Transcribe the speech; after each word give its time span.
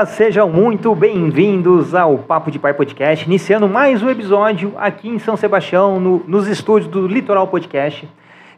Olá, 0.00 0.06
sejam 0.06 0.48
muito 0.48 0.94
bem-vindos 0.94 1.94
ao 1.94 2.16
Papo 2.16 2.50
de 2.50 2.58
Pai 2.58 2.72
Podcast, 2.72 3.26
iniciando 3.26 3.68
mais 3.68 4.02
um 4.02 4.08
episódio 4.08 4.72
aqui 4.78 5.10
em 5.10 5.18
São 5.18 5.36
Sebastião, 5.36 6.00
no, 6.00 6.24
nos 6.26 6.48
estúdios 6.48 6.90
do 6.90 7.06
Litoral 7.06 7.46
Podcast. 7.46 8.08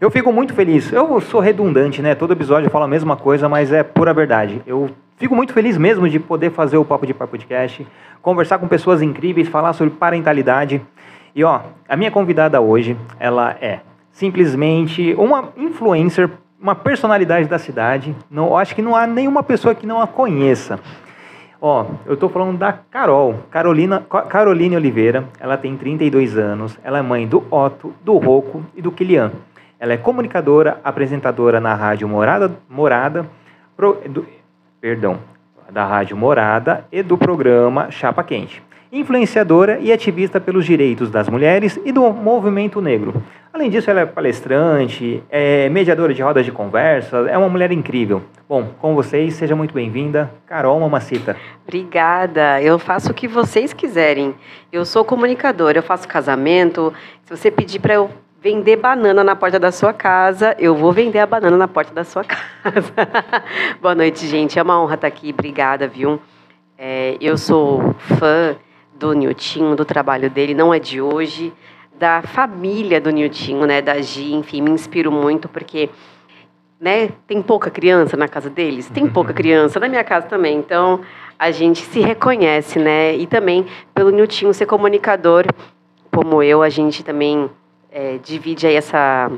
Eu 0.00 0.08
fico 0.08 0.32
muito 0.32 0.54
feliz. 0.54 0.92
Eu 0.92 1.20
sou 1.20 1.40
redundante, 1.40 2.00
né? 2.00 2.14
Todo 2.14 2.32
episódio 2.32 2.68
eu 2.68 2.70
falo 2.70 2.84
a 2.84 2.88
mesma 2.88 3.16
coisa, 3.16 3.48
mas 3.48 3.72
é 3.72 3.82
pura 3.82 4.14
verdade. 4.14 4.62
Eu 4.64 4.88
fico 5.16 5.34
muito 5.34 5.52
feliz 5.52 5.76
mesmo 5.76 6.08
de 6.08 6.20
poder 6.20 6.52
fazer 6.52 6.76
o 6.76 6.84
Papo 6.84 7.04
de 7.04 7.12
Pai 7.12 7.26
Podcast, 7.26 7.84
conversar 8.22 8.58
com 8.58 8.68
pessoas 8.68 9.02
incríveis, 9.02 9.48
falar 9.48 9.72
sobre 9.72 9.94
parentalidade. 9.94 10.80
E 11.34 11.42
ó, 11.42 11.58
a 11.88 11.96
minha 11.96 12.12
convidada 12.12 12.60
hoje, 12.60 12.96
ela 13.18 13.56
é 13.60 13.80
simplesmente 14.12 15.12
uma 15.18 15.48
influencer 15.56 16.30
uma 16.62 16.76
personalidade 16.76 17.48
da 17.48 17.58
cidade. 17.58 18.14
Não, 18.30 18.56
acho 18.56 18.76
que 18.76 18.80
não 18.82 18.94
há 18.94 19.04
nenhuma 19.04 19.42
pessoa 19.42 19.74
que 19.74 19.84
não 19.84 20.00
a 20.00 20.06
conheça. 20.06 20.78
Ó, 21.64 21.86
eu 22.04 22.14
estou 22.14 22.28
falando 22.28 22.58
da 22.58 22.72
Carol, 22.72 23.36
Carolina, 23.48 24.00
Caroline 24.28 24.74
Oliveira. 24.74 25.28
Ela 25.38 25.56
tem 25.56 25.76
32 25.76 26.36
anos. 26.36 26.76
Ela 26.82 26.98
é 26.98 27.02
mãe 27.02 27.24
do 27.24 27.44
Otto, 27.52 27.94
do 28.02 28.18
Rocco 28.18 28.64
e 28.74 28.82
do 28.82 28.90
Kilian. 28.90 29.30
Ela 29.78 29.92
é 29.92 29.96
comunicadora, 29.96 30.80
apresentadora 30.82 31.60
na 31.60 31.72
rádio 31.72 32.08
Morada, 32.08 32.50
Morada, 32.68 33.26
pro, 33.76 33.96
do, 34.08 34.26
perdão, 34.80 35.20
da 35.70 35.86
rádio 35.86 36.16
Morada 36.16 36.84
e 36.90 37.00
do 37.00 37.16
programa 37.16 37.92
Chapa 37.92 38.24
Quente 38.24 38.60
influenciadora 38.92 39.78
e 39.80 39.90
ativista 39.90 40.38
pelos 40.38 40.66
direitos 40.66 41.10
das 41.10 41.26
mulheres 41.26 41.80
e 41.82 41.90
do 41.90 42.12
movimento 42.12 42.78
negro. 42.82 43.22
Além 43.50 43.70
disso, 43.70 43.90
ela 43.90 44.00
é 44.00 44.06
palestrante, 44.06 45.22
é 45.30 45.68
mediadora 45.70 46.12
de 46.12 46.22
rodas 46.22 46.44
de 46.44 46.52
conversa, 46.52 47.26
é 47.28 47.38
uma 47.38 47.48
mulher 47.48 47.72
incrível. 47.72 48.22
Bom, 48.46 48.68
com 48.78 48.94
vocês, 48.94 49.34
seja 49.34 49.56
muito 49.56 49.72
bem-vinda, 49.72 50.30
Carol 50.46 50.78
Mamacita. 50.78 51.36
Obrigada, 51.62 52.60
eu 52.60 52.78
faço 52.78 53.12
o 53.12 53.14
que 53.14 53.26
vocês 53.26 53.72
quiserem. 53.72 54.34
Eu 54.70 54.84
sou 54.84 55.06
comunicadora, 55.06 55.78
eu 55.78 55.82
faço 55.82 56.06
casamento. 56.06 56.92
Se 57.24 57.34
você 57.34 57.50
pedir 57.50 57.80
para 57.80 57.94
eu 57.94 58.10
vender 58.42 58.76
banana 58.76 59.24
na 59.24 59.34
porta 59.34 59.58
da 59.58 59.72
sua 59.72 59.94
casa, 59.94 60.54
eu 60.58 60.74
vou 60.74 60.92
vender 60.92 61.20
a 61.20 61.26
banana 61.26 61.56
na 61.56 61.68
porta 61.68 61.94
da 61.94 62.04
sua 62.04 62.24
casa. 62.24 62.92
Boa 63.80 63.94
noite, 63.94 64.26
gente. 64.26 64.58
É 64.58 64.62
uma 64.62 64.82
honra 64.82 64.96
estar 64.96 65.06
aqui. 65.06 65.30
Obrigada, 65.30 65.88
viu? 65.88 66.20
É, 66.76 67.16
eu 67.20 67.38
sou 67.38 67.94
fã 68.18 68.56
do 69.02 69.12
Niltinho, 69.12 69.74
do 69.74 69.84
trabalho 69.84 70.30
dele, 70.30 70.54
não 70.54 70.72
é 70.72 70.78
de 70.78 71.00
hoje, 71.00 71.52
da 71.98 72.22
família 72.22 73.00
do 73.00 73.10
Niltinho, 73.10 73.66
né, 73.66 73.82
da 73.82 74.00
Gi, 74.00 74.32
enfim, 74.32 74.62
me 74.62 74.70
inspiro 74.70 75.10
muito 75.10 75.48
porque 75.48 75.90
né, 76.80 77.10
tem 77.26 77.42
pouca 77.42 77.68
criança 77.68 78.16
na 78.16 78.28
casa 78.28 78.48
deles, 78.48 78.88
tem 78.88 79.08
pouca 79.08 79.32
criança 79.34 79.80
na 79.80 79.88
minha 79.88 80.04
casa 80.04 80.28
também, 80.28 80.56
então 80.56 81.00
a 81.36 81.50
gente 81.50 81.80
se 81.80 81.98
reconhece, 81.98 82.78
né, 82.78 83.16
e 83.16 83.26
também 83.26 83.66
pelo 83.92 84.10
Niltinho 84.10 84.54
ser 84.54 84.66
comunicador, 84.66 85.46
como 86.12 86.40
eu, 86.40 86.62
a 86.62 86.68
gente 86.68 87.02
também 87.02 87.50
é, 87.90 88.18
divide 88.22 88.68
aí 88.68 88.76
essa 88.76 89.32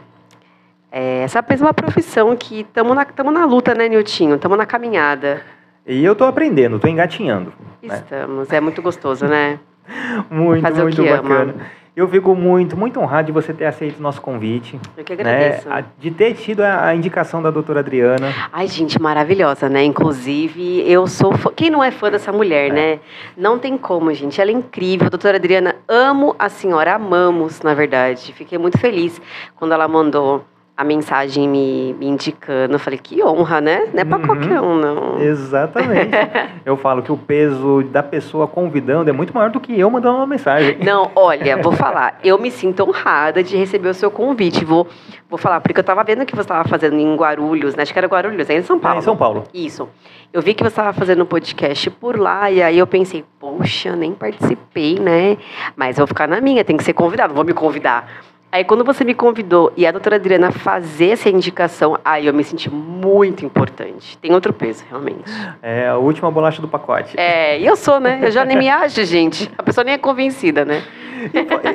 é, 0.92 1.22
essa 1.22 1.42
mesma 1.48 1.72
profissão 1.72 2.36
que 2.36 2.60
estamos 2.60 2.94
na, 2.94 3.06
na 3.32 3.46
luta, 3.46 3.74
né, 3.74 3.88
Niltinho? 3.88 4.36
Estamos 4.36 4.56
na 4.56 4.66
caminhada. 4.66 5.42
E 5.86 6.04
eu 6.04 6.12
estou 6.12 6.26
aprendendo, 6.26 6.76
estou 6.76 6.90
engatinhando. 6.90 7.52
Né? 7.82 7.96
Estamos, 7.96 8.48
né? 8.48 8.56
é 8.56 8.60
muito 8.60 8.80
gostoso, 8.80 9.26
né? 9.26 9.58
muito, 10.30 10.62
Fazer 10.62 10.82
muito 10.82 11.04
bacana. 11.04 11.52
Ama. 11.52 11.84
Eu 11.96 12.08
fico 12.08 12.34
muito, 12.34 12.76
muito 12.76 12.98
honrado 12.98 13.26
de 13.26 13.32
você 13.32 13.52
ter 13.52 13.66
aceito 13.66 14.00
o 14.00 14.02
nosso 14.02 14.20
convite. 14.20 14.80
Eu 14.96 15.04
que 15.04 15.12
agradeço. 15.12 15.68
Né? 15.68 15.84
De 15.96 16.10
ter 16.10 16.34
tido 16.34 16.62
a, 16.62 16.92
indicação 16.92 17.40
da 17.40 17.52
doutora 17.52 17.78
Adriana. 17.78 18.34
Ai, 18.52 18.66
gente, 18.66 19.00
maravilhosa, 19.00 19.68
né? 19.68 19.84
Inclusive, 19.84 20.82
eu 20.90 21.06
sou 21.06 21.32
fã... 21.38 21.52
Quem 21.54 21.70
não 21.70 21.84
é 21.84 21.92
fã 21.92 22.10
dessa 22.10 22.32
mulher, 22.32 22.70
é. 22.70 22.72
né? 22.72 23.00
Não 23.36 23.60
tem 23.60 23.78
como, 23.78 24.12
gente. 24.12 24.40
Ela 24.40 24.50
é 24.50 24.54
incrível. 24.54 25.08
Doutora 25.08 25.36
Adriana, 25.36 25.76
amo 25.86 26.34
a 26.36 26.48
senhora, 26.48 26.94
amamos, 26.94 27.60
na 27.62 27.74
verdade. 27.74 28.32
Fiquei 28.32 28.58
muito 28.58 28.76
feliz 28.76 29.22
quando 29.54 29.70
ela 29.70 29.86
mandou 29.86 30.44
a 30.76 30.82
mensagem 30.82 31.48
me, 31.48 31.94
me, 31.94 32.06
indicando. 32.06 32.74
Eu 32.74 32.78
falei, 32.80 32.98
que 32.98 33.22
honra, 33.22 33.60
né? 33.60 33.88
Não 33.92 34.00
é 34.00 34.04
para 34.04 34.18
uhum. 34.18 34.26
qualquer 34.26 34.60
um, 34.60 34.76
não. 34.76 35.20
Exatamente. 35.20 36.10
eu 36.66 36.76
falo 36.76 37.00
que 37.00 37.12
o 37.12 37.16
peso 37.16 37.84
da 37.92 38.02
pessoa 38.02 38.48
convidando 38.48 39.08
é 39.08 39.12
muito 39.12 39.32
maior 39.32 39.50
do 39.50 39.60
que 39.60 39.78
eu 39.78 39.88
mandando 39.88 40.16
uma 40.16 40.26
mensagem. 40.26 40.78
Não, 40.82 41.12
olha, 41.14 41.56
vou 41.62 41.70
falar. 41.72 42.18
Eu 42.24 42.38
me 42.38 42.50
sinto 42.50 42.82
honrada 42.82 43.40
de 43.40 43.56
receber 43.56 43.88
o 43.88 43.94
seu 43.94 44.10
convite. 44.10 44.64
Vou, 44.64 44.88
vou 45.30 45.38
falar, 45.38 45.60
porque 45.60 45.78
eu 45.78 45.82
estava 45.82 46.02
vendo 46.02 46.26
que 46.26 46.34
você 46.34 46.42
estava 46.42 46.68
fazendo 46.68 46.98
em 46.98 47.14
Guarulhos, 47.14 47.76
né? 47.76 47.84
Acho 47.84 47.92
que 47.92 47.98
era 47.98 48.08
Guarulhos, 48.08 48.50
é 48.50 48.58
em 48.58 48.62
São 48.62 48.80
Paulo. 48.80 48.96
É 48.96 48.98
em 48.98 49.02
São 49.02 49.16
Paulo. 49.16 49.44
Isso. 49.54 49.88
Eu 50.32 50.42
vi 50.42 50.54
que 50.54 50.64
você 50.64 50.70
estava 50.70 50.92
fazendo 50.92 51.22
um 51.22 51.26
podcast 51.26 51.88
por 51.88 52.18
lá, 52.18 52.50
e 52.50 52.60
aí 52.60 52.76
eu 52.76 52.86
pensei, 52.88 53.24
poxa, 53.38 53.94
nem 53.94 54.12
participei, 54.12 54.98
né? 54.98 55.38
Mas 55.76 55.98
vou 55.98 56.06
ficar 56.08 56.26
na 56.26 56.40
minha, 56.40 56.64
tem 56.64 56.76
que 56.76 56.82
ser 56.82 56.94
convidado, 56.94 57.32
vou 57.32 57.44
me 57.44 57.52
convidar. 57.52 58.33
Aí 58.54 58.62
quando 58.62 58.84
você 58.84 59.02
me 59.02 59.14
convidou 59.14 59.72
e 59.76 59.84
a 59.84 59.90
doutora 59.90 60.14
Adriana 60.14 60.52
fazer 60.52 61.08
essa 61.08 61.28
indicação, 61.28 61.98
aí 62.04 62.28
eu 62.28 62.32
me 62.32 62.44
senti 62.44 62.70
muito 62.70 63.44
importante. 63.44 64.16
Tem 64.18 64.32
outro 64.32 64.52
peso, 64.52 64.84
realmente. 64.88 65.24
É 65.60 65.88
a 65.88 65.96
última 65.96 66.30
bolacha 66.30 66.62
do 66.62 66.68
pacote. 66.68 67.18
É, 67.18 67.58
e 67.58 67.66
eu 67.66 67.74
sou, 67.74 67.98
né? 67.98 68.20
Eu 68.22 68.30
já 68.30 68.44
nem 68.44 68.56
me 68.56 68.68
acho, 68.68 69.04
gente. 69.04 69.50
A 69.58 69.62
pessoa 69.64 69.82
nem 69.82 69.94
é 69.94 69.98
convencida, 69.98 70.64
né? 70.64 70.84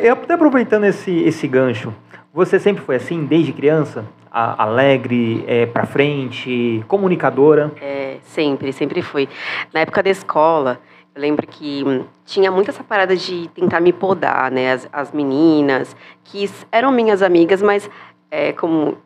Eu 0.01 0.13
até 0.13 0.35
aproveitando 0.35 0.85
esse, 0.85 1.12
esse 1.23 1.50
gancho, 1.50 1.94
você 2.34 2.57
sempre 2.57 2.81
foi 2.81 2.95
assim, 2.95 3.25
desde 3.25 3.51
criança? 3.51 4.06
A, 4.31 4.63
alegre, 4.63 5.44
é, 5.47 5.66
pra 5.66 5.85
frente, 5.85 6.81
comunicadora? 6.88 7.73
É, 7.81 8.19
sempre, 8.22 8.72
sempre 8.72 9.01
fui. 9.01 9.28
Na 9.73 9.81
época 9.81 10.01
da 10.01 10.09
escola, 10.09 10.79
eu 11.19 11.22
lembro 11.22 11.46
que 11.46 11.84
hum, 11.85 12.06
tinha 12.25 12.50
muito 12.50 12.69
essa 12.69 12.81
parada 12.81 13.13
de 13.13 13.50
tentar 13.50 13.81
me 13.81 13.91
podar, 13.91 14.50
né? 14.50 14.72
As, 14.72 14.90
as 14.91 15.12
meninas, 15.12 15.94
que 16.24 16.50
eram 16.72 16.94
minhas 16.94 17.22
amigas, 17.22 17.62
mas 17.62 17.90
é, 18.31 18.53
como, 18.53 18.97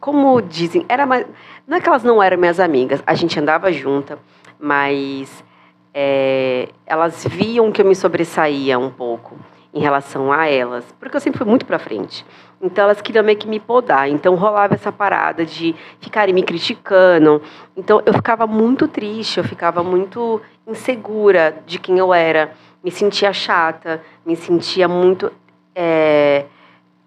como 0.00 0.40
dizem, 0.40 0.86
era 0.88 1.04
mais, 1.04 1.26
não 1.66 1.76
é 1.76 1.80
que 1.80 1.86
elas 1.86 2.02
não 2.02 2.22
eram 2.22 2.38
minhas 2.38 2.58
amigas, 2.58 3.02
a 3.06 3.14
gente 3.14 3.38
andava 3.38 3.70
junta, 3.70 4.18
mas 4.58 5.44
é, 5.92 6.70
elas 6.86 7.26
viam 7.28 7.70
que 7.70 7.82
eu 7.82 7.86
me 7.86 7.94
sobressaía 7.94 8.78
um 8.78 8.90
pouco 8.90 9.36
em 9.72 9.80
relação 9.80 10.32
a 10.32 10.48
elas, 10.48 10.84
porque 10.98 11.16
eu 11.16 11.20
sempre 11.20 11.38
fui 11.38 11.46
muito 11.46 11.64
para 11.64 11.78
frente. 11.78 12.24
Então 12.60 12.84
elas 12.84 13.00
queriam 13.00 13.24
meio 13.24 13.38
que 13.38 13.48
me 13.48 13.58
podar. 13.58 14.08
Então 14.08 14.34
rolava 14.34 14.74
essa 14.74 14.92
parada 14.92 15.46
de 15.46 15.74
ficarem 16.00 16.34
me 16.34 16.42
criticando. 16.42 17.40
Então 17.76 18.02
eu 18.04 18.12
ficava 18.12 18.46
muito 18.46 18.86
triste, 18.86 19.38
eu 19.38 19.44
ficava 19.44 19.82
muito 19.82 20.40
insegura 20.66 21.56
de 21.66 21.78
quem 21.78 21.98
eu 21.98 22.12
era. 22.12 22.52
Me 22.82 22.90
sentia 22.90 23.32
chata, 23.32 24.02
me 24.26 24.36
sentia 24.36 24.88
muito. 24.88 25.32
É... 25.74 26.46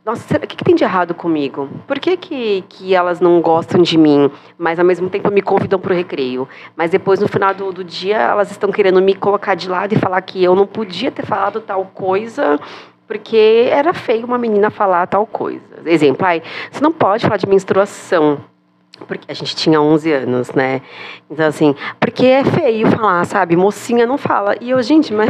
Nossa, 0.06 0.36
o 0.36 0.40
que, 0.42 0.58
que, 0.58 0.66
tem 0.66 0.76
de 0.76 0.84
errado 0.84 1.14
comigo? 1.14 1.70
Por 1.88 1.98
que, 1.98 2.18
que, 2.18 2.66
que 2.68 2.94
elas 2.94 3.22
não 3.22 3.40
gostam 3.40 3.82
de 3.82 3.98
mim, 3.98 4.30
mas 4.58 4.78
ao 4.78 4.84
mesmo 4.84 5.10
tempo 5.10 5.32
me 5.32 5.42
convidam 5.42 5.80
para 5.80 5.94
o 5.94 5.96
recreio? 5.96 6.46
Mas 6.76 6.92
depois, 6.92 7.22
no 7.22 7.28
final 7.30 7.54
do, 7.54 7.72
do 7.72 7.86
dia, 7.86 8.18
elas 8.18 8.52
estão 8.52 8.70
querendo 8.70 9.02
me 9.02 9.16
colocar 9.16 9.56
de 9.56 9.70
lado 9.70 9.94
e 9.94 9.98
falar 9.98 10.22
que 10.22 10.44
eu 10.44 10.56
não 10.56 10.68
podia 10.68 11.10
ter 11.10 11.26
falado 11.26 11.62
tal 11.62 11.86
coisa 11.86 12.60
porque 13.08 13.68
era 13.70 13.94
feio 13.94 14.26
uma 14.26 14.38
menina 14.38 14.70
falar 14.70 15.08
tal 15.08 15.26
coisa. 15.26 15.64
Exemplo, 15.86 16.26
ai, 16.26 16.42
você 16.70 16.82
não 16.82 16.92
pode 16.92 17.24
falar 17.24 17.38
de 17.38 17.48
menstruação. 17.48 18.40
Porque 19.08 19.32
a 19.32 19.34
gente 19.34 19.56
tinha 19.56 19.80
11 19.82 20.12
anos, 20.12 20.52
né? 20.52 20.82
Então, 21.30 21.48
assim, 21.48 21.76
porque 22.00 22.26
é 22.26 22.44
feio 22.44 22.90
falar, 22.92 23.24
sabe? 23.26 23.56
Mocinha 23.56 24.06
não 24.06 24.18
fala. 24.18 24.56
E 24.60 24.70
eu, 24.70 24.82
gente, 24.82 25.14
mas 25.14 25.30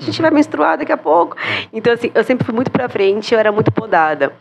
a 0.00 0.04
gente 0.04 0.22
vai 0.22 0.30
menstruar 0.30 0.78
daqui 0.78 0.92
a 0.92 0.96
pouco. 0.96 1.36
Então, 1.72 1.92
assim, 1.92 2.10
eu 2.14 2.24
sempre 2.24 2.44
fui 2.44 2.54
muito 2.54 2.70
pra 2.70 2.88
frente, 2.88 3.34
eu 3.34 3.38
era 3.38 3.52
muito 3.52 3.70
podada. 3.70 4.32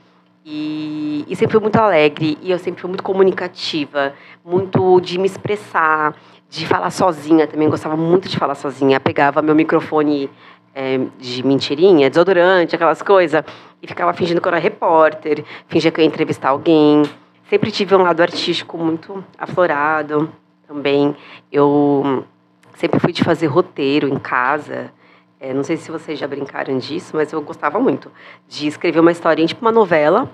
E, 0.46 1.26
e 1.28 1.36
sempre 1.36 1.52
fui 1.54 1.62
muito 1.62 1.76
alegre, 1.76 2.38
e 2.42 2.50
eu 2.50 2.58
sempre 2.58 2.82
fui 2.82 2.88
muito 2.88 3.04
comunicativa, 3.04 4.14
muito 4.44 5.00
de 5.02 5.20
me 5.20 5.26
expressar, 5.26 6.16
de 6.50 6.66
falar 6.66 6.90
sozinha 6.90 7.46
também, 7.46 7.70
gostava 7.70 7.98
muito 7.98 8.30
de 8.30 8.38
falar 8.38 8.56
sozinha. 8.56 9.00
Pegava 9.00 9.42
meu 9.42 9.54
microfone 9.54 10.30
é, 10.74 11.00
de 11.20 11.46
mentirinha, 11.46 12.10
desodorante, 12.10 12.76
aquelas 12.76 13.02
coisas, 13.02 13.44
e 13.82 13.88
ficava 13.88 14.14
fingindo 14.14 14.40
que 14.40 14.48
eu 14.48 14.52
era 14.52 14.62
repórter, 14.62 15.44
fingia 15.68 15.92
que 15.92 16.00
eu 16.00 16.04
ia 16.04 16.08
entrevistar 16.08 16.50
alguém. 16.50 17.04
Sempre 17.50 17.70
tive 17.70 17.96
um 17.96 18.04
lado 18.04 18.22
artístico 18.22 18.78
muito 18.78 19.24
aflorado 19.38 20.32
também. 20.68 21.16
Eu 21.52 22.24
sempre 22.76 23.00
fui 23.00 23.12
de 23.12 23.24
fazer 23.24 23.48
roteiro 23.48 24.08
em 24.08 24.18
casa. 24.18 24.92
É, 25.40 25.54
não 25.54 25.64
sei 25.64 25.78
se 25.78 25.90
vocês 25.90 26.20
já 26.20 26.28
brincaram 26.28 26.78
disso, 26.78 27.16
mas 27.16 27.32
eu 27.32 27.42
gostava 27.42 27.80
muito 27.80 28.12
de 28.46 28.68
escrever 28.68 29.00
uma 29.00 29.12
historinha, 29.12 29.48
tipo 29.48 29.62
uma 29.62 29.72
novela, 29.72 30.30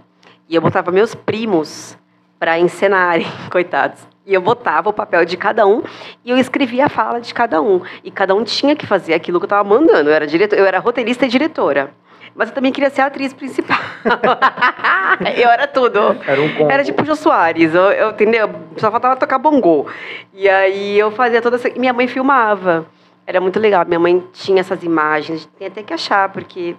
e 0.50 0.56
eu 0.56 0.62
botava 0.62 0.92
meus 0.92 1.14
primos 1.14 1.96
para 2.40 2.58
encenarem, 2.58 3.28
coitados. 3.52 4.08
E 4.26 4.34
eu 4.34 4.42
botava 4.42 4.90
o 4.90 4.94
papel 4.94 5.24
de 5.24 5.38
cada 5.38 5.68
um 5.68 5.84
e 6.24 6.32
eu 6.32 6.38
escrevia 6.38 6.88
a 6.88 6.90
fala 6.90 7.22
de 7.22 7.32
cada 7.32 7.62
um. 7.62 7.82
E 8.04 8.10
cada 8.10 8.34
um 8.34 8.44
tinha 8.44 8.76
que 8.76 8.88
fazer 8.88 9.14
aquilo 9.14 9.40
que 9.40 9.44
eu 9.44 9.48
estava 9.48 9.68
mandando. 9.68 10.10
Eu 10.10 10.14
era, 10.14 10.26
diretor, 10.26 10.58
eu 10.58 10.66
era 10.66 10.80
roteirista 10.80 11.28
e 11.28 11.30
diretora. 11.30 11.92
Mas 12.34 12.50
eu 12.50 12.56
também 12.56 12.72
queria 12.72 12.90
ser 12.90 13.02
a 13.02 13.06
atriz 13.06 13.32
principal. 13.32 13.78
eu 15.38 15.48
era 15.48 15.68
tudo. 15.68 16.00
Era 16.26 16.42
um 16.42 16.54
combo. 16.56 16.72
Era 16.72 16.84
tipo 16.84 17.06
Jô 17.06 17.16
Soares, 17.16 17.76
eu, 17.76 17.92
eu, 17.92 18.10
entendeu? 18.10 18.50
Só 18.78 18.90
faltava 18.90 19.16
tocar 19.16 19.38
bongô. 19.38 19.86
E 20.34 20.50
aí 20.50 20.98
eu 20.98 21.12
fazia 21.12 21.42
toda 21.42 21.58
essa. 21.58 21.70
Minha 21.78 21.94
mãe 21.94 22.08
filmava. 22.08 22.88
Era 23.28 23.42
muito 23.42 23.60
legal. 23.60 23.84
Minha 23.86 24.00
mãe 24.00 24.24
tinha 24.34 24.60
essas 24.60 24.84
imagens, 24.84 25.46
tem 25.58 25.68
até 25.68 25.82
que 25.82 25.94
achar, 25.94 26.30
porque. 26.30 26.76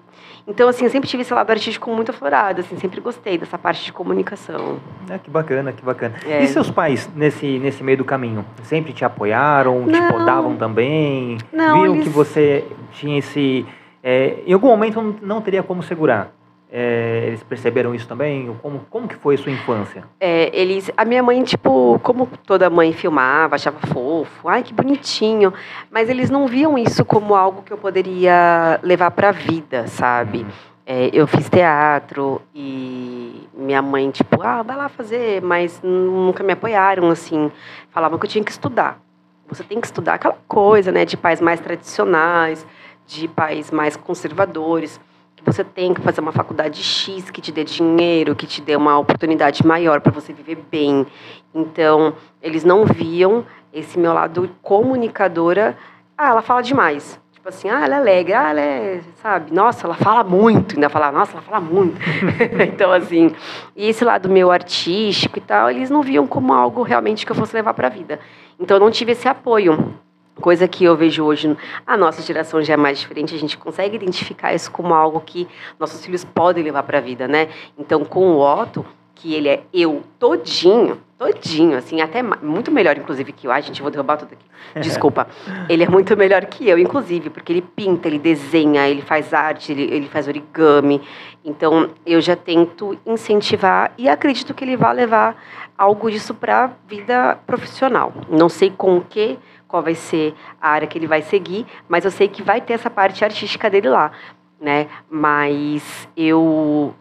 Então, 0.47 0.69
assim, 0.69 0.85
eu 0.85 0.91
sempre 0.91 1.09
tive 1.09 1.23
esse 1.23 1.35
lado 1.35 1.51
artístico 1.51 1.91
muito 1.91 2.11
aflorado, 2.13 2.61
assim, 2.61 2.77
sempre 2.77 3.01
gostei 3.01 3.37
dessa 3.37 3.59
parte 3.59 3.85
de 3.85 3.93
comunicação. 3.93 4.79
É, 5.11 5.19
que 5.19 5.29
bacana, 5.29 5.73
que 5.73 5.85
bacana. 5.85 6.15
É. 6.25 6.45
E 6.45 6.47
seus 6.47 6.71
pais, 6.71 7.11
nesse, 7.17 7.59
nesse 7.59 7.83
meio 7.83 7.99
do 7.99 8.05
caminho, 8.05 8.45
sempre 8.63 8.93
te 8.93 9.05
apoiaram, 9.05 9.87
te 9.87 9.99
Não. 9.99 10.09
podavam 10.13 10.55
também? 10.57 11.37
Não, 11.53 11.83
Viam 11.83 11.95
eles- 11.95 12.05
que 12.05 12.11
você 12.11 12.65
tinha 12.93 13.19
esse... 13.19 13.67
é, 14.05 14.39
em 14.47 14.53
algum 14.53 14.69
momento 14.69 15.17
não 15.21 15.41
teria 15.41 15.65
como 15.65 15.83
segurar. 15.83 16.31
É, 16.71 17.25
eles 17.29 17.43
perceberam 17.45 17.95
isso 17.95 18.09
também? 18.09 18.55
Como, 18.61 18.81
como 18.91 19.07
que 19.07 19.15
foi 19.15 19.37
a 19.37 19.39
sua 19.39 19.53
infância? 19.53 20.05
É, 20.19 20.51
eles, 20.53 20.91
a 20.97 21.05
minha 21.05 21.23
mãe, 21.23 21.43
tipo, 21.45 22.01
como 22.03 22.29
toda 22.45 22.69
mãe 22.69 22.93
filmava, 22.93 23.55
achava 23.55 23.79
fofo, 23.87 24.49
ai 24.49 24.63
que 24.63 24.75
bonitinho, 24.75 25.55
mas 25.91 26.09
eles 26.09 26.29
não 26.29 26.47
viam 26.47 26.77
isso 26.77 27.05
como 27.05 27.35
algo 27.35 27.63
que 27.63 27.73
eu 27.73 27.79
poderia 27.79 28.81
levar 28.83 29.13
para 29.13 29.29
a 29.29 29.33
vida, 29.33 29.87
sabe? 29.87 30.45
É, 30.85 31.11
eu 31.13 31.27
fiz 31.27 31.49
teatro 31.49 32.43
e 32.55 33.49
minha 33.55 33.83
mãe, 33.83 34.11
tipo, 34.11 34.43
ah, 34.43 34.63
vai 34.63 34.77
lá 34.77 34.89
fazer, 34.89 35.43
mas 35.43 35.81
nunca 35.83 36.43
me 36.43 36.53
apoiaram, 36.53 37.09
assim, 37.11 37.51
falavam 37.91 38.19
que 38.19 38.27
eu 38.27 38.31
tinha 38.31 38.45
que 38.45 38.51
estudar. 38.51 39.01
Você 39.49 39.63
tem 39.63 39.81
que 39.81 39.87
estudar 39.87 40.15
aquela 40.15 40.37
coisa, 40.49 40.91
né, 40.91 41.05
de 41.05 41.17
pais 41.17 41.41
mais 41.41 41.61
tradicionais, 41.61 42.67
de 43.07 43.29
pais 43.29 43.71
mais 43.71 43.97
conservadores 43.97 45.01
você 45.47 45.63
tem 45.63 45.95
que 45.95 46.01
fazer 46.01 46.21
uma 46.21 46.33
faculdade 46.33 46.83
X 46.83 47.31
que 47.31 47.41
te 47.41 47.53
dê 47.53 47.63
dinheiro, 47.63 48.35
que 48.35 48.47
te 48.47 48.61
dê 48.61 48.75
uma 48.75 48.99
oportunidade 48.99 49.65
maior 49.65 50.01
para 50.01 50.13
você 50.13 50.33
viver 50.33 50.59
bem. 50.71 51.07
Então, 51.55 52.15
eles 52.43 52.65
não 52.65 52.85
viam 52.85 53.47
esse 53.73 53.99
meu 53.99 54.13
lado 54.13 54.51
comunicadora. 54.61 55.79
Ah, 56.19 56.31
ela 56.31 56.43
fala 56.43 56.63
demais. 56.63 57.21
Tipo 57.33 57.49
assim, 57.49 57.71
ah, 57.71 57.85
ela 57.85 57.95
é 57.95 57.99
alegre, 57.99 58.33
ah, 58.33 58.51
ela 58.51 58.61
é, 58.61 59.01
sabe, 59.23 59.55
nossa, 59.55 59.87
ela 59.87 59.95
fala 59.95 60.25
muito. 60.25 60.75
Ainda 60.75 60.89
falar, 60.89 61.13
nossa, 61.13 61.33
ela 61.33 61.43
fala 61.43 61.61
muito. 61.61 61.97
então, 62.67 62.91
assim, 62.93 63.33
e 63.77 63.89
esse 63.89 64.05
lado 64.05 64.29
meu 64.29 64.51
artístico 64.51 65.39
e 65.39 65.41
tal, 65.41 65.71
eles 65.71 65.89
não 65.89 66.03
viam 66.03 66.27
como 66.27 66.53
algo 66.53 66.83
realmente 66.83 67.25
que 67.25 67.31
eu 67.31 67.37
fosse 67.37 67.55
levar 67.55 67.73
para 67.73 67.87
a 67.87 67.91
vida. 67.91 68.19
Então, 68.59 68.79
eu 68.79 68.81
não 68.81 68.91
tive 68.91 69.13
esse 69.13 69.29
apoio. 69.29 69.95
Coisa 70.41 70.69
que 70.69 70.85
eu 70.85 70.95
vejo 70.97 71.25
hoje, 71.25 71.57
a 71.87 71.97
nossa 71.97 72.21
geração 72.21 72.63
já 72.63 72.75
é 72.75 72.77
mais 72.77 73.01
diferente, 73.01 73.35
a 73.35 73.39
gente 73.39 73.57
consegue 73.57 73.97
identificar 73.97 74.55
isso 74.55 74.71
como 74.71 74.93
algo 74.93 75.21
que 75.21 75.49
nossos 75.79 76.05
filhos 76.05 76.25
podem 76.25 76.63
levar 76.63 76.83
para 76.83 76.99
a 76.99 77.01
vida, 77.01 77.27
né? 77.27 77.49
Então, 77.79 78.05
com 78.05 78.33
o 78.33 78.41
Otto, 78.41 78.85
que 79.17 79.35
ele 79.35 79.49
é 79.49 79.63
eu 79.73 80.03
todinho, 80.19 81.01
todinho, 81.19 81.77
assim, 81.79 82.03
até 82.03 82.23
muito 82.23 82.71
melhor, 82.71 82.97
inclusive, 82.99 83.33
que 83.33 83.47
eu. 83.47 83.51
Ai, 83.51 83.63
gente, 83.63 83.81
vou 83.81 83.91
derrubar 83.91 84.19
tudo 84.19 84.35
aqui. 84.35 84.45
Desculpa. 84.81 85.27
ele 85.69 85.85
é 85.85 85.89
muito 85.89 86.15
melhor 86.17 86.45
que 86.45 86.69
eu, 86.69 86.79
inclusive, 86.79 87.31
porque 87.31 87.51
ele 87.51 87.63
pinta, 87.63 88.07
ele 88.07 88.19
desenha, 88.19 88.87
ele 88.87 89.01
faz 89.01 89.33
arte, 89.33 89.73
ele, 89.73 89.83
ele 89.85 90.07
faz 90.07 90.29
origami. 90.29 91.01
Então, 91.43 91.91
eu 92.05 92.21
já 92.21 92.37
tento 92.37 92.99
incentivar 93.07 93.93
e 93.97 94.07
acredito 94.07 94.53
que 94.53 94.63
ele 94.63 94.77
vai 94.77 94.95
levar 94.95 95.43
algo 95.79 96.11
disso 96.11 96.35
para 96.35 96.65
a 96.65 96.71
vida 96.87 97.39
profissional. 97.47 98.13
Não 98.29 98.49
sei 98.49 98.71
com 98.71 98.99
o 98.99 99.01
que, 99.01 99.39
qual 99.69 99.83
vai 99.83 99.95
ser 99.95 100.35
a 100.61 100.69
área 100.71 100.87
que 100.87 100.97
ele 100.99 101.07
vai 101.07 101.23
seguir, 101.23 101.67
mas 101.89 102.05
eu 102.05 102.11
sei 102.11 102.29
que 102.29 102.43
vai 102.43 102.61
ter 102.61 102.75
essa 102.75 102.91
parte 102.91 103.25
artística 103.25 103.69
dele 103.69 103.89
lá, 103.89 104.13
né? 104.61 104.87
Mas 105.11 106.09
eu 106.17 106.95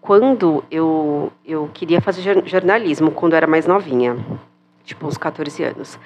quando 0.00 0.64
eu 0.70 1.32
eu 1.44 1.68
queria 1.74 2.00
fazer 2.00 2.22
jor- 2.22 2.46
jornalismo 2.46 3.10
quando 3.10 3.32
eu 3.32 3.36
era 3.38 3.46
mais 3.46 3.66
novinha, 3.66 4.16
tipo 4.84 5.06
uns 5.06 5.18
14 5.18 5.62
anos. 5.64 5.98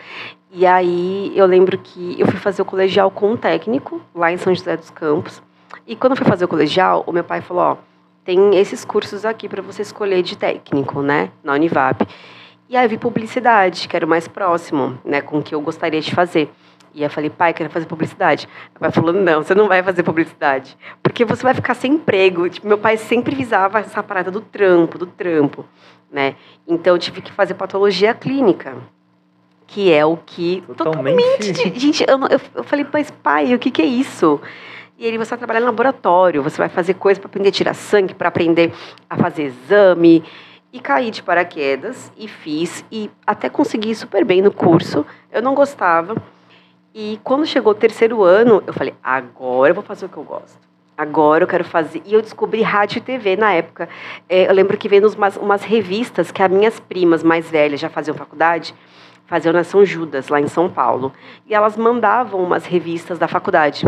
E 0.51 0.67
aí 0.67 1.33
eu 1.37 1.47
lembro 1.47 1.79
que 1.79 2.17
eu 2.19 2.27
fui 2.27 2.39
fazer 2.39 2.63
o 2.63 2.65
colegial 2.65 3.11
com 3.11 3.33
um 3.33 3.37
técnico 3.37 4.01
lá 4.15 4.33
em 4.33 4.37
São 4.37 4.55
José 4.55 4.77
dos 4.77 4.91
Campos. 4.91 5.43
E 5.87 5.97
quando 5.97 6.13
eu 6.13 6.17
fui 6.17 6.27
fazer 6.27 6.45
o 6.45 6.49
colegial, 6.49 7.03
o 7.07 7.13
meu 7.13 7.25
pai 7.25 7.41
falou, 7.41 7.63
ó, 7.63 7.77
tem 8.25 8.57
esses 8.57 8.85
cursos 8.85 9.25
aqui 9.25 9.49
para 9.49 9.63
você 9.63 9.83
escolher 9.83 10.23
de 10.23 10.37
técnico, 10.37 11.01
né, 11.03 11.31
na 11.43 11.55
Univap. 11.55 12.07
E 12.73 12.77
aí 12.79 12.87
eu 12.87 12.89
vi 12.89 12.97
publicidade, 12.97 13.87
que 13.87 13.95
era 13.95 14.07
o 14.07 14.09
mais 14.09 14.27
próximo, 14.27 14.99
né, 15.05 15.21
com 15.21 15.41
o 15.41 15.43
que 15.43 15.55
eu 15.55 15.61
gostaria 15.61 16.01
de 16.01 16.11
fazer. 16.15 16.51
E 16.95 17.03
eu 17.03 17.11
falei, 17.11 17.29
pai, 17.29 17.53
quero 17.53 17.69
fazer 17.69 17.85
publicidade. 17.85 18.49
Meu 18.73 18.81
pai 18.81 18.91
falou, 18.91 19.13
não, 19.13 19.43
você 19.43 19.55
não 19.55 19.69
vai 19.69 19.83
fazer 19.83 20.03
publicidade, 20.03 20.75
porque 21.03 21.23
você 21.23 21.43
vai 21.43 21.53
ficar 21.53 21.75
sem 21.75 21.93
emprego. 21.93 22.49
Tipo, 22.49 22.67
meu 22.67 22.79
pai 22.79 22.97
sempre 22.97 23.35
visava 23.35 23.81
essa 23.81 24.03
parada 24.03 24.31
do 24.31 24.41
trampo, 24.41 24.97
do 24.97 25.05
trampo, 25.05 25.67
né? 26.11 26.35
Então 26.67 26.95
eu 26.95 26.99
tive 26.99 27.21
que 27.21 27.31
fazer 27.31 27.53
patologia 27.53 28.15
clínica, 28.15 28.75
que 29.67 29.93
é 29.93 30.07
o 30.07 30.17
que 30.17 30.65
Totalmente. 30.75 31.53
Gente, 31.53 31.79
gente, 31.79 32.05
eu, 32.09 32.19
eu, 32.21 32.41
eu 32.55 32.65
falei, 32.65 32.87
mas 32.91 33.11
pai, 33.11 33.55
o 33.55 33.59
que, 33.59 33.71
que 33.71 33.83
é 33.83 33.87
isso? 33.87 34.41
E 34.99 35.05
ele, 35.05 35.19
você 35.19 35.29
vai 35.29 35.39
trabalhar 35.41 35.61
no 35.61 35.67
laboratório, 35.67 36.43
você 36.43 36.57
vai 36.57 36.71
fazer 36.71 36.95
coisa 36.95 37.21
para 37.21 37.29
aprender 37.29 37.51
a 37.51 37.53
tirar 37.53 37.75
sangue, 37.75 38.15
para 38.15 38.29
aprender 38.29 38.73
a 39.11 39.19
fazer 39.19 39.43
exame. 39.43 40.25
E 40.73 40.81
caí 40.81 41.11
de 41.11 41.23
paraquedas 41.23 42.11
e 42.17 42.27
fiz, 42.27 42.83
e 42.91 43.11
até 43.27 43.51
consegui 43.51 43.95
super 43.95 44.25
bem 44.25 44.41
no 44.41 44.51
curso. 44.51 45.05
Eu 45.31 45.43
não 45.43 45.55
gostava. 45.55 46.17
E 46.95 47.21
quando 47.23 47.45
chegou 47.45 47.73
o 47.73 47.75
terceiro 47.75 48.23
ano, 48.23 48.63
eu 48.67 48.73
falei, 48.73 48.95
agora 49.03 49.71
eu 49.71 49.75
vou 49.75 49.85
fazer 49.85 50.07
o 50.07 50.09
que 50.09 50.17
eu 50.17 50.25
gosto. 50.25 50.59
Agora 50.97 51.45
eu 51.45 51.49
quero 51.49 51.65
fazer. 51.65 52.03
E 52.07 52.15
eu 52.15 52.23
descobri 52.23 52.63
rádio 52.63 52.99
e 52.99 53.01
TV 53.03 53.37
na 53.37 53.53
época. 53.53 53.89
É, 54.29 54.49
eu 54.49 54.55
lembro 54.55 54.79
que 54.79 54.89
veio 54.89 55.07
umas, 55.15 55.37
umas 55.37 55.63
revistas 55.63 56.31
que 56.31 56.43
as 56.43 56.51
minhas 56.51 56.81
primas 56.81 57.23
mais 57.23 57.51
velhas 57.51 57.79
já 57.79 57.91
faziam 57.91 58.15
faculdade, 58.17 58.75
faziam 59.27 59.53
na 59.53 59.65
São 59.65 59.85
Judas, 59.85 60.29
lá 60.29 60.41
em 60.41 60.49
São 60.49 60.71
Paulo. 60.71 61.13
E 61.47 61.55
elas 61.55 61.77
mandavam 61.77 62.43
umas 62.43 62.65
revistas 62.65 63.19
da 63.19 63.29
faculdade. 63.29 63.87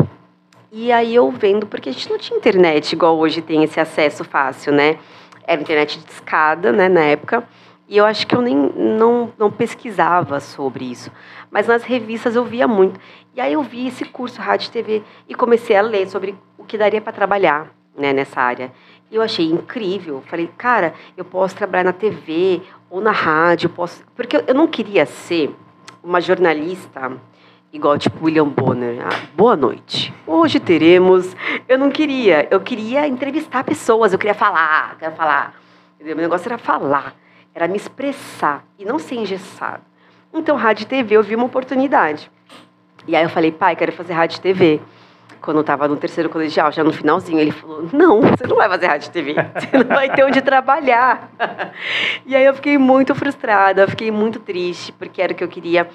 E 0.70 0.90
aí 0.90 1.14
eu 1.14 1.30
vendo, 1.30 1.66
porque 1.66 1.88
a 1.88 1.92
gente 1.92 2.10
não 2.10 2.18
tinha 2.18 2.36
internet 2.36 2.92
igual 2.92 3.16
hoje 3.16 3.40
tem 3.40 3.62
esse 3.62 3.78
acesso 3.78 4.24
fácil, 4.24 4.72
né? 4.72 4.98
Era 5.46 5.60
internet 5.60 5.98
de 5.98 6.10
escada, 6.10 6.72
né, 6.72 6.88
na 6.88 7.00
época. 7.00 7.46
E 7.86 7.96
eu 7.96 8.04
acho 8.06 8.26
que 8.26 8.34
eu 8.34 8.40
nem 8.40 8.56
não, 8.56 9.32
não 9.38 9.50
pesquisava 9.50 10.40
sobre 10.40 10.84
isso. 10.86 11.10
Mas 11.50 11.66
nas 11.66 11.82
revistas 11.82 12.34
eu 12.34 12.44
via 12.44 12.66
muito. 12.66 12.98
E 13.34 13.40
aí 13.40 13.52
eu 13.52 13.62
vi 13.62 13.86
esse 13.86 14.04
curso 14.04 14.40
Rádio 14.40 14.68
e 14.68 14.70
TV 14.70 15.02
e 15.28 15.34
comecei 15.34 15.76
a 15.76 15.82
ler 15.82 16.08
sobre 16.08 16.34
o 16.56 16.64
que 16.64 16.78
daria 16.78 17.00
para 17.00 17.12
trabalhar 17.12 17.68
né, 17.96 18.12
nessa 18.12 18.40
área. 18.40 18.72
E 19.10 19.16
eu 19.16 19.22
achei 19.22 19.46
incrível. 19.46 20.22
Falei, 20.26 20.50
cara, 20.56 20.94
eu 21.16 21.24
posso 21.24 21.54
trabalhar 21.54 21.84
na 21.84 21.92
TV 21.92 22.62
ou 22.88 23.00
na 23.00 23.12
rádio, 23.12 23.68
posso. 23.68 24.04
Porque 24.14 24.42
eu 24.46 24.54
não 24.54 24.66
queria 24.66 25.04
ser 25.04 25.54
uma 26.02 26.20
jornalista 26.20 27.12
igual 27.74 27.98
tipo 27.98 28.24
William 28.24 28.46
Bonner. 28.48 29.04
Ah, 29.04 29.26
boa 29.36 29.56
noite. 29.56 30.14
Hoje 30.24 30.60
teremos. 30.60 31.36
Eu 31.68 31.76
não 31.76 31.90
queria. 31.90 32.46
Eu 32.48 32.60
queria 32.60 33.06
entrevistar 33.06 33.64
pessoas. 33.64 34.12
Eu 34.12 34.18
queria 34.18 34.34
falar. 34.34 34.96
Quero 34.96 35.14
falar. 35.16 35.54
Entendeu? 35.96 36.14
Meu 36.14 36.22
negócio 36.22 36.48
era 36.48 36.56
falar. 36.56 37.16
Era 37.52 37.66
me 37.66 37.76
expressar 37.76 38.64
e 38.78 38.84
não 38.84 38.98
ser 38.98 39.16
engessado. 39.16 39.82
Então, 40.32 40.56
rádio 40.56 40.84
e 40.84 40.86
TV, 40.86 41.16
eu 41.16 41.22
vi 41.22 41.34
uma 41.34 41.46
oportunidade. 41.46 42.30
E 43.06 43.14
aí 43.14 43.24
eu 43.24 43.28
falei, 43.28 43.50
pai, 43.50 43.76
quero 43.76 43.92
fazer 43.92 44.12
rádio 44.12 44.38
e 44.38 44.40
TV. 44.40 44.80
Quando 45.40 45.58
eu 45.58 45.60
estava 45.60 45.86
no 45.86 45.96
terceiro 45.96 46.30
colegial, 46.30 46.72
já 46.72 46.82
no 46.82 46.92
finalzinho, 46.92 47.38
ele 47.38 47.50
falou: 47.50 47.86
Não, 47.92 48.22
você 48.22 48.46
não 48.46 48.56
vai 48.56 48.66
fazer 48.66 48.86
rádio 48.86 49.08
e 49.08 49.10
TV, 49.10 49.34
você 49.34 49.76
não 49.76 49.94
vai 49.94 50.10
ter 50.10 50.24
onde 50.24 50.40
trabalhar. 50.40 51.28
E 52.24 52.34
aí 52.34 52.46
eu 52.46 52.54
fiquei 52.54 52.78
muito 52.78 53.14
frustrada, 53.14 53.82
eu 53.82 53.88
fiquei 53.88 54.10
muito 54.10 54.40
triste, 54.40 54.90
porque 54.92 55.20
era 55.20 55.34
o 55.34 55.36
que 55.36 55.44
eu 55.44 55.48
queria. 55.48 55.86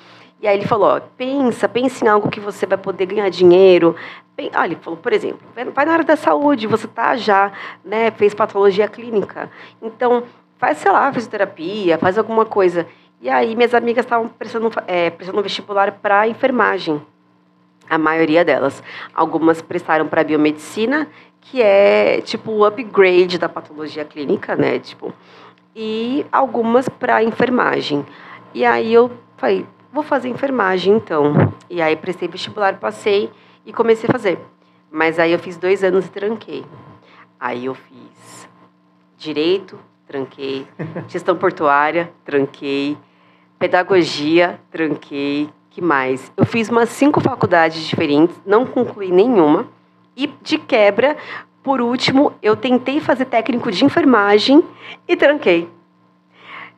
E 0.41 0.47
aí 0.47 0.57
ele 0.57 0.67
falou: 0.67 0.89
ó, 0.95 0.99
pensa, 1.17 1.67
pensa 1.67 2.05
em 2.05 2.07
algo 2.07 2.29
que 2.29 2.39
você 2.39 2.65
vai 2.65 2.77
poder 2.77 3.05
ganhar 3.05 3.29
dinheiro. 3.29 3.95
Pen- 4.35 4.51
Ah, 4.53 4.65
ele 4.65 4.75
falou, 4.75 4.97
por 4.97 5.11
exemplo, 5.13 5.39
vai- 5.55 5.65
vai 5.65 5.85
na 5.85 5.93
área 5.93 6.05
da 6.05 6.15
saúde, 6.15 6.65
você 6.67 6.87
tá 6.87 7.15
já, 7.17 7.51
né, 7.83 8.09
fez 8.11 8.33
patologia 8.33 8.87
clínica. 8.87 9.49
Então, 9.81 10.23
faz, 10.57 10.77
sei 10.77 10.91
lá, 10.91 11.11
fisioterapia, 11.11 11.97
faz 11.97 12.17
alguma 12.17 12.45
coisa. 12.45 12.87
E 13.21 13.29
aí 13.29 13.53
minhas 13.55 13.73
amigas 13.73 14.05
estavam 14.05 14.29
prestando, 14.29 14.71
é, 14.87 15.09
prestando 15.09 15.41
vestibular 15.43 15.91
para 15.91 16.27
enfermagem. 16.27 17.01
A 17.89 17.97
maioria 17.97 18.45
delas. 18.45 18.81
Algumas 19.13 19.61
prestaram 19.61 20.07
para 20.07 20.23
biomedicina, 20.23 21.07
que 21.41 21.61
é 21.61 22.21
tipo 22.21 22.51
o 22.51 22.63
upgrade 22.63 23.37
da 23.39 23.49
patologia 23.49 24.05
clínica, 24.05 24.55
né? 24.55 24.79
Tipo, 24.79 25.11
e 25.75 26.25
algumas 26.31 26.87
para 26.87 27.23
enfermagem. 27.23 28.05
E 28.53 28.63
aí 28.63 28.93
eu 28.93 29.11
falei, 29.37 29.65
vou 29.91 30.03
fazer 30.03 30.29
enfermagem 30.29 30.95
então. 30.95 31.53
E 31.69 31.81
aí 31.81 31.95
prestei 31.95 32.27
vestibular, 32.27 32.79
passei 32.79 33.31
e 33.65 33.73
comecei 33.73 34.09
a 34.09 34.11
fazer. 34.11 34.39
Mas 34.91 35.19
aí 35.19 35.31
eu 35.31 35.39
fiz 35.39 35.57
dois 35.57 35.83
anos 35.83 36.05
e 36.05 36.09
tranquei. 36.09 36.65
Aí 37.39 37.65
eu 37.65 37.75
fiz 37.75 38.49
direito, 39.17 39.79
tranquei. 40.07 40.67
Gestão 41.07 41.35
portuária, 41.35 42.11
tranquei. 42.25 42.97
Pedagogia, 43.57 44.59
tranquei. 44.71 45.49
Que 45.69 45.81
mais? 45.81 46.31
Eu 46.35 46.45
fiz 46.45 46.69
umas 46.69 46.89
cinco 46.89 47.21
faculdades 47.21 47.83
diferentes, 47.83 48.35
não 48.45 48.65
concluí 48.65 49.11
nenhuma. 49.11 49.67
E 50.17 50.27
de 50.41 50.57
quebra, 50.57 51.15
por 51.61 51.79
último, 51.79 52.33
eu 52.41 52.55
tentei 52.55 52.99
fazer 52.99 53.25
técnico 53.25 53.71
de 53.71 53.85
enfermagem 53.85 54.63
e 55.07 55.15
tranquei. 55.15 55.69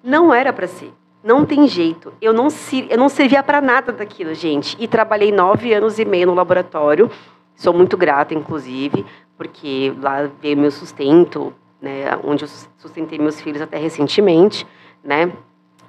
Não 0.03 0.33
era 0.33 0.51
para 0.51 0.67
ser. 0.67 0.91
Não 1.23 1.45
tem 1.45 1.67
jeito. 1.67 2.11
Eu 2.19 2.33
não, 2.33 2.47
eu 2.89 2.97
não 2.97 3.07
servia 3.07 3.43
para 3.43 3.61
nada 3.61 3.91
daquilo, 3.91 4.33
gente. 4.33 4.75
E 4.79 4.87
trabalhei 4.87 5.31
nove 5.31 5.73
anos 5.73 5.99
e 5.99 6.05
meio 6.05 6.27
no 6.27 6.33
laboratório. 6.33 7.11
Sou 7.55 7.73
muito 7.73 7.95
grata, 7.95 8.33
inclusive, 8.33 9.05
porque 9.37 9.93
lá 10.01 10.27
veio 10.41 10.57
meu 10.57 10.71
sustento, 10.71 11.53
né, 11.79 12.05
onde 12.23 12.43
eu 12.43 12.47
sustentei 12.77 13.19
meus 13.19 13.39
filhos 13.39 13.61
até 13.61 13.77
recentemente, 13.77 14.65
né? 15.03 15.31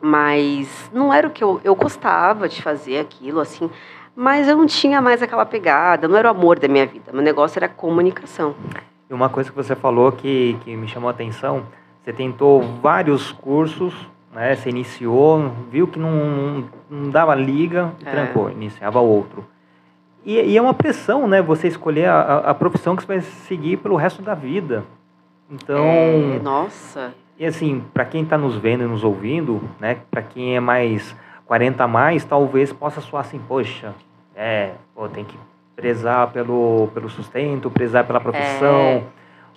Mas 0.00 0.90
não 0.92 1.14
era 1.14 1.26
o 1.26 1.30
que 1.30 1.42
eu, 1.42 1.60
eu 1.64 1.74
gostava 1.74 2.48
de 2.48 2.60
fazer 2.60 2.98
aquilo, 2.98 3.40
assim, 3.40 3.70
mas 4.14 4.48
eu 4.48 4.56
não 4.56 4.66
tinha 4.66 5.00
mais 5.00 5.22
aquela 5.22 5.46
pegada, 5.46 6.06
não 6.06 6.16
era 6.16 6.28
o 6.28 6.30
amor 6.30 6.58
da 6.58 6.68
minha 6.68 6.84
vida. 6.84 7.12
Meu 7.12 7.22
negócio 7.22 7.58
era 7.58 7.68
comunicação. 7.68 8.54
E 9.08 9.14
uma 9.14 9.30
coisa 9.30 9.48
que 9.48 9.56
você 9.56 9.74
falou 9.74 10.12
que, 10.12 10.58
que 10.64 10.76
me 10.76 10.86
chamou 10.88 11.08
a 11.08 11.12
atenção, 11.12 11.64
você 12.02 12.12
tentou 12.12 12.60
vários 12.82 13.32
cursos 13.32 13.94
né? 14.32 14.56
Você 14.56 14.70
iniciou, 14.70 15.52
viu 15.70 15.86
que 15.86 15.98
não, 15.98 16.10
não, 16.10 16.68
não 16.90 17.10
dava 17.10 17.34
liga 17.34 17.92
e 18.00 18.08
é. 18.08 18.10
trancou, 18.10 18.50
iniciava 18.50 18.98
outro. 19.00 19.44
E, 20.24 20.40
e, 20.40 20.56
é 20.56 20.62
uma 20.62 20.74
pressão, 20.74 21.26
né? 21.26 21.42
Você 21.42 21.68
escolher 21.68 22.06
a, 22.06 22.38
a, 22.38 22.54
profissão 22.54 22.94
que 22.94 23.02
você 23.02 23.08
vai 23.08 23.20
seguir 23.20 23.76
pelo 23.78 23.96
resto 23.96 24.22
da 24.22 24.34
vida. 24.34 24.84
Então. 25.50 25.84
É, 25.84 26.40
nossa. 26.42 27.12
E 27.38 27.44
assim, 27.44 27.82
para 27.92 28.04
quem 28.04 28.22
está 28.22 28.38
nos 28.38 28.56
vendo 28.56 28.84
e 28.84 28.86
nos 28.86 29.02
ouvindo, 29.02 29.60
né? 29.80 29.98
Para 30.10 30.22
quem 30.22 30.56
é 30.56 30.60
mais 30.60 31.14
40 31.44 31.82
a 31.82 31.88
mais, 31.88 32.24
talvez 32.24 32.72
possa 32.72 33.00
soar 33.00 33.22
assim, 33.22 33.40
poxa, 33.40 33.94
é, 34.34 34.72
pô, 34.94 35.08
tem 35.08 35.24
que 35.24 35.36
prezar 35.74 36.28
pelo, 36.28 36.88
pelo 36.94 37.10
sustento, 37.10 37.70
prezar 37.70 38.06
pela 38.06 38.20
profissão. 38.20 38.80
É. 38.80 39.02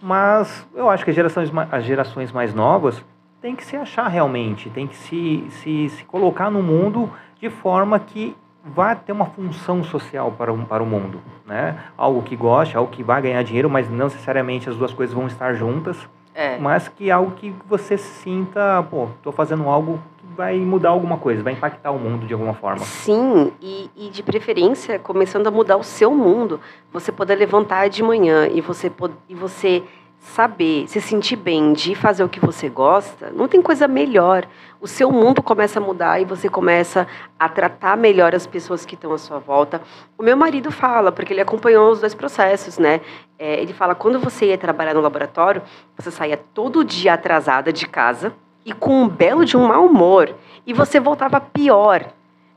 Mas 0.02 0.68
eu 0.76 0.90
acho 0.90 1.04
que 1.04 1.12
as 1.12 1.16
gerações, 1.16 1.52
as 1.72 1.84
gerações 1.84 2.32
mais 2.32 2.54
novas 2.54 3.04
tem 3.46 3.56
que 3.56 3.64
se 3.64 3.78
achar 3.78 4.08
realmente, 4.08 4.72
tem 4.72 4.88
que 4.88 4.96
se, 4.96 5.46
se, 5.52 5.90
se 5.90 6.04
colocar 6.06 6.50
no 6.50 6.64
mundo 6.64 7.12
de 7.40 7.48
forma 7.48 8.00
que 8.00 8.36
vá 8.64 8.96
ter 8.96 9.12
uma 9.12 9.28
função 9.28 9.84
social 9.84 10.32
para 10.32 10.52
o, 10.52 10.66
para 10.66 10.82
o 10.82 10.86
mundo, 10.88 11.22
né? 11.46 11.78
Algo 11.96 12.24
que 12.24 12.36
goste, 12.36 12.76
algo 12.76 12.92
que 12.92 13.04
vai 13.04 13.22
ganhar 13.22 13.44
dinheiro, 13.44 13.70
mas 13.70 13.88
não 13.88 14.06
necessariamente 14.06 14.68
as 14.68 14.76
duas 14.76 14.92
coisas 14.92 15.14
vão 15.14 15.28
estar 15.28 15.54
juntas, 15.54 15.96
é. 16.34 16.58
mas 16.58 16.88
que 16.88 17.12
algo 17.12 17.34
que 17.34 17.54
você 17.68 18.00
sinta, 18.00 18.84
pô, 18.90 19.10
estou 19.16 19.32
fazendo 19.32 19.70
algo 19.70 20.02
que 20.18 20.26
vai 20.36 20.58
mudar 20.58 20.90
alguma 20.90 21.20
coisa, 21.20 21.44
vai 21.44 21.54
impactar 21.54 21.92
o 21.92 22.00
mundo 22.00 22.26
de 22.26 22.34
alguma 22.34 22.56
forma. 22.56 22.80
Sim, 22.80 23.52
e, 23.62 23.92
e 23.96 24.10
de 24.10 24.24
preferência 24.24 24.98
começando 24.98 25.46
a 25.46 25.52
mudar 25.52 25.78
o 25.78 25.84
seu 25.84 26.10
mundo, 26.10 26.60
você 26.92 27.12
poder 27.12 27.36
levantar 27.36 27.90
de 27.90 28.02
manhã 28.02 28.48
e 28.48 28.60
você, 28.60 28.92
e 29.30 29.36
você 29.36 29.84
saber, 30.26 30.88
se 30.88 31.00
sentir 31.00 31.36
bem 31.36 31.72
de 31.72 31.94
fazer 31.94 32.24
o 32.24 32.30
que 32.30 32.40
você 32.40 32.68
gosta, 32.68 33.32
não 33.32 33.48
tem 33.48 33.62
coisa 33.62 33.88
melhor. 33.88 34.46
O 34.82 34.88
seu 34.88 35.12
mundo 35.12 35.42
começa 35.42 35.80
a 35.80 35.82
mudar 35.82 36.20
e 36.20 36.26
você 36.26 36.50
começa 36.50 37.08
a 37.40 37.48
tratar 37.48 37.96
melhor 37.96 38.34
as 38.34 38.48
pessoas 38.48 38.86
que 38.86 38.96
estão 38.96 39.14
à 39.14 39.18
sua 39.18 39.38
volta. 39.38 39.82
O 40.18 40.24
meu 40.24 40.36
marido 40.36 40.72
fala, 40.72 41.12
porque 41.12 41.32
ele 41.32 41.42
acompanhou 41.42 41.92
os 41.92 42.02
dois 42.02 42.16
processos, 42.16 42.80
né? 42.80 43.02
É, 43.38 43.62
ele 43.62 43.72
fala, 43.72 43.94
quando 43.94 44.20
você 44.20 44.48
ia 44.48 44.58
trabalhar 44.58 44.96
no 44.96 45.02
laboratório, 45.02 45.62
você 45.96 46.10
saía 46.10 46.38
todo 46.38 46.84
dia 46.84 47.14
atrasada 47.14 47.72
de 47.72 47.88
casa 47.88 48.34
e 48.66 48.74
com 48.74 49.04
um 49.04 49.08
belo 49.08 49.46
de 49.46 49.56
um 49.56 49.68
mau 49.68 49.86
humor. 49.86 50.34
E 50.66 50.74
você 50.74 51.00
voltava 51.00 51.40
pior 51.40 52.12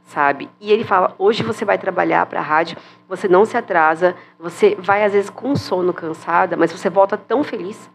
sabe? 0.09 0.50
E 0.61 0.73
ele 0.73 0.85
fala: 0.85 1.15
hoje 1.19 1.43
você 1.43 1.65
vai 1.65 1.79
trabalhar 1.79 2.27
para 2.27 2.41
a 2.41 2.43
rádio, 2.43 2.77
você 3.09 3.29
não 3.29 3.45
se 3.45 3.57
atrasa, 3.57 4.17
você 4.38 4.77
vai 4.79 5.05
às 5.05 5.12
vezes 5.12 5.31
com 5.31 5.55
sono, 5.55 5.93
cansada, 5.93 6.57
mas 6.57 6.73
você 6.73 6.91
volta 6.91 7.17
tão 7.17 7.45
feliz. 7.45 7.91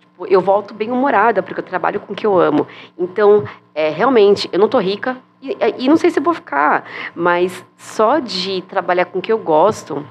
Tipo, 0.00 0.26
eu 0.26 0.40
volto 0.40 0.74
bem 0.74 0.90
humorada 0.90 1.42
porque 1.42 1.60
eu 1.60 1.64
trabalho 1.64 2.00
com 2.00 2.12
o 2.12 2.16
que 2.16 2.26
eu 2.26 2.38
amo. 2.38 2.66
Então, 2.98 3.44
é, 3.74 3.90
realmente, 3.90 4.48
eu 4.52 4.58
não 4.58 4.68
tô 4.68 4.78
rica 4.78 5.16
e, 5.40 5.56
e 5.78 5.88
não 5.88 5.96
sei 5.96 6.10
se 6.10 6.20
vou 6.20 6.34
ficar, 6.34 6.84
mas 7.14 7.64
só 7.76 8.18
de 8.18 8.62
trabalhar 8.62 9.04
com 9.06 9.18
o 9.18 9.22
que 9.22 9.32
eu 9.32 9.38
gosto, 9.38 10.04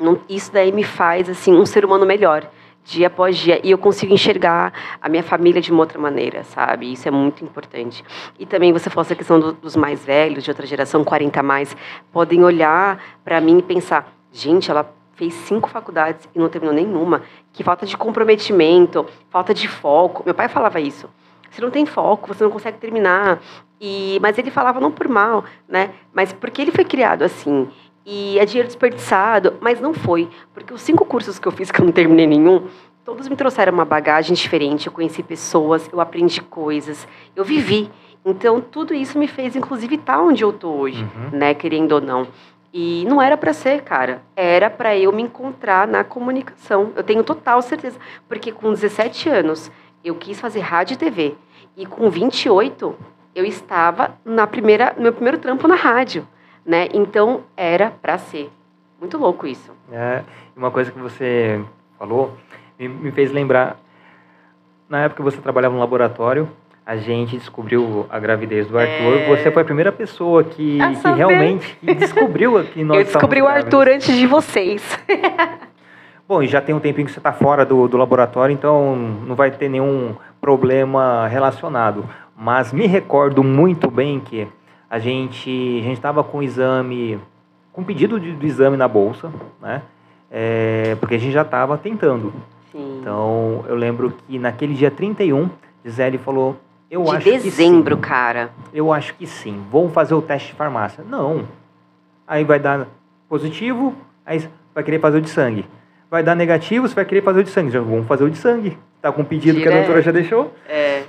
não, 0.00 0.20
isso 0.28 0.52
daí 0.52 0.72
me 0.72 0.82
faz 0.82 1.28
assim 1.28 1.54
um 1.54 1.64
ser 1.64 1.84
humano 1.84 2.04
melhor 2.04 2.48
dia 2.84 3.06
após 3.06 3.36
dia 3.36 3.60
e 3.64 3.70
eu 3.70 3.78
consigo 3.78 4.12
enxergar 4.12 4.72
a 5.00 5.08
minha 5.08 5.22
família 5.22 5.60
de 5.60 5.72
uma 5.72 5.80
outra 5.80 5.98
maneira, 5.98 6.44
sabe? 6.44 6.92
Isso 6.92 7.08
é 7.08 7.10
muito 7.10 7.42
importante. 7.42 8.04
E 8.38 8.44
também 8.44 8.72
você 8.72 8.90
falou 8.90 9.02
essa 9.02 9.14
questão 9.14 9.40
do, 9.40 9.52
dos 9.52 9.74
mais 9.74 10.04
velhos, 10.04 10.44
de 10.44 10.50
outra 10.50 10.66
geração, 10.66 11.02
40 11.02 11.40
a 11.40 11.42
mais, 11.42 11.76
podem 12.12 12.44
olhar 12.44 13.02
para 13.24 13.40
mim 13.40 13.58
e 13.58 13.62
pensar: 13.62 14.12
gente, 14.30 14.70
ela 14.70 14.94
fez 15.14 15.32
cinco 15.32 15.68
faculdades 15.68 16.28
e 16.34 16.38
não 16.38 16.48
terminou 16.48 16.74
nenhuma. 16.74 17.22
Que 17.52 17.64
falta 17.64 17.86
de 17.86 17.96
comprometimento, 17.96 19.06
falta 19.30 19.54
de 19.54 19.66
foco. 19.66 20.22
Meu 20.24 20.34
pai 20.34 20.48
falava 20.48 20.80
isso. 20.80 21.08
Você 21.50 21.62
não 21.62 21.70
tem 21.70 21.86
foco, 21.86 22.28
você 22.34 22.42
não 22.42 22.50
consegue 22.50 22.78
terminar. 22.78 23.40
E, 23.80 24.18
mas 24.20 24.36
ele 24.38 24.50
falava 24.50 24.80
não 24.80 24.90
por 24.90 25.08
mal, 25.08 25.44
né? 25.68 25.90
Mas 26.12 26.32
porque 26.32 26.60
ele 26.60 26.72
foi 26.72 26.84
criado 26.84 27.22
assim 27.22 27.68
e 28.06 28.38
é 28.38 28.44
dinheiro 28.44 28.68
desperdiçado, 28.68 29.54
mas 29.60 29.80
não 29.80 29.94
foi, 29.94 30.28
porque 30.52 30.74
os 30.74 30.82
cinco 30.82 31.04
cursos 31.04 31.38
que 31.38 31.48
eu 31.48 31.52
fiz 31.52 31.70
que 31.70 31.80
eu 31.80 31.84
não 31.84 31.92
terminei 31.92 32.26
nenhum, 32.26 32.66
todos 33.04 33.28
me 33.28 33.36
trouxeram 33.36 33.72
uma 33.72 33.84
bagagem 33.84 34.34
diferente, 34.34 34.86
eu 34.86 34.92
conheci 34.92 35.22
pessoas, 35.22 35.88
eu 35.92 36.00
aprendi 36.00 36.40
coisas, 36.42 37.08
eu 37.34 37.44
vivi. 37.44 37.90
Então 38.24 38.60
tudo 38.60 38.94
isso 38.94 39.18
me 39.18 39.26
fez 39.26 39.56
inclusive 39.56 39.96
estar 39.96 40.20
onde 40.20 40.42
eu 40.42 40.52
tô 40.52 40.70
hoje, 40.70 41.02
uhum. 41.02 41.38
né, 41.38 41.54
querendo 41.54 41.92
ou 41.92 42.00
não. 42.00 42.26
E 42.76 43.06
não 43.08 43.22
era 43.22 43.36
para 43.36 43.52
ser, 43.52 43.82
cara. 43.82 44.20
Era 44.34 44.68
para 44.68 44.96
eu 44.96 45.12
me 45.12 45.22
encontrar 45.22 45.86
na 45.86 46.02
comunicação. 46.02 46.90
Eu 46.96 47.04
tenho 47.04 47.22
total 47.22 47.62
certeza, 47.62 47.96
porque 48.28 48.50
com 48.50 48.72
17 48.72 49.28
anos 49.28 49.70
eu 50.04 50.16
quis 50.16 50.40
fazer 50.40 50.58
rádio 50.58 50.94
e 50.94 50.96
TV 50.96 51.34
e 51.76 51.86
com 51.86 52.10
28 52.10 52.94
eu 53.34 53.44
estava 53.44 54.16
na 54.24 54.46
primeira, 54.46 54.92
no 54.96 55.02
meu 55.02 55.12
primeiro 55.12 55.38
trampo 55.38 55.68
na 55.68 55.76
rádio 55.76 56.26
né? 56.64 56.88
Então 56.92 57.42
era 57.56 57.90
para 57.90 58.18
ser. 58.18 58.50
Muito 59.00 59.18
louco 59.18 59.46
isso. 59.46 59.72
É, 59.92 60.22
uma 60.56 60.70
coisa 60.70 60.90
que 60.90 60.98
você 60.98 61.62
falou 61.98 62.34
me, 62.78 62.88
me 62.88 63.10
fez 63.10 63.32
lembrar. 63.32 63.76
Na 64.88 65.00
época 65.04 65.22
que 65.22 65.30
você 65.30 65.40
trabalhava 65.40 65.74
no 65.74 65.80
laboratório, 65.80 66.48
a 66.86 66.96
gente 66.96 67.36
descobriu 67.36 68.06
a 68.10 68.18
gravidez 68.18 68.66
do 68.66 68.78
Arthur. 68.78 69.16
É... 69.18 69.28
Você 69.28 69.50
foi 69.50 69.62
a 69.62 69.64
primeira 69.64 69.90
pessoa 69.90 70.44
que, 70.44 70.78
que 70.78 71.08
realmente 71.16 71.76
que 71.80 71.94
descobriu 71.94 72.62
que 72.72 72.84
nós 72.84 72.98
Eu 72.98 73.04
descobri 73.04 73.40
o 73.40 73.48
Arthur 73.48 73.88
antes 73.88 74.14
de 74.14 74.26
vocês. 74.26 74.98
Bom, 76.28 76.42
e 76.42 76.46
já 76.46 76.60
tem 76.60 76.74
um 76.74 76.80
tempinho 76.80 77.06
que 77.06 77.12
você 77.12 77.18
está 77.18 77.32
fora 77.32 77.66
do, 77.66 77.86
do 77.86 77.98
laboratório, 77.98 78.52
então 78.52 78.96
não 78.96 79.34
vai 79.34 79.50
ter 79.50 79.68
nenhum 79.68 80.14
problema 80.40 81.26
relacionado. 81.28 82.08
Mas 82.36 82.72
me 82.72 82.86
recordo 82.86 83.42
muito 83.42 83.90
bem 83.90 84.20
que 84.20 84.48
a 84.94 84.98
gente 85.00 85.50
a 85.80 85.82
gente 85.82 85.96
estava 85.96 86.22
com 86.22 86.38
o 86.38 86.42
exame, 86.42 87.18
com 87.72 87.82
pedido 87.82 88.20
de, 88.20 88.30
do 88.30 88.46
exame 88.46 88.76
na 88.76 88.86
bolsa, 88.86 89.28
né? 89.60 89.82
É, 90.30 90.96
porque 91.00 91.16
a 91.16 91.18
gente 91.18 91.32
já 91.32 91.42
estava 91.42 91.76
tentando. 91.76 92.32
Sim. 92.70 92.98
Então, 93.00 93.64
eu 93.66 93.74
lembro 93.74 94.14
que 94.28 94.38
naquele 94.38 94.72
dia 94.72 94.92
31, 94.92 95.50
Gisele 95.84 96.16
falou, 96.16 96.56
eu 96.88 97.02
de 97.02 97.10
acho 97.10 97.24
dezembro, 97.24 97.96
que 97.96 98.02
sim. 98.04 98.08
cara. 98.08 98.50
Eu 98.72 98.92
acho 98.92 99.14
que 99.14 99.26
sim. 99.26 99.64
Vou 99.68 99.88
fazer 99.88 100.14
o 100.14 100.22
teste 100.22 100.50
de 100.50 100.54
farmácia. 100.54 101.02
Não. 101.08 101.42
Aí 102.24 102.44
vai 102.44 102.60
dar 102.60 102.86
positivo, 103.28 103.94
aí 104.24 104.48
vai 104.72 104.84
querer 104.84 105.00
fazer 105.00 105.18
o 105.18 105.20
de 105.20 105.28
sangue. 105.28 105.66
Vai 106.08 106.22
dar 106.22 106.36
negativo, 106.36 106.86
você 106.86 106.94
vai 106.94 107.04
querer 107.04 107.22
fazer 107.22 107.40
o 107.40 107.44
de 107.44 107.50
sangue. 107.50 107.72
Já 107.72 107.80
vamos 107.80 108.06
fazer 108.06 108.22
o 108.22 108.30
de 108.30 108.38
sangue. 108.38 108.78
Tá 109.02 109.10
com 109.10 109.22
o 109.22 109.24
pedido 109.24 109.58
Direto. 109.58 109.72
que 109.72 109.76
a 109.76 109.78
doutora 109.78 110.02
já 110.02 110.12
deixou. 110.12 110.54
É. 110.68 111.02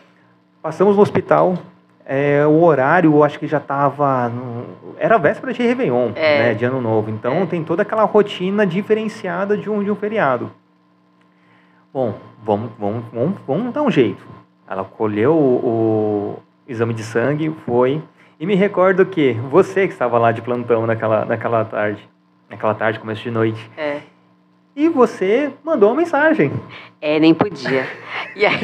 Passamos 0.59 0.95
no 0.95 1.03
hospital, 1.03 1.55
é, 2.05 2.45
o 2.45 2.61
horário, 2.63 3.13
eu 3.13 3.23
acho 3.23 3.39
que 3.39 3.47
já 3.47 3.57
estava. 3.57 4.31
Era 4.97 5.17
véspera 5.17 5.51
de 5.51 5.63
Réveillon, 5.63 6.11
é. 6.15 6.39
né, 6.39 6.53
de 6.53 6.63
Ano 6.63 6.79
Novo. 6.79 7.09
Então 7.09 7.41
é. 7.41 7.45
tem 7.47 7.63
toda 7.63 7.81
aquela 7.81 8.03
rotina 8.03 8.65
diferenciada 8.65 9.57
de 9.57 9.69
um, 9.69 9.83
de 9.83 9.89
um 9.89 9.95
feriado. 9.95 10.51
Bom, 11.91 12.13
vamos, 12.43 12.71
vamos, 12.77 13.05
vamos, 13.11 13.39
vamos 13.47 13.73
dar 13.73 13.81
um 13.81 13.89
jeito. 13.89 14.23
Ela 14.69 14.83
colheu 14.83 15.33
o, 15.33 15.65
o 15.65 16.39
exame 16.67 16.93
de 16.93 17.03
sangue, 17.03 17.49
foi. 17.65 18.01
E 18.39 18.45
me 18.45 18.53
recordo 18.53 19.05
que 19.05 19.33
você 19.49 19.87
que 19.87 19.93
estava 19.93 20.19
lá 20.19 20.31
de 20.31 20.41
plantão 20.41 20.85
naquela, 20.85 21.25
naquela 21.25 21.65
tarde, 21.65 22.07
naquela 22.49 22.75
tarde, 22.75 22.99
começo 22.99 23.23
de 23.23 23.31
noite. 23.31 23.71
É. 23.77 24.01
e 24.75 24.89
você 24.89 25.53
mandou 25.63 25.89
uma 25.89 25.95
mensagem. 25.95 26.51
É, 27.01 27.19
nem 27.19 27.33
podia. 27.33 27.87
E 28.35 28.45
aí, 28.45 28.59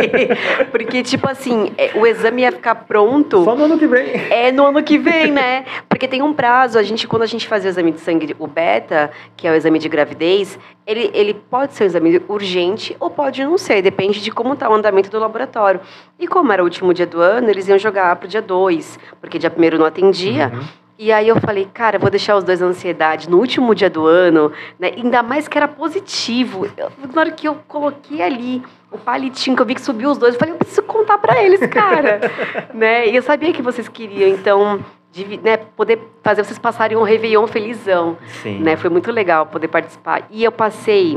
porque, 0.70 1.02
tipo 1.02 1.28
assim, 1.28 1.72
é, 1.76 1.90
o 1.94 2.06
exame 2.06 2.42
ia 2.42 2.52
ficar 2.52 2.74
pronto. 2.74 3.44
Só 3.44 3.54
no 3.54 3.64
ano 3.64 3.78
que 3.78 3.86
vem. 3.86 4.14
É 4.30 4.50
no 4.50 4.66
ano 4.66 4.82
que 4.82 4.96
vem, 4.96 5.30
né? 5.30 5.64
Porque 5.88 6.08
tem 6.08 6.22
um 6.22 6.32
prazo. 6.32 6.78
A 6.78 6.82
gente, 6.82 7.06
quando 7.06 7.22
a 7.22 7.26
gente 7.26 7.46
fazia 7.46 7.68
o 7.68 7.72
exame 7.72 7.92
de 7.92 8.00
sangue, 8.00 8.34
o 8.38 8.46
beta, 8.46 9.10
que 9.36 9.46
é 9.46 9.50
o 9.50 9.54
exame 9.54 9.78
de 9.78 9.88
gravidez, 9.88 10.58
ele, 10.86 11.10
ele 11.12 11.34
pode 11.34 11.74
ser 11.74 11.84
um 11.84 11.86
exame 11.86 12.22
urgente 12.28 12.96
ou 12.98 13.10
pode 13.10 13.44
não 13.44 13.58
ser, 13.58 13.82
depende 13.82 14.20
de 14.20 14.30
como 14.30 14.54
está 14.54 14.70
o 14.70 14.74
andamento 14.74 15.10
do 15.10 15.18
laboratório. 15.18 15.80
E 16.18 16.26
como 16.26 16.52
era 16.52 16.62
o 16.62 16.64
último 16.64 16.94
dia 16.94 17.06
do 17.06 17.20
ano, 17.20 17.50
eles 17.50 17.68
iam 17.68 17.78
jogar 17.78 18.16
para 18.16 18.26
o 18.26 18.28
dia 18.28 18.42
2, 18.42 18.98
porque 19.20 19.38
dia 19.38 19.50
primeiro 19.50 19.78
não 19.78 19.86
atendia. 19.86 20.50
Uhum. 20.54 20.81
E 20.98 21.10
aí 21.10 21.28
eu 21.28 21.40
falei, 21.40 21.68
cara, 21.72 21.98
vou 21.98 22.10
deixar 22.10 22.36
os 22.36 22.44
dois 22.44 22.60
na 22.60 22.66
ansiedade 22.66 23.28
no 23.28 23.38
último 23.38 23.74
dia 23.74 23.90
do 23.90 24.06
ano, 24.06 24.52
né? 24.78 24.92
Ainda 24.96 25.22
mais 25.22 25.48
que 25.48 25.56
era 25.56 25.66
positivo. 25.66 26.68
Eu, 26.76 26.92
na 27.12 27.20
hora 27.20 27.30
que 27.30 27.48
eu 27.48 27.56
coloquei 27.66 28.22
ali 28.22 28.62
o 28.90 28.98
palitinho, 28.98 29.56
que 29.56 29.62
eu 29.62 29.66
vi 29.66 29.74
que 29.74 29.80
subiu 29.80 30.10
os 30.10 30.18
dois, 30.18 30.34
eu 30.34 30.38
falei, 30.38 30.54
eu 30.54 30.58
preciso 30.58 30.82
contar 30.82 31.18
para 31.18 31.42
eles, 31.42 31.66
cara. 31.66 32.20
né? 32.74 33.08
E 33.08 33.16
eu 33.16 33.22
sabia 33.22 33.52
que 33.52 33.62
vocês 33.62 33.88
queriam, 33.88 34.28
então, 34.28 34.84
de, 35.10 35.38
né, 35.38 35.56
poder 35.56 35.98
fazer 36.22 36.44
vocês 36.44 36.58
passarem 36.58 36.96
um 36.96 37.02
Réveillon 37.02 37.46
felizão. 37.46 38.18
Sim. 38.42 38.60
Né? 38.60 38.76
Foi 38.76 38.90
muito 38.90 39.10
legal 39.10 39.46
poder 39.46 39.68
participar. 39.68 40.26
E 40.30 40.44
eu 40.44 40.52
passei 40.52 41.16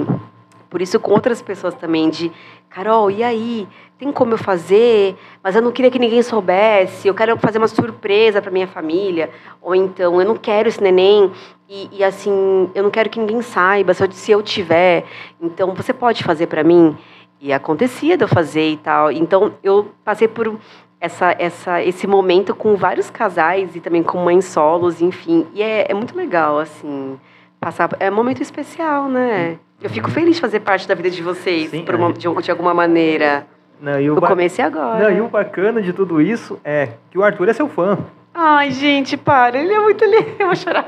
por 0.70 0.82
isso 0.82 1.00
com 1.00 1.12
outras 1.12 1.42
pessoas 1.42 1.74
também, 1.74 2.10
de 2.10 2.32
Carol, 2.70 3.10
e 3.10 3.24
aí? 3.24 3.68
Tem 3.98 4.12
como 4.12 4.34
eu 4.34 4.38
fazer, 4.38 5.16
mas 5.42 5.56
eu 5.56 5.62
não 5.62 5.72
queria 5.72 5.90
que 5.90 6.00
ninguém 6.00 6.22
soubesse, 6.22 7.08
eu 7.08 7.14
quero 7.14 7.38
fazer 7.38 7.58
uma 7.58 7.68
surpresa 7.68 8.42
para 8.42 8.52
minha 8.52 8.68
família, 8.68 9.30
ou 9.62 9.74
então 9.74 10.20
eu 10.20 10.28
não 10.28 10.36
quero 10.36 10.68
esse 10.68 10.82
neném. 10.82 11.32
E, 11.68 11.90
e 11.92 12.04
assim 12.04 12.70
eu 12.76 12.84
não 12.84 12.92
quero 12.92 13.10
que 13.10 13.20
ninguém 13.20 13.42
saiba 13.42 13.94
eu, 14.00 14.12
se 14.12 14.32
eu 14.32 14.44
tiver, 14.44 15.06
então 15.42 15.74
você 15.74 15.94
pode 15.94 16.24
fazer 16.24 16.48
para 16.48 16.64
mim? 16.64 16.96
E 17.42 17.52
acontecia 17.52 18.18
de 18.18 18.24
eu 18.24 18.28
fazer 18.28 18.70
e 18.70 18.78
tal, 18.78 19.12
então 19.12 19.54
eu 19.64 19.92
passei 20.04 20.28
por 20.28 20.60
essa, 21.00 21.36
essa, 21.40 21.84
esse 21.84 22.06
momento 22.06 22.54
com 22.56 22.76
vários 22.76 23.10
casais 23.10 23.76
e 23.76 23.80
também 23.80 24.04
com 24.04 24.18
mães 24.20 24.46
solos, 24.46 25.02
enfim, 25.02 25.48
e 25.54 25.62
é, 25.62 25.86
é 25.90 25.94
muito 25.94 26.16
legal 26.16 26.60
assim 26.60 27.20
passar, 27.60 27.90
é 28.00 28.12
um 28.12 28.16
momento 28.16 28.44
especial, 28.44 29.10
né? 29.10 29.58
Eu 29.82 29.90
fico 29.90 30.10
feliz 30.12 30.36
de 30.36 30.42
fazer 30.42 30.60
parte 30.60 30.88
da 30.88 30.94
vida 30.94 31.10
de 31.10 31.22
vocês, 31.24 31.72
Sim, 31.72 31.84
por 31.84 31.96
uma, 31.96 32.14
de, 32.14 32.28
de 32.42 32.52
alguma 32.52 32.74
maneira. 32.74 33.48
Não, 33.80 34.00
e 34.00 34.10
o, 34.10 34.20
ba... 34.20 34.28
comecei 34.28 34.64
agora. 34.64 35.04
Não, 35.04 35.18
e 35.18 35.22
o 35.22 35.28
bacana 35.28 35.82
de 35.82 35.94
tudo 35.94 36.22
isso 36.22 36.60
é 36.64 36.90
que 37.12 37.18
o 37.18 37.24
Arthur 37.24 37.50
é 37.50 37.54
seu 37.54 37.68
fã. 37.68 37.98
Ai, 38.34 38.72
gente, 38.72 39.16
para, 39.16 39.58
ele 39.58 39.74
é 39.74 39.80
muito 39.80 40.04
lindo, 40.04 40.36
eu 40.40 40.48
vou 40.48 40.56
chorar. 40.56 40.86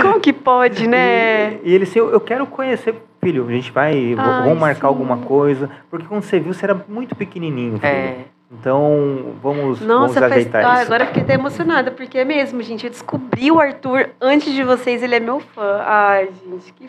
Como 0.00 0.18
que 0.18 0.32
pode, 0.32 0.86
né? 0.86 1.54
E, 1.62 1.70
e 1.70 1.74
ele 1.74 1.84
disse, 1.84 1.98
eu, 1.98 2.10
eu 2.10 2.20
quero 2.20 2.46
conhecer, 2.46 2.94
filho, 3.22 3.46
a 3.46 3.52
gente 3.52 3.70
vai, 3.70 4.14
Ai, 4.16 4.42
vamos 4.42 4.58
marcar 4.58 4.80
sim. 4.80 4.86
alguma 4.86 5.18
coisa, 5.18 5.68
porque 5.90 6.06
quando 6.06 6.22
você 6.22 6.40
viu, 6.40 6.54
você 6.54 6.64
era 6.64 6.82
muito 6.88 7.14
pequenininho, 7.14 7.78
filho. 7.78 7.86
É. 7.86 8.16
Então, 8.50 9.34
vamos, 9.42 9.80
Nossa, 9.80 10.20
vamos 10.20 10.32
ajeitar 10.32 10.62
faz... 10.62 10.78
ah, 10.78 10.82
Agora 10.82 11.06
fiquei 11.06 11.22
até 11.22 11.34
emocionada, 11.34 11.90
porque 11.90 12.18
é 12.18 12.24
mesmo, 12.24 12.62
gente, 12.62 12.84
eu 12.84 12.90
descobri 12.90 13.50
o 13.50 13.58
Arthur 13.58 14.10
antes 14.20 14.52
de 14.52 14.62
vocês, 14.62 15.02
ele 15.02 15.14
é 15.14 15.20
meu 15.20 15.40
fã. 15.40 15.80
Ai, 15.84 16.28
gente, 16.44 16.72
que 16.74 16.88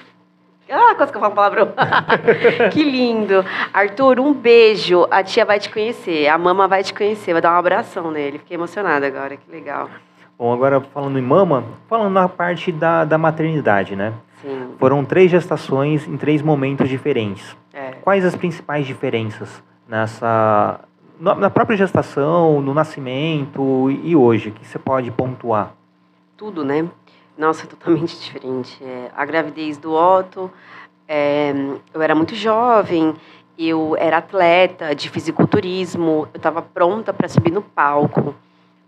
ah, 0.70 0.96
quase 0.96 1.12
que 1.12 1.18
eu 1.18 1.22
falo 1.22 1.34
um 1.34 1.36
palavrão. 1.36 1.74
que 2.72 2.84
lindo. 2.84 3.46
Arthur, 3.74 4.20
um 4.20 4.34
beijo. 4.34 5.08
A 5.12 5.24
tia 5.24 5.46
vai 5.46 5.60
te 5.60 5.70
conhecer, 5.70 6.28
a 6.28 6.38
mama 6.38 6.68
vai 6.68 6.84
te 6.84 6.94
conhecer, 6.94 7.34
vai 7.34 7.42
dar 7.42 7.54
um 7.54 7.58
abração 7.58 8.12
nele. 8.12 8.40
Fiquei 8.40 8.56
emocionada 8.56 9.06
agora, 9.06 9.38
que 9.38 9.52
legal. 9.52 9.90
Bom, 10.38 10.52
agora 10.52 10.82
falando 10.82 11.20
em 11.20 11.22
mama, 11.22 11.64
falando 11.88 12.14
na 12.14 12.28
parte 12.28 12.72
da, 12.72 13.06
da 13.06 13.18
maternidade, 13.18 13.96
né? 13.96 14.14
Sim. 14.42 14.72
Foram 14.78 15.06
três 15.06 15.30
gestações 15.30 16.08
em 16.08 16.18
três 16.18 16.42
momentos 16.42 16.90
diferentes. 16.90 17.56
É. 17.74 17.92
Quais 18.02 18.26
as 18.26 18.36
principais 18.36 18.86
diferenças 18.86 19.64
nessa 19.88 20.80
na 21.20 21.50
própria 21.50 21.78
gestação, 21.78 22.60
no 22.60 22.74
nascimento 22.74 23.90
e 23.90 24.14
hoje 24.16 24.52
que 24.52 24.66
você 24.66 24.78
pode 24.78 25.10
pontuar? 25.12 25.74
Tudo, 26.36 26.66
né? 26.66 26.86
Nossa, 27.38 27.66
totalmente 27.68 28.18
diferente. 28.20 28.84
É, 28.84 29.12
a 29.16 29.26
gravidez 29.26 29.78
do 29.78 29.94
Otto, 29.94 30.52
é, 31.08 31.54
eu 31.94 32.02
era 32.02 32.16
muito 32.16 32.36
jovem, 32.36 33.14
eu 33.58 33.96
era 33.98 34.18
atleta 34.18 34.96
de 34.96 35.10
fisiculturismo, 35.10 36.28
eu 36.34 36.38
estava 36.38 36.62
pronta 36.62 37.14
para 37.14 37.28
subir 37.28 37.52
no 37.52 37.62
palco 37.62 38.36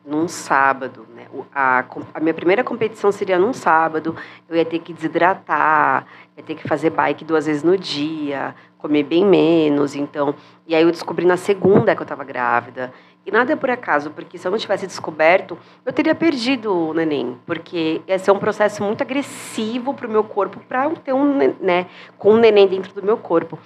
num 0.05 0.27
sábado. 0.27 1.05
Né? 1.13 1.25
A, 1.53 1.83
a, 2.13 2.19
minha 2.19 2.33
primeira 2.33 2.63
competição 2.63 3.11
seria 3.11 3.39
num 3.39 3.53
sábado, 3.53 4.15
eu 4.47 4.55
ia 4.55 4.65
ter 4.65 4.79
que 4.79 4.93
desidratar, 4.93 6.05
ia 6.37 6.43
ter 6.43 6.55
que 6.55 6.67
fazer 6.67 6.89
bike 6.91 7.25
duas 7.25 7.45
vezes 7.45 7.63
no 7.63 7.77
dia, 7.77 8.55
comer 8.77 9.03
bem 9.03 9.25
menos, 9.25 9.95
então... 9.95 10.35
E 10.67 10.75
aí 10.75 10.83
eu 10.83 10.91
descobri 10.91 11.25
na 11.25 11.37
segunda 11.37 11.95
que 11.95 12.01
eu 12.01 12.05
estava 12.05 12.23
grávida. 12.23 12.93
E 13.25 13.31
nada 13.31 13.53
é 13.53 13.55
por 13.55 13.71
acaso, 13.71 14.11
porque 14.11 14.37
se 14.37 14.47
eu 14.47 14.51
não 14.51 14.57
tivesse 14.57 14.85
descoberto, 14.85 15.57
eu 15.83 15.91
teria 15.91 16.13
perdido 16.13 16.71
o 16.89 16.93
neném, 16.93 17.37
porque 17.45 18.01
ia 18.07 18.19
ser 18.19 18.29
um 18.29 18.37
processo 18.37 18.83
muito 18.83 19.01
agressivo 19.01 19.95
para 19.95 20.07
o 20.07 20.09
meu 20.09 20.23
corpo, 20.23 20.59
para 20.67 20.87
ter 20.91 21.13
um, 21.13 21.53
né, 21.59 21.87
com 22.19 22.33
um 22.33 22.37
neném 22.37 22.67
dentro 22.67 22.93
do 22.93 23.01
meu 23.01 23.17
corpo. 23.17 23.57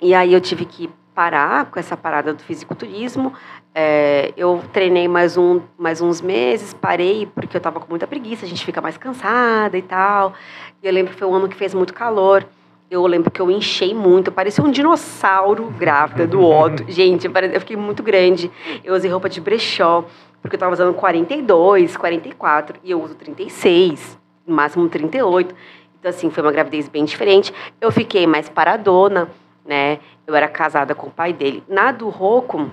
E 0.00 0.14
aí 0.14 0.32
eu 0.32 0.40
tive 0.40 0.64
que 0.64 0.88
parar 1.18 1.64
com 1.66 1.80
essa 1.80 1.96
parada 1.96 2.32
do 2.32 2.40
fisiculturismo. 2.44 3.32
É, 3.74 4.32
eu 4.36 4.62
treinei 4.72 5.06
mais, 5.06 5.36
um, 5.36 5.60
mais 5.78 6.00
uns 6.00 6.20
meses, 6.20 6.72
parei 6.72 7.26
porque 7.26 7.56
eu 7.56 7.58
estava 7.58 7.78
com 7.78 7.88
muita 7.88 8.06
preguiça, 8.06 8.44
a 8.44 8.48
gente 8.48 8.64
fica 8.64 8.80
mais 8.80 8.96
cansada 8.96 9.76
e 9.76 9.82
tal. 9.82 10.34
E 10.82 10.86
eu 10.86 10.92
lembro 10.92 11.12
que 11.12 11.18
foi 11.18 11.28
um 11.28 11.34
ano 11.34 11.48
que 11.48 11.56
fez 11.56 11.74
muito 11.74 11.94
calor. 11.94 12.46
Eu 12.90 13.06
lembro 13.06 13.30
que 13.30 13.40
eu 13.40 13.50
enchei 13.50 13.92
muito, 13.92 14.28
eu 14.28 14.32
parecia 14.32 14.64
um 14.64 14.70
dinossauro 14.70 15.66
grávida 15.78 16.26
do 16.26 16.42
Otto. 16.42 16.84
Gente, 16.88 17.26
eu 17.26 17.60
fiquei 17.60 17.76
muito 17.76 18.02
grande. 18.02 18.50
Eu 18.82 18.94
usei 18.94 19.10
roupa 19.10 19.28
de 19.28 19.40
brechó, 19.42 20.06
porque 20.40 20.56
eu 20.56 20.60
tava 20.60 20.72
usando 20.72 20.94
42, 20.94 21.96
44, 21.96 22.80
e 22.82 22.90
eu 22.90 23.02
uso 23.02 23.14
36, 23.14 24.18
no 24.46 24.54
máximo 24.54 24.88
38. 24.88 25.54
Então, 26.00 26.08
assim, 26.08 26.30
foi 26.30 26.42
uma 26.42 26.52
gravidez 26.52 26.88
bem 26.88 27.04
diferente. 27.04 27.52
Eu 27.80 27.92
fiquei 27.92 28.26
mais 28.26 28.48
paradona, 28.48 29.28
né? 29.66 29.98
Eu 30.26 30.34
era 30.34 30.48
casada 30.48 30.94
com 30.94 31.08
o 31.08 31.10
pai 31.10 31.32
dele. 31.32 31.62
Na 31.68 31.92
do 31.92 32.08
Roco, 32.08 32.70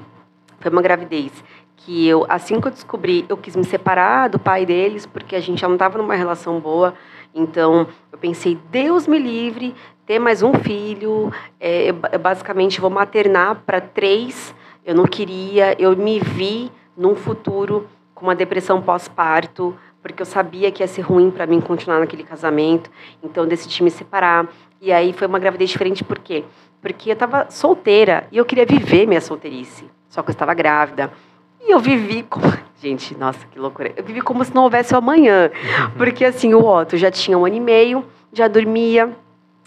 foi 0.60 0.72
uma 0.72 0.82
gravidez 0.82 1.32
que 1.78 2.08
eu, 2.08 2.26
assim 2.28 2.60
que 2.60 2.68
eu 2.68 2.72
descobri, 2.72 3.26
eu 3.30 3.38
quis 3.38 3.56
me 3.56 3.64
separar 3.64 4.28
do 4.30 4.40
pai 4.40 4.66
deles, 4.66 5.06
porque 5.06 5.36
a 5.36 5.40
gente 5.40 5.62
já 5.62 5.68
não 5.68 5.76
estava 5.76 5.98
numa 5.98 6.16
relação 6.16 6.60
boa. 6.60 6.96
Então, 7.34 7.88
eu 8.12 8.18
pensei, 8.18 8.58
Deus 8.72 9.08
me 9.08 9.20
livre 9.20 9.76
ter 10.06 10.18
mais 10.18 10.42
um 10.42 10.54
filho. 10.54 11.32
É, 11.60 11.90
eu 11.90 12.20
basicamente 12.20 12.82
vou 12.82 12.90
maternar 12.90 13.62
para 13.66 13.80
três. 13.80 14.56
Eu 14.86 14.96
não 14.96 15.06
queria, 15.06 15.76
eu 15.80 15.96
me 15.96 16.20
vi 16.20 16.72
num 16.98 17.16
futuro 17.16 17.88
com 18.14 18.26
uma 18.26 18.36
depressão 18.36 18.82
pós-parto, 18.82 19.76
porque 20.02 20.22
eu 20.22 20.26
sabia 20.26 20.72
que 20.72 20.82
ia 20.82 20.88
ser 20.88 21.02
ruim 21.02 21.30
para 21.30 21.46
mim 21.46 21.60
continuar 21.60 22.00
naquele 22.00 22.24
casamento. 22.24 22.90
Então 23.22 23.44
eu 23.44 23.50
decidi 23.50 23.84
me 23.84 23.92
separar. 23.92 24.48
E 24.82 24.92
aí 24.92 25.14
foi 25.14 25.28
uma 25.28 25.40
gravidez 25.40 25.70
diferente, 25.70 26.04
por 26.04 26.20
quê? 26.20 26.46
Porque 26.82 27.10
eu 27.10 27.14
estava 27.14 27.48
solteira 27.50 28.28
e 28.32 28.38
eu 28.38 28.46
queria 28.46 28.66
viver 28.66 29.06
minha 29.06 29.22
solteirice. 29.22 29.86
Só 30.16 30.24
que 30.24 30.30
eu 30.30 30.32
estava 30.32 30.54
grávida. 30.54 31.12
E 31.60 31.72
eu 31.72 31.80
vivi 31.80 32.24
como. 32.24 32.46
Gente, 32.82 33.18
nossa, 33.18 33.46
que 33.48 33.60
loucura. 33.60 33.92
Eu 33.98 34.04
vivi 34.04 34.22
como 34.22 34.46
se 34.46 34.56
não 34.56 34.64
houvesse 34.64 34.94
o 34.94 34.98
amanhã. 34.98 35.52
Porque 35.98 36.24
assim, 36.24 36.54
o 36.54 36.66
Otto 36.66 36.96
já 36.96 37.12
tinha 37.12 37.38
um 37.38 37.46
ano 37.46 37.56
e 37.56 37.60
meio, 37.60 38.06
já 38.32 38.48
dormia, 38.48 39.10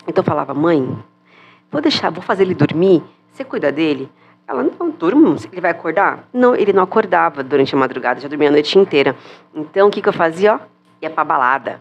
então 0.06 0.22
eu 0.22 0.24
falava, 0.24 0.54
mãe, 0.54 0.96
vou 1.70 1.82
deixar, 1.82 2.10
vou 2.10 2.22
fazer 2.22 2.44
ele 2.44 2.54
dormir, 2.54 3.02
você 3.32 3.44
cuida 3.44 3.72
dele? 3.72 4.08
Ela, 4.46 4.62
não, 4.62 4.88
durmo, 4.88 5.36
ele 5.50 5.60
vai 5.60 5.70
acordar? 5.70 6.26
Não, 6.32 6.54
ele 6.54 6.72
não 6.72 6.82
acordava 6.82 7.42
durante 7.42 7.74
a 7.74 7.78
madrugada, 7.78 8.20
já 8.20 8.28
dormia 8.28 8.48
a 8.48 8.52
noite 8.52 8.78
inteira. 8.78 9.16
Então 9.54 9.88
o 9.88 9.90
que, 9.90 10.00
que 10.00 10.08
eu 10.08 10.12
fazia? 10.12 10.54
Ó, 10.54 10.58
ia 11.02 11.10
pra 11.10 11.24
balada. 11.24 11.80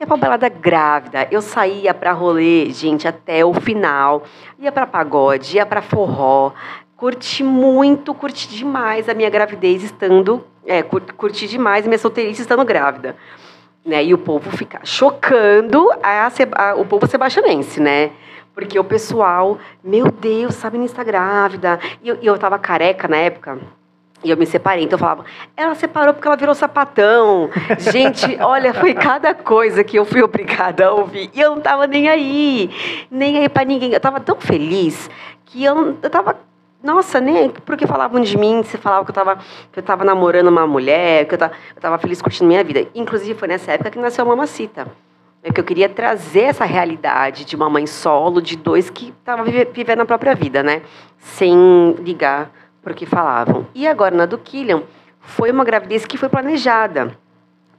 Ia 0.00 0.06
pra 0.06 0.16
balada 0.16 0.48
grávida. 0.48 1.26
Eu 1.30 1.42
saía 1.42 1.92
pra 1.92 2.12
rolê, 2.12 2.70
gente, 2.70 3.08
até 3.08 3.44
o 3.44 3.52
final. 3.54 4.24
Ia 4.58 4.70
pra 4.70 4.86
pagode, 4.86 5.56
ia 5.56 5.66
pra 5.66 5.82
forró. 5.82 6.52
Curti 6.96 7.44
muito, 7.44 8.14
curti 8.14 8.48
demais 8.48 9.08
a 9.08 9.14
minha 9.14 9.28
gravidez 9.28 9.82
estando. 9.82 10.44
É, 10.64 10.82
curti 10.82 11.46
demais 11.46 11.84
a 11.84 11.88
minha 11.88 11.98
solteirice 11.98 12.42
estando 12.42 12.64
grávida 12.64 13.14
né? 13.86 14.04
E 14.04 14.12
o 14.12 14.18
povo 14.18 14.50
fica 14.50 14.80
chocando 14.82 15.90
a, 16.02 16.26
a, 16.26 16.74
o 16.74 16.84
povo 16.84 17.06
sebastianense, 17.06 17.80
né? 17.80 18.10
Porque 18.52 18.78
o 18.78 18.84
pessoal, 18.84 19.58
meu 19.84 20.10
Deus, 20.10 20.54
sabe 20.54 20.82
está 20.84 21.04
grávida. 21.04 21.78
E 22.02 22.08
eu, 22.08 22.18
eu 22.20 22.38
tava 22.38 22.58
careca 22.58 23.06
na 23.06 23.18
época. 23.18 23.58
E 24.24 24.30
eu 24.30 24.36
me 24.36 24.46
separei, 24.46 24.82
então 24.82 24.96
eu 24.96 25.00
falava, 25.00 25.24
ela 25.54 25.74
separou 25.74 26.14
porque 26.14 26.26
ela 26.26 26.36
virou 26.36 26.54
sapatão. 26.54 27.50
Gente, 27.78 28.36
olha, 28.40 28.72
foi 28.74 28.94
cada 28.94 29.34
coisa 29.34 29.84
que 29.84 29.96
eu 29.96 30.04
fui 30.06 30.22
obrigada 30.22 30.86
a 30.86 30.92
ouvir. 30.92 31.30
E 31.34 31.40
eu 31.40 31.54
não 31.54 31.60
tava 31.60 31.86
nem 31.86 32.08
aí, 32.08 32.70
nem 33.10 33.38
aí 33.38 33.48
para 33.48 33.64
ninguém. 33.64 33.92
Eu 33.92 34.00
tava 34.00 34.18
tão 34.18 34.40
feliz 34.40 35.08
que 35.44 35.62
eu, 35.62 35.98
eu 36.02 36.10
tava 36.10 36.36
nossa, 36.82 37.20
nem 37.20 37.50
porque 37.50 37.86
falavam 37.86 38.20
de 38.20 38.36
mim, 38.36 38.62
você 38.62 38.78
falava 38.78 39.04
que 39.04 39.10
eu 39.10 39.14
tava, 39.14 39.36
que 39.72 39.78
eu 39.78 39.82
tava 39.82 40.04
namorando 40.04 40.48
uma 40.48 40.66
mulher, 40.66 41.26
que 41.26 41.34
eu 41.34 41.38
tava, 41.38 41.52
eu 41.74 41.80
tava 41.80 41.98
feliz 41.98 42.22
curtindo 42.22 42.46
minha 42.46 42.62
vida. 42.62 42.86
Inclusive 42.94 43.38
foi 43.38 43.48
nessa 43.48 43.72
época 43.72 43.90
que 43.90 43.98
nasceu 43.98 44.24
a 44.24 44.28
Mamacita. 44.28 44.86
É 45.42 45.52
que 45.52 45.60
eu 45.60 45.64
queria 45.64 45.88
trazer 45.88 46.42
essa 46.42 46.64
realidade 46.64 47.44
de 47.44 47.54
uma 47.54 47.70
mãe 47.70 47.86
solo, 47.86 48.42
de 48.42 48.56
dois 48.56 48.90
que 48.90 49.14
estavam 49.18 49.44
vivendo 49.72 50.00
a 50.00 50.04
própria 50.04 50.34
vida, 50.34 50.62
né? 50.62 50.82
Sem 51.18 51.94
ligar 52.00 52.50
para 52.82 52.94
que 52.94 53.06
falavam. 53.06 53.66
E 53.74 53.86
agora, 53.86 54.14
na 54.14 54.26
do 54.26 54.38
Killian, 54.38 54.82
foi 55.20 55.50
uma 55.50 55.64
gravidez 55.64 56.04
que 56.04 56.16
foi 56.16 56.28
planejada. 56.28 57.16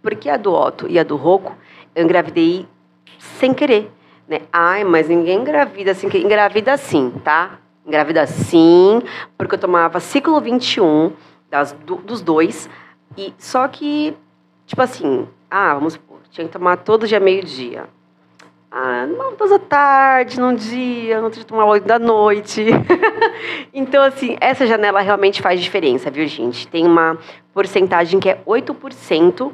Porque 0.02 0.30
a 0.30 0.38
do 0.38 0.54
Otto 0.54 0.88
e 0.88 0.98
a 0.98 1.04
do 1.04 1.16
Rocco, 1.16 1.56
eu 1.96 2.04
engravidei 2.04 2.68
sem 3.20 3.54
querer. 3.54 3.92
Né? 4.28 4.42
Ai, 4.52 4.84
mas 4.84 5.10
ninguém 5.10 5.40
engravida 5.40 5.92
assim. 5.92 6.08
Engravida 6.14 6.78
sim, 6.78 7.12
tá? 7.24 7.60
Engravida 7.88 8.28
sim, 8.28 9.02
porque 9.38 9.56
eu 9.56 9.60
tomava 9.60 10.02
ciclo 10.02 10.42
21 10.42 11.14
das, 11.50 11.72
do, 11.72 11.96
dos 11.96 12.22
dois. 12.22 12.70
E 13.18 13.34
só 13.38 13.66
que, 13.70 14.14
tipo 14.66 14.82
assim, 14.82 15.26
ah, 15.50 15.74
vamos 15.74 15.94
supor, 15.94 16.20
tinha 16.30 16.46
que 16.46 16.52
tomar 16.52 16.76
todo 16.78 17.08
dia 17.08 17.20
meio-dia. 17.20 17.86
Ah, 18.70 19.08
dose 19.40 19.54
à 19.54 19.60
tarde, 19.60 20.38
num 20.38 20.54
dia, 20.54 21.22
não 21.22 21.30
tinha 21.30 21.46
que 21.46 21.50
tomar 21.50 21.64
oito 21.66 21.88
da 21.88 21.98
noite. 21.98 22.66
então, 23.74 24.04
assim, 24.04 24.36
essa 24.42 24.68
janela 24.68 25.00
realmente 25.00 25.42
faz 25.42 25.62
diferença, 25.62 26.12
viu, 26.12 26.28
gente? 26.28 26.68
Tem 26.68 26.86
uma 26.86 27.18
porcentagem 27.54 28.20
que 28.20 28.30
é 28.30 28.42
8% 28.46 29.52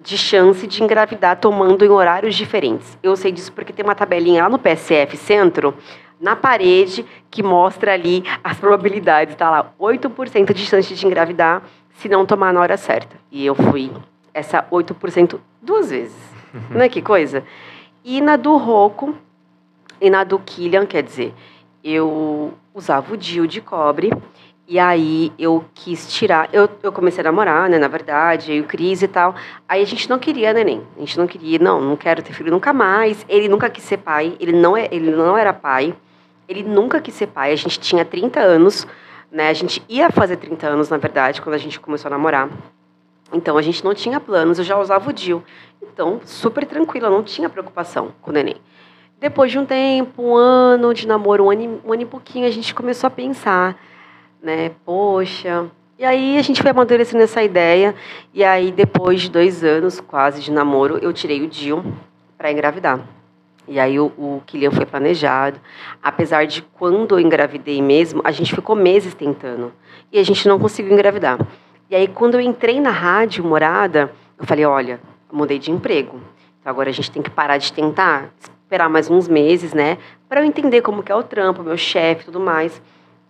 de 0.00 0.16
chance 0.16 0.66
de 0.66 0.82
engravidar 0.82 1.38
tomando 1.38 1.84
em 1.84 1.88
horários 1.88 2.34
diferentes. 2.34 2.98
Eu 3.02 3.14
sei 3.16 3.30
disso 3.30 3.52
porque 3.52 3.72
tem 3.72 3.84
uma 3.84 3.94
tabelinha 3.94 4.42
lá 4.42 4.48
no 4.48 4.58
PSF 4.58 5.16
Centro, 5.18 5.74
na 6.24 6.34
parede, 6.34 7.04
que 7.30 7.42
mostra 7.42 7.92
ali 7.92 8.24
as 8.42 8.58
probabilidades. 8.58 9.36
Tá 9.36 9.50
lá, 9.50 9.70
8% 9.78 10.54
de 10.54 10.64
chance 10.64 10.94
de 10.94 11.06
engravidar 11.06 11.62
se 11.98 12.08
não 12.08 12.24
tomar 12.24 12.50
na 12.50 12.60
hora 12.60 12.78
certa. 12.78 13.14
E 13.30 13.44
eu 13.44 13.54
fui 13.54 13.92
essa 14.32 14.64
8% 14.72 15.38
duas 15.60 15.90
vezes. 15.90 16.16
Uhum. 16.54 16.60
Não 16.70 16.80
é 16.80 16.88
que 16.88 17.02
coisa? 17.02 17.44
E 18.02 18.22
na 18.22 18.36
do 18.36 18.56
Rocco 18.56 19.14
e 20.00 20.08
na 20.08 20.24
do 20.24 20.38
Killian, 20.38 20.86
quer 20.86 21.02
dizer, 21.02 21.34
eu 21.82 22.54
usava 22.72 23.12
o 23.12 23.16
DIU 23.18 23.46
de 23.46 23.60
cobre 23.60 24.10
e 24.66 24.78
aí 24.78 25.30
eu 25.38 25.62
quis 25.74 26.10
tirar. 26.10 26.48
Eu, 26.54 26.70
eu 26.82 26.90
comecei 26.90 27.20
a 27.20 27.24
namorar, 27.24 27.68
né, 27.68 27.78
na 27.78 27.88
verdade, 27.88 28.50
aí 28.50 28.60
o 28.62 28.64
Cris 28.64 29.02
e 29.02 29.08
tal. 29.08 29.34
Aí 29.68 29.82
a 29.82 29.86
gente 29.86 30.08
não 30.08 30.18
queria 30.18 30.54
neném. 30.54 30.82
A 30.96 31.00
gente 31.00 31.18
não 31.18 31.26
queria, 31.26 31.58
não, 31.58 31.82
não 31.82 31.96
quero 31.96 32.22
ter 32.22 32.32
filho 32.32 32.50
nunca 32.50 32.72
mais. 32.72 33.26
Ele 33.28 33.46
nunca 33.46 33.68
quis 33.68 33.84
ser 33.84 33.98
pai, 33.98 34.34
ele 34.40 34.52
não, 34.52 34.74
é, 34.74 34.88
ele 34.90 35.10
não 35.10 35.36
era 35.36 35.52
pai. 35.52 35.94
Ele 36.48 36.62
nunca 36.62 37.00
quis 37.00 37.14
ser 37.14 37.28
pai. 37.28 37.52
A 37.52 37.56
gente 37.56 37.78
tinha 37.80 38.04
30 38.04 38.40
anos, 38.40 38.86
né? 39.30 39.48
A 39.48 39.54
gente 39.54 39.82
ia 39.88 40.10
fazer 40.10 40.36
30 40.36 40.66
anos, 40.66 40.88
na 40.88 40.96
verdade, 40.96 41.40
quando 41.42 41.54
a 41.54 41.58
gente 41.58 41.80
começou 41.80 42.08
a 42.08 42.10
namorar. 42.10 42.48
Então 43.32 43.56
a 43.56 43.62
gente 43.62 43.84
não 43.84 43.94
tinha 43.94 44.20
planos, 44.20 44.58
eu 44.58 44.64
já 44.64 44.78
usava 44.78 45.10
o 45.10 45.12
DIL. 45.12 45.42
Então, 45.82 46.20
super 46.24 46.66
tranquila, 46.66 47.10
não 47.10 47.22
tinha 47.22 47.48
preocupação 47.48 48.12
com 48.20 48.30
o 48.30 48.32
neném. 48.34 48.56
Depois 49.20 49.50
de 49.50 49.58
um 49.58 49.64
tempo, 49.64 50.22
um 50.22 50.36
ano 50.36 50.92
de 50.92 51.06
namoro, 51.06 51.44
um 51.44 51.50
ano, 51.50 51.80
um 51.84 51.92
ano 51.92 52.02
e 52.02 52.06
pouquinho, 52.06 52.46
a 52.46 52.50
gente 52.50 52.74
começou 52.74 53.08
a 53.08 53.10
pensar, 53.10 53.76
né? 54.42 54.72
Poxa. 54.84 55.70
E 55.98 56.04
aí 56.04 56.36
a 56.36 56.42
gente 56.42 56.60
foi 56.60 56.70
amadurecendo 56.70 57.22
essa 57.22 57.42
ideia. 57.42 57.94
E 58.32 58.44
aí, 58.44 58.70
depois 58.70 59.22
de 59.22 59.30
dois 59.30 59.64
anos 59.64 60.00
quase 60.00 60.42
de 60.42 60.50
namoro, 60.50 60.98
eu 60.98 61.12
tirei 61.12 61.42
o 61.42 61.48
DIL 61.48 61.82
para 62.36 62.52
engravidar. 62.52 63.13
E 63.66 63.80
aí 63.80 63.98
o, 63.98 64.06
o 64.18 64.42
foi 64.74 64.86
planejado. 64.86 65.58
Apesar 66.02 66.46
de 66.46 66.62
quando 66.62 67.16
eu 67.16 67.20
engravidei 67.20 67.80
mesmo, 67.80 68.20
a 68.24 68.30
gente 68.30 68.54
ficou 68.54 68.76
meses 68.76 69.14
tentando. 69.14 69.72
E 70.12 70.18
a 70.18 70.22
gente 70.22 70.46
não 70.46 70.58
conseguiu 70.58 70.92
engravidar. 70.92 71.38
E 71.90 71.96
aí, 71.96 72.08
quando 72.08 72.34
eu 72.34 72.40
entrei 72.40 72.80
na 72.80 72.90
rádio 72.90 73.44
morada, 73.44 74.12
eu 74.38 74.46
falei: 74.46 74.64
olha, 74.64 75.00
mudei 75.32 75.58
de 75.58 75.70
emprego. 75.70 76.20
Então 76.60 76.70
agora 76.70 76.88
a 76.88 76.92
gente 76.92 77.10
tem 77.10 77.22
que 77.22 77.30
parar 77.30 77.58
de 77.58 77.72
tentar, 77.72 78.30
esperar 78.62 78.88
mais 78.88 79.10
uns 79.10 79.28
meses, 79.28 79.74
né? 79.74 79.98
Para 80.28 80.40
eu 80.40 80.44
entender 80.44 80.80
como 80.80 81.02
que 81.02 81.12
é 81.12 81.14
o 81.14 81.22
trampo, 81.22 81.62
meu 81.62 81.76
chefe 81.76 82.24
tudo 82.24 82.40
mais. 82.40 82.80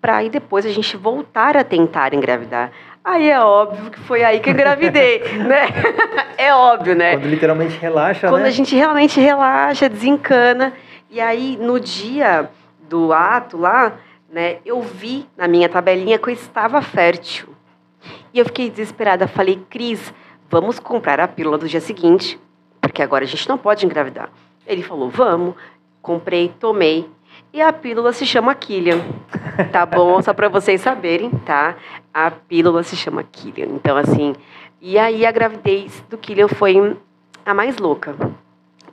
Para 0.01 0.17
aí 0.19 0.31
depois 0.31 0.67
a 0.67 0.71
gente 0.71 0.97
voltar 0.97 1.57
a 1.57 1.65
tentar 1.65 2.15
engravidar. 2.15 2.71
Aí 3.05 3.29
é 3.29 3.39
óbvio 3.39 3.91
que 3.91 4.01
foi 4.01 4.25
aí 4.25 4.41
que 4.41 4.49
eu 4.49 4.55
engravidei, 4.55 5.21
né? 5.47 5.69
É 6.39 6.55
óbvio, 6.55 6.95
né? 6.95 7.13
Quando 7.13 7.29
literalmente 7.29 7.77
relaxa, 7.77 8.29
Quando 8.29 8.43
né? 8.43 8.49
a 8.49 8.53
gente 8.53 8.75
realmente 8.75 9.21
relaxa, 9.21 9.91
desencana. 9.91 10.73
E 11.11 11.21
aí, 11.21 11.59
no 11.61 11.79
dia 11.79 12.49
do 12.89 13.13
ato 13.13 13.59
lá, 13.59 13.93
né, 14.33 14.57
eu 14.65 14.81
vi 14.81 15.27
na 15.37 15.47
minha 15.47 15.69
tabelinha 15.69 16.19
que 16.19 16.31
eu 16.31 16.33
estava 16.33 16.81
fértil. 16.81 17.49
E 18.33 18.39
eu 18.39 18.45
fiquei 18.47 18.71
desesperada. 18.71 19.29
Falei, 19.29 19.63
Cris, 19.69 20.13
vamos 20.51 20.79
comprar 20.81 21.21
a 21.21 21.29
pílula 21.29 21.59
do 21.59 21.69
dia 21.69 21.81
seguinte, 21.81 22.41
porque 22.81 23.03
agora 23.03 23.25
a 23.25 23.29
gente 23.29 23.49
não 23.49 23.59
pode 23.59 23.85
engravidar. 23.85 24.31
Ele 24.67 24.83
falou, 24.83 25.11
vamos. 25.11 25.55
Comprei, 26.01 26.49
tomei. 26.59 27.09
E 27.55 27.63
a 27.63 27.73
pílula 27.73 28.13
se 28.13 28.27
chama 28.27 28.53
Killian. 28.53 28.99
Tá 29.71 29.87
bom? 29.87 30.21
Só 30.21 30.35
para 30.35 30.49
vocês 30.49 30.81
saberem, 30.81 31.31
tá? 31.31 31.77
A 32.13 32.29
pílula 32.29 32.83
se 32.83 32.97
chama 32.97 33.23
Killian. 33.23 33.67
Então, 33.67 33.97
assim. 33.97 34.35
E 34.83 34.99
aí 34.99 35.25
a 35.25 35.31
gravidez 35.31 36.03
do 36.11 36.19
Killian 36.19 36.49
foi 36.49 36.97
a 37.47 37.55
mais 37.55 37.79
louca. 37.79 38.17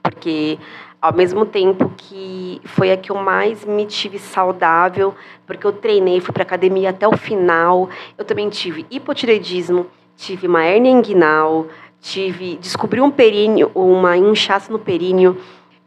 Porque 0.04 0.60
ao 1.02 1.12
mesmo 1.12 1.43
tempo 1.43 1.91
que 1.97 2.62
foi 2.63 2.91
a 2.91 2.97
que 2.97 3.12
eu 3.12 3.15
mais 3.15 3.65
me 3.65 3.88
tive 3.88 4.19
saudável, 4.19 5.15
porque 5.47 5.65
eu 5.65 5.71
treinei, 5.71 6.21
fui 6.21 6.32
para 6.32 6.43
academia 6.43 6.91
até 6.91 7.08
o 7.08 7.17
final. 7.17 7.89
Eu 8.15 8.24
também 8.24 8.47
tive 8.47 8.86
hipotireoidismo, 8.91 9.88
tive 10.15 10.45
uma 10.45 10.63
hernia 10.63 10.91
inguinal, 10.91 11.65
tive 12.00 12.58
descobri 12.58 13.02
um 13.02 13.10
períneo, 13.10 13.71
uma 13.74 14.15
inchaço 14.15 14.71
no 14.71 14.78
períneo. 14.78 15.36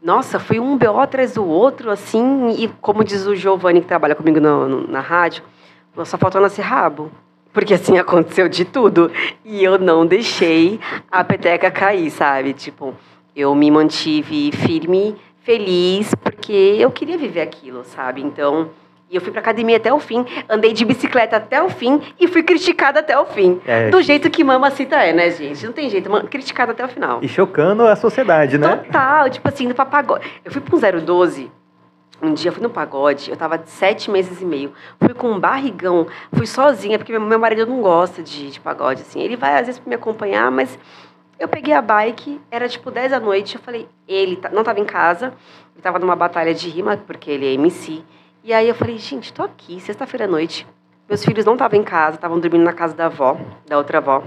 Nossa, 0.05 0.37
foi 0.39 0.59
um 0.59 0.77
BO 0.77 0.99
atrás 0.99 1.33
do 1.33 1.43
outro, 1.43 1.89
assim, 1.89 2.51
e 2.59 2.67
como 2.79 3.03
diz 3.03 3.25
o 3.25 3.35
Giovanni, 3.35 3.81
que 3.81 3.87
trabalha 3.87 4.13
comigo 4.13 4.39
no, 4.39 4.69
no, 4.69 4.87
na 4.87 4.99
rádio, 4.99 5.43
só 6.03 6.15
faltou 6.15 6.39
nascer 6.39 6.61
rabo. 6.61 7.09
Porque 7.51 7.73
assim 7.73 7.97
aconteceu 7.97 8.47
de 8.47 8.65
tudo. 8.65 9.11
E 9.43 9.63
eu 9.63 9.79
não 9.79 10.05
deixei 10.05 10.79
a 11.11 11.23
peteca 11.23 11.71
cair, 11.71 12.11
sabe? 12.11 12.53
Tipo, 12.53 12.93
eu 13.35 13.55
me 13.55 13.71
mantive 13.71 14.51
firme, 14.51 15.15
feliz, 15.39 16.13
porque 16.13 16.75
eu 16.77 16.91
queria 16.91 17.17
viver 17.17 17.41
aquilo, 17.41 17.83
sabe? 17.83 18.21
Então, 18.21 18.69
eu 19.11 19.21
fui 19.21 19.31
pra 19.31 19.41
academia 19.41 19.77
até 19.77 19.93
o 19.93 19.99
fim, 19.99 20.25
andei 20.49 20.73
de 20.73 20.83
bicicleta 20.83 21.37
até 21.37 21.61
o 21.61 21.69
fim 21.69 22.01
e 22.19 22.27
fui 22.27 22.43
criticada 22.43 22.99
até 22.99 23.17
o 23.17 23.25
fim. 23.25 23.61
É. 23.65 23.89
Do 23.89 24.01
jeito 24.01 24.29
que 24.29 24.43
mamacita 24.43 24.95
é, 24.95 25.13
né, 25.13 25.29
gente? 25.29 25.65
Não 25.65 25.73
tem 25.73 25.89
jeito, 25.89 26.09
criticada 26.27 26.71
até 26.71 26.83
o 26.83 26.87
final. 26.87 27.19
E 27.21 27.27
chocando 27.27 27.85
a 27.85 27.95
sociedade, 27.95 28.57
né? 28.57 28.77
Total, 28.77 29.29
tipo 29.29 29.47
assim, 29.47 29.67
no 29.67 29.75
pagode. 29.75 30.25
Eu 30.43 30.51
fui 30.51 30.61
pra 30.61 30.75
um 30.75 31.01
012, 31.01 31.51
um 32.21 32.33
dia 32.33 32.51
fui 32.51 32.63
no 32.63 32.69
pagode, 32.69 33.29
eu 33.29 33.37
tava 33.37 33.57
de 33.57 33.69
sete 33.69 34.09
meses 34.09 34.41
e 34.41 34.45
meio. 34.45 34.73
Fui 34.99 35.13
com 35.13 35.31
um 35.31 35.39
barrigão, 35.39 36.07
fui 36.33 36.47
sozinha, 36.47 36.97
porque 36.97 37.17
meu 37.17 37.39
marido 37.39 37.65
não 37.65 37.81
gosta 37.81 38.23
de, 38.23 38.51
de 38.51 38.59
pagode, 38.59 39.01
assim. 39.01 39.21
Ele 39.21 39.35
vai 39.35 39.59
às 39.59 39.67
vezes 39.67 39.81
me 39.85 39.95
acompanhar, 39.95 40.49
mas 40.49 40.77
eu 41.39 41.47
peguei 41.47 41.73
a 41.73 41.81
bike, 41.81 42.41
era 42.49 42.67
tipo 42.67 42.89
10 42.89 43.11
da 43.11 43.19
noite, 43.19 43.55
eu 43.55 43.61
falei, 43.61 43.87
ele 44.07 44.37
tá, 44.37 44.49
não 44.49 44.61
estava 44.61 44.79
em 44.79 44.85
casa, 44.85 45.27
ele 45.27 45.79
estava 45.79 45.99
numa 45.99 46.15
batalha 46.15 46.53
de 46.53 46.69
rima, 46.69 46.97
porque 46.97 47.29
ele 47.29 47.45
é 47.45 47.53
MC. 47.53 48.03
E 48.45 48.53
aí 48.53 48.69
eu 48.69 48.75
falei, 48.75 48.99
gente, 48.99 49.33
tô 49.33 49.41
aqui, 49.41 49.79
sexta-feira 49.79 50.25
à 50.25 50.27
noite. 50.27 50.67
Meus 51.09 51.25
filhos 51.25 51.43
não 51.45 51.53
estavam 51.53 51.79
em 51.79 51.83
casa, 51.83 52.17
estavam 52.17 52.39
dormindo 52.39 52.63
na 52.63 52.73
casa 52.73 52.93
da 52.93 53.07
avó, 53.07 53.39
da 53.65 53.75
outra 53.75 53.97
avó. 53.97 54.21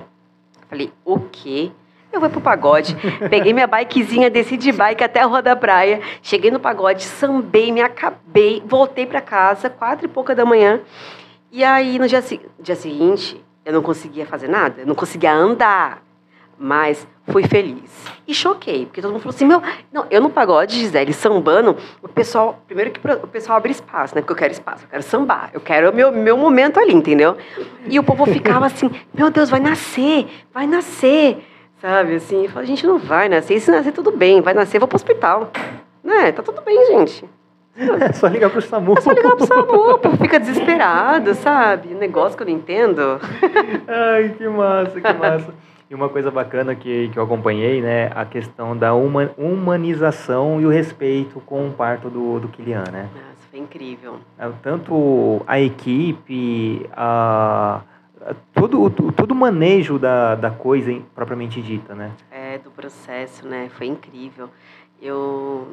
Falei, 0.68 0.92
o 1.04 1.20
quê? 1.20 1.70
Eu 2.12 2.18
vou 2.18 2.28
pro 2.28 2.40
pagode. 2.40 2.96
Peguei 3.31 3.52
minha 3.52 3.68
bikezinha, 3.68 4.28
desci 4.28 4.57
de 4.57 4.72
bike 4.72 5.04
até 5.04 5.20
a 5.20 5.24
rua 5.26 5.40
da 5.40 5.54
praia. 5.54 6.00
Cheguei 6.20 6.50
no 6.50 6.59
pagode, 6.59 7.04
sambei, 7.04 7.70
me 7.70 7.81
acabei, 7.81 8.61
voltei 8.66 9.07
para 9.07 9.20
casa, 9.20 9.70
quatro 9.70 10.07
e 10.07 10.09
pouca 10.09 10.35
da 10.35 10.44
manhã. 10.44 10.81
E 11.52 11.62
aí, 11.62 11.96
no 11.96 12.09
dia, 12.09 12.20
dia 12.59 12.74
seguinte, 12.74 13.40
eu 13.64 13.72
não 13.72 13.83
conseguia 13.83 14.26
fazer 14.26 14.48
nada, 14.48 14.81
eu 14.81 14.87
não 14.88 14.96
conseguia 14.96 15.33
andar 15.33 16.02
mas 16.59 17.07
fui 17.29 17.45
feliz. 17.45 18.09
E 18.27 18.35
choquei, 18.35 18.87
porque 18.87 19.01
todo 19.01 19.11
mundo 19.12 19.23
falou 19.23 19.35
assim: 19.35 19.47
meu, 19.47 19.62
não, 19.93 20.07
eu 20.11 20.21
no 20.21 20.31
pagode, 20.31 20.77
Gisele, 20.79 21.12
sambando, 21.12 21.77
o 22.03 22.09
pessoal, 22.09 22.62
primeiro 22.67 22.91
que 22.91 23.01
o 23.01 23.27
pessoal 23.27 23.57
abre 23.59 23.73
espaço, 23.73 24.14
né? 24.14 24.21
Porque 24.21 24.33
eu 24.33 24.37
quero 24.37 24.53
espaço, 24.53 24.85
eu 24.85 24.88
quero 24.88 25.03
sambar, 25.03 25.51
eu 25.55 25.61
quero 25.61 25.91
o 25.91 25.95
meu, 25.95 26.12
meu 26.12 26.37
momento 26.37 26.79
ali, 26.79 26.95
entendeu? 26.95 27.37
E 27.87 27.99
o 27.99 28.03
povo 28.03 28.27
ficava 28.27 28.67
assim: 28.67 28.91
meu 29.14 29.31
Deus, 29.31 29.49
vai 29.49 29.61
nascer, 29.61 30.27
vai 30.53 30.67
nascer, 30.67 31.38
sabe? 31.81 32.17
Assim, 32.17 32.45
eu 32.45 32.51
falei: 32.51 32.64
a 32.64 32.69
gente 32.69 32.87
não 32.87 32.99
vai 32.99 33.29
nascer, 33.29 33.55
e 33.55 33.61
se 33.61 33.71
nascer, 33.71 33.93
tudo 33.93 34.11
bem, 34.11 34.41
vai 34.41 34.53
nascer, 34.55 34.79
vou 34.79 34.88
pro 34.88 34.97
hospital. 34.97 35.51
Né? 36.05 36.33
Tá 36.33 36.43
tudo 36.43 36.61
bem, 36.62 36.87
gente. 36.87 37.25
É 38.01 38.12
só 38.12 38.27
ligar 38.27 38.51
pro 38.51 38.61
SAMU. 38.61 38.95
É 38.99 39.01
só 39.01 39.12
ligar 39.12 39.37
pro 39.37 39.47
SAMU, 39.47 39.93
o 39.93 39.99
povo 39.99 40.17
fica 40.17 40.41
desesperado, 40.41 41.33
sabe? 41.35 41.95
Negócio 41.95 42.37
que 42.37 42.43
eu 42.43 42.49
não 42.49 42.55
entendo. 42.55 43.21
Ai, 43.87 44.31
que 44.31 44.49
massa, 44.49 45.01
que 45.01 45.12
massa. 45.12 45.55
E 45.90 45.94
uma 45.94 46.09
coisa 46.11 46.31
bacana 46.31 46.74
que, 46.74 47.09
que 47.09 47.18
eu 47.18 47.22
acompanhei, 47.22 47.81
né, 47.81 48.11
a 48.14 48.27
questão 48.27 48.77
da 48.77 48.94
uma, 48.94 49.31
humanização 49.38 50.61
e 50.61 50.66
o 50.66 50.68
respeito 50.68 51.40
com 51.40 51.66
o 51.66 51.72
parto 51.72 52.11
do, 52.11 52.38
do 52.40 52.48
Kilian, 52.48 52.85
né? 52.92 53.09
Nossa, 53.14 53.48
foi 53.51 53.59
incrível. 53.59 54.20
É, 54.38 54.51
tanto 54.62 55.42
a 55.46 55.59
equipe, 55.59 56.87
a, 56.92 57.81
a 58.20 58.35
todo, 58.53 58.90
todo 59.12 59.31
o 59.31 59.35
manejo 59.35 59.98
da, 59.98 60.35
da 60.35 60.51
coisa 60.51 60.94
propriamente 61.14 61.62
dita, 61.62 61.94
né? 61.94 62.12
É, 62.31 62.59
do 62.59 62.70
processo, 62.70 63.48
né? 63.48 63.70
Foi 63.70 63.87
incrível. 63.87 64.51
eu 65.01 65.68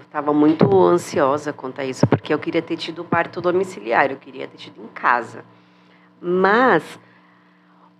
estava 0.00 0.32
muito 0.32 0.80
ansiosa 0.84 1.52
quanto 1.52 1.80
a 1.80 1.84
isso, 1.84 2.06
porque 2.06 2.32
eu 2.32 2.38
queria 2.38 2.62
ter 2.62 2.76
tido 2.76 3.02
parto 3.02 3.40
domiciliar, 3.40 4.12
eu 4.12 4.16
queria 4.16 4.46
ter 4.46 4.58
tido 4.58 4.80
em 4.80 4.86
casa. 4.86 5.44
Mas 6.20 7.00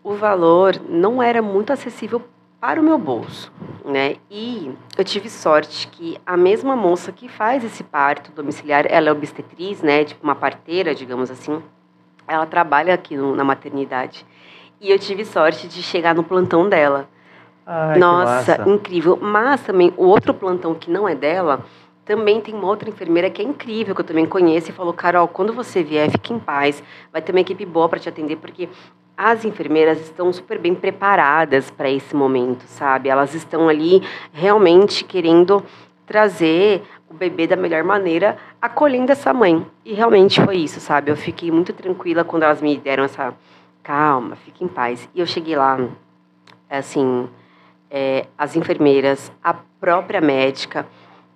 o 0.07 0.15
valor 0.15 0.81
não 0.89 1.21
era 1.21 1.43
muito 1.43 1.73
acessível 1.73 2.23
para 2.61 2.81
o 2.81 2.85
meu 2.85 2.97
bolso, 2.97 3.53
né? 3.85 4.15
E 4.31 4.71
eu 4.97 5.03
tive 5.03 5.29
sorte 5.29 5.89
que 5.89 6.17
a 6.25 6.37
mesma 6.37 6.77
moça 6.77 7.11
que 7.11 7.29
faz 7.29 7.65
esse 7.65 7.83
parto 7.83 8.31
domiciliar, 8.31 8.87
ela 8.89 9.09
é 9.09 9.13
obstetriz, 9.13 9.83
né? 9.83 10.05
Tipo 10.05 10.23
uma 10.23 10.37
parteira, 10.37 10.95
digamos 10.95 11.29
assim. 11.29 11.61
Ela 12.29 12.47
trabalha 12.47 12.95
aqui 12.95 13.17
no, 13.17 13.35
na 13.35 13.43
maternidade. 13.43 14.25
E 14.81 14.93
eu 14.93 14.99
tive 14.99 15.25
sorte 15.25 15.67
de 15.67 15.83
chegar 15.83 16.15
no 16.15 16.23
plantão 16.23 16.69
dela. 16.69 17.09
Ai, 17.67 17.99
Nossa, 17.99 18.63
incrível. 18.65 19.19
Mas 19.21 19.61
também 19.63 19.93
o 19.97 20.05
outro 20.05 20.33
plantão 20.33 20.73
que 20.73 20.89
não 20.89 21.09
é 21.09 21.17
dela, 21.17 21.65
também 22.05 22.41
tem 22.41 22.55
uma 22.55 22.69
outra 22.69 22.89
enfermeira 22.89 23.29
que 23.29 23.43
é 23.43 23.45
incrível, 23.45 23.93
que 23.93 24.03
eu 24.03 24.07
também 24.07 24.25
conheço, 24.25 24.71
e 24.71 24.73
falou: 24.73 24.93
Carol, 24.93 25.27
quando 25.27 25.53
você 25.53 25.83
vier, 25.83 26.09
fique 26.13 26.33
em 26.33 26.39
paz. 26.39 26.81
Vai 27.13 27.21
ter 27.21 27.33
uma 27.33 27.41
equipe 27.41 27.67
boa 27.67 27.89
para 27.89 27.99
te 27.99 28.09
atender, 28.09 28.37
porque 28.37 28.69
as 29.17 29.45
enfermeiras 29.45 30.01
estão 30.01 30.33
super 30.33 30.59
bem 30.59 30.75
preparadas 30.75 31.71
para 31.71 31.91
esse 31.91 32.15
momento, 32.15 32.63
sabe? 32.67 33.09
Elas 33.09 33.35
estão 33.35 33.69
ali 33.69 34.03
realmente 34.33 35.05
querendo 35.05 35.65
trazer 36.05 36.83
o 37.09 37.15
bebê 37.15 37.47
da 37.47 37.57
melhor 37.57 37.83
maneira, 37.83 38.37
acolhendo 38.61 39.13
essa 39.13 39.33
mãe. 39.33 39.65
E 39.85 39.95
realmente 39.95 40.41
foi 40.43 40.59
isso, 40.59 40.81
sabe? 40.81 41.11
Eu 41.11 41.17
fiquei 41.17 41.51
muito 41.51 41.73
tranquila 41.73 42.25
quando 42.25 42.43
elas 42.43 42.61
me 42.61 42.77
deram 42.77 43.05
essa 43.05 43.35
calma, 43.83 44.37
fique 44.37 44.65
em 44.65 44.69
paz. 44.69 45.09
E 45.15 45.21
eu 45.21 45.27
cheguei 45.27 45.57
lá, 45.57 45.79
assim, 46.69 47.29
é, 47.91 48.27
as 48.37 48.55
enfermeiras, 48.55 49.33
a 49.43 49.55
própria 49.55 50.21
médica, 50.21 50.87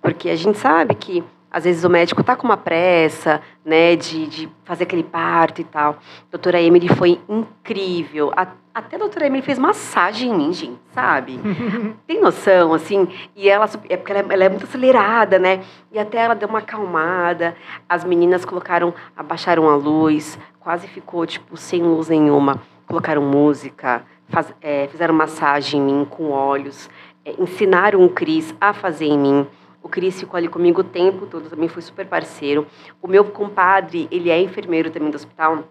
porque 0.01 0.29
a 0.29 0.35
gente 0.35 0.57
sabe 0.57 0.93
que 0.95 1.23
às 1.51 1.65
vezes 1.65 1.83
o 1.83 1.89
médico 1.89 2.23
tá 2.23 2.35
com 2.35 2.47
uma 2.47 2.55
pressa, 2.55 3.41
né, 3.65 3.95
de, 3.95 4.25
de 4.25 4.49
fazer 4.63 4.83
aquele 4.83 5.03
parto 5.03 5.59
e 5.59 5.63
tal. 5.65 5.91
A 5.93 6.31
doutora 6.31 6.61
Emily 6.61 6.87
foi 6.87 7.19
incrível. 7.27 8.31
A, 8.35 8.47
até 8.73 8.95
a 8.95 8.99
doutora 8.99 9.25
Emily 9.25 9.41
fez 9.41 9.59
massagem 9.59 10.31
em 10.31 10.33
mim, 10.33 10.53
gente, 10.53 10.79
sabe? 10.93 11.39
Tem 12.07 12.21
noção, 12.21 12.73
assim? 12.73 13.05
E 13.35 13.49
ela, 13.49 13.69
é 13.89 13.97
porque 13.97 14.13
ela, 14.13 14.21
é, 14.21 14.33
ela 14.33 14.43
é 14.45 14.49
muito 14.49 14.63
acelerada, 14.63 15.37
né? 15.37 15.61
E 15.91 15.99
até 15.99 16.19
ela 16.19 16.33
deu 16.33 16.47
uma 16.47 16.59
acalmada. 16.59 17.53
As 17.89 18.05
meninas 18.05 18.45
colocaram, 18.45 18.93
abaixaram 19.15 19.69
a 19.69 19.75
luz, 19.75 20.39
quase 20.57 20.87
ficou, 20.87 21.25
tipo, 21.25 21.57
sem 21.57 21.81
luz 21.81 22.07
nenhuma. 22.07 22.61
Colocaram 22.87 23.21
música, 23.21 24.03
faz, 24.29 24.53
é, 24.61 24.87
fizeram 24.87 25.13
massagem 25.13 25.81
em 25.81 25.83
mim 25.83 26.07
com 26.09 26.31
óleos, 26.31 26.89
é, 27.25 27.35
ensinaram 27.37 28.03
o 28.05 28.09
Cris 28.09 28.55
a 28.59 28.73
fazer 28.73 29.05
em 29.05 29.19
mim. 29.19 29.47
O 29.83 29.89
Cris 29.89 30.19
ficou 30.19 30.37
ali 30.37 30.47
comigo 30.47 30.81
o 30.81 30.83
tempo 30.83 31.25
todo, 31.25 31.49
também 31.49 31.67
foi 31.67 31.81
super 31.81 32.05
parceiro. 32.05 32.67
O 33.01 33.07
meu 33.07 33.25
compadre, 33.25 34.07
ele 34.11 34.29
é 34.29 34.39
enfermeiro 34.39 34.91
também 34.91 35.09
do 35.09 35.15
hospital. 35.15 35.63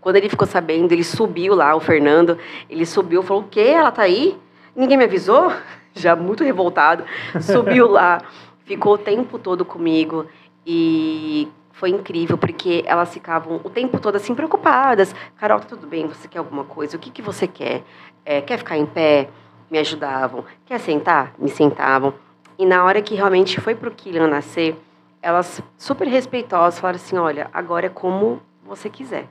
Quando 0.00 0.16
ele 0.16 0.28
ficou 0.28 0.46
sabendo, 0.46 0.92
ele 0.92 1.02
subiu 1.02 1.54
lá, 1.54 1.74
o 1.74 1.80
Fernando, 1.80 2.38
ele 2.70 2.86
subiu, 2.86 3.22
falou: 3.22 3.42
"O 3.42 3.48
quê? 3.48 3.60
Ela 3.60 3.90
tá 3.90 4.02
aí? 4.02 4.38
Ninguém 4.76 4.96
me 4.96 5.04
avisou?" 5.04 5.52
Já 5.94 6.14
muito 6.14 6.44
revoltado, 6.44 7.04
subiu 7.40 7.88
lá, 7.88 8.22
ficou 8.64 8.94
o 8.94 8.98
tempo 8.98 9.36
todo 9.36 9.64
comigo 9.64 10.26
e 10.64 11.48
foi 11.72 11.90
incrível, 11.90 12.38
porque 12.38 12.84
elas 12.86 13.12
ficavam 13.12 13.60
o 13.64 13.70
tempo 13.70 13.98
todo 13.98 14.14
assim 14.14 14.34
preocupadas. 14.34 15.14
Carol, 15.36 15.58
tá 15.58 15.66
tudo 15.66 15.86
bem? 15.88 16.06
Você 16.06 16.28
quer 16.28 16.38
alguma 16.38 16.64
coisa? 16.64 16.96
O 16.96 17.00
que, 17.00 17.10
que 17.10 17.22
você 17.22 17.48
quer? 17.48 17.82
É, 18.24 18.40
quer 18.40 18.58
ficar 18.58 18.76
em 18.76 18.86
pé? 18.86 19.28
Me 19.70 19.78
ajudavam. 19.78 20.44
Quer 20.66 20.78
sentar? 20.78 21.34
Me 21.38 21.48
sentavam. 21.48 22.14
E 22.58 22.66
na 22.66 22.84
hora 22.84 23.00
que 23.00 23.14
realmente 23.14 23.60
foi 23.60 23.74
pro 23.74 23.90
Killian 23.90 24.26
nascer, 24.26 24.76
elas 25.22 25.62
super 25.76 26.08
respeitosas 26.08 26.80
falaram 26.80 26.96
assim: 26.96 27.16
olha, 27.16 27.48
agora 27.52 27.86
é 27.86 27.90
como 27.90 28.42
você 28.64 28.90
quiser. 28.90 29.28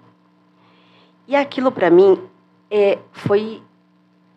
E 1.27 1.35
aquilo 1.35 1.71
para 1.71 1.89
mim 1.89 2.17
é, 2.71 2.97
foi 3.11 3.61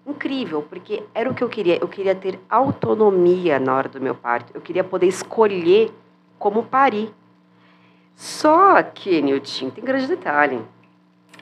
incrível, 0.04 0.62
porque 0.62 1.04
era 1.14 1.30
o 1.30 1.34
que 1.34 1.44
eu 1.44 1.48
queria. 1.48 1.78
Eu 1.80 1.86
queria 1.86 2.14
ter 2.14 2.40
autonomia 2.48 3.60
na 3.60 3.74
hora 3.76 3.88
do 3.88 4.00
meu 4.00 4.14
parto. 4.14 4.52
Eu 4.54 4.60
queria 4.60 4.82
poder 4.82 5.06
escolher 5.06 5.92
como 6.38 6.64
parir. 6.64 7.14
Só 8.16 8.82
que, 8.82 9.22
Nilton, 9.22 9.70
tem 9.70 9.84
grande 9.84 10.06
detalhe. 10.06 10.60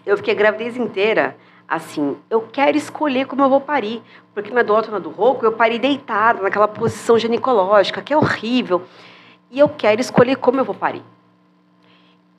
Eu 0.05 0.17
fiquei 0.17 0.35
a 0.35 0.37
gravidez 0.37 0.77
inteira 0.77 1.37
assim, 1.69 2.17
eu 2.31 2.41
quero 2.41 2.79
escolher 2.79 3.27
como 3.27 3.43
eu 3.43 3.49
vou 3.51 3.61
parir, 3.61 4.03
porque 4.33 4.51
na 4.51 4.63
do 4.63 4.75
alto, 4.75 4.91
na 4.91 4.99
do 4.99 5.11
rouco, 5.11 5.45
eu 5.45 5.53
parei 5.53 5.79
deitada 5.79 6.43
naquela 6.43 6.67
posição 6.67 7.19
ginecológica, 7.19 8.01
que 8.01 8.13
é 8.13 8.17
horrível, 8.17 8.83
e 9.51 9.59
eu 9.59 9.69
quero 9.69 10.01
escolher 10.01 10.37
como 10.37 10.59
eu 10.59 10.65
vou 10.65 10.75
parir. 10.75 11.03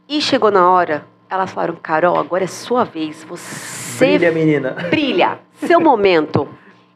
E 0.08 0.20
chegou 0.20 0.50
na 0.50 0.68
hora, 0.68 1.06
elas 1.30 1.52
falaram, 1.52 1.76
Carol, 1.76 2.18
agora 2.18 2.44
é 2.44 2.48
sua 2.48 2.84
vez, 2.84 3.24
você... 3.24 4.18
Brilha, 4.18 4.32
menina. 4.32 4.72
Brilha, 4.90 5.40
seu 5.54 5.80
momento. 5.80 6.48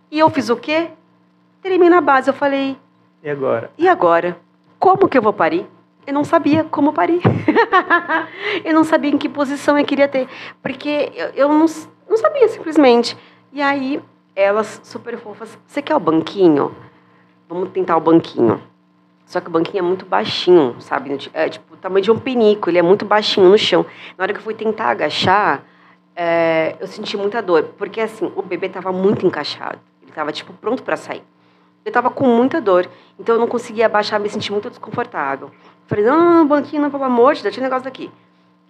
E 0.10 0.18
eu 0.18 0.30
fiz 0.32 0.50
o 0.50 0.56
quê? 0.56 0.90
Terminei 1.62 1.90
na 1.90 2.02
base, 2.02 2.30
eu 2.30 2.34
falei... 2.34 2.76
E 3.22 3.30
agora? 3.30 3.72
E 3.78 3.88
agora? 3.88 4.38
Como 4.80 5.08
que 5.08 5.18
eu 5.18 5.22
vou 5.22 5.32
parir? 5.32 5.68
Eu 6.06 6.14
não 6.14 6.26
sabia 6.26 6.66
como 6.66 6.92
parir. 6.92 7.22
eu 8.66 8.74
não 8.74 8.84
sabia 8.84 9.10
em 9.10 9.18
que 9.18 9.30
posição 9.30 9.78
eu 9.78 9.86
queria 9.86 10.08
ter. 10.10 10.28
Porque 10.62 11.12
eu, 11.16 11.28
eu 11.30 11.48
não, 11.48 11.66
não 12.14 12.18
sabia, 12.18 12.48
simplesmente. 12.48 13.18
E 13.52 13.62
aí, 13.62 14.02
elas 14.36 14.80
super 14.84 15.18
fofas. 15.18 15.58
Você 15.66 15.82
quer 15.82 15.96
o 15.96 16.00
banquinho? 16.00 16.76
Vamos 17.50 17.70
tentar 17.72 17.98
o 17.98 18.00
banquinho. 18.00 18.62
Só 19.26 19.42
que 19.42 19.48
o 19.48 19.52
banquinho 19.52 19.80
é 19.80 19.88
muito 19.88 20.06
baixinho, 20.06 20.76
sabe? 20.80 21.18
É 21.34 21.50
tipo 21.50 21.74
o 21.74 21.78
tamanho 21.78 22.04
de 22.04 22.12
um 22.12 22.20
pinico, 22.20 22.70
ele 22.70 22.78
é 22.78 22.82
muito 22.82 23.04
baixinho 23.04 23.50
no 23.50 23.58
chão. 23.58 23.86
Na 24.18 24.24
hora 24.24 24.34
que 24.34 24.40
eu 24.40 24.44
fui 24.44 24.54
tentar 24.54 24.90
agachar, 24.90 25.64
é, 26.16 26.76
eu 26.80 26.86
senti 26.88 27.18
muita 27.18 27.42
dor. 27.42 27.64
Porque 27.78 28.00
assim, 28.00 28.32
o 28.36 28.42
bebê 28.44 28.68
estava 28.68 28.92
muito 28.92 29.26
encaixado. 29.26 29.80
Ele 30.02 30.12
estava 30.12 30.32
tipo 30.32 30.54
pronto 30.54 30.84
para 30.84 30.96
sair. 30.96 31.24
Eu 31.84 31.90
estava 31.90 32.12
com 32.12 32.28
muita 32.28 32.62
dor. 32.62 32.88
Então 33.20 33.36
eu 33.36 33.40
não 33.40 33.48
conseguia 33.48 33.88
abaixar, 33.88 34.20
me 34.20 34.30
senti 34.30 34.52
muito 34.52 34.70
desconfortável. 34.70 35.50
Falei, 35.88 36.06
não, 36.06 36.46
banquinho, 36.46 36.84
não, 36.84 36.92
pelo 36.92 37.04
amor 37.04 37.34
de 37.34 37.42
Deus, 37.42 37.54
tinha 37.54 37.64
um 37.64 37.66
negócio 37.66 37.86
daqui. 37.86 38.12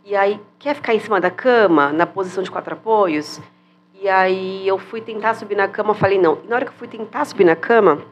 E 0.06 0.16
aí, 0.16 0.40
quer 0.60 0.76
ficar 0.76 0.94
em 0.94 1.00
cima 1.00 1.22
da 1.22 1.32
cama, 1.32 1.94
na 1.94 2.06
posição 2.06 2.44
de 2.44 2.52
quatro 2.52 2.74
apoios? 2.74 3.40
E 3.94 4.10
aí 4.10 4.68
eu 4.68 4.78
fui 4.78 5.00
tentar 5.00 5.34
subir 5.34 5.56
na 5.56 5.68
cama, 5.68 5.94
falei 5.94 6.20
não. 6.20 6.40
E 6.44 6.48
na 6.48 6.58
hora 6.58 6.66
que 6.66 6.72
eu 6.72 6.76
fui 6.76 6.90
tentar 6.90 7.24
subir 7.24 7.46
na 7.46 7.56
cama, 7.56 8.04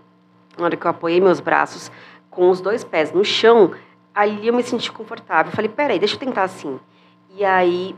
na 0.58 0.63
hora 0.63 0.77
que 0.77 0.86
eu 0.86 0.91
apoiei 0.91 1.19
meus 1.19 1.41
braços 1.41 1.91
com 2.30 2.49
os 2.49 2.62
dois 2.62 2.82
pés 2.86 3.12
no 3.12 3.25
chão, 3.25 3.71
ali 4.15 4.47
eu 4.47 4.54
me 4.54 4.63
senti 4.63 4.89
confortável. 4.89 5.51
falei, 5.51 5.69
peraí, 5.69 5.99
deixa 5.99 6.15
eu 6.15 6.19
tentar 6.19 6.43
assim. 6.43 6.80
E 7.36 7.43
aí 7.43 7.93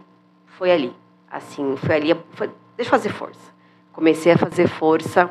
foi 0.45 0.71
ali, 0.71 0.95
assim, 1.29 1.75
foi 1.77 1.95
ali, 1.95 2.15
foi, 2.31 2.49
deixa 2.75 2.87
eu 2.87 2.91
fazer 2.91 3.09
força. 3.09 3.53
Comecei 3.91 4.31
a 4.31 4.37
fazer 4.37 4.67
força. 4.67 5.29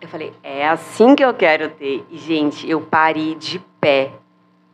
Eu 0.00 0.08
falei, 0.08 0.32
é 0.42 0.66
assim 0.66 1.14
que 1.14 1.22
eu 1.22 1.34
quero 1.34 1.68
ter. 1.68 2.06
E, 2.08 2.16
gente, 2.16 2.68
eu 2.68 2.80
parei 2.80 3.34
de 3.34 3.58
pé 3.78 4.12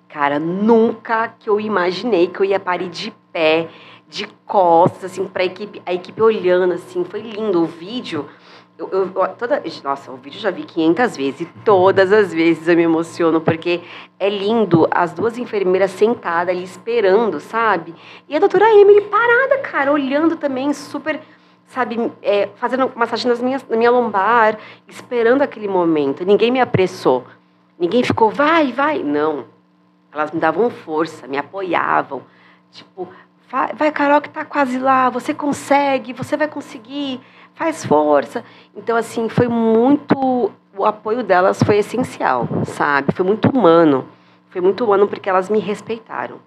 Cara, 0.08 0.38
nunca 0.38 1.28
que 1.28 1.50
eu 1.50 1.60
imaginei 1.60 2.28
que 2.28 2.40
eu 2.40 2.44
ia 2.44 2.60
parir 2.60 2.88
de 2.88 3.12
pé, 3.32 3.68
de 4.08 4.26
costas, 4.46 5.12
assim, 5.12 5.26
pra 5.26 5.44
equipe, 5.44 5.82
a 5.84 5.92
equipe 5.92 6.22
olhando, 6.22 6.74
assim, 6.74 7.04
foi 7.04 7.20
lindo. 7.20 7.62
O 7.62 7.66
vídeo, 7.66 8.26
eu, 8.78 8.88
eu, 8.90 9.10
toda, 9.36 9.62
nossa, 9.82 10.12
o 10.12 10.16
vídeo 10.16 10.38
eu 10.38 10.42
já 10.42 10.50
vi 10.50 10.62
500 10.62 11.16
vezes, 11.16 11.40
e 11.40 11.46
todas 11.64 12.12
as 12.12 12.32
vezes 12.32 12.68
eu 12.68 12.76
me 12.76 12.82
emociono, 12.82 13.40
porque 13.40 13.80
é 14.18 14.28
lindo, 14.28 14.86
as 14.90 15.12
duas 15.12 15.36
enfermeiras 15.38 15.90
sentadas 15.90 16.54
ali 16.54 16.64
esperando, 16.64 17.40
sabe? 17.40 17.94
E 18.28 18.36
a 18.36 18.38
doutora 18.38 18.72
Emily 18.72 19.02
parada, 19.02 19.58
cara, 19.58 19.92
olhando 19.92 20.36
também, 20.36 20.72
super 20.72 21.20
sabe, 21.66 22.12
é, 22.22 22.48
fazendo 22.56 22.90
massagem 22.94 23.28
nas 23.28 23.40
minhas, 23.42 23.66
na 23.68 23.76
minha 23.76 23.90
lombar, 23.90 24.58
esperando 24.86 25.42
aquele 25.42 25.68
momento. 25.68 26.24
Ninguém 26.24 26.50
me 26.50 26.60
apressou. 26.60 27.24
Ninguém 27.78 28.02
ficou, 28.02 28.30
vai, 28.30 28.72
vai. 28.72 29.02
Não. 29.02 29.55
Elas 30.16 30.30
me 30.30 30.40
davam 30.40 30.70
força, 30.70 31.26
me 31.26 31.36
apoiavam. 31.36 32.22
Tipo, 32.70 33.06
vai, 33.50 33.92
Carol, 33.92 34.22
que 34.22 34.30
tá 34.30 34.46
quase 34.46 34.78
lá, 34.78 35.10
você 35.10 35.34
consegue, 35.34 36.14
você 36.14 36.36
vai 36.38 36.48
conseguir, 36.48 37.20
faz 37.54 37.84
força. 37.84 38.42
Então, 38.74 38.96
assim, 38.96 39.28
foi 39.28 39.46
muito. 39.46 40.50
O 40.74 40.84
apoio 40.84 41.22
delas 41.22 41.62
foi 41.62 41.78
essencial, 41.78 42.48
sabe? 42.64 43.12
Foi 43.12 43.24
muito 43.24 43.48
humano. 43.50 44.08
Foi 44.48 44.60
muito 44.60 44.84
humano 44.84 45.06
porque 45.06 45.28
elas 45.28 45.50
me 45.50 45.58
respeitaram. 45.58 46.38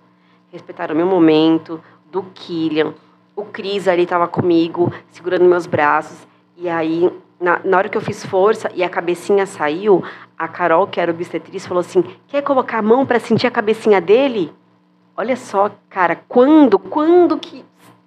Respeitaram 0.52 0.96
meu 0.96 1.06
momento, 1.06 1.80
do 2.12 2.24
Killian. 2.24 2.94
O 3.36 3.46
Cris 3.46 3.88
ali 3.88 4.04
estava 4.04 4.28
comigo, 4.28 4.92
segurando 5.12 5.46
meus 5.46 5.68
braços. 5.68 6.28
E 6.58 6.68
aí 6.68 7.12
na, 7.40 7.60
na 7.64 7.78
hora 7.78 7.90
que 7.90 7.98
eu 7.98 8.02
fiz 8.02 8.26
força 8.26 8.70
e 8.76 8.84
a 8.84 8.90
cabecinha 8.90 9.46
saiu, 9.46 10.04
a 10.38 10.48
Carol, 10.48 10.88
que 10.88 11.00
era 11.00 11.12
obstetriz, 11.12 11.66
falou 11.66 11.82
assim: 11.82 12.04
quer 12.28 12.42
colocar 12.42 12.80
a 12.80 12.82
mão 12.82 13.06
para 13.06 13.20
sentir 13.20 13.48
a 13.48 13.52
cabecinha 13.52 14.02
dele? 14.02 14.54
Olha 15.16 15.36
só, 15.36 15.70
cara, 15.90 16.18
quando, 16.28 16.80
quando 16.80 17.38
que. 17.38 17.66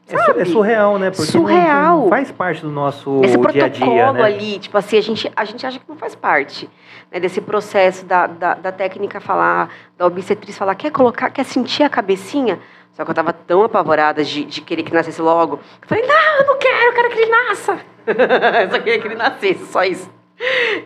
É, 0.08 0.44
surreal, 0.44 0.98
né? 0.98 1.10
Porque 1.10 1.30
surreal. 1.30 1.96
Não, 1.96 2.02
não 2.02 2.08
faz 2.08 2.30
parte 2.30 2.60
do 2.60 2.70
nosso 2.70 3.22
Esse 3.24 3.38
dia 3.38 3.64
a 3.64 3.68
dia, 3.68 4.12
né? 4.12 4.22
ali, 4.22 4.58
tipo 4.58 4.76
assim, 4.76 4.98
a 4.98 5.00
gente, 5.00 5.32
a 5.34 5.44
gente 5.44 5.66
acha 5.66 5.78
que 5.78 5.84
não 5.88 5.96
faz 5.96 6.14
parte 6.14 6.68
né, 7.10 7.18
desse 7.18 7.40
processo 7.40 8.04
da, 8.04 8.26
da, 8.26 8.54
da 8.54 8.72
técnica 8.72 9.20
falar, 9.20 9.70
da 9.96 10.06
obstetriz 10.06 10.58
falar, 10.58 10.74
quer 10.74 10.90
colocar, 10.90 11.30
quer 11.30 11.44
sentir 11.44 11.82
a 11.82 11.88
cabecinha? 11.88 12.58
Só 12.92 13.04
que 13.04 13.10
eu 13.10 13.14
tava 13.14 13.32
tão 13.32 13.62
apavorada 13.62 14.22
de, 14.22 14.44
de 14.44 14.60
querer 14.60 14.82
que 14.82 14.92
nascesse 14.92 15.22
logo. 15.22 15.60
Eu 15.80 15.88
falei, 15.88 16.06
não, 16.06 16.40
eu 16.40 16.46
não 16.46 16.58
quero, 16.58 16.84
eu 16.84 16.92
quero 16.92 17.08
que 17.08 17.18
ele 17.18 17.30
nasça. 17.30 17.78
eu 18.64 18.70
só 18.70 18.78
queria 18.78 19.00
que 19.00 19.08
ele 19.08 19.14
nascesse, 19.14 19.66
só 19.66 19.84
isso. 19.84 20.10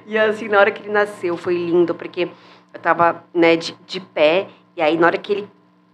E 0.07 0.19
assim, 0.19 0.49
na 0.49 0.59
hora 0.59 0.71
que 0.71 0.83
ele 0.83 0.93
nasceu, 0.93 1.37
foi 1.37 1.55
lindo, 1.55 1.95
porque 1.95 2.29
eu 2.73 2.81
tava, 2.81 3.25
né, 3.33 3.57
de, 3.57 3.77
de 3.87 4.01
pé, 4.01 4.49
e 4.77 4.83
aí 4.83 4.97
na 4.97 5.07
hora 5.07 5.19
que 5.19 5.33
ele 5.33 5.49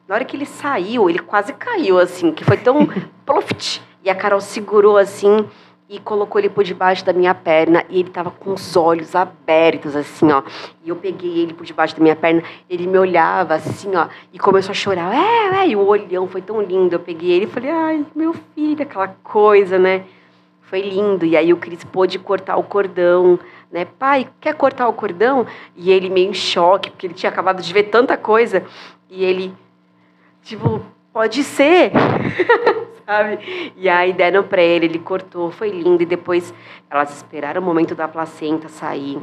na 0.08 0.16
hora 0.16 0.24
que 0.24 0.36
ele 0.36 0.44
saiu, 0.44 1.08
ele 1.08 1.20
quase 1.20 1.52
caiu, 1.54 1.98
assim, 1.98 2.32
que 2.32 2.44
foi 2.44 2.56
tão 2.56 2.86
ploft. 3.24 3.80
E 4.04 4.10
a 4.10 4.14
Carol 4.14 4.40
segurou 4.40 4.98
assim 4.98 5.48
e 5.88 5.98
colocou 5.98 6.38
ele 6.38 6.48
por 6.48 6.64
debaixo 6.64 7.04
da 7.04 7.12
minha 7.12 7.34
perna 7.34 7.84
e 7.88 8.00
ele 8.00 8.10
tava 8.10 8.30
com 8.30 8.52
os 8.52 8.76
olhos 8.76 9.14
abertos, 9.14 9.94
assim, 9.94 10.32
ó. 10.32 10.42
E 10.82 10.88
eu 10.88 10.96
peguei 10.96 11.38
ele 11.38 11.54
por 11.54 11.64
debaixo 11.64 11.94
da 11.94 12.02
minha 12.02 12.16
perna, 12.16 12.42
ele 12.68 12.86
me 12.86 12.98
olhava 12.98 13.54
assim, 13.54 13.94
ó, 13.94 14.08
e 14.32 14.38
começou 14.38 14.72
a 14.72 14.74
chorar. 14.74 15.14
É, 15.14 15.62
é, 15.62 15.68
e 15.68 15.76
o 15.76 15.86
olhão 15.86 16.26
foi 16.26 16.42
tão 16.42 16.60
lindo. 16.60 16.94
Eu 16.94 17.00
peguei 17.00 17.30
ele 17.30 17.44
e 17.44 17.48
falei, 17.48 17.70
ai, 17.70 18.06
meu 18.14 18.34
filho, 18.54 18.82
aquela 18.82 19.08
coisa, 19.22 19.78
né? 19.78 20.04
Foi 20.72 20.80
lindo. 20.80 21.26
E 21.26 21.36
aí 21.36 21.52
o 21.52 21.58
Cris 21.58 21.84
pôde 21.84 22.18
cortar 22.18 22.56
o 22.56 22.62
cordão, 22.62 23.38
né? 23.70 23.84
Pai, 23.84 24.26
quer 24.40 24.54
cortar 24.54 24.88
o 24.88 24.94
cordão? 24.94 25.46
E 25.76 25.92
ele 25.92 26.08
meio 26.08 26.30
em 26.30 26.32
choque, 26.32 26.90
porque 26.90 27.06
ele 27.06 27.12
tinha 27.12 27.28
acabado 27.28 27.60
de 27.60 27.70
ver 27.74 27.82
tanta 27.90 28.16
coisa. 28.16 28.64
E 29.10 29.22
ele, 29.22 29.54
Tipo, 30.40 30.80
pode 31.12 31.44
ser. 31.44 31.92
Sabe? 33.04 33.72
E 33.76 33.86
aí 33.86 34.14
deram 34.14 34.42
pra 34.44 34.62
ele, 34.62 34.86
ele 34.86 34.98
cortou, 34.98 35.50
foi 35.50 35.68
lindo. 35.68 36.02
E 36.02 36.06
depois 36.06 36.54
elas 36.88 37.14
esperaram 37.14 37.60
o 37.60 37.64
momento 37.66 37.94
da 37.94 38.08
placenta 38.08 38.66
sair. 38.70 39.18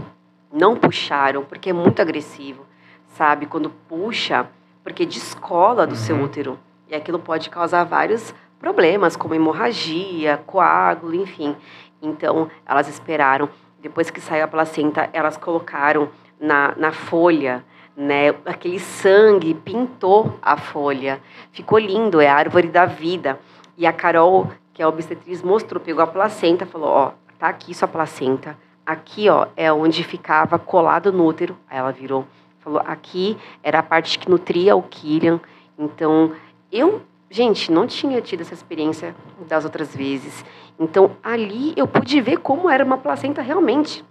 Não 0.54 0.76
puxaram, 0.76 1.44
porque 1.44 1.72
é 1.72 1.74
muito 1.74 2.00
agressivo. 2.00 2.64
Sabe? 3.08 3.48
Quando 3.48 3.72
puxa, 3.72 4.48
porque 4.84 5.04
descola 5.04 5.88
do 5.88 5.94
uhum. 5.94 5.98
seu 5.98 6.22
útero. 6.22 6.60
E 6.88 6.94
aquilo 6.94 7.18
pode 7.18 7.50
causar 7.50 7.86
vários 7.86 8.36
problemas, 8.60 9.16
como 9.16 9.34
hemorragia, 9.34 10.38
coágulo, 10.46 11.16
enfim. 11.16 11.56
Então, 12.02 12.50
elas 12.66 12.88
esperaram. 12.88 13.50
Depois 13.82 14.10
que 14.10 14.20
saiu 14.20 14.44
a 14.44 14.48
placenta, 14.48 15.10
elas 15.14 15.38
colocaram 15.38 16.10
na, 16.40 16.74
na 16.76 16.92
folha 16.92 17.64
né? 18.00 18.30
Aquele 18.46 18.80
sangue 18.80 19.54
pintou 19.54 20.40
a 20.42 20.56
folha. 20.56 21.20
Ficou 21.52 21.78
lindo, 21.78 22.22
é 22.22 22.30
a 22.30 22.36
árvore 22.36 22.70
da 22.70 22.86
vida. 22.86 23.38
E 23.78 23.86
a 23.86 23.92
Carol, 23.92 24.50
que 24.74 24.82
é 24.82 24.88
obstetriz, 24.88 25.44
mostrou, 25.44 25.82
pegou 25.82 26.02
a 26.02 26.08
placenta, 26.08 26.66
falou: 26.66 26.88
"Ó, 26.88 27.12
tá 27.38 27.50
aqui 27.50 27.74
sua 27.74 27.90
placenta. 27.90 28.58
Aqui, 28.86 29.30
ó, 29.30 29.48
é 29.56 29.72
onde 29.72 30.02
ficava 30.06 30.58
colado 30.58 31.12
no 31.12 31.26
útero". 31.26 31.58
Aí 31.70 31.78
ela 31.78 31.92
virou, 31.92 32.26
falou: 32.60 32.82
"Aqui 32.86 33.38
era 33.62 33.80
a 33.80 33.84
parte 33.84 34.18
que 34.18 34.30
nutria 34.30 34.78
o 34.78 34.82
Killian". 34.82 35.42
Então, 35.78 36.32
eu, 36.72 37.02
gente, 37.30 37.72
não 37.72 37.86
tinha 37.86 38.22
tido 38.22 38.42
essa 38.42 38.54
experiência 38.54 39.16
das 39.48 39.64
outras 39.64 39.96
vezes. 39.96 40.44
Então, 40.80 41.12
ali 41.24 41.74
eu 41.76 41.88
pude 41.88 42.20
ver 42.22 42.38
como 42.38 42.70
era 42.70 42.84
uma 42.84 42.98
placenta 42.98 43.42
realmente. 43.42 44.04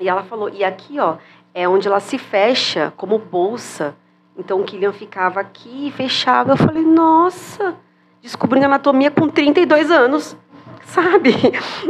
E 0.00 0.08
ela 0.08 0.24
falou: 0.24 0.48
"E 0.48 0.64
aqui, 0.64 0.98
ó, 0.98 1.16
é 1.54 1.68
onde 1.68 1.86
ela 1.86 2.00
se 2.00 2.18
fecha 2.18 2.92
como 2.96 3.16
bolsa. 3.16 3.96
Então 4.36 4.60
o 4.60 4.64
Killian 4.64 4.92
ficava 4.92 5.40
aqui 5.40 5.86
e 5.86 5.92
fechava. 5.92 6.52
Eu 6.52 6.56
falei, 6.56 6.84
nossa, 6.84 7.76
descobrindo 8.20 8.66
anatomia 8.66 9.10
com 9.10 9.28
32 9.28 9.90
anos, 9.92 10.36
sabe? 10.82 11.32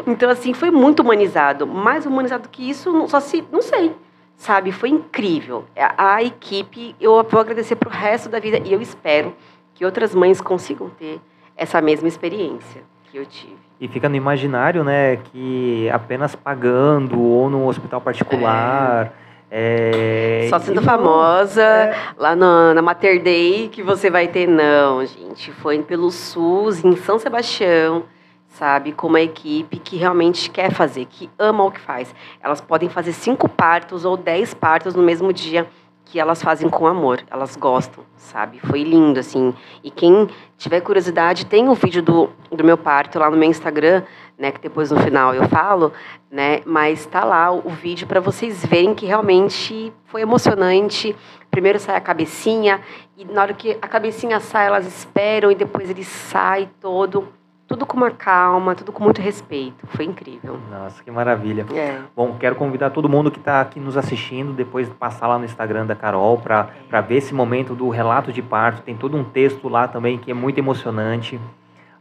Então, 0.07 0.29
assim, 0.29 0.53
foi 0.53 0.71
muito 0.71 1.01
humanizado. 1.01 1.67
Mais 1.67 2.05
humanizado 2.05 2.51
que 2.51 2.69
isso, 2.69 3.09
só 3.09 3.19
se. 3.19 3.43
Não 3.51 3.63
sei. 3.63 3.97
Sabe? 4.37 4.73
Foi 4.73 4.91
incrível. 4.91 5.65
A, 5.75 6.17
a 6.17 6.23
equipe, 6.23 6.95
eu 7.01 7.25
vou 7.25 7.41
agradecer 7.41 7.77
para 7.77 7.89
o 7.89 7.93
resto 7.93 8.29
da 8.29 8.39
vida 8.39 8.61
e 8.63 8.73
eu 8.73 8.83
espero 8.83 9.35
que 9.75 9.85
outras 9.85 10.15
mães 10.15 10.41
consigam 10.41 10.89
ter 10.91 11.21
essa 11.57 11.81
mesma 11.81 12.09
experiência 12.09 12.83
que 13.11 13.19
eu 13.19 13.27
tive. 13.27 13.57
E 13.81 13.89
fica 13.89 14.09
no 14.09 14.17
imaginário, 14.17 14.85
né, 14.85 15.17
que 15.17 15.91
apenas 15.91 16.35
pagando 16.35 17.21
ou 17.21 17.51
no 17.51 17.67
hospital 17.67 18.01
particular. 18.01 19.13
É 19.21 19.25
é, 19.57 20.49
Só 20.51 20.59
sendo 20.59 20.83
famosa 20.83 21.63
é... 21.63 21.95
lá 22.17 22.35
na, 22.35 22.75
na 22.75 22.83
Mater 22.83 23.23
Day 23.23 23.69
que 23.69 23.85
você 23.85 24.11
vai 24.11 24.27
ter. 24.27 24.49
Não, 24.49 25.07
gente. 25.07 25.53
Foi 25.53 25.81
pelo 25.81 26.11
SUS, 26.11 26.85
em 26.85 26.97
São 26.97 27.21
Sebastião, 27.21 28.03
sabe? 28.49 28.91
Com 28.91 29.07
uma 29.07 29.21
equipe 29.21 29.79
que 29.79 29.97
realmente 29.97 30.51
quer 30.51 30.73
fazer, 30.73 31.05
que 31.05 31.31
ama 31.39 31.63
o 31.63 31.71
que 31.71 31.81
faz. 31.81 32.13
Elas 32.43 32.61
podem 32.61 32.89
fazer 32.89 33.13
cinco 33.13 33.49
partos 33.49 34.05
ou 34.05 34.17
dez 34.17 34.53
partos 34.53 34.93
no 34.97 35.05
mesmo 35.05 35.33
dia 35.33 35.69
que 36.05 36.21
elas 36.21 36.43
fazem 36.43 36.69
com 36.69 36.87
amor, 36.87 37.23
elas 37.31 37.57
gostam, 37.57 38.05
sabe? 38.17 38.61
Foi 38.61 38.83
lindo, 38.83 39.19
assim. 39.19 39.55
E 39.83 39.90
quem 39.90 40.29
tiver 40.57 40.81
curiosidade, 40.81 41.47
tem 41.47 41.67
o 41.69 41.73
um 41.73 41.75
vídeo 41.75 42.03
do, 42.03 42.31
do 42.51 42.62
meu 42.62 42.77
parto 42.77 43.19
lá 43.19 43.31
no 43.31 43.37
meu 43.37 43.49
Instagram, 43.49 44.03
né? 44.38 44.53
Que 44.53 44.61
depois 44.61 44.90
no 44.90 45.01
final 45.01 45.35
eu 45.35 45.49
falo, 45.49 45.93
né? 46.31 46.61
Mas 46.64 47.07
tá 47.07 47.25
lá 47.25 47.51
o, 47.51 47.67
o 47.67 47.71
vídeo 47.71 48.07
para 48.07 48.21
vocês 48.21 48.64
verem 48.64 48.95
que 48.95 49.07
realmente 49.07 49.93
foi 50.05 50.23
emocionante. 50.23 51.17
Primeiro 51.51 51.79
sai 51.79 51.97
a 51.97 52.01
cabecinha, 52.01 52.81
e 53.17 53.25
na 53.25 53.43
hora 53.43 53.55
que 53.55 53.79
a 53.81 53.88
cabecinha 53.88 54.40
sai, 54.40 54.67
elas 54.67 54.87
esperam, 54.87 55.51
e 55.51 55.55
depois 55.55 55.88
ele 55.88 56.05
sai 56.05 56.69
todo 56.81 57.29
tudo 57.66 57.87
com 57.87 57.96
uma 57.96 58.11
calma, 58.11 58.74
tudo 58.74 58.92
com 58.92 59.03
muito 59.03 59.20
respeito. 59.20 59.87
Foi 59.87 60.05
incrível. 60.05 60.59
Nossa, 60.70 61.03
que 61.03 61.11
maravilha. 61.11 61.66
É. 61.74 62.00
Bom, 62.14 62.37
quero 62.38 62.55
convidar 62.57 62.90
todo 62.90 63.09
mundo 63.09 63.31
que 63.31 63.38
está 63.38 63.61
aqui 63.61 63.81
nos 63.81 63.96
assistindo, 63.96 64.53
depois 64.53 64.88
passar 64.88 65.27
lá 65.29 65.38
no 65.38 65.44
Instagram 65.44 65.87
da 65.87 65.94
Carol 65.94 66.38
para 66.38 67.00
ver 67.00 67.16
esse 67.16 67.35
momento 67.35 67.74
do 67.74 67.88
relato 67.88 68.33
de 68.33 68.42
parto. 68.42 68.83
Tem 68.83 68.96
todo 68.96 69.16
um 69.16 69.24
texto 69.24 69.68
lá 69.68 69.88
também 69.88 70.18
que 70.18 70.31
é 70.31 70.35
muito 70.35 70.59
emocionante. 70.59 71.40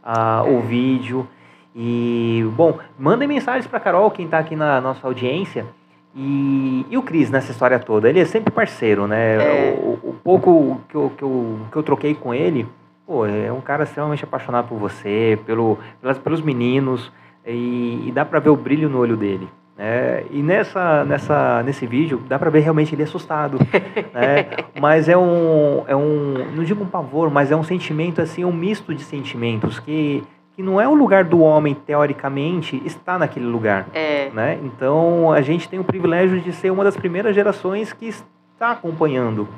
Uh, 0.04 0.58
o 0.58 0.60
vídeo. 0.60 1.26
E, 1.74 2.46
bom, 2.54 2.78
mandem 2.98 3.26
mensagens 3.26 3.66
para 3.66 3.80
Carol, 3.80 4.10
quem 4.10 4.26
está 4.26 4.38
aqui 4.38 4.54
na 4.54 4.80
nossa 4.80 5.06
audiência. 5.06 5.66
E, 6.14 6.86
e 6.88 6.96
o 6.96 7.02
Cris 7.02 7.30
nessa 7.30 7.50
história 7.50 7.78
toda? 7.78 8.08
Ele 8.08 8.20
é 8.20 8.24
sempre 8.24 8.52
parceiro, 8.52 9.08
né? 9.08 9.36
É. 9.36 9.78
O, 9.80 10.10
o, 10.10 10.14
pouco 10.22 10.80
que 10.88 10.94
eu, 10.94 11.10
que, 11.16 11.22
eu, 11.24 11.58
que 11.72 11.76
eu 11.76 11.82
troquei 11.82 12.14
com 12.14 12.32
ele 12.32 12.68
pô, 13.06 13.26
é 13.26 13.52
um 13.52 13.60
cara 13.60 13.84
extremamente 13.84 14.24
apaixonado 14.24 14.68
por 14.68 14.78
você, 14.78 15.38
pelo, 15.46 15.78
pelas, 16.00 16.18
pelos 16.18 16.40
meninos, 16.40 17.12
e, 17.46 18.04
e 18.06 18.12
dá 18.12 18.24
para 18.24 18.40
ver 18.40 18.50
o 18.50 18.56
brilho 18.56 18.88
no 18.88 18.98
olho 18.98 19.16
dele. 19.16 19.48
Né? 19.76 20.24
E 20.30 20.40
nessa, 20.40 21.04
nessa, 21.04 21.62
nesse 21.64 21.86
vídeo 21.86 22.22
dá 22.28 22.38
para 22.38 22.48
ver 22.48 22.60
realmente 22.60 22.94
ele 22.94 23.02
assustado, 23.02 23.58
né? 24.14 24.46
Mas 24.80 25.08
é 25.08 25.16
um, 25.16 25.84
é 25.88 25.96
um, 25.96 26.52
não 26.54 26.62
digo 26.62 26.84
um 26.84 26.86
pavor, 26.86 27.28
mas 27.28 27.50
é 27.50 27.56
um 27.56 27.64
sentimento 27.64 28.22
assim, 28.22 28.44
um 28.44 28.52
misto 28.52 28.94
de 28.94 29.02
sentimentos 29.02 29.80
que 29.80 30.22
que 30.56 30.62
não 30.62 30.80
é 30.80 30.86
o 30.86 30.94
lugar 30.94 31.24
do 31.24 31.40
homem 31.40 31.74
teoricamente 31.74 32.80
está 32.84 33.18
naquele 33.18 33.46
lugar, 33.46 33.88
é. 33.92 34.30
né? 34.30 34.58
Então 34.62 35.32
a 35.32 35.42
gente 35.42 35.68
tem 35.68 35.80
o 35.80 35.84
privilégio 35.84 36.40
de 36.40 36.52
ser 36.52 36.70
uma 36.70 36.84
das 36.84 36.96
primeiras 36.96 37.34
gerações 37.34 37.92
que 37.92 38.06
está 38.06 38.70
acompanhando, 38.70 39.48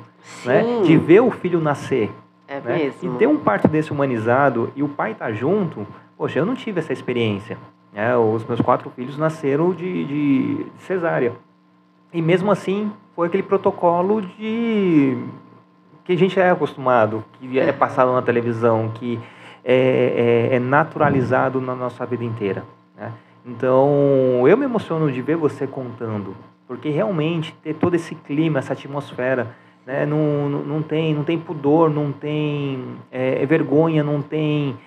né? 0.43 0.81
De 0.83 0.97
ver 0.97 1.19
o 1.19 1.29
filho 1.29 1.61
nascer, 1.61 2.09
é 2.47 2.59
né? 2.59 2.77
mesmo. 2.77 3.15
E 3.15 3.17
ter 3.17 3.27
um 3.27 3.37
parto 3.37 3.67
desse 3.67 3.91
humanizado 3.91 4.71
e 4.75 4.83
o 4.83 4.89
pai 4.89 5.13
tá 5.13 5.31
junto, 5.31 5.85
poxa, 6.17 6.39
eu 6.39 6.45
não 6.45 6.55
tive 6.55 6.79
essa 6.79 6.93
experiência. 6.93 7.57
Né? 7.93 8.15
Os 8.15 8.45
meus 8.45 8.61
quatro 8.61 8.89
filhos 8.91 9.17
nasceram 9.17 9.73
de, 9.73 10.05
de 10.05 10.65
cesárea. 10.79 11.33
E 12.13 12.21
mesmo 12.21 12.51
assim, 12.51 12.91
foi 13.15 13.27
aquele 13.27 13.43
protocolo 13.43 14.21
de 14.21 15.17
que 16.05 16.13
a 16.13 16.17
gente 16.17 16.39
é 16.39 16.49
acostumado, 16.49 17.23
que 17.33 17.59
é 17.59 17.73
passado 17.73 18.13
na 18.13 18.21
televisão, 18.21 18.89
que 18.93 19.19
é, 19.63 20.49
é, 20.51 20.55
é 20.55 20.59
naturalizado 20.59 21.59
na 21.59 21.75
nossa 21.75 22.05
vida 22.05 22.23
inteira. 22.23 22.63
Né? 22.95 23.11
Então, 23.45 24.47
eu 24.47 24.55
me 24.55 24.63
emociono 24.63 25.11
de 25.11 25.21
ver 25.21 25.35
você 25.35 25.67
contando, 25.67 26.35
porque 26.65 26.89
realmente 26.89 27.53
ter 27.61 27.73
todo 27.73 27.93
esse 27.95 28.15
clima, 28.15 28.59
essa 28.59 28.71
atmosfera, 28.71 29.53
né? 29.87 30.05
não, 30.05 30.49
não, 30.49 30.83
tem, 30.83 31.15
não 31.15 31.23
tem 31.23 31.39
pudor, 31.39 31.89
não 31.89 32.11
tem 32.11 32.97
é, 33.09 33.41
é 33.41 33.45
vergonha, 33.45 34.03
não 34.03 34.21
tem. 34.21 34.77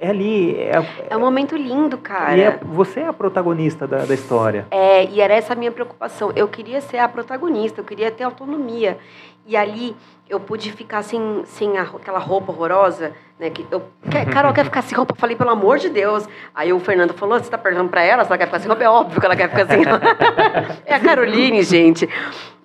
É 0.00 0.08
ali. 0.08 0.56
É, 0.56 0.82
é 1.10 1.16
um 1.16 1.20
momento 1.20 1.56
lindo, 1.56 1.96
cara. 1.96 2.36
E 2.36 2.40
é, 2.40 2.58
você 2.60 3.00
é 3.00 3.06
a 3.06 3.12
protagonista 3.12 3.86
da, 3.86 4.04
da 4.04 4.12
história. 4.12 4.66
É, 4.72 5.04
e 5.04 5.20
era 5.20 5.34
essa 5.34 5.52
a 5.52 5.56
minha 5.56 5.70
preocupação. 5.70 6.32
Eu 6.34 6.48
queria 6.48 6.80
ser 6.80 6.98
a 6.98 7.08
protagonista, 7.08 7.80
eu 7.80 7.84
queria 7.84 8.10
ter 8.10 8.24
autonomia. 8.24 8.98
E 9.46 9.56
ali 9.56 9.94
eu 10.28 10.40
pude 10.40 10.72
ficar 10.72 11.02
sem, 11.02 11.42
sem 11.44 11.78
a, 11.78 11.82
aquela 11.82 12.18
roupa 12.18 12.50
horrorosa, 12.50 13.12
né? 13.38 13.50
Que 13.50 13.66
eu, 13.70 13.82
quer, 14.10 14.26
Carol 14.26 14.52
quer 14.52 14.64
ficar 14.64 14.82
sem 14.82 14.96
roupa? 14.96 15.12
Eu 15.12 15.18
falei, 15.18 15.36
pelo 15.36 15.50
amor 15.50 15.78
de 15.78 15.88
Deus. 15.90 16.26
Aí 16.54 16.72
o 16.72 16.80
Fernando 16.80 17.14
falou, 17.14 17.38
você 17.38 17.44
está 17.44 17.58
perguntando 17.58 17.90
para 17.90 18.02
ela 18.02 18.24
se 18.24 18.30
ela 18.30 18.38
quer 18.38 18.46
ficar 18.46 18.58
sem 18.58 18.68
roupa? 18.68 18.82
É 18.82 18.88
óbvio 18.88 19.20
que 19.20 19.26
ela 19.26 19.36
quer 19.36 19.48
ficar 19.48 19.66
sem 19.66 19.84
roupa. 19.84 20.06
é 20.86 20.94
a 20.94 21.00
Caroline, 21.00 21.62
gente. 21.62 22.08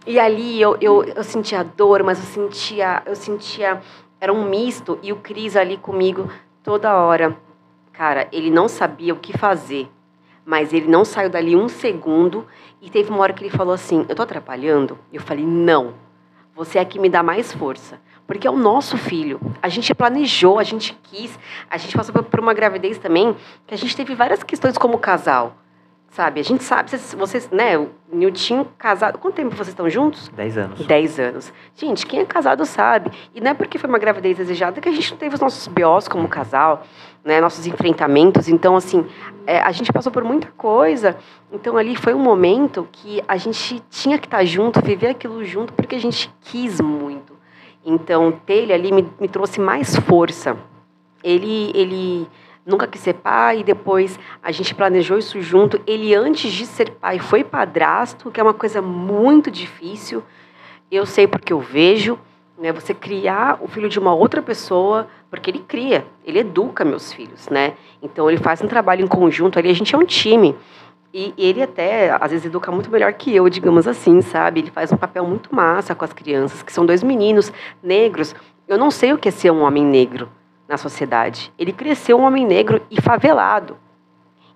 E 0.07 0.19
ali 0.19 0.61
eu, 0.61 0.77
eu, 0.79 1.03
eu 1.03 1.23
sentia 1.23 1.63
dor, 1.63 2.03
mas 2.03 2.19
eu 2.19 2.25
sentia, 2.25 3.01
eu 3.07 3.15
sentia, 3.15 3.81
era 4.21 4.31
um 4.31 4.47
misto, 4.47 4.99
e 5.01 5.11
o 5.11 5.15
Cris 5.15 5.55
ali 5.55 5.77
comigo 5.77 6.29
toda 6.61 6.95
hora. 6.95 7.35
Cara, 7.91 8.27
ele 8.31 8.51
não 8.51 8.67
sabia 8.67 9.13
o 9.13 9.17
que 9.17 9.35
fazer, 9.35 9.89
mas 10.45 10.73
ele 10.73 10.87
não 10.87 11.03
saiu 11.03 11.27
dali 11.27 11.55
um 11.55 11.67
segundo 11.67 12.45
e 12.79 12.87
teve 12.87 13.09
uma 13.09 13.21
hora 13.21 13.33
que 13.33 13.43
ele 13.43 13.57
falou 13.57 13.73
assim: 13.73 14.05
Eu 14.07 14.15
tô 14.15 14.21
atrapalhando? 14.21 14.99
Eu 15.11 15.21
falei: 15.21 15.43
Não, 15.43 15.95
você 16.53 16.77
é 16.77 16.85
que 16.85 16.99
me 16.99 17.09
dá 17.09 17.23
mais 17.23 17.51
força. 17.51 17.99
Porque 18.27 18.47
é 18.47 18.51
o 18.51 18.57
nosso 18.57 18.97
filho. 18.97 19.39
A 19.61 19.69
gente 19.69 19.93
planejou, 19.93 20.59
a 20.59 20.63
gente 20.63 20.97
quis, 21.03 21.37
a 21.69 21.77
gente 21.77 21.95
passou 21.95 22.13
por 22.23 22.39
uma 22.39 22.53
gravidez 22.53 22.97
também 22.97 23.35
que 23.65 23.73
a 23.73 23.77
gente 23.77 23.95
teve 23.95 24.13
várias 24.13 24.43
questões 24.43 24.77
como 24.77 24.97
casal 24.97 25.55
sabe? 26.15 26.39
A 26.39 26.43
gente 26.43 26.63
sabe, 26.63 26.89
vocês, 27.17 27.49
né, 27.51 27.77
o 27.77 27.89
Nilton 28.09 28.65
casado, 28.77 29.19
quanto 29.19 29.35
tempo 29.35 29.53
vocês 29.53 29.67
estão 29.67 29.89
juntos? 29.89 30.29
Dez 30.29 30.57
anos. 30.57 30.87
Dez 30.87 31.19
anos. 31.19 31.51
Gente, 31.75 32.05
quem 32.05 32.21
é 32.21 32.25
casado 32.25 32.65
sabe. 32.65 33.11
E 33.35 33.41
não 33.41 33.51
é 33.51 33.53
porque 33.53 33.77
foi 33.77 33.89
uma 33.89 33.99
gravidez 33.99 34.37
desejada 34.37 34.79
que 34.79 34.87
a 34.87 34.91
gente 34.93 35.11
não 35.11 35.17
teve 35.17 35.35
os 35.35 35.41
nossos 35.41 35.67
biós 35.67 36.07
como 36.07 36.25
casal, 36.29 36.83
né, 37.21 37.41
nossos 37.41 37.67
enfrentamentos. 37.67 38.47
Então, 38.47 38.77
assim, 38.77 39.05
é, 39.45 39.59
a 39.59 39.73
gente 39.73 39.91
passou 39.91 40.09
por 40.09 40.23
muita 40.23 40.47
coisa. 40.55 41.17
Então, 41.51 41.75
ali 41.75 41.97
foi 41.97 42.13
um 42.13 42.19
momento 42.19 42.87
que 42.93 43.21
a 43.27 43.35
gente 43.35 43.83
tinha 43.89 44.17
que 44.17 44.27
estar 44.27 44.45
junto, 44.45 44.81
viver 44.81 45.07
aquilo 45.07 45.43
junto, 45.43 45.73
porque 45.73 45.95
a 45.95 45.99
gente 45.99 46.33
quis 46.39 46.79
muito. 46.79 47.33
Então, 47.85 48.31
ter 48.31 48.63
ele 48.63 48.73
ali 48.73 48.89
me, 48.89 49.05
me 49.19 49.27
trouxe 49.27 49.59
mais 49.59 49.93
força. 49.97 50.55
Ele, 51.21 51.73
ele 51.75 52.25
nunca 52.65 52.87
quis 52.87 53.01
ser 53.01 53.13
pai, 53.13 53.59
e 53.59 53.63
depois 53.63 54.19
a 54.41 54.51
gente 54.51 54.73
planejou 54.73 55.17
isso 55.17 55.41
junto. 55.41 55.79
Ele, 55.85 56.15
antes 56.15 56.51
de 56.51 56.65
ser 56.65 56.91
pai, 56.91 57.19
foi 57.19 57.43
padrasto, 57.43 58.31
que 58.31 58.39
é 58.39 58.43
uma 58.43 58.53
coisa 58.53 58.81
muito 58.81 59.51
difícil. 59.51 60.23
Eu 60.89 61.05
sei 61.05 61.27
porque 61.27 61.53
eu 61.53 61.59
vejo. 61.59 62.17
Né, 62.57 62.71
você 62.71 62.93
criar 62.93 63.57
o 63.61 63.67
filho 63.67 63.89
de 63.89 63.99
uma 63.99 64.15
outra 64.15 64.41
pessoa, 64.41 65.09
porque 65.29 65.51
ele 65.51 65.59
cria, 65.59 66.07
ele 66.23 66.39
educa 66.39 66.85
meus 66.85 67.11
filhos, 67.11 67.49
né? 67.49 67.73
Então 68.01 68.29
ele 68.29 68.37
faz 68.37 68.61
um 68.61 68.67
trabalho 68.67 69.03
em 69.03 69.07
conjunto 69.07 69.59
ali, 69.59 69.69
a 69.69 69.73
gente 69.73 69.93
é 69.93 69.97
um 69.97 70.05
time. 70.05 70.55
E 71.13 71.33
ele 71.37 71.61
até, 71.61 72.11
às 72.11 72.31
vezes, 72.31 72.45
educa 72.45 72.71
muito 72.71 72.89
melhor 72.89 73.11
que 73.11 73.35
eu, 73.35 73.49
digamos 73.49 73.87
assim, 73.87 74.21
sabe? 74.21 74.61
Ele 74.61 74.71
faz 74.71 74.89
um 74.91 74.97
papel 74.97 75.25
muito 75.25 75.53
massa 75.53 75.93
com 75.93 76.05
as 76.05 76.13
crianças, 76.13 76.63
que 76.63 76.71
são 76.71 76.85
dois 76.85 77.03
meninos 77.03 77.51
negros. 77.83 78.33
Eu 78.67 78.77
não 78.77 78.89
sei 78.89 79.11
o 79.11 79.17
que 79.17 79.27
é 79.27 79.31
ser 79.31 79.51
um 79.51 79.61
homem 79.61 79.83
negro, 79.85 80.29
na 80.67 80.77
sociedade. 80.77 81.51
Ele 81.57 81.71
cresceu 81.71 82.17
um 82.17 82.23
homem 82.23 82.45
negro 82.45 82.81
e 82.89 83.01
favelado. 83.01 83.77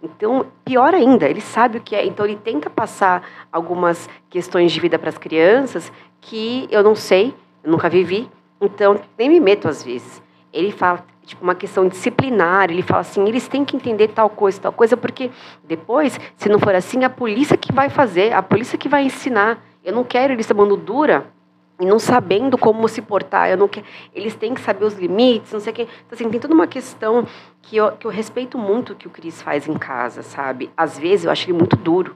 Então, 0.01 0.45
pior 0.63 0.93
ainda, 0.93 1.27
ele 1.27 1.41
sabe 1.41 1.77
o 1.77 1.81
que 1.81 1.95
é. 1.95 2.05
Então, 2.05 2.25
ele 2.25 2.37
tenta 2.37 2.69
passar 2.69 3.21
algumas 3.51 4.09
questões 4.29 4.71
de 4.71 4.79
vida 4.79 4.97
para 4.97 5.09
as 5.09 5.17
crianças 5.17 5.91
que 6.21 6.67
eu 6.71 6.81
não 6.81 6.95
sei, 6.95 7.35
eu 7.63 7.71
nunca 7.71 7.89
vivi. 7.89 8.29
Então, 8.61 8.99
nem 9.17 9.29
me 9.29 9.39
meto 9.39 9.67
às 9.67 9.83
vezes. 9.83 10.21
Ele 10.53 10.71
fala, 10.71 11.05
tipo, 11.25 11.43
uma 11.43 11.55
questão 11.55 11.87
disciplinar. 11.87 12.71
Ele 12.71 12.81
fala 12.81 13.01
assim: 13.01 13.27
eles 13.27 13.47
têm 13.47 13.65
que 13.65 13.75
entender 13.75 14.09
tal 14.09 14.29
coisa, 14.29 14.59
tal 14.61 14.71
coisa, 14.71 14.95
porque 14.95 15.31
depois, 15.65 16.19
se 16.37 16.49
não 16.49 16.59
for 16.59 16.73
assim, 16.73 17.03
a 17.03 17.09
polícia 17.09 17.57
que 17.57 17.73
vai 17.73 17.89
fazer, 17.89 18.33
a 18.33 18.41
polícia 18.41 18.77
que 18.77 18.89
vai 18.89 19.03
ensinar. 19.03 19.63
Eu 19.83 19.93
não 19.93 20.03
quero 20.03 20.33
eles 20.33 20.45
tomando 20.45 20.75
dura 20.75 21.31
e 21.79 21.85
não 21.85 21.97
sabendo 21.97 22.57
como 22.57 22.87
se 22.87 23.01
portar. 23.01 23.49
Eu 23.49 23.57
não 23.57 23.67
que... 23.67 23.83
Eles 24.13 24.35
têm 24.35 24.53
que 24.53 24.61
saber 24.61 24.83
os 24.83 24.95
limites, 24.95 25.53
não 25.53 25.59
sei 25.59 25.71
o 25.71 25.75
quê. 25.75 25.83
Então, 25.83 26.15
assim, 26.15 26.29
tem 26.29 26.39
toda 26.39 26.53
uma 26.53 26.67
questão 26.67 27.25
que 27.61 27.77
eu, 27.77 27.91
que 27.93 28.05
eu 28.05 28.11
respeito 28.11 28.57
muito 28.57 28.95
que 28.95 29.07
o 29.07 29.09
Cris 29.09 29.41
faz 29.41 29.67
em 29.67 29.75
casa, 29.75 30.21
sabe? 30.21 30.69
Às 30.75 30.99
vezes 30.99 31.25
eu 31.25 31.31
acho 31.31 31.45
ele 31.45 31.57
muito 31.57 31.75
duro. 31.77 32.15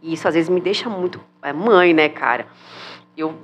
E 0.00 0.12
isso 0.12 0.28
às 0.28 0.34
vezes 0.34 0.48
me 0.48 0.60
deixa 0.60 0.88
muito. 0.88 1.20
É 1.42 1.52
mãe, 1.52 1.92
né, 1.92 2.08
cara? 2.08 2.46
Eu, 3.16 3.34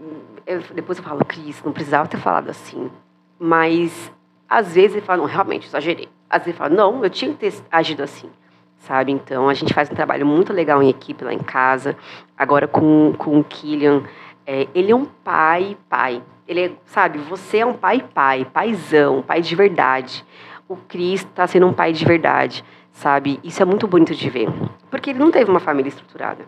eu 0.47 0.61
depois 0.75 0.99
eu 0.99 1.05
falo, 1.05 1.25
Cris, 1.25 1.61
não 1.65 1.73
precisava 1.73 2.09
ter 2.09 2.19
falado 2.19 2.49
assim. 2.49 2.91
Mas 3.39 4.13
às 4.49 4.75
vezes 4.75 4.97
ele 4.97 5.05
fala, 5.05 5.23
não, 5.23 5.27
realmente, 5.27 5.67
exagerei. 5.67 6.09
Às 6.31 6.45
vezes 6.45 6.49
ele 6.49 6.59
fala, 6.59 6.75
não, 6.75 7.03
eu 7.03 7.11
tinha 7.11 7.33
que 7.33 7.39
ter 7.39 7.55
agido 7.71 8.03
assim. 8.03 8.31
Sabe? 8.79 9.11
Então 9.11 9.49
a 9.49 9.55
gente 9.55 9.75
faz 9.75 9.91
um 9.91 9.95
trabalho 9.95 10.27
muito 10.27 10.53
legal 10.53 10.83
em 10.83 10.89
equipe 10.89 11.25
lá 11.25 11.33
em 11.33 11.39
casa. 11.39 11.97
Agora 12.37 12.69
com, 12.69 13.15
com 13.17 13.39
o 13.39 13.45
Killian 13.45 14.03
é, 14.47 14.69
ele 14.75 14.93
é 14.93 14.97
um 14.97 15.05
pai, 15.05 15.77
pai. 15.89 16.23
Ele 16.47 16.61
é, 16.61 16.73
sabe, 16.85 17.19
você 17.19 17.59
é 17.59 17.67
um 17.67 17.75
pai, 17.75 18.05
pai, 18.15 18.45
paizão, 18.45 19.23
pai 19.23 19.41
de 19.41 19.55
verdade. 19.55 20.25
O 20.69 20.77
Cris 20.77 21.21
está 21.21 21.47
sendo 21.47 21.67
um 21.67 21.73
pai 21.73 21.93
de 21.93 22.05
verdade, 22.05 22.65
sabe? 22.93 23.39
Isso 23.45 23.63
é 23.63 23.65
muito 23.65 23.87
bonito 23.87 24.15
de 24.15 24.29
ver. 24.29 24.49
Porque 24.91 25.11
ele 25.11 25.19
não 25.19 25.31
teve 25.31 25.51
uma 25.51 25.61
família 25.61 25.89
estruturada. 25.89 26.45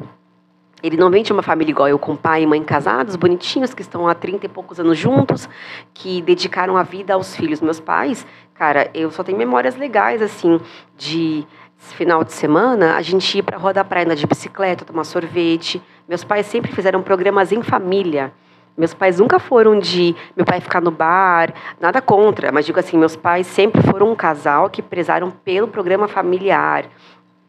Ele 0.82 0.98
não 0.98 1.10
vem 1.10 1.22
de 1.22 1.32
uma 1.32 1.42
família 1.42 1.70
igual 1.70 1.88
eu, 1.88 1.98
com 1.98 2.14
pai 2.14 2.42
e 2.42 2.46
mãe 2.46 2.62
casados, 2.62 3.16
bonitinhos, 3.16 3.72
que 3.72 3.80
estão 3.80 4.06
há 4.06 4.14
30 4.14 4.44
e 4.44 4.48
poucos 4.50 4.78
anos 4.78 4.98
juntos, 4.98 5.48
que 5.94 6.20
dedicaram 6.20 6.76
a 6.76 6.82
vida 6.82 7.14
aos 7.14 7.34
filhos. 7.34 7.62
Meus 7.62 7.80
pais, 7.80 8.26
cara, 8.52 8.90
eu 8.92 9.10
só 9.10 9.22
tenho 9.24 9.38
memórias 9.38 9.76
legais, 9.76 10.20
assim, 10.20 10.60
de 10.94 11.46
final 11.78 12.24
de 12.24 12.32
semana, 12.32 12.96
a 12.96 13.02
gente 13.02 13.38
ir 13.38 13.42
para 13.42 13.56
a 13.56 13.60
Rua 13.60 13.72
da 13.72 13.84
Praia 13.84 14.04
andar 14.04 14.14
de 14.14 14.26
bicicleta, 14.26 14.84
tomar 14.84 15.04
sorvete. 15.04 15.82
Meus 16.08 16.24
pais 16.24 16.46
sempre 16.46 16.72
fizeram 16.72 17.02
programas 17.02 17.52
em 17.52 17.62
família. 17.62 18.32
Meus 18.76 18.92
pais 18.92 19.20
nunca 19.20 19.38
foram 19.38 19.78
de 19.78 20.14
meu 20.36 20.44
pai 20.44 20.60
ficar 20.60 20.80
no 20.80 20.90
bar, 20.90 21.54
nada 21.80 22.02
contra, 22.02 22.50
mas 22.50 22.66
digo 22.66 22.78
assim, 22.78 22.98
meus 22.98 23.14
pais 23.14 23.46
sempre 23.46 23.80
foram 23.82 24.10
um 24.10 24.16
casal 24.16 24.68
que 24.68 24.82
prezaram 24.82 25.30
pelo 25.30 25.68
programa 25.68 26.08
familiar, 26.08 26.86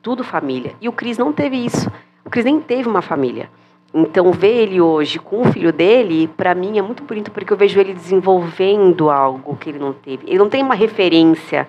tudo 0.02 0.24
família. 0.24 0.74
E 0.80 0.88
o 0.88 0.92
Cris 0.92 1.18
não 1.18 1.34
teve 1.34 1.58
isso. 1.58 1.92
O 2.24 2.30
Cris 2.30 2.46
nem 2.46 2.60
teve 2.60 2.88
uma 2.88 3.02
família. 3.02 3.50
Então, 3.94 4.32
ver 4.32 4.56
ele 4.56 4.82
hoje 4.82 5.18
com 5.18 5.42
o 5.42 5.46
filho 5.46 5.72
dele, 5.72 6.28
para 6.28 6.54
mim 6.54 6.78
é 6.78 6.82
muito 6.82 7.04
bonito 7.04 7.32
porque 7.32 7.52
eu 7.52 7.58
vejo 7.58 7.80
ele 7.80 7.94
desenvolvendo 7.94 9.10
algo 9.10 9.56
que 9.56 9.70
ele 9.70 9.80
não 9.80 9.94
teve. 9.94 10.28
Ele 10.28 10.38
não 10.38 10.50
tem 10.50 10.62
uma 10.62 10.76
referência 10.76 11.68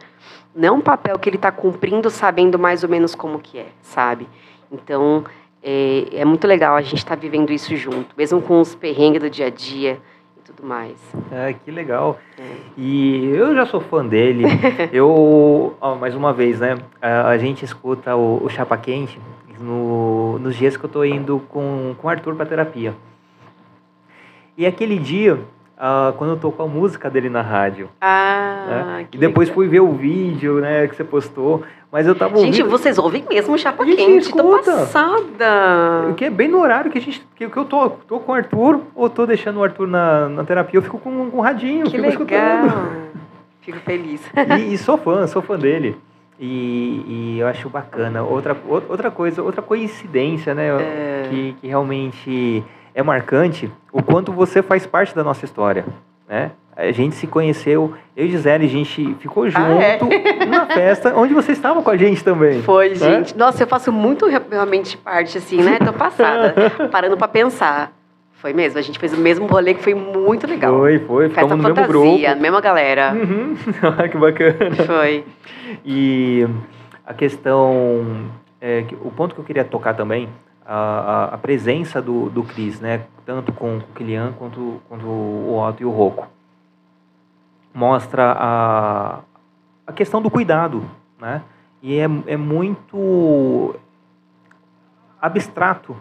não 0.56 0.76
um 0.76 0.80
papel 0.80 1.18
que 1.18 1.28
ele 1.28 1.36
está 1.36 1.52
cumprindo 1.52 2.08
sabendo 2.08 2.58
mais 2.58 2.82
ou 2.82 2.88
menos 2.88 3.14
como 3.14 3.38
que 3.38 3.58
é, 3.58 3.66
sabe? 3.82 4.26
Então, 4.72 5.24
é, 5.68 6.20
é 6.20 6.24
muito 6.24 6.46
legal 6.46 6.76
a 6.76 6.80
gente 6.80 6.98
estar 6.98 7.16
tá 7.16 7.20
vivendo 7.20 7.52
isso 7.52 7.74
junto, 7.74 8.14
mesmo 8.16 8.40
com 8.40 8.60
os 8.60 8.76
perrengues 8.76 9.20
do 9.20 9.28
dia 9.28 9.46
a 9.46 9.50
dia 9.50 9.98
e 10.36 10.40
tudo 10.40 10.64
mais. 10.64 10.96
É, 11.32 11.52
que 11.52 11.72
legal. 11.72 12.20
É. 12.38 12.42
E 12.78 13.30
eu 13.30 13.52
já 13.52 13.66
sou 13.66 13.80
fã 13.80 14.06
dele. 14.06 14.44
eu, 14.92 15.74
ó, 15.80 15.96
mais 15.96 16.14
uma 16.14 16.32
vez, 16.32 16.60
né? 16.60 16.78
A, 17.02 17.30
a 17.30 17.38
gente 17.38 17.64
escuta 17.64 18.14
o, 18.14 18.44
o 18.44 18.48
Chapa 18.48 18.76
Quente 18.76 19.18
no, 19.58 20.38
nos 20.38 20.54
dias 20.54 20.76
que 20.76 20.84
eu 20.84 20.88
estou 20.88 21.04
indo 21.04 21.40
com, 21.48 21.96
com 21.98 22.06
o 22.06 22.10
Arthur 22.10 22.36
para 22.36 22.46
terapia. 22.46 22.94
E 24.56 24.64
aquele 24.64 25.00
dia 25.00 25.40
ah, 25.78 26.14
quando 26.16 26.30
eu 26.30 26.36
tocou 26.38 26.64
a 26.64 26.68
música 26.68 27.10
dele 27.10 27.28
na 27.28 27.42
rádio. 27.42 27.90
Ah, 28.00 28.66
né? 28.68 29.06
E 29.12 29.18
depois 29.18 29.48
legal. 29.48 29.54
fui 29.54 29.68
ver 29.68 29.80
o 29.80 29.92
vídeo, 29.92 30.60
né, 30.60 30.86
que 30.88 30.96
você 30.96 31.04
postou. 31.04 31.64
Mas 31.90 32.06
eu 32.06 32.14
tava 32.14 32.36
Gente, 32.38 32.62
ouvindo... 32.62 32.70
vocês 32.70 32.98
ouvem 32.98 33.24
mesmo 33.28 33.56
Chapa 33.56 33.84
gente, 33.84 33.96
Quente, 33.96 34.26
escuta. 34.26 34.42
tô 34.42 34.78
passada. 34.78 36.12
Que 36.16 36.24
é 36.26 36.30
bem 36.30 36.48
no 36.48 36.58
horário 36.58 36.90
que, 36.90 36.98
a 36.98 37.00
gente, 37.00 37.26
que, 37.34 37.48
que 37.48 37.56
eu 37.56 37.64
tô, 37.64 37.90
tô 37.90 38.18
com 38.20 38.32
o 38.32 38.34
Arthur, 38.34 38.80
ou 38.94 39.08
tô 39.08 39.24
deixando 39.24 39.60
o 39.60 39.64
Arthur 39.64 39.86
na, 39.86 40.28
na 40.28 40.44
terapia, 40.44 40.78
eu 40.78 40.82
fico 40.82 40.98
com, 40.98 41.30
com 41.30 41.38
um 41.38 41.40
radinho, 41.40 41.84
que 41.84 41.92
fico 41.92 42.02
legal. 42.02 42.10
escutando. 42.10 43.06
Fico 43.66 43.80
feliz. 43.80 44.22
E, 44.60 44.74
e, 44.74 44.78
sou 44.78 44.96
fã, 44.96 45.26
sou 45.26 45.42
fã 45.42 45.58
dele. 45.58 45.96
E, 46.38 47.02
e, 47.08 47.38
eu 47.40 47.48
acho 47.48 47.68
bacana. 47.68 48.22
Outra, 48.22 48.56
outra 48.68 49.10
coisa, 49.10 49.42
outra 49.42 49.60
coincidência, 49.60 50.54
né, 50.54 50.68
é... 50.68 51.26
que, 51.28 51.56
que 51.60 51.66
realmente 51.66 52.64
é 52.94 53.02
marcante 53.02 53.68
o 53.90 54.00
quanto 54.02 54.32
você 54.32 54.62
faz 54.62 54.86
parte 54.86 55.16
da 55.16 55.24
nossa 55.24 55.44
história, 55.44 55.84
né? 56.28 56.52
A 56.76 56.92
gente 56.92 57.14
se 57.14 57.26
conheceu, 57.26 57.94
eu 58.14 58.26
e 58.26 58.30
Gisele, 58.30 58.66
a 58.66 58.68
gente 58.68 59.16
ficou 59.18 59.48
junto 59.48 59.64
ah, 59.64 59.82
é? 59.82 59.98
na 60.44 60.66
festa 60.66 61.16
onde 61.16 61.32
você 61.32 61.52
estava 61.52 61.80
com 61.80 61.88
a 61.88 61.96
gente 61.96 62.22
também. 62.22 62.60
Foi, 62.60 62.90
né? 62.90 62.94
gente. 62.96 63.36
Nossa, 63.36 63.62
eu 63.62 63.66
faço 63.66 63.90
muito 63.90 64.26
realmente 64.26 64.98
parte, 64.98 65.38
assim, 65.38 65.56
né? 65.56 65.78
Tô 65.82 65.92
passada, 65.92 66.54
parando 66.92 67.16
para 67.16 67.28
pensar. 67.28 67.92
Foi 68.34 68.52
mesmo, 68.52 68.78
a 68.78 68.82
gente 68.82 68.98
fez 68.98 69.14
o 69.14 69.16
mesmo 69.16 69.46
rolê 69.46 69.72
que 69.72 69.82
foi 69.82 69.94
muito 69.94 70.46
legal. 70.46 70.76
Foi, 70.76 70.98
foi. 70.98 71.30
Festa 71.30 71.56
no 71.56 71.62
fantasia, 71.62 71.86
mesmo 71.86 71.88
grupo. 71.88 72.42
mesma 72.42 72.60
galera. 72.60 73.14
Uhum. 73.14 73.56
que 74.10 74.18
bacana. 74.18 74.76
Foi. 74.86 75.24
E 75.82 76.46
a 77.06 77.14
questão, 77.14 78.28
é, 78.60 78.84
o 79.02 79.10
ponto 79.10 79.34
que 79.34 79.40
eu 79.40 79.44
queria 79.44 79.64
tocar 79.64 79.94
também 79.94 80.28
a, 80.66 81.30
a, 81.32 81.38
presença 81.38 82.02
do, 82.02 82.28
do 82.28 82.42
Cris, 82.42 82.80
né? 82.80 83.00
tanto 83.24 83.52
com 83.52 83.78
o 83.78 83.82
Kilian 83.94 84.32
quanto, 84.38 84.80
quanto 84.88 85.06
o 85.06 85.58
Otto 85.58 85.82
e 85.82 85.86
o 85.86 85.90
Rocco. 85.90 86.28
Mostra 87.76 88.34
a, 88.38 89.20
a 89.86 89.92
questão 89.92 90.22
do 90.22 90.30
cuidado. 90.30 90.82
Né? 91.20 91.42
E 91.82 91.98
é, 91.98 92.04
é 92.26 92.36
muito 92.36 93.76
abstrato 95.20 95.94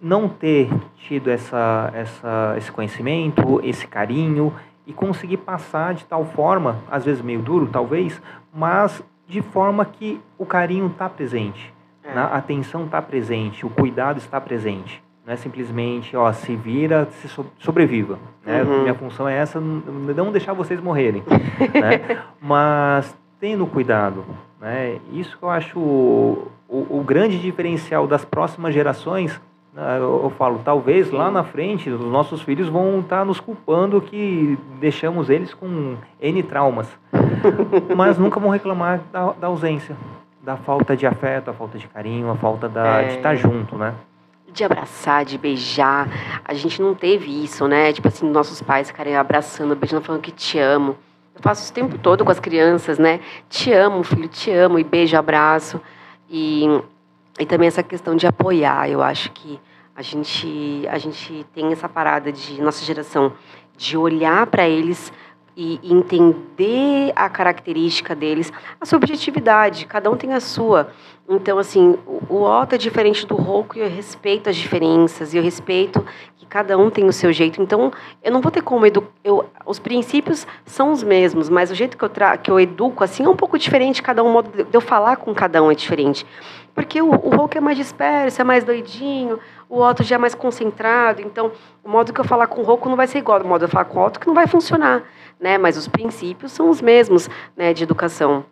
não 0.00 0.28
ter 0.28 0.70
tido 0.96 1.30
essa, 1.30 1.90
essa, 1.94 2.54
esse 2.56 2.72
conhecimento, 2.72 3.60
esse 3.62 3.86
carinho 3.86 4.54
e 4.86 4.92
conseguir 4.92 5.38
passar 5.38 5.92
de 5.92 6.04
tal 6.06 6.24
forma, 6.24 6.78
às 6.90 7.04
vezes 7.04 7.20
meio 7.20 7.42
duro, 7.42 7.66
talvez, 7.66 8.22
mas 8.54 9.02
de 9.26 9.42
forma 9.42 9.84
que 9.84 10.20
o 10.38 10.46
carinho 10.46 10.86
está 10.86 11.08
presente. 11.10 11.74
É. 12.02 12.12
A 12.12 12.36
atenção 12.36 12.84
está 12.84 13.02
presente, 13.02 13.66
o 13.66 13.70
cuidado 13.70 14.18
está 14.18 14.40
presente. 14.40 15.02
Não 15.26 15.32
é 15.32 15.36
simplesmente, 15.36 16.16
ó, 16.16 16.32
se 16.32 16.54
vira, 16.54 17.08
se 17.10 17.28
sobreviva. 17.58 18.16
Né? 18.44 18.62
Uhum. 18.62 18.82
Minha 18.82 18.94
função 18.94 19.28
é 19.28 19.36
essa, 19.36 19.60
não 19.60 20.30
deixar 20.30 20.52
vocês 20.52 20.80
morrerem. 20.80 21.24
né? 21.74 22.22
Mas 22.40 23.12
tendo 23.40 23.66
cuidado, 23.66 24.24
Né? 24.60 25.00
Isso 25.12 25.36
que 25.36 25.42
eu 25.42 25.50
acho 25.50 25.80
o, 25.80 26.46
o, 26.68 26.98
o 26.98 27.02
grande 27.04 27.40
diferencial 27.40 28.06
das 28.06 28.24
próximas 28.24 28.72
gerações. 28.72 29.40
Né? 29.74 29.98
Eu, 29.98 30.32
falo, 30.38 30.60
talvez 30.64 31.10
lá 31.10 31.28
na 31.28 31.42
frente 31.42 31.90
os 31.90 32.00
nossos 32.04 32.40
filhos 32.42 32.68
vão 32.68 33.00
estar 33.00 33.18
tá 33.18 33.24
nos 33.24 33.40
culpando 33.40 34.00
que 34.00 34.56
deixamos 34.78 35.28
eles 35.28 35.52
com 35.52 35.96
N 36.20 36.42
traumas. 36.44 36.88
Mas 37.96 38.16
nunca 38.16 38.38
vão 38.38 38.50
reclamar 38.50 39.00
da, 39.12 39.32
da 39.32 39.46
ausência, 39.48 39.96
da 40.40 40.56
falta 40.56 40.96
de 40.96 41.04
afeto, 41.04 41.50
a 41.50 41.52
falta 41.52 41.78
de 41.78 41.88
carinho, 41.88 42.30
a 42.30 42.36
falta 42.36 42.68
da, 42.68 43.02
é... 43.02 43.08
de 43.08 43.16
estar 43.16 43.34
junto, 43.34 43.76
né? 43.76 43.92
De 44.52 44.64
abraçar, 44.64 45.24
de 45.24 45.36
beijar. 45.36 46.08
A 46.44 46.54
gente 46.54 46.80
não 46.80 46.94
teve 46.94 47.44
isso, 47.44 47.66
né? 47.66 47.92
Tipo 47.92 48.08
assim, 48.08 48.28
nossos 48.28 48.62
pais 48.62 48.88
ficarem 48.88 49.16
abraçando, 49.16 49.76
beijando, 49.76 50.02
falando 50.02 50.22
que 50.22 50.32
te 50.32 50.58
amo. 50.58 50.96
Eu 51.34 51.42
faço 51.42 51.62
isso 51.62 51.72
o 51.72 51.74
tempo 51.74 51.98
todo 51.98 52.24
com 52.24 52.30
as 52.30 52.40
crianças, 52.40 52.98
né? 52.98 53.20
Te 53.48 53.72
amo, 53.72 54.02
filho, 54.02 54.28
te 54.28 54.50
amo, 54.50 54.78
e 54.78 54.84
beijo, 54.84 55.16
abraço. 55.16 55.80
E, 56.30 56.64
e 57.38 57.44
também 57.44 57.68
essa 57.68 57.82
questão 57.82 58.16
de 58.16 58.26
apoiar. 58.26 58.88
Eu 58.88 59.02
acho 59.02 59.30
que 59.32 59.60
a 59.94 60.02
gente, 60.02 60.86
a 60.90 60.98
gente 60.98 61.46
tem 61.54 61.72
essa 61.72 61.88
parada 61.88 62.32
de, 62.32 62.60
nossa 62.60 62.84
geração, 62.84 63.32
de 63.76 63.96
olhar 63.96 64.46
para 64.46 64.68
eles 64.68 65.12
e 65.56 65.80
entender 65.82 67.12
a 67.16 67.30
característica 67.30 68.14
deles, 68.14 68.52
a 68.78 68.84
subjetividade, 68.84 69.86
cada 69.86 70.10
um 70.10 70.16
tem 70.16 70.34
a 70.34 70.40
sua. 70.40 70.92
Então, 71.28 71.58
assim, 71.58 71.98
o 72.28 72.42
Otto 72.42 72.76
é 72.76 72.78
diferente 72.78 73.26
do 73.26 73.34
Roku 73.34 73.76
e 73.76 73.80
eu 73.80 73.88
respeito 73.88 74.48
as 74.48 74.54
diferenças, 74.54 75.34
e 75.34 75.36
eu 75.36 75.42
respeito 75.42 76.06
que 76.36 76.46
cada 76.46 76.78
um 76.78 76.88
tem 76.88 77.04
o 77.06 77.12
seu 77.12 77.32
jeito. 77.32 77.60
Então, 77.60 77.92
eu 78.22 78.30
não 78.30 78.40
vou 78.40 78.52
ter 78.52 78.62
como 78.62 78.86
educar. 78.86 79.10
Os 79.64 79.80
princípios 79.80 80.46
são 80.64 80.92
os 80.92 81.02
mesmos, 81.02 81.48
mas 81.48 81.70
o 81.70 81.74
jeito 81.74 81.96
que 81.98 82.04
eu, 82.04 82.08
tra 82.08 82.36
que 82.36 82.48
eu 82.48 82.60
educo, 82.60 83.02
assim, 83.02 83.24
é 83.24 83.28
um 83.28 83.34
pouco 83.34 83.58
diferente, 83.58 84.02
cada 84.02 84.22
um, 84.22 84.28
o 84.28 84.32
modo 84.32 84.64
de 84.64 84.72
eu 84.72 84.80
falar 84.80 85.16
com 85.16 85.34
cada 85.34 85.60
um 85.60 85.70
é 85.70 85.74
diferente. 85.74 86.24
Porque 86.72 87.02
o, 87.02 87.10
o 87.10 87.30
Hulk 87.30 87.58
é 87.58 87.60
mais 87.60 87.76
disperso, 87.76 88.40
é 88.40 88.44
mais 88.44 88.62
doidinho, 88.62 89.40
o 89.68 89.80
Otto 89.80 90.04
já 90.04 90.14
é 90.14 90.18
mais 90.18 90.34
concentrado, 90.34 91.22
então 91.22 91.50
o 91.82 91.88
modo 91.88 92.12
que 92.12 92.20
eu 92.20 92.24
falar 92.24 92.46
com 92.46 92.60
o 92.60 92.64
Roku 92.64 92.88
não 92.88 92.96
vai 92.96 93.08
ser 93.08 93.18
igual 93.18 93.40
ao 93.40 93.46
modo 93.46 93.60
de 93.60 93.64
eu 93.64 93.68
falar 93.68 93.86
com 93.86 93.98
o 93.98 94.06
Otto, 94.06 94.20
que 94.20 94.26
não 94.26 94.34
vai 94.34 94.46
funcionar, 94.46 95.02
né? 95.40 95.58
Mas 95.58 95.76
os 95.76 95.88
princípios 95.88 96.52
são 96.52 96.70
os 96.70 96.80
mesmos, 96.80 97.28
né, 97.56 97.72
de 97.72 97.82
educação. 97.82 98.44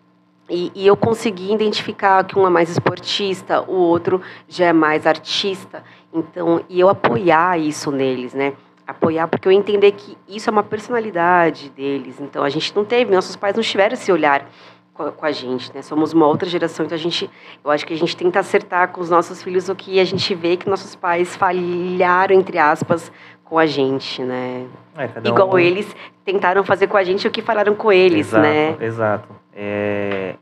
E, 0.49 0.71
e, 0.75 0.87
eu 0.87 0.97
consegui 0.97 1.53
identificar 1.53 2.23
que 2.25 2.39
um 2.39 2.47
é 2.47 2.51
mais 2.51 2.69
esportista, 2.69 3.63
o 3.63 3.75
outro 3.75 4.21
já 4.47 4.67
é 4.67 4.73
mais 4.73 5.07
artista. 5.07 5.83
Então, 6.13 6.63
e 6.69 6.79
eu 6.79 6.89
apoiar 6.89 7.59
isso 7.59 7.91
neles, 7.91 8.35
né? 8.35 8.53
Apoiar 8.87 9.27
porque 9.27 9.49
eu 9.49 9.53
entender 9.53 9.93
que 9.93 10.19
isso 10.29 10.51
é 10.51 10.53
uma 10.53 10.63
personalidade 10.63 11.71
deles. 11.71 12.21
Então, 12.21 12.45
a 12.45 12.51
gente 12.51 12.77
não 12.77 12.85
teve, 12.85 13.15
nossos 13.15 13.37
pais 13.37 13.57
não 13.57 13.63
tiveram 13.63 13.95
esse 13.95 14.13
olhar 14.13 14.47
com 14.95 15.03
a, 15.03 15.13
com 15.13 15.27
a 15.27 15.33
gente, 15.33 15.75
né? 15.75 15.81
Somos 15.81 16.13
uma 16.13 16.27
outra 16.27 16.49
geração, 16.49 16.87
então 16.87 16.95
a 16.97 17.01
gente, 17.01 17.29
eu 17.65 17.71
acho 17.71 17.87
que 17.87 17.93
a 17.93 17.97
gente 17.97 18.17
tenta 18.17 18.39
acertar 18.39 18.89
com 18.93 19.01
os 19.01 19.11
nossos 19.11 19.43
filhos 19.43 19.69
o 19.69 19.75
que 19.75 19.99
a 19.99 20.05
gente 20.05 20.35
vê 20.35 20.57
que 20.57 20.69
nossos 20.69 20.95
pais 20.95 21.35
falharam 21.35 22.35
entre 22.35 22.59
aspas 22.59 23.11
com 23.55 23.59
a 23.61 23.67
gente, 23.67 24.21
né? 24.21 24.67
É, 24.99 25.29
Igual 25.29 25.57
eles 25.61 25.95
tentaram 26.25 26.65
fazer 26.65 26.89
com 26.89 26.97
a 26.97 27.05
gente 27.05 27.29
o 27.29 27.31
que 27.31 27.41
falaram 27.41 27.73
com 27.77 27.93
eles, 27.93 28.27
exato, 28.27 28.43
né? 28.43 28.77
Exato. 28.81 29.29
É... 29.55 30.35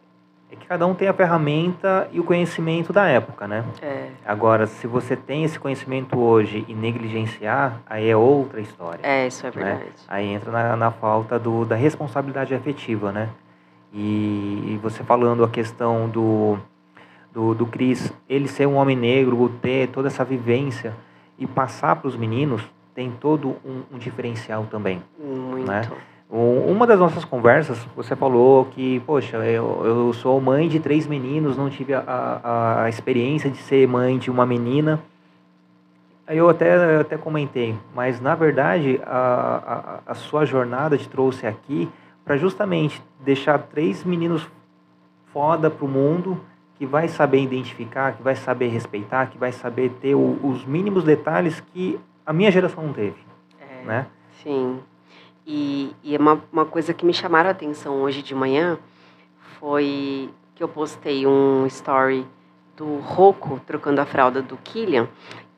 é 0.51 0.57
que 0.57 0.67
cada 0.67 0.87
um 0.87 0.95
tem 0.95 1.09
a 1.09 1.13
ferramenta 1.13 2.09
e 2.11 2.19
o 2.19 2.25
conhecimento 2.25 2.91
da 2.91 3.07
época, 3.07 3.47
né? 3.47 3.67
É. 3.83 4.07
Agora, 4.25 4.67
se 4.67 4.87
você 4.87 5.15
tem 5.15 5.45
esse 5.45 5.61
conhecimento 5.61 6.19
hoje 6.19 6.65
e 6.67 6.73
negligenciar, 6.75 7.83
aí 7.85 8.09
é 8.09 8.17
outra 8.17 8.63
história. 8.63 9.01
É, 9.03 9.27
isso 9.27 9.47
é 9.47 9.51
né? 9.51 9.57
verdade. 9.57 9.85
Né? 9.85 9.91
Aí 10.09 10.29
entra 10.29 10.51
na, 10.51 10.75
na 10.75 10.91
falta 10.91 11.39
do, 11.39 11.67
da 11.67 11.77
responsabilidade 11.77 12.55
afetiva, 12.55 13.13
né? 13.13 13.29
E, 13.93 14.73
e 14.73 14.81
você 14.83 15.05
falando 15.05 15.45
a 15.45 15.51
questão 15.51 16.09
do, 16.09 16.57
do, 17.31 17.55
do 17.55 17.67
Cris, 17.67 18.11
ele 18.27 18.49
ser 18.49 18.67
um 18.67 18.77
homem 18.77 18.97
negro, 18.97 19.51
ter 19.61 19.89
toda 19.89 20.09
essa 20.09 20.25
vivência 20.25 20.95
e 21.39 21.47
passar 21.47 21.97
para 21.97 22.09
os 22.09 22.17
meninos, 22.17 22.63
tem 22.95 23.11
todo 23.11 23.57
um, 23.65 23.83
um 23.95 23.99
diferencial 23.99 24.67
também. 24.71 25.03
Muito. 25.19 25.67
Né? 25.67 25.83
Uma 26.35 26.87
das 26.87 26.99
nossas 26.99 27.27
conversas, 27.27 27.79
você 27.95 28.17
falou 28.17 28.65
que, 28.65 29.01
poxa, 29.01 29.37
eu, 29.37 29.83
eu 29.85 30.13
sou 30.15 30.41
mãe 30.41 30.67
de 30.67 30.81
três 30.81 31.07
meninos, 31.07 31.59
não 31.59 31.69
tive 31.69 31.93
a, 31.93 32.01
a, 32.01 32.85
a 32.85 32.89
experiência 32.89 33.51
de 33.51 33.59
ser 33.59 33.87
mãe 33.87 34.17
de 34.17 34.31
uma 34.31 34.47
menina. 34.47 34.99
Aí 36.27 36.39
eu 36.39 36.49
até, 36.49 37.01
até 37.01 37.19
comentei, 37.19 37.75
mas 37.95 38.19
na 38.19 38.35
verdade 38.35 38.99
a, 39.05 40.01
a, 40.07 40.13
a 40.13 40.15
sua 40.15 40.47
jornada 40.47 40.97
te 40.97 41.07
trouxe 41.07 41.47
aqui 41.47 41.87
para 42.25 42.39
justamente 42.39 43.03
deixar 43.21 43.59
três 43.59 44.03
meninos 44.03 44.49
foda 45.33 45.69
pro 45.69 45.87
mundo 45.87 46.41
que 46.79 46.87
vai 46.87 47.09
saber 47.09 47.43
identificar, 47.43 48.13
que 48.13 48.23
vai 48.23 48.37
saber 48.37 48.69
respeitar, 48.69 49.27
que 49.27 49.37
vai 49.37 49.53
saber 49.53 49.91
ter 50.01 50.15
o, 50.15 50.39
os 50.43 50.65
mínimos 50.65 51.05
detalhes 51.05 51.61
que 51.61 52.01
a 52.25 52.33
minha 52.33 52.51
geração 52.51 52.85
não 52.85 52.93
teve, 52.93 53.17
é, 53.61 53.85
né? 53.85 54.07
Sim. 54.43 54.81
E, 55.47 55.95
e 56.03 56.15
é 56.15 56.19
uma, 56.19 56.43
uma 56.53 56.65
coisa 56.65 56.95
que 56.95 57.05
me 57.05 57.13
chamaram 57.13 57.49
a 57.49 57.53
atenção 57.53 58.03
hoje 58.03 58.23
de 58.23 58.35
manhã 58.35 58.79
foi 59.59 60.31
que 60.55 60.63
eu 60.63 60.69
postei 60.69 61.27
um 61.27 61.67
story 61.67 62.27
do 62.77 62.99
Rocco 62.99 63.61
trocando 63.67 64.01
a 64.01 64.07
fralda 64.07 64.41
do 64.41 64.57
Killian. 64.57 65.09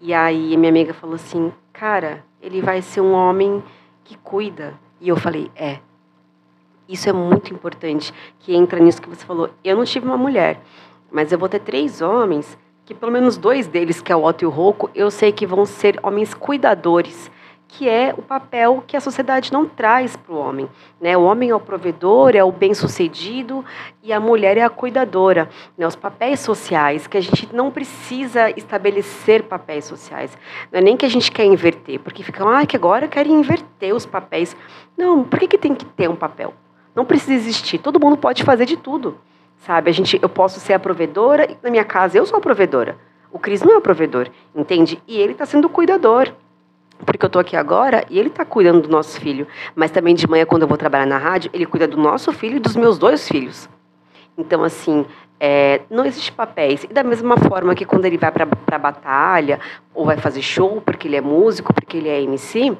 E 0.00 0.12
aí 0.12 0.56
minha 0.56 0.70
amiga 0.70 0.94
falou 0.94 1.16
assim: 1.16 1.52
Cara, 1.72 2.24
ele 2.40 2.60
vai 2.60 2.80
ser 2.82 3.00
um 3.00 3.12
homem 3.12 3.62
que 4.02 4.16
cuida. 4.18 4.74
E 5.00 5.08
eu 5.08 5.16
falei: 5.16 5.50
É, 5.54 5.80
isso 6.88 7.08
é 7.08 7.12
muito 7.12 7.52
importante, 7.52 8.12
que 8.40 8.54
entra 8.54 8.78
nisso 8.78 9.00
que 9.00 9.08
você 9.08 9.24
falou. 9.24 9.50
Eu 9.62 9.76
não 9.76 9.84
tive 9.84 10.06
uma 10.06 10.16
mulher, 10.16 10.60
mas 11.10 11.32
eu 11.32 11.38
vou 11.38 11.48
ter 11.48 11.60
três 11.60 12.00
homens, 12.00 12.58
que 12.84 12.94
pelo 12.94 13.10
menos 13.10 13.36
dois 13.36 13.66
deles, 13.66 14.00
que 14.00 14.12
é 14.12 14.16
o 14.16 14.24
Otto 14.24 14.42
e 14.42 14.46
o 14.46 14.50
Rocco, 14.50 14.90
eu 14.94 15.10
sei 15.10 15.32
que 15.32 15.46
vão 15.46 15.64
ser 15.64 15.98
homens 16.02 16.34
cuidadores, 16.34 17.30
que 17.66 17.88
é 17.88 18.14
o 18.16 18.22
papel 18.22 18.84
que 18.86 18.96
a 18.96 19.00
sociedade 19.00 19.52
não 19.52 19.66
traz 19.66 20.16
para 20.16 20.32
o 20.32 20.38
homem. 20.38 20.68
Né? 21.00 21.16
O 21.16 21.24
homem 21.24 21.50
é 21.50 21.54
o 21.54 21.58
provedor, 21.58 22.36
é 22.36 22.44
o 22.44 22.52
bem-sucedido, 22.52 23.64
e 24.02 24.12
a 24.12 24.20
mulher 24.20 24.56
é 24.56 24.62
a 24.62 24.70
cuidadora. 24.70 25.48
Né? 25.76 25.86
Os 25.86 25.96
papéis 25.96 26.40
sociais, 26.40 27.06
que 27.06 27.16
a 27.16 27.20
gente 27.20 27.52
não 27.52 27.70
precisa 27.70 28.50
estabelecer 28.50 29.44
papéis 29.44 29.86
sociais. 29.86 30.36
Não 30.70 30.78
é 30.78 30.82
nem 30.82 30.96
que 30.96 31.06
a 31.06 31.08
gente 31.08 31.32
quer 31.32 31.46
inverter, 31.46 31.98
porque 31.98 32.22
ficam, 32.22 32.48
ah, 32.48 32.64
que 32.64 32.76
agora 32.76 33.08
querem 33.08 33.32
inverter 33.32 33.94
os 33.94 34.06
papéis. 34.06 34.56
Não, 34.96 35.24
por 35.24 35.40
que, 35.40 35.48
que 35.48 35.58
tem 35.58 35.74
que 35.74 35.84
ter 35.84 36.08
um 36.08 36.16
papel? 36.16 36.54
Não 36.94 37.04
precisa 37.04 37.32
existir. 37.32 37.78
Todo 37.78 37.98
mundo 37.98 38.16
pode 38.16 38.44
fazer 38.44 38.66
de 38.66 38.76
tudo. 38.76 39.18
Sabe? 39.64 39.88
A 39.88 39.92
gente, 39.94 40.18
eu 40.20 40.28
posso 40.28 40.60
ser 40.60 40.74
a 40.74 40.78
provedora, 40.78 41.50
e 41.50 41.56
na 41.62 41.70
minha 41.70 41.84
casa 41.84 42.18
eu 42.18 42.26
sou 42.26 42.36
a 42.36 42.40
provedora. 42.40 42.98
O 43.32 43.38
Cris 43.38 43.62
não 43.62 43.72
é 43.72 43.78
o 43.78 43.80
provedor, 43.80 44.28
entende? 44.54 45.02
E 45.08 45.18
ele 45.18 45.32
está 45.32 45.46
sendo 45.46 45.64
o 45.66 45.70
cuidador. 45.70 46.30
Porque 47.04 47.24
eu 47.24 47.28
estou 47.28 47.40
aqui 47.40 47.56
agora 47.56 48.04
e 48.08 48.18
ele 48.18 48.28
está 48.28 48.44
cuidando 48.44 48.82
do 48.82 48.88
nosso 48.88 49.18
filho. 49.18 49.48
Mas 49.74 49.90
também 49.90 50.14
de 50.14 50.28
manhã, 50.28 50.44
quando 50.44 50.62
eu 50.62 50.68
vou 50.68 50.76
trabalhar 50.76 51.06
na 51.06 51.18
rádio, 51.18 51.50
ele 51.52 51.66
cuida 51.66 51.88
do 51.88 51.96
nosso 51.96 52.30
filho 52.30 52.56
e 52.56 52.60
dos 52.60 52.76
meus 52.76 52.98
dois 52.98 53.26
filhos. 53.26 53.68
Então, 54.36 54.62
assim, 54.62 55.06
é, 55.40 55.80
não 55.90 56.04
existe 56.04 56.30
papéis. 56.30 56.84
E 56.84 56.88
da 56.88 57.02
mesma 57.02 57.36
forma 57.38 57.74
que 57.74 57.86
quando 57.86 58.04
ele 58.04 58.18
vai 58.18 58.30
para 58.30 58.46
a 58.70 58.78
batalha, 58.78 59.58
ou 59.94 60.04
vai 60.04 60.18
fazer 60.18 60.42
show, 60.42 60.80
porque 60.82 61.08
ele 61.08 61.16
é 61.16 61.20
músico, 61.20 61.72
porque 61.72 61.96
ele 61.96 62.08
é 62.08 62.20
MC, 62.22 62.76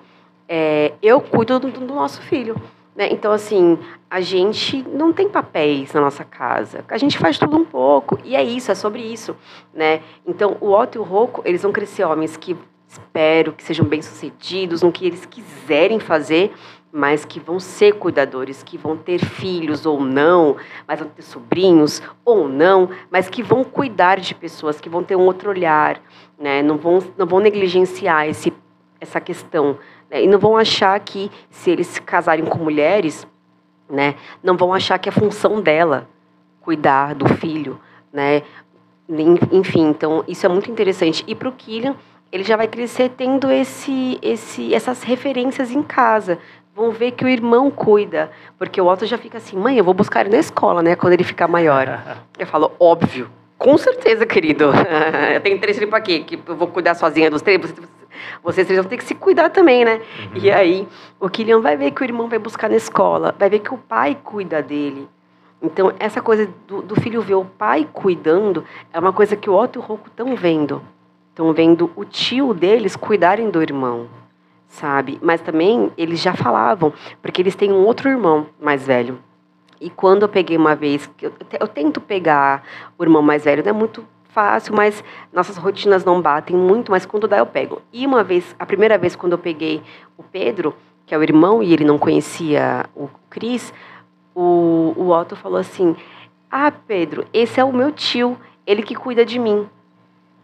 é, 0.47 0.93
eu 1.03 1.21
cuido 1.21 1.59
do, 1.59 1.71
do 1.71 1.95
nosso 1.95 2.21
filho. 2.23 2.55
Né? 2.95 3.09
Então, 3.11 3.33
assim, 3.33 3.79
a 4.09 4.21
gente 4.21 4.83
não 4.89 5.13
tem 5.13 5.29
papéis 5.29 5.93
na 5.93 6.01
nossa 6.01 6.25
casa. 6.25 6.85
A 6.89 6.99
gente 6.99 7.19
faz 7.19 7.39
tudo 7.39 7.57
um 7.57 7.65
pouco. 7.65 8.19
E 8.25 8.37
é 8.37 8.43
isso, 8.43 8.71
é 8.71 8.75
sobre 8.75 9.03
isso. 9.03 9.37
Né? 9.73 10.01
Então, 10.27 10.57
o 10.61 10.71
Otto 10.71 10.99
e 10.99 11.01
o 11.01 11.03
Rocco, 11.03 11.43
eles 11.45 11.63
vão 11.63 11.73
crescer 11.73 12.05
homens 12.05 12.37
que 12.37 12.57
espero 12.87 13.53
que 13.53 13.63
sejam 13.63 13.85
bem-sucedidos 13.85 14.83
no 14.83 14.93
que 14.93 15.05
eles 15.05 15.27
quiserem 15.27 15.99
fazer, 15.99 16.53
mas 16.93 17.25
que 17.25 17.41
vão 17.41 17.59
ser 17.59 17.95
cuidadores, 17.95 18.63
que 18.63 18.79
vão 18.79 18.97
ter 18.97 19.19
filhos 19.19 19.85
ou 19.85 20.01
não, 20.01 20.57
mas 20.87 21.01
vão 21.01 21.09
ter 21.09 21.23
sobrinhos 21.23 22.01
ou 22.25 22.49
não, 22.49 22.89
mas 23.11 23.29
que 23.29 23.43
vão 23.43 23.65
cuidar 23.65 24.21
de 24.21 24.33
pessoas, 24.33 24.81
que 24.81 24.89
vão 24.89 25.03
ter 25.03 25.17
um 25.17 25.23
outro 25.23 25.51
olhar, 25.51 26.01
né? 26.39 26.63
não, 26.63 26.77
vão, 26.77 27.01
não 27.19 27.27
vão 27.27 27.41
negligenciar 27.41 28.29
esse, 28.29 28.53
essa 29.01 29.21
questão 29.21 29.77
né? 30.15 30.23
E 30.23 30.29
não 30.29 30.39
vão 30.39 30.57
achar 30.57 30.99
que, 31.01 31.29
se 31.51 31.73
eles 31.73 31.89
se 31.89 32.01
casarem 32.01 32.45
com 32.45 32.59
mulheres, 32.59 33.27
né, 33.91 34.15
não 34.43 34.57
vão 34.57 34.73
achar 34.73 34.97
que 34.99 35.09
é 35.09 35.13
função 35.13 35.61
dela 35.61 36.09
cuidar 36.61 37.15
do 37.15 37.29
filho, 37.29 37.79
né? 38.13 38.43
Enfim, 39.53 39.89
então 39.89 40.25
isso 40.27 40.47
é 40.47 40.49
muito 40.49 40.71
interessante. 40.71 41.23
E 41.27 41.35
para 41.35 41.49
o 41.49 41.53
Killian, 41.53 41.95
ele 42.33 42.45
já 42.45 42.57
vai 42.57 42.67
crescer 42.67 43.11
tendo 43.11 43.51
esse, 43.51 44.19
esse, 44.23 44.73
essas 44.73 45.03
referências 45.03 45.71
em 45.71 45.83
casa. 45.83 46.39
Vão 46.75 46.91
ver 46.91 47.11
que 47.11 47.25
o 47.25 47.29
irmão 47.29 47.71
cuida, 47.71 48.31
porque 48.59 48.81
o 48.81 48.87
Otto 48.87 49.05
já 49.05 49.19
fica 49.19 49.39
assim, 49.39 49.57
mãe, 49.57 49.77
eu 49.77 49.85
vou 49.85 49.93
buscar 49.93 50.23
ele 50.23 50.31
na 50.31 50.39
escola, 50.39 50.83
né, 50.83 50.97
quando 50.97 51.13
ele 51.13 51.25
ficar 51.25 51.47
maior. 51.47 52.03
eu 52.39 52.47
falo, 52.47 52.73
óbvio, 52.81 53.29
com 53.59 53.77
certeza, 53.77 54.25
querido. 54.25 54.71
eu 55.35 55.41
tenho 55.41 55.59
três 55.61 55.77
filhos 55.77 55.91
para 55.91 56.01
quê? 56.01 56.21
Que 56.21 56.39
eu 56.47 56.57
vou 56.57 56.69
cuidar 56.69 56.95
sozinha 56.95 57.31
dos 57.31 57.43
três? 57.43 57.61
Vocês 58.43 58.69
vão 58.69 58.85
ter 58.85 58.97
que 58.97 59.05
se 59.05 59.15
cuidar 59.15 59.51
também, 59.51 59.85
né? 59.85 60.01
Uhum. 60.19 60.31
E 60.35 60.51
aí, 60.51 60.89
o 61.21 61.29
Kylian 61.29 61.61
vai 61.61 61.77
ver 61.77 61.91
que 61.91 62.03
o 62.03 62.05
irmão 62.05 62.29
vai 62.29 62.39
buscar 62.39 62.69
na 62.69 62.77
escola, 62.77 63.35
vai 63.39 63.49
ver 63.49 63.61
que 63.61 63.73
o 63.73 63.79
pai 63.79 64.17
cuida 64.23 64.63
dele. 64.63 65.09
Então, 65.63 65.93
essa 65.99 66.21
coisa 66.21 66.49
do, 66.69 66.83
do, 66.83 67.01
filho 67.01 67.23
ver 67.23 67.37
o 67.37 67.45
pai 67.45 67.89
cuidando 67.91 68.65
é 68.93 68.99
uma 68.99 69.15
coisa 69.15 69.35
que 69.35 69.49
o 69.49 69.55
Otto 69.55 69.79
e 69.79 69.81
o 69.81 69.83
Rocco 69.83 70.09
estão 70.09 70.37
vendo. 70.37 70.83
Estão 71.31 71.53
vendo 71.55 71.91
o 71.97 72.05
tio 72.05 72.53
deles 72.53 72.95
cuidarem 72.95 73.49
do 73.49 73.63
irmão, 73.63 74.07
sabe? 74.69 75.19
Mas 75.23 75.41
também 75.41 75.91
eles 75.97 76.21
já 76.21 76.35
falavam, 76.35 76.93
porque 77.23 77.41
eles 77.41 77.57
têm 77.57 77.73
um 77.73 77.87
outro 77.87 78.11
irmão 78.11 78.47
mais 78.61 78.87
velho. 78.87 79.19
E 79.81 79.91
quando 79.91 80.23
eu 80.23 80.29
peguei 80.29 80.57
uma 80.57 80.77
vez, 80.77 81.11
eu, 81.21 81.33
eu 81.59 81.67
tento 81.67 82.01
pegar 82.01 82.63
o 82.99 83.03
irmão 83.03 83.23
mais 83.23 83.45
velho, 83.45 83.63
não 83.63 83.71
é 83.71 83.73
muito 83.73 84.07
fácil, 84.35 84.75
mas 84.75 85.03
nossas 85.33 85.57
rotinas 85.57 86.05
não 86.05 86.21
batem 86.21 86.57
muito, 86.57 86.91
mas 86.91 87.07
quando 87.07 87.29
dá 87.29 87.39
eu 87.39 87.47
pego. 87.47 87.81
E 87.93 88.05
uma 88.05 88.25
vez, 88.25 88.55
a 88.59 88.67
primeira 88.67 88.99
vez 88.99 89.15
quando 89.15 89.33
eu 89.33 89.39
peguei 89.39 89.81
o 90.19 90.23
Pedro, 90.25 90.75
que 91.07 91.15
é 91.15 91.19
o 91.19 91.23
irmão, 91.23 91.63
e 91.63 91.73
ele 91.73 91.85
não 91.85 91.97
conhecia 91.97 92.85
o 92.95 93.09
Cris, 93.31 93.73
o, 94.35 94.93
o 94.97 95.11
Otto 95.11 95.37
falou 95.37 95.59
assim: 95.59 95.97
Ah, 96.51 96.73
Pedro, 96.73 97.25
esse 97.33 97.61
é 97.61 97.65
o 97.65 97.73
meu 97.73 97.93
tio, 97.93 98.37
ele 98.67 98.83
que 98.83 98.95
cuida 98.95 99.25
de 99.25 99.39
mim. 99.39 99.69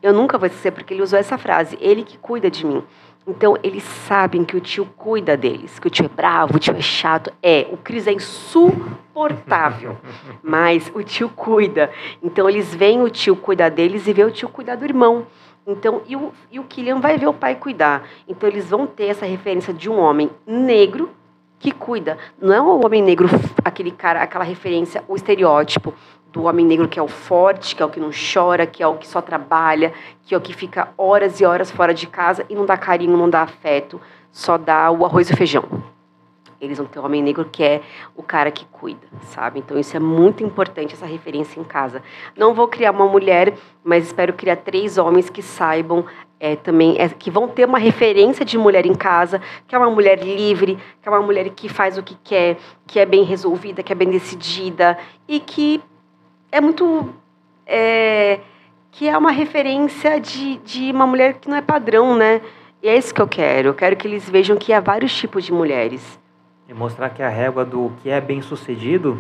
Eu 0.01 0.15
nunca 0.15 0.39
vou 0.39 0.47
esquecer 0.47 0.71
porque 0.71 0.95
ele 0.95 1.03
usou 1.03 1.19
essa 1.19 1.37
frase: 1.37 1.77
ele 1.81 2.05
que 2.05 2.17
cuida 2.17 2.49
de 2.51 2.65
mim. 2.65 2.83
Então, 3.27 3.57
eles 3.63 3.83
sabem 3.83 4.45
que 4.45 4.57
o 4.57 4.61
tio 4.61 4.87
cuida 4.97 5.37
deles, 5.37 5.79
que 5.79 5.87
o 5.87 5.91
tio 5.91 6.07
é 6.07 6.09
bravo, 6.09 6.57
o 6.57 6.59
tio 6.59 6.75
é 6.75 6.81
chato. 6.81 7.33
É, 7.43 7.69
o 7.71 7.77
Cris 7.77 8.07
é 8.07 8.13
insuportável, 8.13 9.99
mas 10.43 10.91
o 10.95 11.03
tio 11.03 11.29
cuida. 11.29 11.91
Então, 12.23 12.49
eles 12.49 12.75
veem 12.75 13.03
o 13.03 13.11
tio 13.11 13.37
cuidar 13.37 13.69
deles 13.69 14.07
e 14.07 14.13
vê 14.13 14.25
o 14.25 14.31
tio 14.31 14.49
cuidar 14.49 14.77
do 14.77 14.85
irmão. 14.85 15.27
Então, 15.67 16.03
e 16.09 16.17
o, 16.17 16.33
e 16.51 16.59
o 16.59 16.65
Killian 16.65 16.99
vai 16.99 17.19
ver 17.19 17.29
o 17.29 17.35
pai 17.35 17.55
cuidar. 17.55 18.09
Então, 18.27 18.49
eles 18.49 18.69
vão 18.71 18.87
ter 18.87 19.07
essa 19.07 19.27
referência 19.27 19.73
de 19.73 19.89
um 19.91 19.99
homem 19.99 20.31
negro 20.47 21.11
que 21.61 21.71
cuida. 21.71 22.17
Não 22.41 22.55
é 22.55 22.61
o 22.61 22.85
homem 22.85 23.03
negro, 23.03 23.29
aquele 23.63 23.91
cara, 23.91 24.23
aquela 24.23 24.45
referência, 24.45 25.05
o 25.07 25.15
estereótipo 25.15 25.95
do 26.33 26.45
homem 26.45 26.65
negro 26.65 26.89
que 26.89 26.99
é 26.99 27.03
o 27.03 27.09
forte, 27.09 27.75
que 27.75 27.83
é 27.83 27.87
o 27.87 27.91
que 27.91 28.01
não 28.01 28.11
chora, 28.11 28.67
que 28.67 28.83
é 28.83 28.87
o 28.87 28.97
que 28.97 29.07
só 29.07 29.21
trabalha, 29.21 29.93
que 30.25 30.35
é 30.35 30.39
o 30.39 30.41
que 30.41 30.53
fica 30.53 30.89
horas 30.97 31.41
e 31.41 31.45
horas 31.45 31.71
fora 31.71 31.93
de 31.93 32.07
casa 32.07 32.45
e 32.49 32.55
não 32.55 32.65
dá 32.65 32.77
carinho, 32.77 33.17
não 33.17 33.29
dá 33.29 33.43
afeto, 33.43 34.01
só 34.31 34.57
dá 34.57 34.91
o 34.91 35.05
arroz 35.05 35.29
e 35.31 35.33
o 35.33 35.37
feijão. 35.37 35.65
Eles 36.61 36.77
vão 36.77 36.87
ter 36.87 36.99
o 36.99 37.05
homem 37.05 37.23
negro 37.23 37.49
que 37.51 37.63
é 37.63 37.81
o 38.15 38.23
cara 38.23 38.51
que 38.51 38.67
cuida, 38.67 39.07
sabe? 39.23 39.59
Então 39.59 39.79
isso 39.79 39.97
é 39.97 40.01
muito 40.01 40.45
importante, 40.45 40.93
essa 40.93 41.07
referência 41.07 41.59
em 41.59 41.65
casa. 41.65 42.03
Não 42.37 42.53
vou 42.53 42.69
criar 42.69 42.91
uma 42.91 43.07
mulher, 43.07 43.55
mas 43.83 44.07
espero 44.07 44.35
criar 44.35 44.57
três 44.57 44.99
homens 44.99 45.31
que 45.31 45.41
saibam 45.41 46.05
é, 46.39 46.57
também, 46.57 46.97
é, 46.99 47.09
que 47.09 47.31
vão 47.31 47.49
ter 47.49 47.67
uma 47.67 47.79
referência 47.79 48.45
de 48.45 48.59
mulher 48.59 48.85
em 48.85 48.95
casa, 48.95 49.41
que 49.67 49.75
é 49.75 49.79
uma 49.79 49.91
mulher 49.91 50.23
livre, 50.23 50.79
que 51.01 51.09
é 51.09 51.11
uma 51.11 51.23
mulher 51.23 51.49
que 51.51 51.69
faz 51.69 51.97
o 51.97 52.03
que 52.03 52.17
quer, 52.23 52.59
que 52.87 53.01
é 53.01 53.07
bem 53.07 53.25
resolvida, 53.25 53.83
que 53.83 53.93
é 53.93 53.95
bem 53.95 54.11
decidida 54.11 54.99
e 55.27 55.41
que 55.41 55.83
é 56.51 56.61
muito. 56.61 57.13
É, 57.67 58.41
que 58.91 59.09
é 59.09 59.17
uma 59.17 59.31
referência 59.31 60.21
de, 60.21 60.57
de 60.59 60.91
uma 60.91 61.07
mulher 61.07 61.35
que 61.35 61.49
não 61.49 61.57
é 61.57 61.63
padrão, 61.63 62.17
né? 62.17 62.41
E 62.83 62.89
é 62.89 62.97
isso 62.97 63.15
que 63.15 63.21
eu 63.21 63.29
quero. 63.29 63.69
Eu 63.69 63.75
quero 63.75 63.97
que 63.97 64.09
eles 64.09 64.29
vejam 64.29 64.57
que 64.57 64.73
há 64.73 64.81
vários 64.81 65.15
tipos 65.15 65.45
de 65.45 65.53
mulheres. 65.53 66.19
E 66.69 66.75
mostrar 66.75 67.11
que 67.11 67.23
a 67.23 67.29
régua 67.29 67.65
do 67.65 67.93
que 68.03 68.11
é 68.11 68.21
bem 68.21 68.41
sucedido 68.43 69.19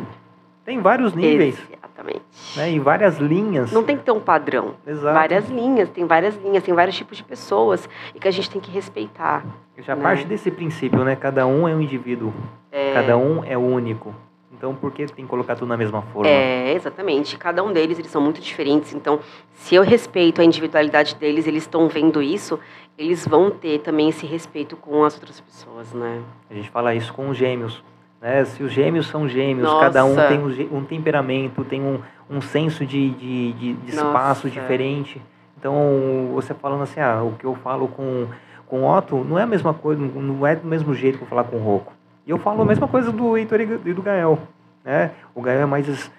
tem 0.64 0.80
vários 0.80 1.14
níveis. 1.14 1.58
Exatamente. 1.70 2.22
Né? 2.56 2.72
E 2.72 2.78
várias 2.78 3.18
linhas. 3.18 3.70
Não 3.72 3.82
tem 3.82 3.96
que 3.96 4.04
ter 4.04 4.12
um 4.12 4.20
padrão. 4.20 4.74
Exato. 4.86 5.14
Várias 5.14 5.48
linhas, 5.48 5.90
tem 5.90 6.06
várias 6.06 6.36
linhas, 6.36 6.62
tem 6.62 6.74
vários 6.74 6.96
tipos 6.96 7.16
de 7.16 7.24
pessoas 7.24 7.88
e 8.14 8.18
que 8.18 8.26
a 8.26 8.30
gente 8.30 8.50
tem 8.50 8.60
que 8.60 8.70
respeitar. 8.70 9.44
Já 9.78 9.94
né? 9.94 10.02
parte 10.02 10.24
desse 10.26 10.50
princípio, 10.50 11.04
né? 11.04 11.16
Cada 11.16 11.46
um 11.46 11.68
é 11.68 11.74
um 11.74 11.80
indivíduo. 11.80 12.32
É... 12.72 12.94
Cada 12.94 13.16
um 13.16 13.44
é 13.44 13.56
único. 13.56 14.14
Então, 14.60 14.74
por 14.74 14.92
que 14.92 15.06
tem 15.06 15.24
que 15.24 15.30
colocar 15.30 15.54
tudo 15.54 15.68
na 15.68 15.76
mesma 15.78 16.02
forma? 16.02 16.28
É, 16.28 16.74
exatamente. 16.74 17.38
Cada 17.38 17.64
um 17.64 17.72
deles, 17.72 17.98
eles 17.98 18.10
são 18.10 18.20
muito 18.20 18.42
diferentes. 18.42 18.92
Então, 18.92 19.18
se 19.54 19.74
eu 19.74 19.82
respeito 19.82 20.42
a 20.42 20.44
individualidade 20.44 21.14
deles, 21.14 21.46
eles 21.46 21.62
estão 21.62 21.88
vendo 21.88 22.20
isso, 22.20 22.60
eles 22.98 23.26
vão 23.26 23.50
ter 23.50 23.78
também 23.78 24.10
esse 24.10 24.26
respeito 24.26 24.76
com 24.76 25.02
as 25.02 25.14
outras 25.14 25.40
pessoas, 25.40 25.94
né? 25.94 26.20
A 26.50 26.52
gente 26.52 26.68
fala 26.68 26.94
isso 26.94 27.10
com 27.14 27.30
os 27.30 27.38
gêmeos. 27.38 27.82
Né? 28.20 28.44
Se 28.44 28.62
os 28.62 28.70
gêmeos 28.70 29.06
são 29.06 29.26
gêmeos, 29.26 29.66
Nossa. 29.66 29.86
cada 29.86 30.04
um 30.04 30.14
tem 30.14 30.38
um, 30.38 30.76
um 30.76 30.84
temperamento, 30.84 31.64
tem 31.64 31.80
um, 31.80 31.98
um 32.28 32.42
senso 32.42 32.84
de, 32.84 33.12
de, 33.12 33.52
de, 33.54 33.72
de 33.72 33.90
espaço 33.92 34.50
diferente. 34.50 35.22
Então, 35.58 36.32
você 36.34 36.52
falando 36.52 36.82
assim, 36.82 37.00
ah, 37.00 37.22
o 37.22 37.32
que 37.32 37.46
eu 37.46 37.54
falo 37.54 37.88
com, 37.88 38.26
com 38.66 38.82
o 38.82 38.94
Otto 38.94 39.24
não 39.24 39.38
é 39.38 39.44
a 39.44 39.46
mesma 39.46 39.72
coisa, 39.72 40.02
não 40.02 40.46
é 40.46 40.54
do 40.54 40.68
mesmo 40.68 40.92
jeito 40.92 41.16
que 41.16 41.24
eu 41.24 41.28
falar 41.28 41.44
com 41.44 41.56
o 41.56 41.60
Rocco. 41.60 41.94
E 42.30 42.32
eu 42.32 42.38
falo 42.38 42.62
a 42.62 42.64
mesma 42.64 42.86
coisa 42.86 43.10
do 43.10 43.36
Heitor 43.36 43.60
e 43.60 43.92
do 43.92 44.02
Gael. 44.02 44.38
Né? 44.84 45.10
O 45.34 45.42
Gael 45.42 45.62
é 45.62 45.66
mais 45.66 46.12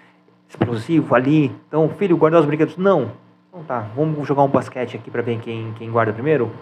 explosivo 0.46 1.14
ali. 1.14 1.46
Então, 1.66 1.88
filho, 1.88 2.18
guardar 2.18 2.38
os 2.38 2.44
brinquedos. 2.44 2.76
Não. 2.76 3.12
Então 3.48 3.64
tá, 3.64 3.86
vamos 3.96 4.28
jogar 4.28 4.42
um 4.42 4.48
basquete 4.48 4.94
aqui 4.94 5.10
para 5.10 5.22
ver 5.22 5.38
quem, 5.38 5.72
quem 5.72 5.90
guarda 5.90 6.12
primeiro? 6.12 6.52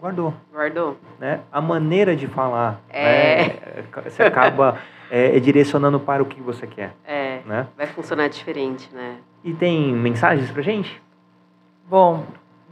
Guardou. 0.00 0.32
Guardou. 0.50 0.96
Né? 1.18 1.40
A 1.52 1.60
maneira 1.60 2.16
de 2.16 2.26
falar. 2.26 2.80
É. 2.88 3.48
Né? 3.48 3.84
Você 4.04 4.22
acaba 4.22 4.78
é, 5.10 5.38
direcionando 5.40 6.00
para 6.00 6.22
o 6.22 6.26
que 6.26 6.40
você 6.40 6.66
quer. 6.66 6.94
É. 7.06 7.40
Né? 7.44 7.66
Vai 7.76 7.88
funcionar 7.88 8.28
diferente, 8.28 8.88
né? 8.94 9.18
E 9.44 9.52
tem 9.52 9.92
mensagens 9.92 10.50
pra 10.50 10.62
gente? 10.62 11.02
Bom, 11.86 12.24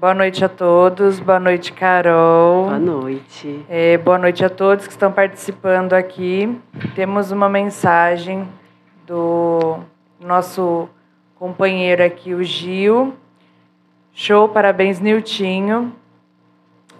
Boa 0.05 0.12
noite 0.12 0.44
a 0.44 0.50
todos, 0.50 1.18
boa 1.18 1.40
noite, 1.40 1.72
Carol. 1.72 2.66
Boa 2.66 2.78
noite. 2.78 3.64
É, 3.70 3.96
boa 3.96 4.18
noite 4.18 4.44
a 4.44 4.50
todos 4.50 4.86
que 4.86 4.92
estão 4.92 5.11
participando 5.11 5.94
aqui. 5.94 6.61
Temos 6.94 7.30
uma 7.30 7.48
mensagem 7.48 8.46
do 9.07 9.78
nosso 10.20 10.90
companheiro 11.36 12.05
aqui, 12.05 12.34
o 12.34 12.44
Gil. 12.44 13.14
Show, 14.12 14.46
parabéns, 14.50 15.00
Niltinho. 15.00 15.90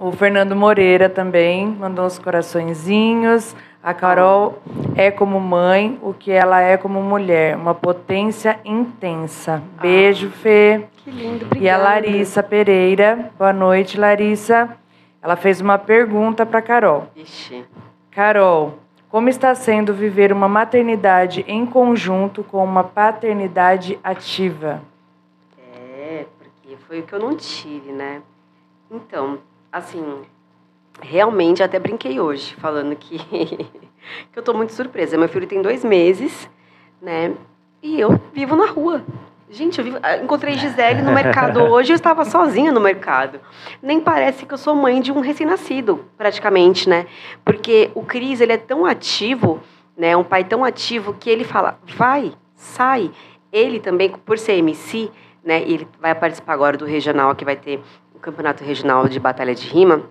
O 0.00 0.11
Fernando 0.11 0.57
Moreira 0.57 1.11
também 1.11 1.66
mandou 1.66 2.07
uns 2.07 2.18
coraçõezinhos. 2.18 3.55
A 3.85 3.93
Carol 3.93 4.62
é 4.97 5.11
como 5.11 5.39
mãe, 5.39 5.99
o 6.01 6.14
que 6.14 6.30
ela 6.30 6.59
é 6.59 6.74
como 6.74 7.03
mulher, 7.03 7.55
uma 7.55 7.74
potência 7.74 8.59
intensa. 8.64 9.62
Beijo, 9.78 10.28
ah, 10.28 10.39
Fê. 10.39 10.87
Que 10.97 11.11
lindo, 11.11 11.45
obrigada. 11.45 11.62
E 11.62 11.68
a 11.68 11.76
Larissa 11.76 12.43
Pereira. 12.43 13.30
Boa 13.37 13.53
noite, 13.53 14.01
Larissa. 14.01 14.74
Ela 15.20 15.37
fez 15.37 15.61
uma 15.61 15.76
pergunta 15.76 16.47
para 16.47 16.62
Carol. 16.62 17.09
Ixi. 17.14 17.62
Carol, 18.11 18.78
como 19.11 19.28
está 19.28 19.55
sendo 19.55 19.93
viver 19.93 20.32
uma 20.32 20.49
maternidade 20.49 21.45
em 21.47 21.66
conjunto 21.66 22.43
com 22.43 22.64
uma 22.64 22.85
paternidade 22.85 23.99
ativa? 24.03 24.80
É, 25.99 26.24
porque 26.39 26.74
foi 26.89 27.01
o 27.01 27.03
que 27.03 27.12
eu 27.12 27.20
não 27.20 27.37
tive, 27.37 27.93
né? 27.93 28.22
Então, 28.91 29.41
assim, 29.70 30.22
realmente 31.01 31.62
até 31.62 31.78
brinquei 31.78 32.20
hoje, 32.20 32.55
falando 32.55 32.95
que, 32.97 33.18
que 33.28 33.68
eu 34.34 34.40
estou 34.40 34.55
muito 34.55 34.72
surpresa. 34.72 35.16
Meu 35.16 35.28
filho 35.28 35.47
tem 35.47 35.62
dois 35.62 35.84
meses, 35.84 36.49
né? 37.01 37.34
E 37.82 38.01
eu 38.01 38.20
vivo 38.32 38.57
na 38.57 38.66
rua. 38.66 39.05
Gente, 39.51 39.78
eu 39.78 39.84
vivo, 39.84 39.99
ah, 40.03 40.16
encontrei 40.16 40.55
Gisele 40.55 41.03
no 41.03 41.12
mercado 41.12 41.61
hoje, 41.70 41.92
eu 41.92 41.97
estava 41.97 42.24
sozinha 42.24 42.72
no 42.72 42.80
mercado. 42.80 43.40
Nem 43.82 44.01
parece 44.01 44.47
que 44.47 44.55
eu 44.55 44.59
sou 44.59 44.74
mãe 44.74 45.01
de 45.01 45.12
um 45.12 45.20
recém-nascido, 45.20 46.05
praticamente, 46.16 46.88
né? 46.88 47.07
Porque 47.45 47.90
o 47.95 48.03
Cris, 48.03 48.40
ele 48.40 48.53
é 48.53 48.57
tão 48.57 48.86
ativo, 48.86 49.61
né? 49.97 50.16
Um 50.16 50.24
pai 50.24 50.45
tão 50.45 50.64
ativo 50.64 51.14
que 51.14 51.28
ele 51.28 51.45
fala, 51.45 51.78
vai, 51.97 52.32
sai. 52.57 53.11
Ele 53.53 53.78
também, 53.78 54.11
por 54.11 54.38
ser 54.38 54.55
MC, 54.55 55.11
né? 55.45 55.62
Ele 55.62 55.86
vai 56.01 56.14
participar 56.14 56.55
agora 56.55 56.76
do 56.76 56.86
regional, 56.86 57.34
que 57.34 57.45
vai 57.45 57.55
ter 57.55 57.80
o 58.14 58.18
campeonato 58.18 58.64
regional 58.64 59.07
de 59.07 59.20
batalha 59.20 59.55
de 59.55 59.68
rima 59.68 60.03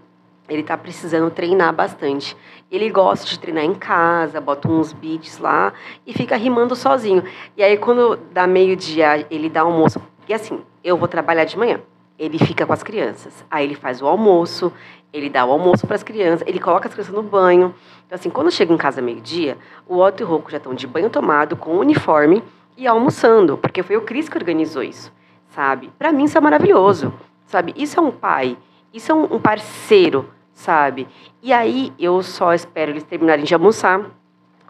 ele 0.49 0.61
está 0.61 0.77
precisando 0.77 1.31
treinar 1.31 1.73
bastante. 1.73 2.35
Ele 2.69 2.89
gosta 2.89 3.25
de 3.25 3.39
treinar 3.39 3.63
em 3.63 3.73
casa, 3.73 4.41
bota 4.41 4.69
uns 4.69 4.91
beats 4.91 5.37
lá 5.37 5.73
e 6.05 6.13
fica 6.13 6.35
rimando 6.35 6.75
sozinho. 6.75 7.23
E 7.55 7.63
aí, 7.63 7.77
quando 7.77 8.17
dá 8.31 8.45
meio-dia, 8.45 9.25
ele 9.29 9.49
dá 9.49 9.61
almoço. 9.61 10.01
E 10.27 10.33
assim, 10.33 10.61
eu 10.83 10.97
vou 10.97 11.07
trabalhar 11.07 11.45
de 11.45 11.57
manhã. 11.57 11.79
Ele 12.17 12.37
fica 12.37 12.65
com 12.65 12.73
as 12.73 12.83
crianças. 12.83 13.45
Aí 13.49 13.65
ele 13.65 13.75
faz 13.75 14.01
o 14.01 14.07
almoço, 14.07 14.71
ele 15.11 15.29
dá 15.29 15.45
o 15.45 15.51
almoço 15.51 15.87
para 15.87 15.95
as 15.95 16.03
crianças, 16.03 16.47
ele 16.47 16.59
coloca 16.59 16.87
as 16.87 16.93
crianças 16.93 17.13
no 17.13 17.23
banho. 17.23 17.73
Então, 18.05 18.15
assim, 18.15 18.29
quando 18.29 18.51
chega 18.51 18.73
em 18.73 18.77
casa 18.77 19.01
meio-dia, 19.01 19.57
o 19.87 19.99
Otto 19.99 20.21
e 20.21 20.25
o 20.25 20.27
Rocco 20.27 20.51
já 20.51 20.57
estão 20.57 20.73
de 20.73 20.85
banho 20.85 21.09
tomado, 21.09 21.55
com 21.55 21.77
uniforme 21.77 22.43
e 22.75 22.87
almoçando, 22.87 23.57
porque 23.57 23.83
foi 23.83 23.97
o 23.97 24.01
Cris 24.01 24.27
que 24.27 24.37
organizou 24.37 24.83
isso, 24.83 25.11
sabe? 25.49 25.91
Para 25.97 26.11
mim, 26.11 26.23
isso 26.23 26.37
é 26.37 26.41
maravilhoso, 26.41 27.13
sabe? 27.45 27.73
Isso 27.77 27.99
é 27.99 28.01
um 28.01 28.11
pai 28.11 28.57
isso 28.93 29.11
é 29.11 29.15
um, 29.15 29.39
parceiro, 29.39 30.29
sabe? 30.53 31.07
E 31.41 31.51
aí 31.51 31.91
eu 31.99 32.21
só 32.23 32.53
espero 32.53 32.91
eles 32.91 33.03
terminarem 33.03 33.43
de 33.43 33.53
almoçar. 33.53 34.01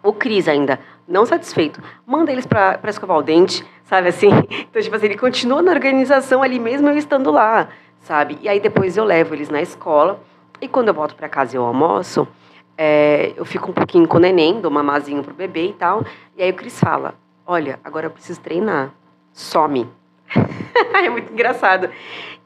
O 0.02 0.12
Cris 0.12 0.48
ainda 0.48 0.80
não 1.06 1.24
satisfeito, 1.26 1.82
manda 2.06 2.32
eles 2.32 2.46
para 2.46 2.80
escovar 2.88 3.18
o 3.18 3.22
dente, 3.22 3.64
sabe 3.84 4.08
assim? 4.08 4.30
Então, 4.68 4.82
tipo 4.82 4.96
assim, 4.96 5.06
ele 5.06 5.18
continua 5.18 5.62
na 5.62 5.70
organização 5.70 6.42
ali 6.42 6.58
mesmo 6.58 6.88
eu 6.88 6.96
estando 6.96 7.30
lá, 7.30 7.68
sabe? 8.00 8.38
E 8.42 8.48
aí 8.48 8.58
depois 8.58 8.96
eu 8.96 9.04
levo 9.04 9.34
eles 9.34 9.48
na 9.48 9.62
escola 9.62 10.20
e 10.60 10.66
quando 10.66 10.88
eu 10.88 10.94
volto 10.94 11.14
para 11.14 11.28
casa 11.28 11.54
e 11.54 11.58
eu 11.58 11.64
almoço, 11.64 12.26
é, 12.76 13.32
eu 13.36 13.44
fico 13.44 13.70
um 13.70 13.74
pouquinho 13.74 14.08
com 14.08 14.16
o 14.16 14.20
neném, 14.20 14.60
dou 14.60 14.70
mamazinho 14.70 15.22
pro 15.22 15.34
bebê 15.34 15.68
e 15.68 15.72
tal. 15.72 16.04
E 16.36 16.42
aí 16.42 16.50
o 16.50 16.54
Cris 16.54 16.78
fala, 16.78 17.14
olha, 17.46 17.78
agora 17.84 18.06
eu 18.06 18.10
preciso 18.10 18.40
treinar. 18.40 18.92
Some. 19.32 19.88
é 20.94 21.08
muito 21.08 21.32
engraçado. 21.32 21.90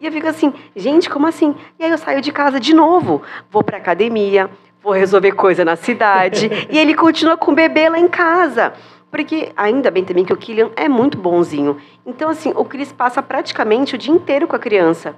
E 0.01 0.07
eu 0.07 0.13
fico 0.13 0.27
assim, 0.27 0.53
gente, 0.77 1.11
como 1.11 1.27
assim? 1.27 1.55
E 1.79 1.85
aí 1.85 1.91
eu 1.91 1.99
saio 1.99 2.21
de 2.21 2.31
casa 2.31 2.61
de 2.61 2.73
novo, 2.75 3.23
vou 3.51 3.63
pra 3.65 3.79
academia, 3.79 4.49
vou 4.83 4.93
resolver 4.93 5.33
coisa 5.33 5.65
na 5.65 5.77
cidade, 5.77 6.51
e 6.71 6.79
ele 6.79 6.95
continua 6.95 7.37
com 7.37 7.53
o 7.53 7.55
bebê 7.55 7.89
lá 7.89 7.99
em 7.99 8.09
casa. 8.09 8.73
Porque 9.11 9.51
ainda 9.57 9.91
bem 9.91 10.05
também 10.05 10.25
que 10.25 10.33
o 10.33 10.37
Killian 10.37 10.71
é 10.77 10.87
muito 10.89 11.17
bonzinho. 11.17 11.79
Então, 12.05 12.29
assim, 12.29 12.53
o 12.55 12.65
Cris 12.65 12.93
passa 12.93 13.23
praticamente 13.23 13.95
o 13.95 13.99
dia 13.99 14.13
inteiro 14.13 14.47
com 14.47 14.55
a 14.55 14.59
criança. 14.59 15.17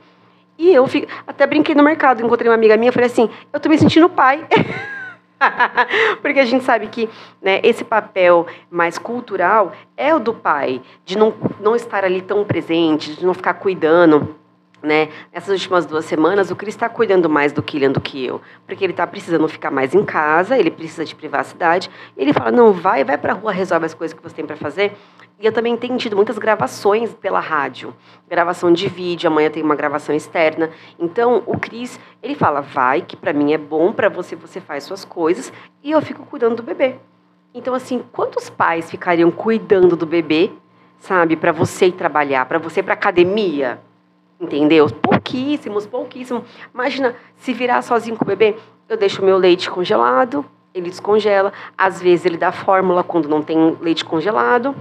E 0.57 0.73
eu 0.73 0.87
fico, 0.87 1.09
até 1.27 1.47
brinquei 1.47 1.75
no 1.75 1.83
mercado, 1.83 2.25
encontrei 2.25 2.49
uma 2.49 2.55
amiga 2.55 2.77
minha, 2.77 2.93
falei 2.93 3.09
assim, 3.09 3.29
eu 3.53 3.59
tô 3.59 3.69
me 3.69 3.79
sentindo 3.79 4.09
pai. 4.09 4.47
Porque 6.21 6.39
a 6.39 6.45
gente 6.45 6.65
sabe 6.65 6.87
que 6.89 7.09
né, 7.41 7.61
esse 7.63 7.85
papel 7.85 8.47
mais 8.71 8.99
cultural 8.99 9.73
é 9.97 10.15
o 10.15 10.19
do 10.19 10.35
pai, 10.35 10.83
de 11.05 11.17
não, 11.17 11.35
não 11.61 11.75
estar 11.75 12.05
ali 12.05 12.21
tão 12.21 12.45
presente, 12.45 13.17
de 13.17 13.25
não 13.25 13.35
ficar 13.35 13.55
cuidando. 13.55 14.37
Né? 14.83 15.11
Essas 15.31 15.51
últimas 15.51 15.85
duas 15.85 16.07
semanas, 16.07 16.51
o 16.51 16.57
Cris 16.57 16.75
está 16.75 16.89
cuidando 16.89 17.29
mais 17.29 17.53
do 17.53 17.63
Killian 17.63 17.93
do 17.93 18.01
que 18.01 18.25
eu, 18.25 18.41
porque 18.67 18.83
ele 18.83 18.95
está 18.95 19.07
precisando 19.07 19.47
ficar 19.47 19.71
mais 19.71 19.95
em 19.95 20.03
casa, 20.03 20.59
ele 20.59 20.71
precisa 20.71 21.05
de 21.05 21.15
privacidade. 21.15 21.91
Ele 22.17 22.33
fala: 22.33 22.51
não, 22.51 22.73
vai, 22.73 23.05
vai 23.05 23.19
para 23.19 23.35
a 23.35 23.37
rua, 23.37 23.53
resolve 23.53 23.85
as 23.85 23.93
coisas 23.93 24.17
que 24.17 24.23
você 24.23 24.35
tem 24.35 24.47
para 24.47 24.57
fazer. 24.57 24.97
E 25.41 25.47
eu 25.47 25.53
também 25.53 25.75
tenho 25.75 25.97
tido 25.97 26.15
muitas 26.15 26.37
gravações 26.37 27.15
pela 27.15 27.41
rádio, 27.41 27.95
gravação 28.29 28.71
de 28.71 28.87
vídeo. 28.89 29.27
Amanhã 29.27 29.49
tem 29.51 29.63
uma 29.63 29.75
gravação 29.75 30.15
externa. 30.15 30.69
Então, 30.99 31.43
o 31.47 31.59
Cris, 31.59 31.99
ele 32.23 32.35
fala: 32.35 32.61
vai, 32.61 33.01
que 33.01 33.17
para 33.17 33.33
mim 33.33 33.55
é 33.55 33.59
bom, 33.59 33.91
para 33.91 34.11
você 34.11 34.37
você 34.37 34.61
faz 34.61 34.85
suas 34.85 35.03
coisas 35.03 35.51
e 35.83 35.93
eu 35.93 36.03
fico 36.03 36.27
cuidando 36.27 36.57
do 36.57 36.63
bebê. 36.63 36.97
Então, 37.55 37.73
assim, 37.73 38.05
quantos 38.13 38.51
pais 38.51 38.91
ficariam 38.91 39.31
cuidando 39.31 39.97
do 39.97 40.05
bebê, 40.05 40.51
sabe, 40.99 41.37
para 41.37 41.53
você 41.53 41.87
ir 41.87 41.93
trabalhar, 41.93 42.45
para 42.45 42.59
você 42.59 42.81
ir 42.81 42.83
para 42.83 42.93
academia? 42.93 43.81
Entendeu? 44.39 44.91
Pouquíssimos, 44.91 45.87
pouquíssimos. 45.87 46.43
Imagina 46.73 47.17
se 47.37 47.55
virar 47.55 47.81
sozinho 47.81 48.15
com 48.15 48.25
o 48.25 48.29
bebê. 48.29 48.57
Eu 48.87 48.97
deixo 48.99 49.25
meu 49.25 49.39
leite 49.39 49.71
congelado, 49.71 50.45
ele 50.75 50.91
descongela. 50.91 51.51
Às 51.79 52.01
vezes 52.01 52.27
ele 52.27 52.37
dá 52.37 52.53
fórmula 52.53 53.03
quando 53.03 53.27
não 53.27 53.41
tem 53.41 53.79
leite 53.81 54.05
congelado. 54.05 54.77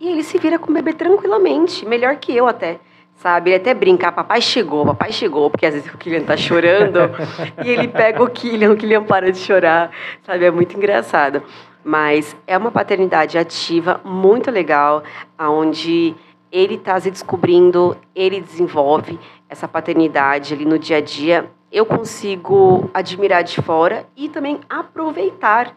E 0.00 0.08
ele 0.08 0.22
se 0.22 0.38
vira 0.38 0.58
com 0.58 0.70
o 0.70 0.74
bebê 0.74 0.94
tranquilamente, 0.94 1.84
melhor 1.84 2.16
que 2.16 2.34
eu 2.34 2.48
até. 2.48 2.80
Sabe? 3.16 3.50
Ele 3.50 3.56
até 3.56 3.74
brinca, 3.74 4.10
papai 4.10 4.40
chegou, 4.40 4.86
papai 4.86 5.12
chegou, 5.12 5.50
porque 5.50 5.66
às 5.66 5.74
vezes 5.74 5.92
o 5.92 5.98
Kylian 5.98 6.22
tá 6.22 6.38
chorando 6.38 6.98
e 7.62 7.68
ele 7.68 7.86
pega 7.86 8.22
o 8.22 8.30
Kylian, 8.30 8.72
o 8.72 8.76
Kylian 8.78 9.04
para 9.04 9.30
de 9.30 9.36
chorar, 9.36 9.90
sabe? 10.22 10.46
É 10.46 10.50
muito 10.50 10.74
engraçado. 10.74 11.42
Mas 11.84 12.34
é 12.46 12.56
uma 12.56 12.70
paternidade 12.70 13.36
ativa 13.36 14.00
muito 14.02 14.50
legal, 14.50 15.02
aonde 15.36 16.14
ele 16.50 16.76
está 16.76 16.98
se 16.98 17.10
descobrindo, 17.10 17.94
ele 18.14 18.40
desenvolve 18.40 19.20
essa 19.50 19.68
paternidade 19.68 20.54
ali 20.54 20.64
no 20.64 20.78
dia 20.78 20.96
a 20.96 21.00
dia. 21.02 21.50
Eu 21.70 21.84
consigo 21.84 22.88
admirar 22.94 23.44
de 23.44 23.60
fora 23.60 24.06
e 24.16 24.30
também 24.30 24.60
aproveitar 24.66 25.76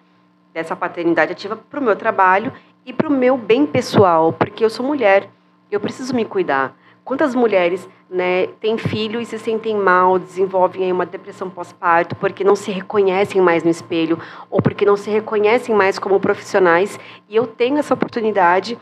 dessa 0.53 0.75
paternidade 0.77 1.33
ativa 1.33 1.57
para 1.57 1.79
o 1.79 1.83
meu 1.83 1.95
trabalho 1.95 2.53
e 2.85 2.93
para 2.93 3.07
o 3.07 3.11
meu 3.11 3.37
bem 3.37 3.65
pessoal, 3.65 4.33
porque 4.33 4.63
eu 4.63 4.69
sou 4.69 4.85
mulher, 4.85 5.29
eu 5.71 5.79
preciso 5.79 6.15
me 6.15 6.25
cuidar. 6.25 6.75
Quantas 7.03 7.35
mulheres 7.35 7.87
né, 8.09 8.47
têm 8.61 8.77
filho 8.77 9.19
e 9.19 9.25
se 9.25 9.37
sentem 9.37 9.75
mal, 9.75 10.17
desenvolvem 10.17 10.91
uma 10.91 11.05
depressão 11.05 11.49
pós-parto 11.49 12.15
porque 12.15 12.43
não 12.43 12.55
se 12.55 12.71
reconhecem 12.71 13.41
mais 13.41 13.63
no 13.63 13.69
espelho 13.69 14.17
ou 14.49 14.61
porque 14.61 14.85
não 14.85 14.95
se 14.95 15.09
reconhecem 15.09 15.75
mais 15.75 15.99
como 15.99 16.19
profissionais? 16.19 16.97
E 17.27 17.35
eu 17.35 17.45
tenho 17.45 17.77
essa 17.77 17.93
oportunidade 17.93 18.77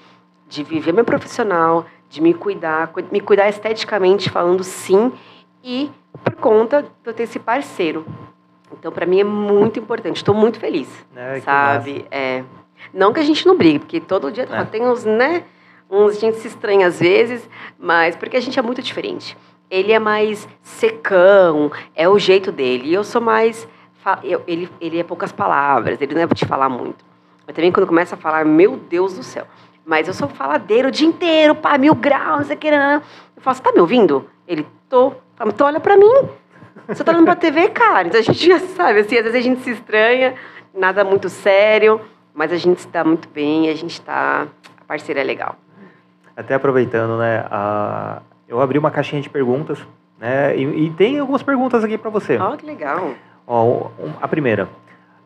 de 0.47 0.64
viver 0.64 0.91
meu 0.91 1.06
profissional, 1.06 1.86
de 2.10 2.22
me 2.22 2.34
cuidar, 2.34 2.91
me 3.12 3.22
cuidar 3.22 3.49
esteticamente 3.49 4.30
falando 4.30 4.64
sim, 4.64 5.12
e 5.64 5.89
por 6.24 6.36
conta 6.36 6.84
de 6.84 6.89
eu 7.06 7.14
ter 7.14 7.24
esse 7.24 7.39
parceiro. 7.39 8.06
Então, 8.72 8.91
para 8.91 9.06
mim 9.06 9.20
é 9.20 9.24
muito 9.24 9.80
importante. 9.80 10.18
Estou 10.18 10.36
muito 10.36 10.60
feliz, 10.60 10.88
é, 11.16 11.39
sabe? 11.41 12.06
É, 12.12 12.43
não 12.94 13.14
que 13.14 13.20
a 13.20 13.24
gente 13.24 13.46
não 13.46 13.58
brigue, 13.58 13.80
porque 13.80 14.00
todo 14.00 14.32
dia 14.32 14.48
é. 14.52 14.64
tem 14.66 14.82
uns, 14.84 15.06
né? 15.06 15.44
Uns 15.90 16.18
a 16.18 16.20
gente 16.20 16.38
se 16.38 16.48
estranha 16.48 16.88
às 16.88 17.00
vezes, 17.00 17.48
mas 17.78 18.16
porque 18.16 18.38
a 18.38 18.40
gente 18.40 18.58
é 18.58 18.62
muito 18.62 18.82
diferente. 18.82 19.38
Ele 19.70 19.92
é 19.92 20.00
mais 20.00 20.48
secão, 20.62 21.72
é 21.96 22.08
o 22.08 22.18
jeito 22.20 22.52
dele. 22.52 22.90
E 22.90 22.94
eu 22.94 23.04
sou 23.04 23.22
mais. 23.22 23.68
Eu, 24.24 24.42
ele, 24.48 24.70
ele 24.82 25.00
é 25.00 25.04
poucas 25.04 25.32
palavras, 25.32 26.02
ele 26.02 26.14
não 26.14 26.22
é 26.22 26.28
para 26.28 26.36
te 26.36 26.46
falar 26.46 26.70
muito. 26.70 27.06
Mas 27.46 27.56
também 27.56 27.72
quando 27.72 27.88
começa 27.88 28.16
a 28.16 28.18
falar, 28.18 28.46
meu 28.46 28.76
Deus 28.76 29.16
do 29.16 29.24
céu. 29.24 29.46
Mas 29.86 30.08
eu 30.08 30.14
sou 30.14 30.28
faladeiro 30.28 30.88
o 30.88 30.92
dia 30.92 31.08
inteiro, 31.08 31.56
pá, 31.56 31.78
mil 31.78 31.96
graus, 31.96 32.40
não 32.40 32.46
sei 32.46 32.56
o 32.56 32.60
que. 32.60 32.72
Não. 32.72 33.02
Eu 33.36 33.42
falo, 33.42 33.56
você 33.56 33.64
tá 33.64 33.72
me 33.72 33.80
ouvindo? 33.80 34.30
Ele, 34.48 34.66
tô. 34.90 35.14
Então 35.46 35.68
olha 35.68 35.80
pra 35.80 35.98
mim. 35.98 36.30
Você 36.88 37.04
tá 37.04 37.12
olhando 37.12 37.26
pra 37.26 37.36
TV, 37.36 37.70
cara. 37.70 38.08
Então 38.08 38.20
a 38.20 38.24
gente 38.24 38.46
já 38.46 38.60
sabe, 38.60 39.00
assim, 39.00 39.18
às 39.18 39.24
vezes 39.24 39.40
a 39.40 39.42
gente 39.42 39.62
se 39.62 39.72
estranha, 39.72 40.36
nada 40.74 41.04
muito 41.04 41.30
sério, 41.30 42.02
mas 42.34 42.52
a 42.52 42.58
gente 42.58 42.80
está 42.80 43.04
muito 43.04 43.28
bem, 43.30 43.70
a 43.70 43.76
gente 43.76 43.92
está. 43.94 44.48
A 44.80 44.86
parceira 44.86 45.22
é 45.22 45.24
legal. 45.24 45.56
Até 46.36 46.56
aproveitando, 46.56 47.18
né? 47.18 47.46
A... 47.50 48.22
Eu 48.48 48.62
abri 48.62 48.78
uma 48.78 48.92
caixinha 48.92 49.22
de 49.22 49.30
perguntas, 49.30 49.80
né? 50.20 50.56
E, 50.56 50.88
e 50.88 50.90
tem 50.92 51.20
algumas 51.20 51.44
perguntas 51.44 51.84
aqui 51.84 51.98
para 51.98 52.10
você. 52.10 52.38
Ó, 52.38 52.54
oh, 52.54 52.58
que 52.58 52.66
legal. 52.66 53.14
Ó, 53.48 53.90
a 54.22 54.28
primeira. 54.28 54.68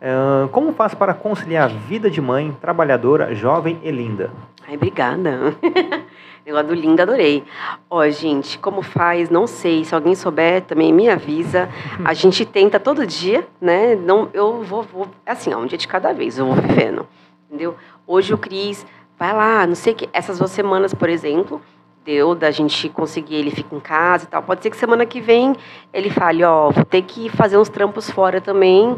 Uh, 0.02 0.48
como 0.50 0.74
faz 0.74 0.94
para 0.94 1.14
conciliar 1.14 1.70
vida 1.70 2.10
de 2.10 2.22
mãe, 2.22 2.56
trabalhadora, 2.62 3.34
jovem 3.34 3.80
e 3.82 3.90
linda? 3.90 4.30
Ai, 4.68 4.76
obrigada. 4.76 5.56
Negócio 6.46 6.68
do 6.68 6.74
lindo, 6.76 7.02
adorei. 7.02 7.44
Ó, 7.90 8.08
gente, 8.10 8.60
como 8.60 8.82
faz, 8.82 9.30
não 9.30 9.48
sei. 9.48 9.84
Se 9.84 9.96
alguém 9.96 10.14
souber, 10.14 10.62
também 10.62 10.94
me 10.94 11.10
avisa. 11.10 11.70
A 12.04 12.14
gente 12.14 12.46
tenta 12.46 12.80
todo 12.80 13.06
dia, 13.06 13.48
né? 13.60 13.96
Não, 13.96 14.30
eu 14.34 14.62
vou, 14.64 14.84
vou 14.84 15.08
assim, 15.26 15.54
ó, 15.54 15.60
um 15.60 15.66
dia 15.66 15.78
de 15.78 15.88
cada 15.88 16.14
vez, 16.14 16.38
eu 16.38 16.46
vou 16.46 16.56
vivendo. 16.56 17.08
Entendeu? 17.50 17.76
Hoje 18.06 18.34
o 18.34 18.38
Cris 18.38 18.86
vai 19.18 19.34
lá, 19.34 19.66
não 19.66 19.76
sei 19.76 19.94
que. 19.94 20.10
Essas 20.14 20.38
duas 20.38 20.52
semanas, 20.52 20.94
por 20.94 21.10
exemplo, 21.10 21.62
deu 22.04 22.36
da 22.36 22.52
gente 22.52 22.90
conseguir 22.90 23.36
ele 23.36 23.52
ficar 23.52 23.76
em 23.76 23.80
casa 23.80 24.26
e 24.26 24.28
tal. 24.28 24.44
Pode 24.44 24.62
ser 24.62 24.70
que 24.70 24.78
semana 24.78 25.06
que 25.06 25.20
vem 25.20 25.56
ele 25.92 26.10
fale, 26.10 26.44
ó, 26.44 26.70
vou 26.70 26.86
ter 26.86 27.02
que 27.02 27.30
fazer 27.30 27.58
uns 27.58 27.70
trampos 27.70 28.10
fora 28.10 28.40
também 28.40 28.96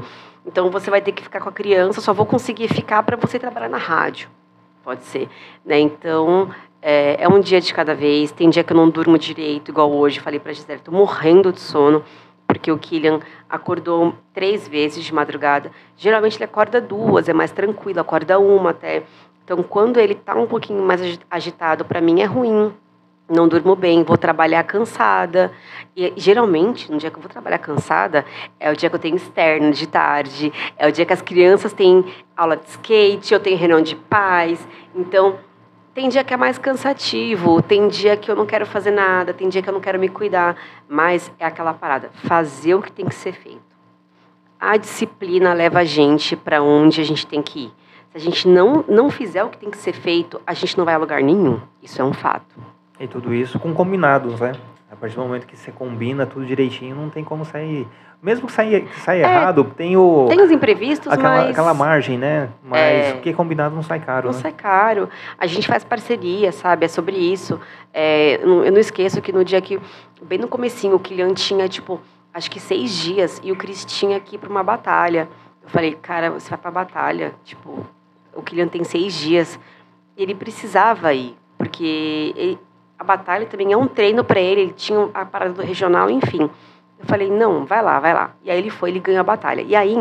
então 0.47 0.71
você 0.71 0.89
vai 0.89 1.01
ter 1.01 1.11
que 1.11 1.21
ficar 1.21 1.41
com 1.41 1.49
a 1.49 1.51
criança, 1.51 1.99
só 1.99 2.13
vou 2.13 2.25
conseguir 2.25 2.69
ficar 2.69 3.03
para 3.03 3.17
você 3.17 3.37
trabalhar 3.37 3.67
na 3.67 3.77
rádio. 3.77 4.29
Pode 4.81 5.03
ser. 5.03 5.27
Né? 5.65 5.77
Então, 5.77 6.49
é, 6.81 7.23
é, 7.23 7.27
um 7.27 7.39
dia 7.39 7.59
de 7.59 7.73
cada 7.73 7.93
vez. 7.95 8.31
Tem 8.31 8.49
dia 8.49 8.63
que 8.63 8.73
eu 8.73 8.77
não 8.77 8.89
durmo 8.89 9.17
direito, 9.17 9.69
igual 9.71 9.91
hoje. 9.91 10.19
Falei 10.19 10.39
para 10.39 10.53
Gisele, 10.53 10.79
estou 10.79 10.93
morrendo 10.93 11.51
de 11.51 11.59
sono, 11.59 12.03
porque 12.47 12.71
o 12.71 12.77
Killian 12.77 13.19
acordou 13.49 14.13
três 14.33 14.67
vezes 14.67 15.03
de 15.03 15.13
madrugada. 15.13 15.71
Geralmente 15.95 16.37
ele 16.37 16.45
acorda 16.45 16.79
duas, 16.79 17.27
é 17.27 17.33
mais 17.33 17.51
tranquilo, 17.51 17.99
acorda 17.99 18.39
uma 18.39 18.71
até. 18.71 19.03
Então, 19.43 19.63
quando 19.63 19.99
ele 19.99 20.13
está 20.13 20.35
um 20.35 20.45
pouquinho 20.45 20.83
mais 20.83 21.01
agitado, 21.29 21.85
para 21.85 22.01
mim 22.01 22.21
é 22.21 22.25
ruim 22.25 22.73
não 23.29 23.47
durmo 23.47 23.75
bem, 23.75 24.03
vou 24.03 24.17
trabalhar 24.17 24.63
cansada. 24.63 25.51
E 25.95 26.13
geralmente, 26.15 26.91
no 26.91 26.97
dia 26.97 27.11
que 27.11 27.17
eu 27.17 27.21
vou 27.21 27.29
trabalhar 27.29 27.57
cansada, 27.57 28.25
é 28.59 28.71
o 28.71 28.75
dia 28.75 28.89
que 28.89 28.95
eu 28.95 28.99
tenho 28.99 29.15
externo 29.15 29.71
de 29.71 29.87
tarde, 29.87 30.51
é 30.77 30.87
o 30.87 30.91
dia 30.91 31.05
que 31.05 31.13
as 31.13 31.21
crianças 31.21 31.73
têm 31.73 32.05
aula 32.35 32.55
de 32.55 32.69
skate, 32.69 33.33
eu 33.33 33.39
tenho 33.39 33.57
reunião 33.57 33.81
de 33.81 33.95
paz. 33.95 34.65
Então, 34.95 35.37
tem 35.97 36.09
dia 36.09 36.23
que 36.23 36.31
é 36.31 36.37
mais 36.37 36.59
cansativo, 36.59 37.59
tem 37.59 37.87
dia 37.87 38.15
que 38.15 38.29
eu 38.29 38.35
não 38.35 38.45
quero 38.45 38.67
fazer 38.67 38.91
nada, 38.91 39.33
tem 39.33 39.49
dia 39.49 39.63
que 39.63 39.67
eu 39.67 39.73
não 39.73 39.81
quero 39.81 39.97
me 39.97 40.07
cuidar, 40.07 40.55
mas 40.87 41.31
é 41.39 41.45
aquela 41.47 41.73
parada, 41.73 42.11
fazer 42.13 42.75
o 42.75 42.83
que 42.83 42.91
tem 42.91 43.03
que 43.03 43.15
ser 43.15 43.33
feito. 43.33 43.63
A 44.59 44.77
disciplina 44.77 45.53
leva 45.53 45.79
a 45.79 45.83
gente 45.83 46.35
para 46.35 46.61
onde 46.61 47.01
a 47.01 47.03
gente 47.03 47.25
tem 47.25 47.41
que 47.41 47.61
ir. 47.61 47.73
Se 48.11 48.17
a 48.17 48.19
gente 48.19 48.47
não, 48.47 48.85
não 48.87 49.09
fizer 49.09 49.43
o 49.43 49.49
que 49.49 49.57
tem 49.57 49.71
que 49.71 49.77
ser 49.77 49.93
feito, 49.93 50.39
a 50.45 50.53
gente 50.53 50.77
não 50.77 50.85
vai 50.85 50.93
a 50.93 50.99
lugar 50.99 51.23
nenhum. 51.23 51.59
Isso 51.81 51.99
é 51.99 52.05
um 52.05 52.13
fato. 52.13 52.55
E 52.99 53.07
tudo 53.07 53.33
isso 53.33 53.57
com 53.57 53.73
combinados, 53.73 54.39
né? 54.39 54.51
A 54.89 54.95
partir 54.95 55.15
do 55.15 55.21
momento 55.21 55.45
que 55.45 55.57
você 55.57 55.71
combina 55.71 56.25
tudo 56.25 56.45
direitinho, 56.45 56.95
não 56.95 57.09
tem 57.09 57.23
como 57.23 57.43
sair. 57.43 57.85
Mesmo 58.21 58.47
que 58.47 58.53
saia, 58.53 58.81
que 58.81 58.99
saia 59.01 59.25
é, 59.25 59.29
errado, 59.29 59.63
tem 59.75 59.97
o. 59.97 60.27
Tem 60.29 60.41
os 60.41 60.49
imprevistos, 60.49 61.11
aquela, 61.11 61.37
mas. 61.37 61.49
Aquela 61.51 61.73
margem, 61.73 62.17
né? 62.17 62.49
Mas 62.63 62.79
é, 62.79 63.13
o 63.13 63.21
que 63.21 63.33
combinado 63.33 63.75
não 63.75 63.83
sai 63.83 63.99
caro. 63.99 64.29
Não 64.29 64.35
né? 64.35 64.41
sai 64.41 64.53
caro. 64.53 65.09
A 65.37 65.45
gente 65.45 65.67
faz 65.67 65.83
parceria, 65.83 66.51
sabe? 66.51 66.85
É 66.85 66.87
sobre 66.87 67.15
isso. 67.15 67.59
É, 67.93 68.39
eu 68.41 68.71
não 68.71 68.79
esqueço 68.79 69.21
que 69.21 69.31
no 69.31 69.43
dia 69.43 69.61
que. 69.61 69.79
Bem 70.21 70.39
no 70.39 70.47
comecinho, 70.47 70.95
o 70.95 70.99
Kilian 70.99 71.33
tinha, 71.33 71.67
tipo, 71.67 72.01
acho 72.33 72.49
que 72.49 72.59
seis 72.59 72.91
dias 72.91 73.39
e 73.43 73.51
o 73.51 73.55
Cris 73.55 73.83
tinha 73.83 74.19
que 74.19 74.35
ir 74.35 74.39
para 74.39 74.49
uma 74.49 74.63
batalha. 74.63 75.27
Eu 75.61 75.69
falei, 75.69 75.93
cara, 75.93 76.31
você 76.31 76.49
vai 76.49 76.57
pra 76.57 76.71
batalha. 76.71 77.35
Tipo, 77.43 77.85
o 78.33 78.41
Kilian 78.41 78.67
tem 78.67 78.83
seis 78.83 79.13
dias. 79.13 79.59
Ele 80.15 80.33
precisava 80.33 81.13
ir, 81.13 81.37
porque 81.57 82.33
ele, 82.35 82.57
a 82.97 83.03
batalha 83.03 83.45
também 83.45 83.71
é 83.71 83.77
um 83.77 83.87
treino 83.87 84.23
para 84.23 84.39
ele, 84.39 84.61
ele 84.61 84.73
tinha 84.73 85.09
a 85.13 85.25
parada 85.25 85.53
do 85.53 85.61
regional, 85.61 86.09
enfim. 86.09 86.49
Eu 86.99 87.05
falei, 87.05 87.29
não, 87.29 87.65
vai 87.65 87.81
lá, 87.81 87.99
vai 87.99 88.13
lá. 88.13 88.31
E 88.43 88.49
aí 88.49 88.57
ele 88.57 88.69
foi, 88.69 88.89
ele 88.89 88.99
ganhou 88.99 89.21
a 89.21 89.23
batalha. 89.23 89.61
E 89.61 89.75
aí, 89.75 89.95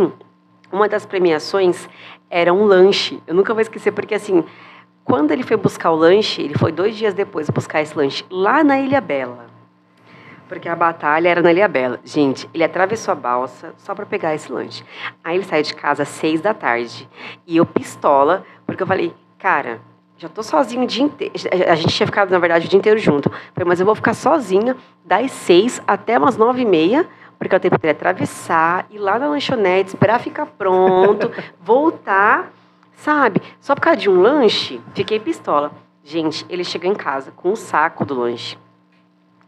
uma 0.73 0.89
das 0.89 1.05
premiações 1.05 1.89
era 2.31 2.53
um 2.55 2.65
lanche. 2.65 3.23
Eu 3.27 3.35
nunca 3.35 3.53
vou 3.53 3.61
esquecer, 3.61 3.93
porque 3.93 4.15
assim, 4.15 4.45
Quando 5.07 5.31
ele 5.31 5.45
foi 5.45 5.57
buscar 5.57 5.93
o 5.93 5.95
lanche, 5.95 6.43
ele 6.43 6.59
foi 6.59 6.73
dois 6.73 6.97
dias 6.97 7.15
depois 7.15 7.49
buscar 7.49 7.81
esse 7.81 7.97
lanche 7.97 8.25
lá 8.29 8.65
na 8.65 8.81
Ilha 8.81 9.01
Bela. 9.01 9.47
Porque 10.49 10.69
a 10.69 10.75
batalha 10.75 11.29
era 11.29 11.41
na 11.41 11.53
Ilha 11.53 11.69
Bela. 11.69 12.01
Gente, 12.05 12.51
ele 12.53 12.65
atravessou 12.65 13.13
a 13.13 13.15
balsa 13.15 13.73
só 13.79 13.95
para 13.95 14.05
pegar 14.05 14.35
esse 14.35 14.51
lanche. 14.51 14.85
Aí 15.23 15.37
ele 15.37 15.45
saiu 15.45 15.63
de 15.63 15.75
casa 15.75 16.03
às 16.03 16.09
seis 16.09 16.41
da 16.41 16.53
tarde. 16.53 17.09
E 17.47 17.57
eu 17.57 17.65
pistola, 17.65 18.45
porque 18.67 18.83
eu 18.83 18.87
falei, 18.87 19.15
cara, 19.39 19.81
já 20.19 20.29
tô 20.29 20.43
sozinho 20.43 20.85
o 20.85 20.87
dia 20.87 21.05
inteiro. 21.05 21.35
A 21.69 21.75
gente 21.75 21.95
tinha 21.95 22.07
ficado, 22.07 22.31
na 22.31 22.39
verdade, 22.39 22.67
o 22.67 22.71
dia 22.71 22.79
inteiro 22.79 22.99
junto. 22.99 23.31
Falei, 23.53 23.69
mas 23.69 23.81
eu 23.81 23.87
vou 23.87 23.95
ficar 23.95 24.15
sozinha 24.15 24.77
das 25.05 25.31
seis 25.31 25.83
até 25.87 26.19
umas 26.19 26.37
nove 26.37 26.63
e 26.63 26.65
meia, 26.65 27.07
porque 27.39 27.55
eu 27.55 27.61
tenho 27.61 27.79
que 27.79 27.87
atravessar, 27.87 28.87
ir 28.91 28.99
lá 28.99 29.19
na 29.19 29.29
lanchonete, 29.29 29.91
esperar 29.91 30.19
ficar 30.19 30.47
pronto, 30.47 31.31
voltar, 31.61 32.51
sabe? 32.95 33.43
Só 33.61 33.75
por 33.75 33.83
causa 33.83 34.01
de 34.01 34.09
um 34.09 34.21
lanche, 34.21 34.81
fiquei 34.95 35.21
pistola. 35.21 35.71
Gente, 36.03 36.47
ele 36.49 36.65
chegou 36.65 36.91
em 36.91 36.95
casa 36.95 37.31
com 37.33 37.51
um 37.51 37.57
saco 37.57 38.05
do 38.05 38.15
lanche. 38.15 38.57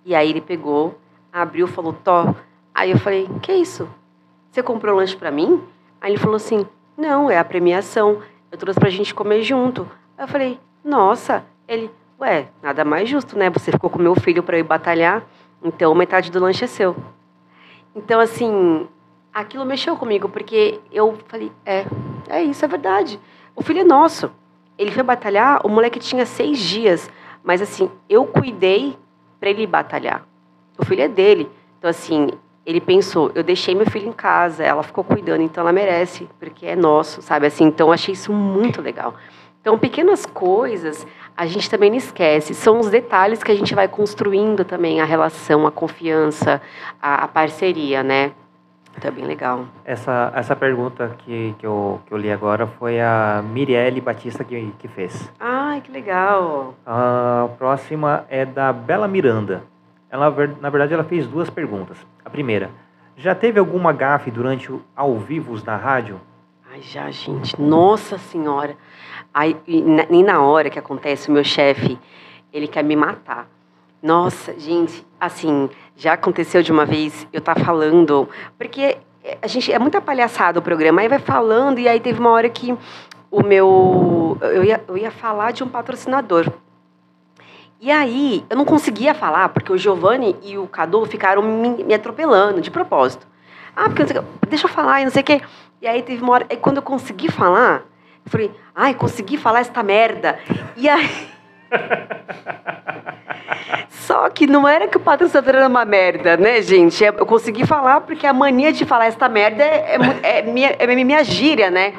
E 0.04 0.14
aí 0.14 0.28
ele 0.28 0.40
pegou, 0.40 0.98
abriu, 1.32 1.66
falou, 1.66 1.92
Tó. 1.92 2.34
Aí 2.74 2.90
eu 2.90 2.98
falei, 2.98 3.28
que 3.40 3.52
isso? 3.52 3.88
Você 4.50 4.62
comprou 4.62 4.96
lanche 4.96 5.16
para 5.16 5.30
mim? 5.30 5.62
Aí 6.00 6.10
ele 6.12 6.18
falou 6.18 6.36
assim, 6.36 6.66
não, 6.96 7.30
é 7.30 7.38
a 7.38 7.44
premiação. 7.44 8.20
Eu 8.50 8.58
trouxe 8.58 8.78
pra 8.78 8.90
gente 8.90 9.14
comer 9.14 9.42
junto. 9.42 9.88
Eu 10.18 10.26
falei, 10.26 10.58
nossa. 10.84 11.44
Ele, 11.68 11.90
ué, 12.20 12.48
nada 12.62 12.84
mais 12.84 13.08
justo, 13.08 13.38
né? 13.38 13.48
Você 13.50 13.70
ficou 13.70 13.88
com 13.88 13.98
meu 13.98 14.14
filho 14.16 14.42
para 14.42 14.58
ir 14.58 14.64
batalhar, 14.64 15.24
então 15.62 15.94
metade 15.94 16.30
do 16.30 16.40
lanche 16.40 16.64
é 16.64 16.66
seu. 16.66 16.96
Então, 17.94 18.18
assim, 18.18 18.88
aquilo 19.32 19.64
mexeu 19.64 19.96
comigo, 19.96 20.28
porque 20.28 20.80
eu 20.90 21.16
falei, 21.28 21.52
é, 21.64 21.86
é 22.28 22.42
isso, 22.42 22.64
é 22.64 22.68
verdade. 22.68 23.20
O 23.54 23.62
filho 23.62 23.80
é 23.80 23.84
nosso. 23.84 24.30
Ele 24.76 24.90
foi 24.90 25.02
batalhar, 25.02 25.64
o 25.64 25.68
moleque 25.68 25.98
tinha 25.98 26.24
seis 26.24 26.58
dias, 26.58 27.10
mas 27.44 27.60
assim, 27.60 27.90
eu 28.08 28.24
cuidei 28.26 28.96
para 29.38 29.50
ele 29.50 29.66
batalhar. 29.66 30.26
O 30.78 30.84
filho 30.84 31.02
é 31.02 31.08
dele. 31.08 31.50
Então, 31.78 31.90
assim, 31.90 32.30
ele 32.64 32.80
pensou, 32.80 33.30
eu 33.34 33.42
deixei 33.42 33.74
meu 33.74 33.90
filho 33.90 34.08
em 34.08 34.12
casa, 34.12 34.64
ela 34.64 34.82
ficou 34.82 35.04
cuidando, 35.04 35.42
então 35.42 35.62
ela 35.62 35.72
merece, 35.72 36.28
porque 36.38 36.66
é 36.66 36.76
nosso, 36.76 37.22
sabe? 37.22 37.46
Assim, 37.46 37.64
então, 37.64 37.92
achei 37.92 38.14
isso 38.14 38.32
muito 38.32 38.80
legal. 38.80 39.14
Então, 39.60 39.78
pequenas 39.78 40.24
coisas 40.24 41.06
a 41.36 41.46
gente 41.46 41.70
também 41.70 41.88
não 41.88 41.96
esquece. 41.96 42.52
São 42.52 42.80
os 42.80 42.90
detalhes 42.90 43.44
que 43.44 43.52
a 43.52 43.54
gente 43.54 43.72
vai 43.72 43.86
construindo 43.86 44.64
também 44.64 45.00
a 45.00 45.04
relação, 45.04 45.68
a 45.68 45.70
confiança, 45.70 46.60
a, 47.00 47.24
a 47.24 47.28
parceria, 47.28 48.02
né? 48.02 48.32
Então 48.96 49.08
é 49.08 49.14
bem 49.14 49.24
legal. 49.24 49.64
Essa, 49.84 50.32
essa 50.34 50.56
pergunta 50.56 51.14
que, 51.18 51.54
que, 51.56 51.64
eu, 51.64 52.00
que 52.04 52.12
eu 52.12 52.18
li 52.18 52.32
agora 52.32 52.66
foi 52.66 53.00
a 53.00 53.40
Mirielle 53.44 54.00
Batista 54.00 54.42
que, 54.42 54.72
que 54.80 54.88
fez. 54.88 55.32
Ai, 55.38 55.80
que 55.80 55.92
legal. 55.92 56.74
A 56.84 57.48
próxima 57.56 58.24
é 58.28 58.44
da 58.44 58.72
Bela 58.72 59.06
Miranda. 59.06 59.62
Ela, 60.10 60.34
na 60.60 60.70
verdade, 60.70 60.92
ela 60.92 61.04
fez 61.04 61.28
duas 61.28 61.48
perguntas. 61.48 61.96
A 62.24 62.30
primeira, 62.30 62.70
já 63.16 63.32
teve 63.32 63.60
alguma 63.60 63.92
gafe 63.92 64.32
durante 64.32 64.72
o 64.72 64.82
ao 64.96 65.16
vivos 65.16 65.62
na 65.62 65.76
rádio? 65.76 66.20
Ai, 66.72 66.82
já, 66.82 67.08
gente. 67.12 67.60
Nossa 67.60 68.18
Senhora. 68.18 68.76
Aí, 69.38 69.56
nem 70.10 70.24
na 70.24 70.42
hora 70.42 70.68
que 70.68 70.80
acontece, 70.80 71.28
o 71.28 71.32
meu 71.32 71.44
chefe, 71.44 71.96
ele 72.52 72.66
quer 72.66 72.82
me 72.82 72.96
matar. 72.96 73.46
Nossa, 74.02 74.58
gente, 74.58 75.06
assim, 75.20 75.70
já 75.94 76.14
aconteceu 76.14 76.60
de 76.60 76.72
uma 76.72 76.84
vez, 76.84 77.24
eu 77.32 77.40
tá 77.40 77.54
falando, 77.54 78.28
porque 78.58 78.98
a 79.40 79.46
gente 79.46 79.72
é 79.72 79.78
muita 79.78 80.00
palhaçada 80.00 80.58
o 80.58 80.62
programa, 80.62 81.02
aí 81.02 81.08
vai 81.08 81.20
falando, 81.20 81.78
e 81.78 81.86
aí 81.86 82.00
teve 82.00 82.18
uma 82.18 82.30
hora 82.30 82.48
que 82.48 82.76
o 83.30 83.44
meu. 83.44 84.36
Eu 84.40 84.64
ia, 84.64 84.82
eu 84.88 84.98
ia 84.98 85.12
falar 85.12 85.52
de 85.52 85.62
um 85.62 85.68
patrocinador. 85.68 86.52
E 87.80 87.92
aí, 87.92 88.44
eu 88.50 88.56
não 88.56 88.64
conseguia 88.64 89.14
falar, 89.14 89.50
porque 89.50 89.72
o 89.72 89.78
Giovanni 89.78 90.34
e 90.42 90.58
o 90.58 90.66
Cadu 90.66 91.06
ficaram 91.06 91.42
me, 91.42 91.84
me 91.84 91.94
atropelando, 91.94 92.60
de 92.60 92.72
propósito. 92.72 93.24
Ah, 93.76 93.88
porque 93.88 94.02
deixa 94.48 94.66
eu 94.66 94.68
falar, 94.68 95.00
e 95.00 95.04
não 95.04 95.12
sei 95.12 95.22
o 95.22 95.24
quê. 95.24 95.40
E 95.80 95.86
aí 95.86 96.02
teve 96.02 96.24
uma 96.24 96.32
hora, 96.32 96.46
e 96.50 96.56
quando 96.56 96.78
eu 96.78 96.82
consegui 96.82 97.30
falar, 97.30 97.84
eu 98.28 98.30
falei, 98.30 98.50
ai, 98.74 98.94
consegui 98.94 99.38
falar 99.38 99.60
esta 99.60 99.82
merda. 99.82 100.38
E 100.76 100.86
aí. 100.86 101.28
Só 103.88 104.28
que 104.28 104.46
não 104.46 104.68
era 104.68 104.86
que 104.86 104.98
o 104.98 105.00
patrocinador 105.00 105.56
era 105.56 105.66
uma 105.66 105.84
merda, 105.84 106.36
né, 106.36 106.60
gente? 106.60 107.02
Eu 107.02 107.26
consegui 107.26 107.66
falar 107.66 108.02
porque 108.02 108.26
a 108.26 108.32
mania 108.32 108.72
de 108.72 108.84
falar 108.84 109.06
esta 109.06 109.28
merda 109.28 109.64
é, 109.64 109.96
é, 110.22 110.38
é 110.38 110.42
minha, 110.42 110.76
é 110.78 110.86
minha 110.86 111.24
gíria, 111.24 111.70
né? 111.70 111.94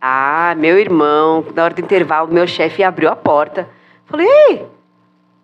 Ah, 0.00 0.54
meu 0.56 0.78
irmão, 0.78 1.44
na 1.54 1.64
hora 1.64 1.74
do 1.74 1.80
intervalo, 1.80 2.32
meu 2.32 2.46
chefe 2.46 2.82
abriu 2.82 3.10
a 3.10 3.16
porta. 3.16 3.68
Falei, 4.06 4.26
ei, 4.26 4.66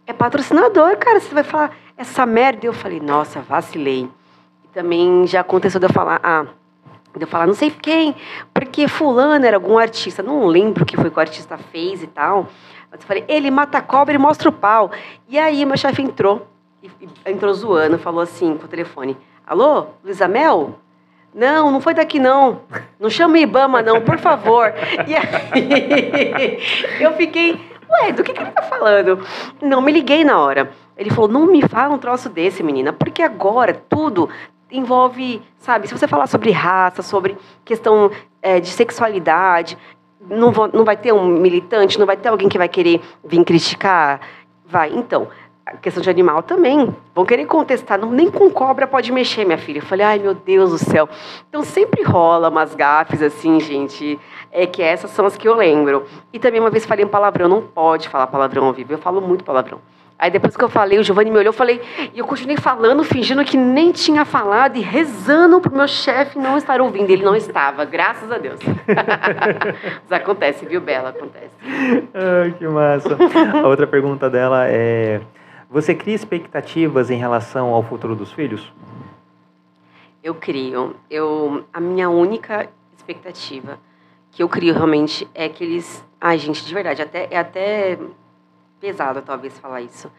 é 0.07 0.13
patrocinador, 0.13 0.97
cara, 0.97 1.21
você 1.21 1.35
vai 1.35 1.45
falar 1.45 1.77
essa 1.97 2.25
merda? 2.25 2.67
Eu 2.67 2.73
falei, 2.73 3.01
nossa, 3.01 3.41
vacilei. 3.41 4.09
E 4.65 4.69
também 4.69 5.27
já 5.27 5.41
aconteceu 5.41 5.79
de 5.79 5.87
eu 5.87 5.93
falar, 5.93 6.21
ah, 6.23 6.47
de 7.15 7.25
eu 7.25 7.29
falar, 7.29 7.47
não 7.47 7.55
sei 7.55 7.71
quem, 7.71 8.15
porque 8.55 8.89
fulano 8.89 9.45
era 9.45 9.57
algum 9.57 9.79
artista, 9.79 10.23
não 10.23 10.47
lembro 10.47 10.83
o 10.83 10.87
que 10.87 10.97
foi 10.97 11.11
que 11.11 11.17
o 11.17 11.21
artista 11.21 11.59
fez 11.59 12.03
e 12.03 12.07
tal. 12.07 12.49
Mas 12.91 13.01
eu 13.01 13.07
falei, 13.07 13.25
ele 13.29 13.51
mata 13.51 13.79
a 13.79 13.83
cobra 13.83 14.15
e 14.15 14.19
mostra 14.19 14.49
o 14.49 14.53
pau. 14.53 14.91
E 15.29 15.39
aí 15.39 15.65
meu 15.65 15.77
chefe 15.77 16.03
entrou, 16.03 16.47
entrou 17.27 17.53
zoando, 17.55 17.99
falou 17.99 18.21
assim 18.21 18.57
com 18.57 18.65
o 18.65 18.69
telefone, 18.69 19.17
alô, 19.47 19.87
Luísa 20.05 20.27
Mel? 20.27 20.79
Não, 21.35 21.71
não 21.71 21.81
foi 21.81 21.95
daqui 21.95 22.19
não. 22.19 22.61
Não 23.01 23.09
chama 23.09 23.39
Ibama 23.39 23.81
não, 23.83 24.01
por 24.03 24.19
favor. 24.19 24.73
E 25.09 25.15
aí 25.17 26.59
eu 27.01 27.13
fiquei, 27.15 27.59
ué, 27.91 28.13
do 28.13 28.23
que, 28.23 28.33
que 28.33 28.43
ele 28.43 28.51
tá 28.51 28.63
falando? 28.63 29.25
Não 29.61 29.81
me 29.81 29.93
liguei 29.93 30.25
na 30.25 30.39
hora. 30.39 30.71
Ele 30.97 31.11
falou, 31.11 31.29
não 31.29 31.47
me 31.47 31.63
fala 31.63 31.95
um 31.95 31.99
troço 31.99 32.29
desse, 32.29 32.63
menina, 32.63 32.93
porque 32.93 33.23
agora 33.23 33.73
tudo 33.89 34.29
envolve, 34.73 35.43
sabe, 35.59 35.87
se 35.87 35.97
você 35.97 36.09
falar 36.09 36.27
sobre 36.27 36.51
raça, 36.51 37.03
sobre 37.03 37.37
questão 37.65 38.11
é, 38.41 38.59
de 38.59 38.69
sexualidade, 38.69 39.79
não, 40.29 40.51
vou, 40.53 40.69
não 40.73 40.85
vai 40.85 40.97
ter 40.97 41.13
um 41.13 41.27
militante, 41.27 41.99
não 41.99 42.07
vai 42.07 42.17
ter 42.17 42.29
alguém 42.29 42.49
que 42.49 42.59
vai 42.59 42.69
querer 42.69 43.01
vir 43.25 43.45
criticar? 43.45 44.21
Vai. 44.67 44.93
Então, 44.93 45.29
a 45.65 45.77
questão 45.77 46.03
de 46.03 46.11
animal 46.11 46.43
também. 46.43 46.95
Vão 47.15 47.25
querer 47.25 47.47
contestar. 47.47 47.99
Não, 47.99 48.11
nem 48.11 48.31
com 48.31 48.51
cobra 48.51 48.87
pode 48.87 49.13
mexer, 49.13 49.45
minha 49.45 49.59
filha. 49.59 49.79
Eu 49.79 49.83
falei, 49.83 50.05
ai 50.05 50.19
meu 50.19 50.35
Deus 50.35 50.71
do 50.71 50.79
céu. 50.79 51.09
Então 51.49 51.63
sempre 51.63 52.03
rola 52.03 52.49
umas 52.49 52.75
gafes 52.75 53.23
assim, 53.23 53.61
gente. 53.61 54.19
É 54.51 54.67
que 54.67 54.83
essas 54.83 55.11
são 55.11 55.25
as 55.25 55.37
que 55.37 55.47
eu 55.47 55.55
lembro. 55.55 56.05
E 56.33 56.39
também 56.39 56.61
uma 56.61 56.71
vez 56.71 56.85
falei 56.85 57.05
um 57.05 57.09
palavrão. 57.09 57.49
Não 57.49 57.63
pode 57.63 58.09
falar 58.09 58.27
palavrão 58.27 58.67
ao 58.67 58.73
vivo. 58.73 58.93
Eu 58.93 58.99
falo 58.99 59.21
muito 59.21 59.45
palavrão. 59.45 59.81
Aí 60.23 60.31
depois 60.31 60.57
que 60.57 60.63
eu 60.63 60.69
falei, 60.69 61.01
o 61.01 61.03
Giovanni 61.03 61.33
me 61.33 61.39
olhou, 61.39 61.49
eu 61.49 61.53
falei, 61.53 61.83
e 62.15 62.21
eu 62.21 62.25
continuei 62.25 62.57
falando, 62.57 63.03
fingindo 63.03 63.45
que 63.45 63.57
nem 63.57 63.91
tinha 63.91 64.25
falado 64.25 64.77
e 64.77 64.81
rezando 64.81 65.61
pro 65.61 65.75
meu 65.75 65.89
chefe 65.89 66.39
não 66.39 66.57
estar 66.57 66.81
ouvindo. 66.81 67.11
Ele 67.11 67.25
não 67.25 67.35
estava, 67.35 67.85
graças 67.85 68.31
a 68.31 68.39
Deus. 68.39 68.61
Mas 70.09 70.13
acontece, 70.13 70.65
viu, 70.65 70.81
Bela? 70.81 71.09
Acontece. 71.09 71.51
Ai, 72.15 72.55
que 72.57 72.65
massa. 72.69 73.19
A 73.65 73.67
outra 73.67 73.85
pergunta 73.85 74.31
dela 74.31 74.69
é: 74.69 75.21
Você 75.69 75.93
cria 75.93 76.15
expectativas 76.15 77.11
em 77.11 77.17
relação 77.17 77.71
ao 77.71 77.83
futuro 77.83 78.15
dos 78.15 78.31
filhos? 78.31 78.73
Eu 80.23 80.37
crio. 80.37 80.95
Eu, 81.11 81.65
a 81.73 81.81
minha 81.81 82.09
única 82.09 82.69
expectativa 82.97 83.77
que 84.31 84.41
eu 84.41 84.49
crio 84.49 84.73
realmente 84.73 85.29
é 85.35 85.49
que 85.49 85.65
eles. 85.65 86.07
Ai, 86.21 86.39
gente, 86.39 86.65
de 86.65 86.73
verdade, 86.73 87.03
até, 87.03 87.27
é 87.29 87.37
até 87.37 87.99
pesado 88.83 89.23
talvez 89.23 89.57
falar 89.61 89.81
isso, 89.81 90.11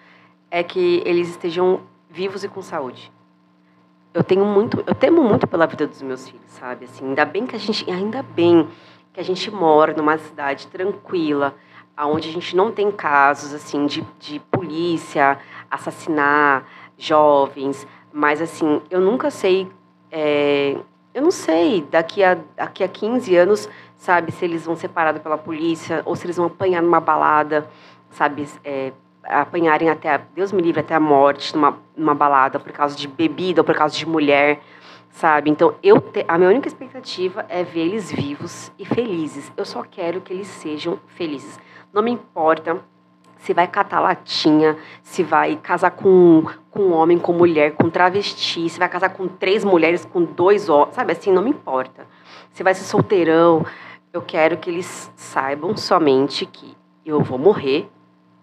é 0.49 0.63
que 0.63 1.03
eles 1.05 1.27
estejam 1.27 1.81
vivos 2.09 2.45
e 2.45 2.47
com 2.47 2.61
saúde. 2.61 3.11
Eu 4.13 4.23
tenho 4.23 4.45
muito, 4.45 4.81
eu 4.87 4.95
temo 4.95 5.21
muito 5.21 5.45
pela 5.45 5.67
vida 5.67 5.85
dos 5.85 6.01
meus 6.01 6.29
filhos, 6.29 6.49
sabe? 6.51 6.85
Assim, 6.85 7.05
ainda 7.09 7.25
bem 7.25 7.45
que 7.45 7.57
a 7.57 7.59
gente, 7.59 7.91
ainda 7.91 8.23
bem 8.23 8.69
que 9.11 9.19
a 9.19 9.23
gente 9.23 9.51
mora 9.51 9.93
numa 9.93 10.17
cidade 10.17 10.67
tranquila, 10.67 11.53
aonde 11.97 12.29
a 12.29 12.31
gente 12.31 12.55
não 12.55 12.71
tem 12.71 12.89
casos 12.89 13.53
assim 13.53 13.85
de, 13.85 14.01
de 14.17 14.39
polícia 14.39 15.37
assassinar 15.69 16.65
jovens, 16.97 17.85
mas 18.13 18.41
assim, 18.41 18.81
eu 18.89 19.01
nunca 19.01 19.29
sei 19.29 19.69
é, 20.09 20.77
eu 21.13 21.21
não 21.21 21.31
sei, 21.31 21.85
daqui 21.91 22.23
a, 22.23 22.37
daqui 22.55 22.83
a 22.83 22.87
15 22.87 23.35
anos, 23.35 23.69
sabe, 23.95 24.31
se 24.31 24.43
eles 24.43 24.65
vão 24.65 24.75
ser 24.75 24.87
parados 24.87 25.21
pela 25.21 25.37
polícia 25.37 26.01
ou 26.05 26.15
se 26.15 26.25
eles 26.25 26.37
vão 26.37 26.47
apanhar 26.47 26.81
numa 26.81 26.99
balada 26.99 27.69
sabe, 28.13 28.47
é, 28.63 28.91
apanharem 29.23 29.89
até, 29.89 30.21
Deus 30.35 30.51
me 30.51 30.61
livre, 30.61 30.81
até 30.81 30.95
a 30.95 30.99
morte 30.99 31.55
numa, 31.55 31.77
numa 31.95 32.13
balada 32.13 32.59
por 32.59 32.71
causa 32.71 32.95
de 32.95 33.07
bebida 33.07 33.61
ou 33.61 33.65
por 33.65 33.75
causa 33.75 33.95
de 33.95 34.05
mulher, 34.07 34.61
sabe? 35.09 35.49
Então, 35.49 35.75
eu 35.81 35.99
te, 36.01 36.25
a 36.27 36.37
minha 36.37 36.49
única 36.49 36.67
expectativa 36.67 37.45
é 37.49 37.63
ver 37.63 37.81
eles 37.81 38.11
vivos 38.11 38.71
e 38.77 38.85
felizes. 38.85 39.51
Eu 39.55 39.65
só 39.65 39.83
quero 39.83 40.21
que 40.21 40.33
eles 40.33 40.47
sejam 40.47 40.99
felizes. 41.07 41.59
Não 41.91 42.01
me 42.01 42.11
importa 42.11 42.79
se 43.37 43.53
vai 43.53 43.67
catar 43.67 43.99
latinha, 43.99 44.77
se 45.01 45.21
vai 45.21 45.57
casar 45.57 45.91
com, 45.91 46.45
com 46.71 46.91
homem, 46.91 47.19
com 47.19 47.33
mulher, 47.33 47.73
com 47.73 47.89
travesti, 47.89 48.69
se 48.69 48.79
vai 48.79 48.87
casar 48.87 49.09
com 49.09 49.27
três 49.27 49.65
mulheres, 49.65 50.05
com 50.05 50.23
dois 50.23 50.69
homens, 50.69 50.95
sabe? 50.95 51.11
Assim, 51.11 51.31
não 51.31 51.41
me 51.41 51.49
importa. 51.49 52.07
Se 52.51 52.63
vai 52.63 52.73
ser 52.73 52.85
solteirão, 52.85 53.65
eu 54.13 54.21
quero 54.21 54.57
que 54.57 54.69
eles 54.69 55.11
saibam 55.15 55.75
somente 55.75 56.45
que 56.45 56.75
eu 57.05 57.21
vou 57.21 57.37
morrer 57.37 57.89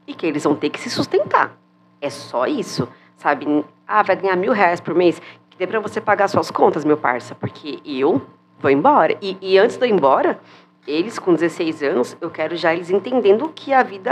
e 0.07 0.15
que 0.15 0.27
eles 0.27 0.45
vão 0.45 0.55
ter 0.55 0.71
que 0.71 0.81
se 0.81 0.91
sustentar. 0.91 1.57
É 2.01 2.11
só 2.11 2.47
isso, 2.47 2.89
sabe? 3.17 3.65
Ah, 3.87 4.03
vai 4.03 4.17
ganhar 4.17 4.37
mil 4.37 4.53
reais 4.53 4.81
por 4.81 4.95
mês? 4.95 5.21
Que 5.51 5.59
dê 5.59 5.67
para 5.67 5.81
você 5.81 6.01
pagar 6.01 6.29
suas 6.29 6.51
contas, 6.51 6.85
meu 6.85 6.97
parça, 6.97 7.35
porque 7.35 7.81
eu 7.85 8.23
vou 8.59 8.71
embora. 8.71 9.17
E, 9.21 9.37
e 9.41 9.59
antes 9.59 9.77
de 9.77 9.85
eu 9.85 9.89
ir 9.89 9.93
embora, 9.93 10.41
eles 10.87 11.19
com 11.19 11.35
16 11.35 11.83
anos, 11.83 12.17
eu 12.21 12.31
quero 12.31 12.57
já 12.57 12.75
eles 12.75 12.91
entendendo 12.91 13.49
que 13.55 13.73
a 13.73 13.83
vida 13.83 14.11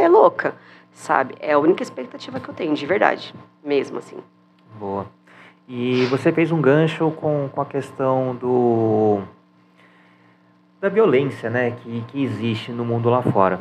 é 0.00 0.08
louca, 0.08 0.54
sabe? 0.92 1.34
É 1.40 1.52
a 1.52 1.58
única 1.58 1.82
expectativa 1.82 2.40
que 2.40 2.48
eu 2.48 2.54
tenho, 2.54 2.74
de 2.74 2.86
verdade, 2.86 3.34
mesmo 3.64 3.98
assim. 3.98 4.18
Boa. 4.78 5.06
E 5.68 6.06
você 6.06 6.32
fez 6.32 6.50
um 6.50 6.60
gancho 6.60 7.10
com, 7.12 7.48
com 7.52 7.60
a 7.60 7.66
questão 7.66 8.34
do 8.34 9.20
da 10.80 10.88
violência, 10.88 11.50
né, 11.50 11.72
que, 11.72 12.02
que 12.08 12.22
existe 12.22 12.70
no 12.70 12.84
mundo 12.84 13.10
lá 13.10 13.20
fora. 13.20 13.58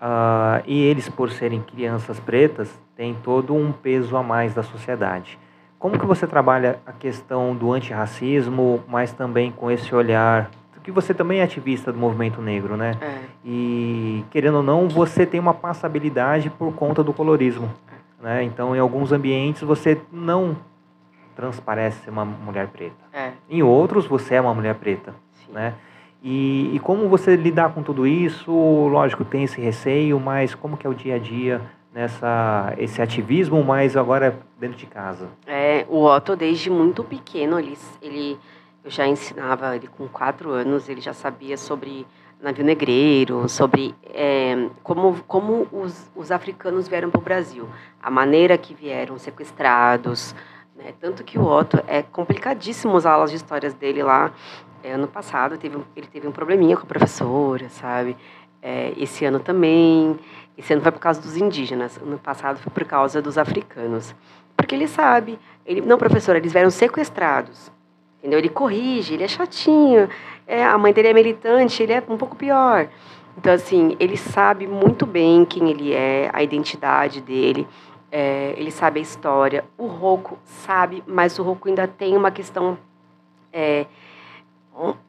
Uh, 0.00 0.62
e 0.66 0.82
eles, 0.82 1.08
por 1.08 1.30
serem 1.30 1.60
crianças 1.60 2.20
pretas, 2.20 2.70
têm 2.96 3.14
todo 3.14 3.54
um 3.54 3.72
peso 3.72 4.16
a 4.16 4.22
mais 4.22 4.54
da 4.54 4.62
sociedade. 4.62 5.38
Como 5.78 5.98
que 5.98 6.06
você 6.06 6.26
trabalha 6.26 6.78
a 6.86 6.92
questão 6.92 7.54
do 7.54 7.72
antirracismo, 7.72 8.82
mas 8.88 9.12
também 9.12 9.50
com 9.50 9.70
esse 9.70 9.94
olhar 9.94 10.50
que 10.88 10.92
você 10.92 11.12
também 11.12 11.40
é 11.40 11.42
ativista 11.42 11.92
do 11.92 11.98
movimento 11.98 12.40
negro, 12.40 12.74
né? 12.74 12.96
É. 13.02 13.18
E 13.44 14.24
querendo 14.30 14.56
ou 14.56 14.62
não, 14.62 14.88
você 14.88 15.26
tem 15.26 15.38
uma 15.38 15.52
passabilidade 15.52 16.48
por 16.48 16.72
conta 16.72 17.04
do 17.04 17.12
colorismo, 17.12 17.70
né? 18.18 18.42
Então, 18.42 18.74
em 18.74 18.78
alguns 18.78 19.12
ambientes 19.12 19.60
você 19.60 20.00
não 20.10 20.56
transparece 21.36 22.04
ser 22.04 22.10
uma 22.10 22.24
mulher 22.24 22.68
preta. 22.68 23.04
É. 23.12 23.32
Em 23.50 23.62
outros, 23.62 24.06
você 24.06 24.36
é 24.36 24.40
uma 24.40 24.54
mulher 24.54 24.76
preta, 24.76 25.14
Sim. 25.32 25.52
né? 25.52 25.74
E, 26.22 26.74
e, 26.74 26.80
como 26.80 27.08
você 27.08 27.36
lidar 27.36 27.72
com 27.72 27.82
tudo 27.82 28.06
isso? 28.06 28.50
Lógico, 28.50 29.24
tem 29.24 29.44
esse 29.44 29.60
receio, 29.60 30.18
mas 30.18 30.54
como 30.54 30.76
que 30.76 30.86
é 30.86 30.90
o 30.90 30.94
dia 30.94 31.14
a 31.14 31.18
dia 31.18 31.60
nessa 31.92 32.74
esse 32.76 33.00
ativismo, 33.00 33.62
mas 33.62 33.96
agora 33.96 34.38
dentro 34.58 34.76
de 34.76 34.86
casa? 34.86 35.28
É, 35.46 35.86
o 35.88 36.04
Otto 36.04 36.34
desde 36.34 36.70
muito 36.70 37.04
pequeno 37.04 37.58
ele, 37.58 37.78
ele 38.02 38.38
eu 38.84 38.90
já 38.90 39.06
ensinava 39.06 39.76
ele 39.76 39.86
com 39.86 40.08
quatro 40.08 40.50
anos, 40.50 40.88
ele 40.88 41.00
já 41.00 41.12
sabia 41.12 41.56
sobre 41.56 42.06
navio 42.40 42.64
negreiro, 42.64 43.48
sobre 43.48 43.94
é, 44.04 44.68
como 44.82 45.16
como 45.26 45.66
os, 45.72 46.10
os 46.16 46.30
africanos 46.30 46.88
vieram 46.88 47.10
para 47.10 47.20
o 47.20 47.24
Brasil, 47.24 47.68
a 48.02 48.10
maneira 48.10 48.58
que 48.58 48.74
vieram 48.74 49.18
sequestrados, 49.18 50.34
né? 50.76 50.94
tanto 51.00 51.24
que 51.24 51.38
o 51.38 51.44
Otto 51.44 51.82
é 51.86 52.02
complicadíssimo 52.02 52.96
as 52.96 53.06
aulas 53.06 53.30
de 53.30 53.36
histórias 53.36 53.74
dele 53.74 54.02
lá 54.02 54.26
é, 54.26 54.32
ano 54.84 55.08
passado 55.08 55.58
teve, 55.58 55.78
ele 55.96 56.06
teve 56.06 56.26
um 56.26 56.32
probleminha 56.32 56.76
com 56.76 56.82
a 56.82 56.86
professora, 56.86 57.68
sabe? 57.68 58.16
É, 58.62 58.92
esse 58.96 59.24
ano 59.24 59.40
também. 59.40 60.18
Esse 60.56 60.72
ano 60.72 60.82
foi 60.82 60.92
por 60.92 61.00
causa 61.00 61.20
dos 61.20 61.36
indígenas. 61.36 61.98
Ano 61.98 62.18
passado 62.18 62.58
foi 62.58 62.72
por 62.72 62.84
causa 62.84 63.22
dos 63.22 63.38
africanos. 63.38 64.14
Porque 64.56 64.74
ele 64.74 64.88
sabe. 64.88 65.38
Ele, 65.64 65.80
não, 65.80 65.98
professora, 65.98 66.38
eles 66.38 66.52
vieram 66.52 66.70
sequestrados. 66.70 67.70
Entendeu? 68.18 68.38
Ele 68.38 68.48
corrige, 68.48 69.14
ele 69.14 69.24
é 69.24 69.28
chatinho. 69.28 70.08
É, 70.46 70.64
a 70.64 70.76
mãe 70.76 70.92
dele 70.92 71.08
é 71.08 71.14
militante, 71.14 71.82
ele 71.82 71.92
é 71.92 72.02
um 72.08 72.16
pouco 72.16 72.34
pior. 72.34 72.88
Então, 73.36 73.52
assim, 73.52 73.96
ele 74.00 74.16
sabe 74.16 74.66
muito 74.66 75.06
bem 75.06 75.44
quem 75.44 75.70
ele 75.70 75.92
é, 75.92 76.28
a 76.32 76.42
identidade 76.42 77.20
dele. 77.20 77.68
É, 78.10 78.54
ele 78.56 78.70
sabe 78.70 78.98
a 78.98 79.02
história. 79.02 79.64
O 79.76 79.86
Roco 79.86 80.38
sabe, 80.44 81.04
mas 81.06 81.38
o 81.38 81.42
Roco 81.44 81.68
ainda 81.68 81.86
tem 81.86 82.16
uma 82.16 82.32
questão 82.32 82.76
é, 83.52 83.86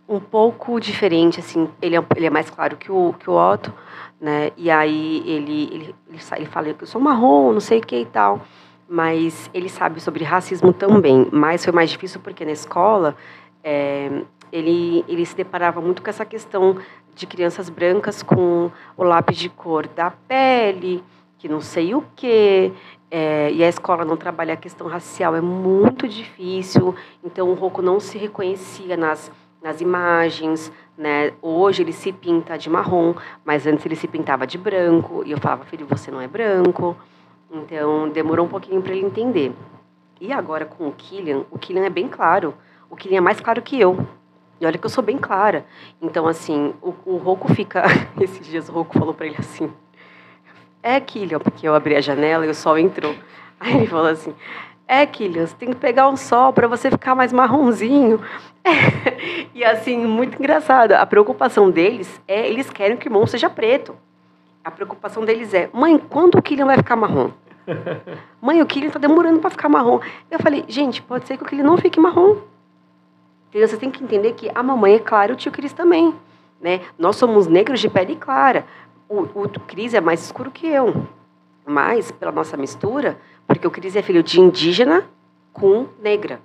um, 0.10 0.20
pouco 0.20 0.80
diferente, 0.80 1.40
assim, 1.40 1.70
ele 1.82 1.96
é, 1.96 2.04
ele 2.16 2.26
é 2.26 2.30
mais 2.30 2.50
claro 2.50 2.76
que 2.76 2.92
o, 2.92 3.14
que 3.20 3.30
o 3.30 3.34
Otto, 3.34 3.74
né, 4.20 4.52
e 4.58 4.70
aí 4.70 5.24
ele, 5.26 5.70
ele, 5.72 5.96
ele, 6.10 6.24
ele 6.36 6.46
fala 6.46 6.74
que 6.74 6.84
eu 6.84 6.88
sou 6.88 7.00
marrom, 7.00 7.54
não 7.54 7.60
sei 7.60 7.80
o 7.80 7.82
que 7.82 7.96
e 7.96 8.06
tal, 8.06 8.42
mas 8.88 9.50
ele 9.54 9.70
sabe 9.70 10.02
sobre 10.02 10.24
racismo 10.24 10.74
também, 10.74 11.28
mas 11.32 11.64
foi 11.64 11.72
mais 11.72 11.90
difícil 11.90 12.20
porque 12.20 12.44
na 12.44 12.52
escola 12.52 13.16
é, 13.64 14.24
ele, 14.52 15.06
ele 15.08 15.26
se 15.26 15.36
deparava 15.36 15.80
muito 15.80 16.02
com 16.02 16.10
essa 16.10 16.26
questão 16.26 16.78
de 17.14 17.28
crianças 17.28 17.70
brancas 17.70 18.24
com 18.24 18.72
o 18.98 19.04
lápis 19.04 19.38
de 19.38 19.50
cor 19.50 19.88
da 19.88 20.10
pele, 20.10 21.04
que 21.38 21.48
não 21.48 21.62
sei 21.62 21.94
o 21.94 22.04
quê, 22.16 22.72
é, 23.12 23.52
e 23.52 23.64
a 23.64 23.70
escola 23.70 24.06
não 24.06 24.18
trabalha 24.18 24.54
a 24.54 24.58
questão 24.58 24.88
racial, 24.88 25.36
é 25.36 25.42
muito 25.42 26.08
difícil, 26.08 26.96
então 27.24 27.50
o 27.50 27.54
Rocco 27.54 27.82
não 27.82 28.00
se 28.00 28.18
reconhecia 28.18 28.98
nas 28.98 29.32
nas 29.62 29.82
imagens, 29.82 30.72
né? 30.98 31.34
Hoje 31.42 31.84
ele 31.84 31.92
se 31.92 32.12
pinta 32.12 32.58
de 32.58 32.70
marrom, 32.70 33.14
mas 33.44 33.68
antes 33.68 33.86
ele 33.86 33.96
se 33.96 34.08
pintava 34.08 34.48
de 34.48 34.58
branco. 34.58 35.24
E 35.26 35.32
eu 35.32 35.38
falava, 35.38 35.66
filho, 35.66 35.86
você 35.88 36.10
não 36.12 36.22
é 36.22 36.28
branco. 36.28 36.96
Então 37.52 38.10
demorou 38.10 38.46
um 38.46 38.50
pouquinho 38.50 38.82
para 38.82 38.94
ele 38.94 39.06
entender. 39.06 39.54
E 40.22 40.32
agora 40.34 40.66
com 40.66 40.88
o 40.88 40.92
Killian, 40.92 41.46
o 41.50 41.58
Killian 41.58 41.86
é 41.86 41.90
bem 41.90 42.08
claro. 42.08 42.54
O 42.90 42.96
Killian 42.96 43.18
é 43.20 43.22
mais 43.22 43.40
claro 43.40 43.62
que 43.62 43.80
eu. 43.80 44.06
E 44.60 44.66
olha 44.66 44.78
que 44.78 44.86
eu 44.86 44.90
sou 44.90 45.04
bem 45.04 45.18
clara. 45.18 45.66
Então, 46.02 46.28
assim, 46.28 46.74
o, 46.82 46.94
o 47.06 47.18
Rocco 47.18 47.54
fica. 47.54 47.84
Esses 48.20 48.46
dias 48.46 48.68
o 48.68 48.74
Rocco 48.74 48.98
falou 48.98 49.14
para 49.14 49.26
ele 49.26 49.38
assim: 49.40 49.72
É, 50.84 51.00
Killian, 51.00 51.40
porque 51.40 51.68
eu 51.68 51.74
abri 51.74 51.96
a 51.96 52.02
janela 52.02 52.46
e 52.46 52.50
o 52.50 52.54
sol 52.54 52.78
entrou. 52.78 53.16
Aí 53.60 53.78
ele 53.78 53.88
falou 53.88 54.08
assim: 54.08 54.34
É, 54.92 55.06
você 55.06 55.56
tem 55.56 55.70
que 55.70 55.76
pegar 55.76 56.10
um 56.10 56.18
sol 56.18 56.52
para 56.52 56.68
você 56.68 56.90
ficar 56.90 57.14
mais 57.14 57.32
marronzinho. 57.32 58.20
e 59.54 59.64
assim, 59.64 60.04
muito 60.04 60.40
engraçado. 60.40 60.94
A 60.94 61.06
preocupação 61.06 61.70
deles 61.70 62.20
é, 62.28 62.50
eles 62.50 62.72
querem 62.72 62.98
que 62.98 63.08
o 63.08 63.10
irmão 63.10 63.28
seja 63.28 63.52
preto. 63.52 63.96
A 64.64 64.72
preocupação 64.72 65.24
deles 65.24 65.54
é, 65.54 65.70
mãe, 65.72 65.96
quando 66.00 66.40
o 66.40 66.42
Killian 66.42 66.66
vai 66.66 66.78
ficar 66.78 66.96
marrom? 66.96 67.30
mãe, 68.42 68.64
o 68.64 68.66
Killian 68.66 68.90
tá 68.90 68.98
demorando 68.98 69.40
para 69.40 69.52
ficar 69.52 69.70
marrom. 69.70 70.00
Eu 70.32 70.40
falei, 70.40 70.66
gente, 70.68 71.04
pode 71.04 71.28
ser 71.28 71.38
que 71.38 71.44
o 71.44 71.46
Killian 71.46 71.66
não 71.66 71.78
fique 71.78 72.00
marrom. 72.00 72.38
Então, 73.52 73.68
você 73.68 73.78
tem 73.78 73.92
que 73.92 74.04
entender 74.04 74.34
que 74.34 74.50
a 74.56 74.64
mamãe 74.64 74.96
é 74.96 75.00
clara 75.00 75.32
e 75.32 75.36
o 75.36 75.38
tio 75.38 75.52
Cris 75.52 75.72
também. 75.72 76.16
Né? 76.60 76.82
Nós 76.98 77.16
somos 77.16 77.46
negros 77.46 77.80
de 77.80 77.90
pele 77.90 78.16
clara. 78.16 78.66
O, 79.08 79.22
o 79.22 79.50
Cris 79.68 79.94
é 79.94 80.02
mais 80.02 80.24
escuro 80.24 80.50
que 80.50 80.66
eu. 80.66 81.06
Mas, 81.64 82.12
pela 82.12 82.32
nossa 82.32 82.58
mistura, 82.58 83.20
porque 83.50 83.66
o 83.66 83.72
Cris 83.72 83.96
é 83.96 84.04
filho 84.04 84.22
de 84.22 84.40
indígena 84.40 85.04
com 85.52 85.88
negra. 86.00 86.40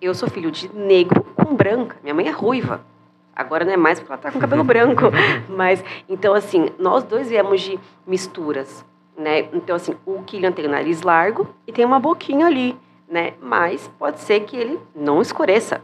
Eu 0.00 0.14
sou 0.14 0.30
filho 0.30 0.48
de 0.48 0.72
negro 0.72 1.26
com 1.34 1.56
branca. 1.56 1.96
Minha 2.04 2.14
mãe 2.14 2.28
é 2.28 2.30
ruiva. 2.30 2.80
Agora 3.34 3.64
não 3.64 3.72
é 3.72 3.76
mais 3.76 3.98
porque 3.98 4.12
ela 4.12 4.18
está 4.18 4.30
com 4.30 4.38
cabelo 4.38 4.62
branco. 4.64 5.06
Mas, 5.48 5.82
então, 6.08 6.34
assim, 6.34 6.68
nós 6.78 7.02
dois 7.02 7.28
viemos 7.28 7.60
de 7.62 7.80
misturas, 8.06 8.84
né? 9.18 9.48
Então, 9.52 9.74
assim, 9.74 9.96
o 10.06 10.22
Killian 10.22 10.52
tem 10.52 10.66
o 10.66 10.70
nariz 10.70 11.02
largo 11.02 11.48
e 11.66 11.72
tem 11.72 11.84
uma 11.84 11.98
boquinha 11.98 12.46
ali, 12.46 12.78
né? 13.08 13.34
Mas 13.42 13.90
pode 13.98 14.20
ser 14.20 14.40
que 14.40 14.56
ele 14.56 14.78
não 14.94 15.20
escureça, 15.20 15.82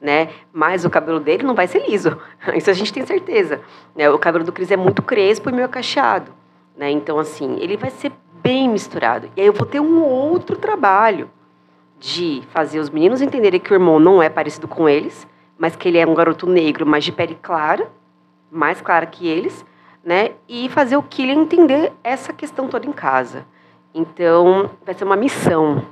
né? 0.00 0.30
Mas 0.52 0.84
o 0.84 0.90
cabelo 0.90 1.20
dele 1.20 1.44
não 1.44 1.54
vai 1.54 1.68
ser 1.68 1.88
liso. 1.88 2.18
Isso 2.56 2.68
a 2.68 2.74
gente 2.74 2.92
tem 2.92 3.06
certeza. 3.06 3.60
Né? 3.94 4.10
O 4.10 4.18
cabelo 4.18 4.42
do 4.42 4.50
Cris 4.50 4.72
é 4.72 4.76
muito 4.76 5.02
crespo 5.02 5.50
e 5.50 5.52
meio 5.52 5.68
cacheado, 5.68 6.32
né? 6.76 6.90
Então, 6.90 7.16
assim, 7.16 7.58
ele 7.60 7.76
vai 7.76 7.90
ser 7.90 8.10
bem 8.42 8.68
misturado. 8.68 9.30
E 9.36 9.40
aí 9.40 9.46
eu 9.46 9.52
vou 9.52 9.66
ter 9.66 9.80
um 9.80 10.02
outro 10.02 10.56
trabalho, 10.56 11.30
de 12.00 12.42
fazer 12.50 12.78
os 12.78 12.88
meninos 12.88 13.20
entenderem 13.20 13.60
que 13.60 13.72
o 13.72 13.76
irmão 13.76 14.00
não 14.00 14.22
é 14.22 14.30
parecido 14.30 14.66
com 14.66 14.88
eles, 14.88 15.28
mas 15.58 15.76
que 15.76 15.86
ele 15.86 15.98
é 15.98 16.06
um 16.06 16.14
garoto 16.14 16.46
negro, 16.46 16.86
mas 16.86 17.04
de 17.04 17.12
pele 17.12 17.38
clara, 17.40 17.90
mais 18.50 18.80
clara 18.80 19.04
que 19.04 19.28
eles, 19.28 19.64
né? 20.02 20.30
E 20.48 20.68
fazer 20.70 20.96
o 20.96 21.02
Killian 21.02 21.42
entender 21.42 21.92
essa 22.02 22.32
questão 22.32 22.66
toda 22.66 22.86
em 22.86 22.92
casa. 22.92 23.44
Então, 23.94 24.70
vai 24.84 24.94
ser 24.94 25.04
uma 25.04 25.16
missão, 25.16 25.82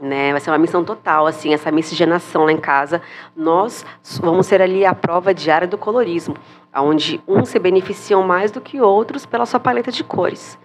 né? 0.00 0.30
Vai 0.30 0.40
ser 0.40 0.50
uma 0.50 0.58
missão 0.58 0.84
total, 0.84 1.26
assim, 1.26 1.52
essa 1.52 1.72
miscigenação 1.72 2.44
lá 2.44 2.52
em 2.52 2.58
casa. 2.58 3.02
Nós 3.34 3.84
vamos 4.20 4.46
ser 4.46 4.62
ali 4.62 4.86
a 4.86 4.94
prova 4.94 5.34
diária 5.34 5.66
do 5.66 5.76
colorismo, 5.76 6.36
onde 6.72 7.20
uns 7.26 7.48
se 7.48 7.58
beneficiam 7.58 8.22
mais 8.22 8.52
do 8.52 8.60
que 8.60 8.80
outros 8.80 9.26
pela 9.26 9.44
sua 9.44 9.58
paleta 9.58 9.90
de 9.90 10.04
cores, 10.04 10.56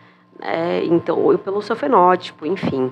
né? 0.43 0.83
Então, 0.85 1.17
ou 1.19 1.37
pelo 1.37 1.61
seu 1.61 1.75
fenótipo, 1.75 2.45
enfim. 2.45 2.91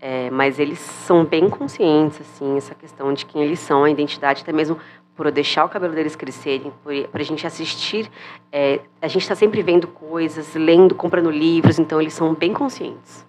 É, 0.00 0.30
mas 0.30 0.58
eles 0.58 0.78
são 0.78 1.24
bem 1.24 1.48
conscientes, 1.48 2.20
assim, 2.20 2.56
essa 2.56 2.74
questão 2.74 3.12
de 3.12 3.24
quem 3.24 3.42
eles 3.42 3.60
são, 3.60 3.84
a 3.84 3.90
identidade, 3.90 4.42
até 4.42 4.52
mesmo 4.52 4.76
por 5.14 5.30
deixar 5.30 5.64
o 5.64 5.68
cabelo 5.68 5.94
deles 5.94 6.16
crescerem, 6.16 6.72
por 6.82 7.20
a 7.20 7.22
gente 7.22 7.46
assistir. 7.46 8.10
É, 8.50 8.80
a 9.00 9.06
gente 9.06 9.22
está 9.22 9.36
sempre 9.36 9.62
vendo 9.62 9.86
coisas, 9.86 10.54
lendo, 10.54 10.94
comprando 10.94 11.30
livros, 11.30 11.78
então 11.78 12.00
eles 12.00 12.14
são 12.14 12.34
bem 12.34 12.52
conscientes. 12.52 13.24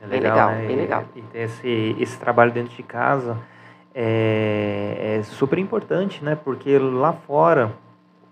É 0.00 0.06
legal, 0.06 0.10
bem 0.10 0.20
legal, 0.20 0.50
né? 0.50 0.66
bem 0.66 0.76
legal. 0.76 1.04
E, 1.14 1.22
ter 1.22 1.38
esse, 1.40 1.96
esse 1.98 2.18
trabalho 2.18 2.52
dentro 2.52 2.74
de 2.74 2.82
casa 2.82 3.36
é, 3.94 5.18
é 5.18 5.22
super 5.24 5.58
importante, 5.58 6.24
né? 6.24 6.36
Porque 6.36 6.78
lá 6.78 7.12
fora 7.12 7.72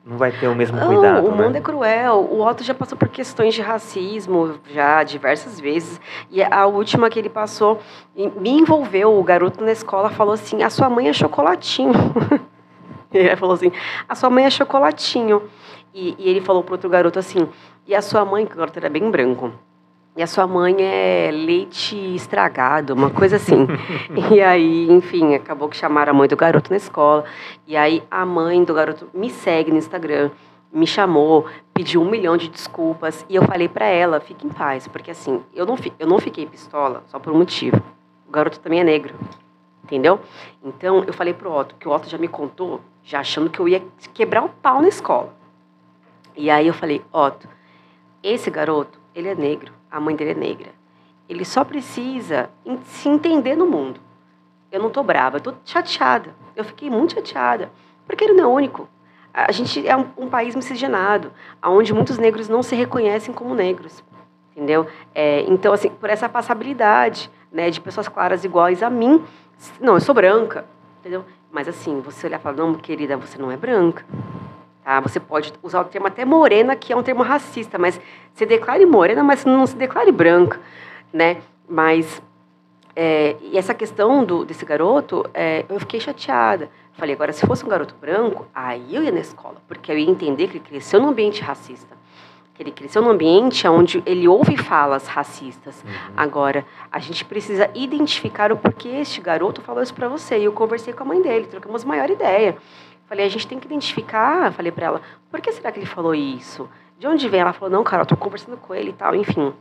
não 0.06 0.16
vai 0.16 0.30
ter 0.30 0.46
o 0.46 0.54
mesmo 0.54 0.78
cuidado. 0.78 1.26
o 1.26 1.32
né? 1.32 1.44
mundo 1.44 1.56
é 1.56 1.60
cruel. 1.60 2.28
O 2.30 2.40
Otto 2.40 2.62
já 2.62 2.72
passou 2.72 2.96
por 2.96 3.08
questões 3.08 3.54
de 3.54 3.60
racismo 3.60 4.54
já 4.70 5.02
diversas 5.02 5.58
vezes. 5.58 6.00
E 6.30 6.40
a 6.44 6.64
última 6.66 7.10
que 7.10 7.18
ele 7.18 7.28
passou 7.28 7.80
me 8.14 8.50
envolveu. 8.50 9.18
O 9.18 9.22
garoto 9.24 9.64
na 9.64 9.72
escola 9.72 10.08
falou 10.08 10.34
assim: 10.34 10.62
a 10.62 10.70
sua 10.70 10.88
mãe 10.88 11.08
é 11.08 11.12
chocolatinho. 11.12 11.92
ele 13.12 13.34
falou 13.34 13.54
assim: 13.56 13.72
a 14.08 14.14
sua 14.14 14.30
mãe 14.30 14.44
é 14.44 14.50
chocolatinho. 14.50 15.42
E, 15.92 16.14
e 16.16 16.30
ele 16.30 16.40
falou 16.40 16.62
pro 16.62 16.74
outro 16.74 16.88
garoto 16.88 17.18
assim: 17.18 17.48
e 17.84 17.92
a 17.92 18.00
sua 18.00 18.24
mãe, 18.24 18.46
que 18.46 18.52
o 18.54 18.56
garoto 18.56 18.78
era 18.78 18.88
bem 18.88 19.10
branco. 19.10 19.52
E 20.16 20.22
a 20.22 20.26
sua 20.26 20.46
mãe 20.46 20.74
é 20.80 21.30
leite 21.30 21.94
estragado, 22.14 22.94
uma 22.94 23.10
coisa 23.10 23.36
assim. 23.36 23.66
e 24.32 24.40
aí, 24.40 24.90
enfim, 24.90 25.34
acabou 25.34 25.68
que 25.68 25.76
chamaram 25.76 26.10
a 26.10 26.14
mãe 26.14 26.26
do 26.26 26.34
garoto 26.34 26.70
na 26.70 26.78
escola. 26.78 27.26
E 27.66 27.76
aí 27.76 28.02
a 28.10 28.24
mãe 28.24 28.64
do 28.64 28.72
garoto 28.72 29.10
me 29.12 29.28
segue 29.28 29.70
no 29.70 29.76
Instagram, 29.76 30.30
me 30.72 30.86
chamou, 30.86 31.44
pediu 31.74 32.00
um 32.00 32.08
milhão 32.08 32.34
de 32.38 32.48
desculpas. 32.48 33.26
E 33.28 33.36
eu 33.36 33.42
falei 33.42 33.68
para 33.68 33.84
ela, 33.84 34.18
fique 34.18 34.46
em 34.46 34.48
paz, 34.48 34.88
porque 34.88 35.10
assim, 35.10 35.42
eu 35.54 35.66
não, 35.66 35.76
eu 35.98 36.06
não 36.06 36.18
fiquei 36.18 36.46
pistola 36.46 37.02
só 37.08 37.18
por 37.18 37.30
um 37.30 37.36
motivo. 37.36 37.76
O 38.26 38.30
garoto 38.32 38.58
também 38.58 38.80
é 38.80 38.84
negro, 38.84 39.14
entendeu? 39.84 40.18
Então 40.64 41.04
eu 41.04 41.12
falei 41.12 41.34
pro 41.34 41.52
Otto, 41.52 41.74
que 41.78 41.86
o 41.86 41.92
Otto 41.92 42.08
já 42.08 42.16
me 42.16 42.26
contou, 42.26 42.80
já 43.04 43.20
achando 43.20 43.50
que 43.50 43.60
eu 43.60 43.68
ia 43.68 43.84
quebrar 44.14 44.42
o 44.42 44.48
pau 44.48 44.80
na 44.80 44.88
escola. 44.88 45.34
E 46.34 46.48
aí 46.48 46.66
eu 46.66 46.74
falei, 46.74 47.04
Otto, 47.12 47.46
esse 48.22 48.50
garoto, 48.50 48.98
ele 49.16 49.28
é 49.28 49.34
negro 49.34 49.72
a 49.96 50.00
mãe 50.00 50.14
dele 50.14 50.32
é 50.32 50.34
negra. 50.34 50.68
Ele 51.28 51.44
só 51.44 51.64
precisa 51.64 52.50
se 52.84 53.08
entender 53.08 53.56
no 53.56 53.66
mundo. 53.66 54.00
Eu 54.70 54.80
não 54.80 54.90
tô 54.90 55.02
brava, 55.02 55.36
eu 55.36 55.40
tô 55.40 55.54
chateada. 55.64 56.34
Eu 56.54 56.64
fiquei 56.64 56.90
muito 56.90 57.14
chateada, 57.14 57.70
porque 58.06 58.24
ele 58.24 58.34
não 58.34 58.44
é 58.44 58.54
único. 58.54 58.88
A 59.32 59.50
gente 59.52 59.86
é 59.86 59.96
um, 59.96 60.06
um 60.16 60.28
país 60.28 60.54
miscigenado, 60.54 61.32
onde 61.62 61.92
muitos 61.92 62.18
negros 62.18 62.48
não 62.48 62.62
se 62.62 62.74
reconhecem 62.74 63.34
como 63.34 63.54
negros, 63.54 64.02
entendeu? 64.52 64.86
É, 65.14 65.42
então, 65.42 65.72
assim, 65.72 65.90
por 65.90 66.08
essa 66.08 66.28
passabilidade, 66.28 67.30
né, 67.52 67.70
de 67.70 67.80
pessoas 67.80 68.08
claras 68.08 68.44
iguais 68.44 68.82
a 68.82 68.88
mim, 68.88 69.22
não, 69.80 69.94
eu 69.94 70.00
sou 70.00 70.14
branca, 70.14 70.64
entendeu? 71.00 71.24
Mas 71.50 71.68
assim, 71.68 72.00
você 72.00 72.26
olhar 72.26 72.38
e 72.38 72.42
falar, 72.42 72.56
não, 72.56 72.74
querida, 72.74 73.16
você 73.16 73.38
não 73.38 73.50
é 73.50 73.56
branca. 73.56 74.04
Tá? 74.86 75.00
Você 75.00 75.18
pode 75.18 75.52
usar 75.64 75.80
o 75.80 75.84
termo 75.84 76.06
até 76.06 76.24
morena, 76.24 76.76
que 76.76 76.92
é 76.92 76.96
um 76.96 77.02
termo 77.02 77.24
racista, 77.24 77.76
mas 77.76 78.00
se 78.32 78.46
declare 78.46 78.86
morena, 78.86 79.20
mas 79.24 79.44
não 79.44 79.66
se 79.66 79.74
declare 79.74 80.12
branca, 80.12 80.60
né? 81.12 81.38
Mas 81.68 82.22
é, 82.94 83.34
e 83.42 83.58
essa 83.58 83.74
questão 83.74 84.24
do, 84.24 84.44
desse 84.44 84.64
garoto, 84.64 85.28
é, 85.34 85.64
eu 85.68 85.80
fiquei 85.80 85.98
chateada. 85.98 86.70
Falei, 86.92 87.16
agora, 87.16 87.32
se 87.32 87.44
fosse 87.44 87.64
um 87.64 87.68
garoto 87.68 87.96
branco, 88.00 88.46
aí 88.54 88.94
eu 88.94 89.02
ia 89.02 89.10
na 89.10 89.18
escola, 89.18 89.56
porque 89.66 89.90
eu 89.90 89.98
ia 89.98 90.08
entender 90.08 90.46
que 90.46 90.58
ele 90.58 90.64
cresceu 90.64 91.00
num 91.00 91.08
ambiente 91.08 91.42
racista. 91.42 91.96
Que 92.54 92.62
ele 92.62 92.70
cresceu 92.70 93.02
num 93.02 93.10
ambiente 93.10 93.66
onde 93.66 94.00
ele 94.06 94.28
ouve 94.28 94.56
falas 94.56 95.08
racistas. 95.08 95.82
Uhum. 95.82 96.12
Agora, 96.16 96.64
a 96.92 97.00
gente 97.00 97.24
precisa 97.24 97.68
identificar 97.74 98.52
o 98.52 98.56
porquê 98.56 98.88
este 98.88 99.20
garoto 99.20 99.60
falou 99.60 99.82
isso 99.82 99.92
para 99.92 100.06
você. 100.06 100.38
E 100.38 100.44
eu 100.44 100.52
conversei 100.52 100.94
com 100.94 101.02
a 101.02 101.06
mãe 101.06 101.20
dele, 101.20 101.48
trocamos 101.48 101.84
maior 101.84 102.08
ideia. 102.08 102.56
Falei, 103.08 103.24
a 103.24 103.28
gente 103.28 103.46
tem 103.46 103.58
que 103.58 103.66
identificar, 103.66 104.52
falei 104.52 104.72
para 104.72 104.86
ela, 104.86 105.02
por 105.30 105.40
que 105.40 105.52
será 105.52 105.70
que 105.70 105.78
ele 105.78 105.86
falou 105.86 106.14
isso? 106.14 106.68
De 106.98 107.06
onde 107.06 107.28
vem? 107.28 107.40
Ela 107.40 107.52
falou, 107.52 107.70
não, 107.70 107.84
cara, 107.84 108.02
eu 108.02 108.06
tô 108.06 108.16
conversando 108.16 108.56
com 108.56 108.74
ele 108.74 108.90
e 108.90 108.92
tal, 108.92 109.14
enfim. 109.14 109.52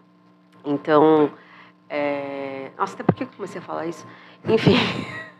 Então, 0.63 1.29
é... 1.87 2.71
nossa, 2.77 2.95
até 2.95 3.03
por 3.03 3.13
que 3.13 3.23
eu 3.23 3.29
comecei 3.35 3.59
a 3.59 3.63
falar 3.63 3.85
isso? 3.85 4.05
Enfim, 4.47 4.75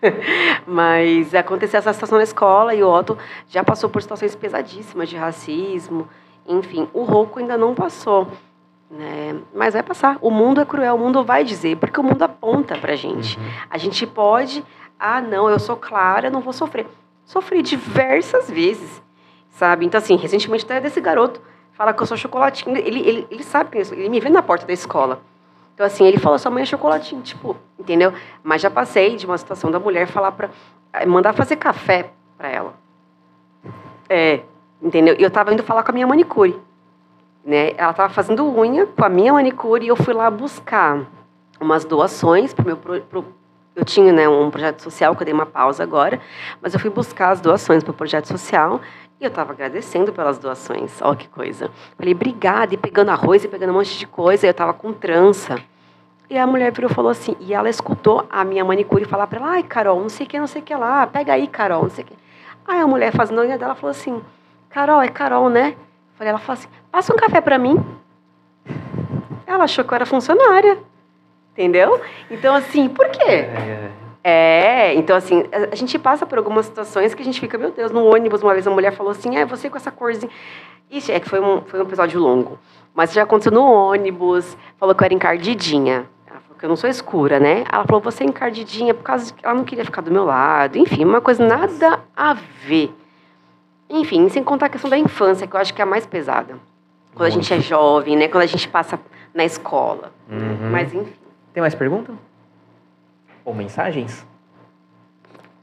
mas 0.68 1.34
aconteceu 1.34 1.80
essa 1.80 1.94
situação 1.94 2.18
na 2.18 2.24
escola 2.24 2.76
e 2.76 2.84
o 2.84 2.90
Otto 2.90 3.18
já 3.48 3.64
passou 3.64 3.90
por 3.90 4.02
situações 4.02 4.36
pesadíssimas 4.36 5.10
de 5.10 5.16
racismo, 5.16 6.08
enfim, 6.48 6.88
o 6.94 7.04
Rouco 7.04 7.40
ainda 7.40 7.58
não 7.58 7.74
passou. 7.74 8.28
Né? 8.90 9.40
Mas 9.54 9.74
vai 9.74 9.82
passar. 9.82 10.18
O 10.22 10.30
mundo 10.30 10.62
é 10.62 10.66
cruel, 10.66 10.96
o 10.96 11.00
mundo 11.00 11.24
vai 11.24 11.44
dizer, 11.44 11.78
porque 11.78 12.00
o 12.00 12.04
mundo 12.04 12.22
aponta 12.22 12.78
pra 12.78 12.96
gente. 12.96 13.38
Uhum. 13.38 13.46
A 13.70 13.78
gente 13.78 14.06
pode, 14.06 14.64
ah, 15.00 15.20
não, 15.22 15.50
eu 15.50 15.60
sou 15.60 15.76
clara, 15.76 16.30
não 16.30 16.40
vou 16.40 16.54
sofrer. 16.54 16.88
Sofri 17.26 17.62
diversas 17.62 18.50
vezes, 18.50 19.02
sabe? 19.50 19.86
Então, 19.86 19.98
assim, 19.98 20.16
recentemente 20.16 20.64
até 20.64 20.80
desse 20.80 21.02
garoto 21.02 21.42
fala 21.74 21.94
que 21.94 22.02
eu 22.02 22.06
sou 22.06 22.16
chocolatinho. 22.16 22.78
Ele, 22.78 23.00
ele, 23.00 23.28
ele 23.30 23.44
sabe 23.44 23.80
isso, 23.80 23.94
ele 23.94 24.10
me 24.10 24.20
vê 24.20 24.30
na 24.30 24.44
porta 24.44 24.66
da 24.66 24.74
escola. 24.74 25.20
Então, 25.74 25.86
assim, 25.86 26.06
ele 26.06 26.18
falou, 26.18 26.40
sua 26.40 26.52
mãe 26.52 26.64
é 26.64 26.66
chocolatinho, 26.66 27.22
tipo, 27.22 27.58
entendeu? 27.78 28.14
Mas 28.42 28.62
já 28.62 28.70
passei 28.70 29.18
de 29.18 29.26
uma 29.26 29.38
situação 29.38 29.70
da 29.70 29.80
mulher 29.80 30.08
falar 30.08 30.32
pra. 30.32 30.50
Eh, 30.94 31.06
mandar 31.06 31.34
fazer 31.34 31.58
café 31.58 32.12
pra 32.38 32.48
ela. 32.48 32.74
É, 34.08 34.42
entendeu? 34.82 35.16
E 35.20 35.24
eu 35.24 35.32
tava 35.32 35.52
indo 35.54 35.64
falar 35.64 35.84
com 35.84 35.92
a 35.92 35.94
minha 35.94 36.08
manicure. 36.08 36.58
Né? 37.44 37.74
Ela 37.78 37.94
tava 37.94 38.14
fazendo 38.14 38.48
unha 38.58 38.86
com 38.86 39.04
a 39.04 39.10
minha 39.10 39.34
manicure 39.34 39.86
e 39.86 39.90
eu 39.90 39.96
fui 39.96 40.14
lá 40.14 40.32
buscar 40.32 41.06
umas 41.60 41.86
doações 41.86 42.54
pro 42.54 42.66
meu 42.66 42.78
pro, 42.78 43.26
eu 43.76 43.84
tinha 43.84 44.14
né, 44.14 44.28
um 44.28 44.50
projeto 44.50 44.82
social, 44.82 45.16
que 45.16 45.22
eu 45.22 45.26
dei 45.26 45.34
uma 45.34 45.46
pausa 45.46 45.84
agora, 45.84 46.20
mas 46.62 46.74
eu 46.74 46.80
fui 46.80 46.90
buscar 46.90 47.32
as 47.32 47.42
doações 47.42 47.84
para 47.84 47.92
o 47.92 47.94
projeto 47.94 48.28
social 48.28 48.80
e 49.20 49.24
eu 49.24 49.28
estava 49.28 49.52
agradecendo 49.52 50.14
pelas 50.14 50.38
doações. 50.38 51.02
Olha 51.02 51.16
que 51.16 51.28
coisa. 51.28 51.70
Falei, 51.98 52.14
obrigada, 52.14 52.74
e 52.74 52.78
pegando 52.78 53.12
arroz 53.12 53.44
e 53.44 53.48
pegando 53.48 53.72
um 53.72 53.74
monte 53.74 53.98
de 53.98 54.08
coisa, 54.08 54.48
eu 54.48 54.52
estava 54.52 54.74
com 54.74 54.94
trança. 54.94 55.58
E 56.30 56.38
a 56.38 56.48
mulher 56.48 56.72
virou 56.72 56.90
e 56.90 56.94
falou 56.94 57.12
assim, 57.12 57.36
e 57.40 57.54
ela 57.54 57.70
escutou 57.70 58.26
a 58.30 58.44
minha 58.44 58.64
manicure 58.64 59.06
falar 59.06 59.28
para 59.28 59.40
ela, 59.40 59.50
ai, 59.52 59.64
Carol, 59.64 60.00
não 60.02 60.10
sei 60.10 60.26
o 60.26 60.30
que, 60.30 60.40
não 60.40 60.48
sei 60.48 60.62
o 60.62 60.66
que 60.66 60.74
lá, 60.74 61.06
pega 61.06 61.34
aí, 61.34 61.48
Carol, 61.48 61.84
não 61.84 61.90
sei 61.90 62.04
o 62.04 62.08
que. 62.08 62.14
Aí 62.68 62.80
a 62.80 62.88
mulher 62.88 63.12
fazendo 63.12 63.42
a 63.42 63.44
unha 63.44 63.58
dela 63.58 63.76
falou 63.76 63.92
assim, 63.92 64.22
Carol, 64.70 65.02
é 65.02 65.08
Carol, 65.08 65.50
né? 65.50 65.76
Falei, 66.16 66.32
ela 66.32 66.40
falou 66.40 66.60
assim, 66.60 66.70
passa 66.92 67.14
um 67.14 67.18
café 67.18 67.42
para 67.42 67.58
mim. 67.58 67.78
Ela 69.46 69.66
achou 69.66 69.86
que 69.86 69.92
eu 69.94 69.96
era 69.96 70.06
funcionária. 70.06 70.80
Entendeu? 71.56 72.02
Então, 72.30 72.54
assim, 72.54 72.90
por 72.90 73.08
quê? 73.08 73.24
É, 73.24 73.92
é, 74.28 74.94
então 74.96 75.16
assim, 75.16 75.46
a, 75.72 75.76
gente 75.76 75.98
passa 75.98 76.26
por 76.26 76.38
algumas 76.38 76.66
situações 76.66 77.14
que 77.14 77.22
a 77.22 77.26
gente 77.26 77.40
fica, 77.40 77.58
meu 77.58 77.72
Deus, 77.72 77.92
no 77.92 78.04
ônibus, 78.06 78.42
uma 78.44 78.54
vez 78.54 78.68
a 78.68 78.72
mulher 78.72 78.92
falou 78.92 79.12
assim, 79.12 79.38
é, 79.38 79.46
você 79.46 79.70
com 79.70 79.78
essa 79.78 79.92
corzinha. 79.92 80.32
Ixi, 80.92 81.12
é 81.14 81.20
que 81.20 81.30
foi 81.30 81.40
um, 81.40 81.62
foi 81.62 81.80
um 81.80 81.84
episódio 81.84 82.20
longo. 82.20 82.60
Mas 82.94 83.14
já 83.14 83.24
aconteceu 83.24 83.52
no 83.52 83.64
ônibus, 83.64 84.58
falou 84.78 84.94
que 84.94 85.04
eu 85.04 85.06
era 85.06 85.14
encardidinha. 85.14 86.10
Ela 86.28 86.40
falou 86.40 86.58
que 86.58 86.66
eu 86.66 86.70
não 86.70 86.76
sou 86.76 86.90
escura, 86.90 87.40
né? 87.40 87.64
Ela 87.72 87.86
falou, 87.86 88.02
você 88.02 88.24
é 88.24 88.28
encardidinha, 88.28 88.94
por 88.94 89.04
causa 89.04 89.32
que 89.32 89.46
ela 89.46 89.54
não 89.54 89.64
queria 89.64 89.86
ficar 89.86 90.02
do 90.02 90.12
meu 90.12 90.26
lado. 90.26 90.78
Enfim, 90.78 91.06
uma 91.06 91.22
coisa 91.22 91.46
nada 91.46 92.00
a 92.18 92.34
ver. 92.34 92.92
Enfim, 93.90 94.28
sem 94.30 94.44
contar 94.44 94.66
a 94.66 94.70
questão 94.70 94.90
da 94.90 94.98
infância, 94.98 95.46
que 95.46 95.56
eu 95.56 95.60
acho 95.60 95.74
que 95.74 95.82
é 95.82 95.84
a 95.84 95.88
mais 95.88 96.06
pesada. 96.06 96.58
Quando 97.14 97.32
Muito. 97.32 97.40
a 97.40 97.42
gente 97.42 97.54
é 97.54 97.60
jovem, 97.60 98.18
né? 98.18 98.28
Quando 98.28 98.44
a 98.44 98.48
gente 98.48 98.68
passa 98.68 99.00
na 99.34 99.46
escola. 99.46 100.12
Uhum. 100.30 100.72
Mas 100.72 100.94
enfim. 100.94 101.25
Tem 101.56 101.62
mais 101.62 101.74
pergunta? 101.74 102.12
Ou 103.46 103.54
mensagens? 103.54 104.28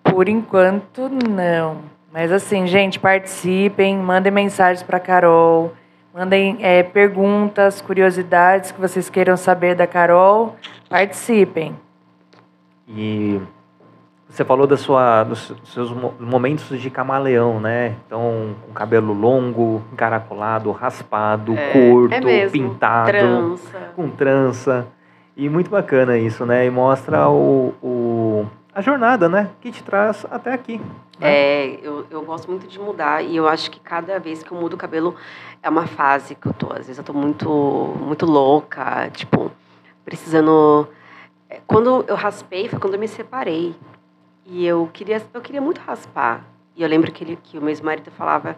Por 0.02 0.26
enquanto, 0.26 1.10
não. 1.10 1.82
Mas 2.10 2.32
assim, 2.32 2.66
gente, 2.66 2.98
participem, 2.98 3.98
mandem 3.98 4.32
mensagens 4.32 4.82
para 4.82 4.98
Carol, 4.98 5.74
mandem 6.14 6.56
é, 6.60 6.82
perguntas, 6.82 7.82
curiosidades 7.82 8.72
que 8.72 8.80
vocês 8.80 9.10
queiram 9.10 9.36
saber 9.36 9.74
da 9.74 9.86
Carol. 9.86 10.56
Participem. 10.88 11.76
E 12.88 13.38
você 14.26 14.46
falou 14.46 14.66
da 14.66 14.78
sua, 14.78 15.24
dos 15.24 15.54
seus 15.64 15.92
momentos 16.18 16.80
de 16.80 16.88
camaleão, 16.88 17.60
né? 17.60 17.96
Então, 18.06 18.56
com 18.66 18.72
cabelo 18.72 19.12
longo, 19.12 19.82
encaracolado, 19.92 20.70
raspado, 20.70 21.54
é, 21.54 21.70
curto, 21.70 22.14
é 22.14 22.48
pintado, 22.48 23.10
trança. 23.10 23.92
com 23.94 24.08
trança. 24.08 24.86
E 25.36 25.48
muito 25.48 25.70
bacana 25.70 26.18
isso, 26.18 26.44
né? 26.44 26.66
E 26.66 26.70
mostra 26.70 27.28
o, 27.28 27.74
o, 27.82 28.46
a 28.74 28.80
jornada, 28.82 29.28
né? 29.28 29.50
Que 29.60 29.70
te 29.70 29.82
traz 29.82 30.26
até 30.30 30.52
aqui. 30.52 30.78
Né? 31.18 31.30
É, 31.30 31.78
eu, 31.82 32.06
eu 32.10 32.22
gosto 32.22 32.50
muito 32.50 32.66
de 32.66 32.78
mudar 32.78 33.22
e 33.22 33.36
eu 33.36 33.48
acho 33.48 33.70
que 33.70 33.80
cada 33.80 34.18
vez 34.18 34.42
que 34.42 34.52
eu 34.52 34.58
mudo 34.58 34.74
o 34.74 34.76
cabelo 34.76 35.14
é 35.62 35.70
uma 35.70 35.86
fase 35.86 36.34
que 36.34 36.46
eu 36.46 36.52
tô. 36.52 36.72
Às 36.72 36.86
vezes 36.86 36.98
eu 36.98 37.04
tô 37.04 37.14
muito, 37.14 37.48
muito 37.98 38.26
louca, 38.26 39.08
tipo, 39.10 39.50
precisando. 40.04 40.86
É, 41.48 41.60
quando 41.66 42.04
eu 42.06 42.14
raspei 42.14 42.68
foi 42.68 42.78
quando 42.78 42.94
eu 42.94 43.00
me 43.00 43.08
separei. 43.08 43.74
E 44.44 44.66
eu 44.66 44.90
queria, 44.92 45.22
eu 45.32 45.40
queria 45.40 45.60
muito 45.60 45.80
raspar. 45.80 46.44
E 46.76 46.82
eu 46.82 46.88
lembro 46.88 47.10
que, 47.12 47.24
ele, 47.24 47.38
que 47.42 47.56
o 47.56 47.60
meu 47.60 47.70
ex-marido 47.70 48.10
falava 48.10 48.56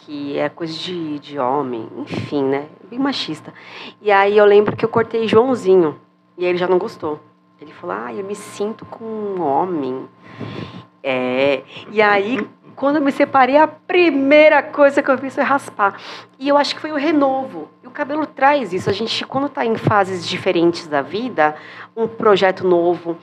que 0.00 0.38
é 0.38 0.48
coisa 0.48 0.72
de, 0.72 1.18
de 1.18 1.38
homem, 1.38 1.88
enfim, 1.96 2.42
né? 2.44 2.66
Bem 2.88 2.98
machista. 2.98 3.52
E 4.00 4.10
aí 4.10 4.36
eu 4.36 4.44
lembro 4.44 4.76
que 4.76 4.84
eu 4.84 4.88
cortei 4.88 5.28
Joãozinho, 5.28 6.00
e 6.36 6.44
ele 6.44 6.58
já 6.58 6.66
não 6.66 6.78
gostou. 6.78 7.20
Ele 7.60 7.72
falou, 7.72 7.96
ah, 7.96 8.12
eu 8.12 8.24
me 8.24 8.34
sinto 8.34 8.86
com 8.86 9.04
um 9.04 9.42
homem. 9.42 10.08
É, 11.02 11.62
e 11.90 12.00
aí, 12.00 12.48
quando 12.74 12.96
eu 12.96 13.02
me 13.02 13.12
separei, 13.12 13.58
a 13.58 13.68
primeira 13.68 14.62
coisa 14.62 15.02
que 15.02 15.10
eu 15.10 15.18
fiz 15.18 15.34
foi 15.34 15.44
raspar. 15.44 16.00
E 16.38 16.48
eu 16.48 16.56
acho 16.56 16.74
que 16.74 16.80
foi 16.80 16.92
o 16.92 16.96
renovo. 16.96 17.68
E 17.82 17.86
o 17.86 17.90
cabelo 17.90 18.24
traz 18.24 18.72
isso. 18.72 18.88
A 18.88 18.92
gente, 18.94 19.26
quando 19.26 19.48
está 19.48 19.66
em 19.66 19.76
fases 19.76 20.26
diferentes 20.26 20.86
da 20.86 21.02
vida, 21.02 21.54
um 21.94 22.08
projeto 22.08 22.66
novo, 22.66 23.18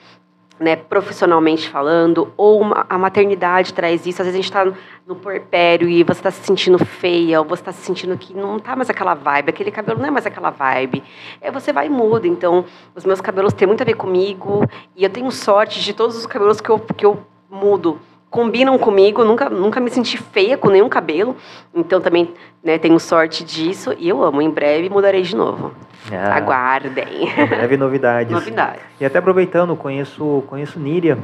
né, 0.59 0.75
profissionalmente 0.75 1.69
falando, 1.69 2.33
ou 2.35 2.59
uma, 2.61 2.85
a 2.89 2.97
maternidade 2.97 3.73
traz 3.73 4.05
isso. 4.05 4.21
Às 4.21 4.27
vezes 4.27 4.33
a 4.33 4.41
gente 4.41 4.45
está 4.45 4.79
no 5.05 5.15
porpério 5.15 5.87
e 5.87 6.03
você 6.03 6.19
está 6.19 6.31
se 6.31 6.43
sentindo 6.43 6.77
feia, 6.83 7.39
ou 7.39 7.45
você 7.45 7.61
está 7.61 7.71
se 7.71 7.81
sentindo 7.81 8.17
que 8.17 8.33
não 8.33 8.57
está 8.57 8.75
mais 8.75 8.89
aquela 8.89 9.13
vibe, 9.13 9.49
aquele 9.49 9.71
cabelo 9.71 9.99
não 9.99 10.07
é 10.07 10.11
mais 10.11 10.25
aquela 10.25 10.49
vibe. 10.49 11.03
É, 11.39 11.51
você 11.51 11.71
vai 11.71 11.87
e 11.87 11.89
muda. 11.89 12.27
Então, 12.27 12.65
os 12.95 13.05
meus 13.05 13.21
cabelos 13.21 13.53
têm 13.53 13.67
muito 13.67 13.81
a 13.81 13.85
ver 13.85 13.95
comigo, 13.95 14.67
e 14.95 15.03
eu 15.03 15.09
tenho 15.09 15.31
sorte 15.31 15.81
de 15.81 15.93
todos 15.93 16.17
os 16.17 16.25
cabelos 16.25 16.59
que 16.59 16.69
eu, 16.69 16.79
que 16.79 17.05
eu 17.05 17.23
mudo. 17.49 17.99
Combinam 18.29 18.77
comigo, 18.77 19.23
nunca, 19.23 19.49
nunca 19.49 19.79
me 19.79 19.89
senti 19.89 20.17
feia 20.17 20.57
com 20.57 20.69
nenhum 20.69 20.89
cabelo. 20.89 21.35
Então 21.73 21.99
também 22.01 22.33
né, 22.63 22.77
tenho 22.77 22.99
sorte 22.99 23.43
disso 23.43 23.95
e 23.97 24.09
eu 24.09 24.23
amo. 24.23 24.41
Em 24.41 24.49
breve 24.49 24.89
mudarei 24.89 25.21
de 25.21 25.35
novo. 25.35 25.71
Ah, 26.11 26.35
Aguardem. 26.35 27.29
Em 27.37 27.45
breve 27.45 27.77
novidades. 27.77 28.31
novidades. 28.33 28.81
E 28.99 29.05
até 29.05 29.19
aproveitando, 29.19 29.75
conheço, 29.75 30.43
conheço 30.47 30.79
Níria. 30.79 31.17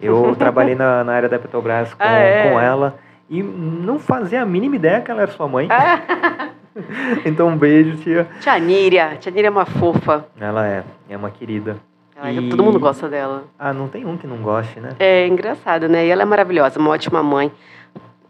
Eu 0.00 0.34
trabalhei 0.38 0.74
na, 0.74 1.04
na 1.04 1.12
área 1.12 1.28
da 1.28 1.38
Petrobras 1.38 1.94
com, 1.94 2.02
ah, 2.02 2.18
é? 2.18 2.50
com 2.50 2.60
ela 2.60 2.98
e 3.28 3.42
não 3.42 3.98
fazia 3.98 4.42
a 4.42 4.46
mínima 4.46 4.76
ideia 4.76 5.00
que 5.00 5.10
ela 5.10 5.22
era 5.22 5.30
sua 5.30 5.48
mãe. 5.48 5.68
Ah. 5.70 6.50
então 7.24 7.48
um 7.48 7.56
beijo, 7.56 7.96
tia. 7.98 8.28
Tia 8.40 8.58
Níria. 8.58 9.16
Tia 9.18 9.32
Níria 9.32 9.48
é 9.48 9.50
uma 9.50 9.64
fofa. 9.64 10.26
Ela 10.40 10.66
é, 10.66 10.84
é 11.08 11.16
uma 11.16 11.30
querida. 11.30 11.76
E... 12.22 12.48
Todo 12.48 12.62
mundo 12.62 12.78
gosta 12.78 13.08
dela. 13.08 13.44
Ah, 13.58 13.72
não 13.72 13.88
tem 13.88 14.04
um 14.04 14.16
que 14.16 14.26
não 14.26 14.38
goste, 14.38 14.78
né? 14.80 14.90
É 14.98 15.26
engraçado, 15.26 15.88
né? 15.88 16.06
E 16.06 16.10
ela 16.10 16.22
é 16.22 16.24
maravilhosa, 16.24 16.78
uma 16.78 16.90
ótima 16.90 17.22
mãe. 17.22 17.50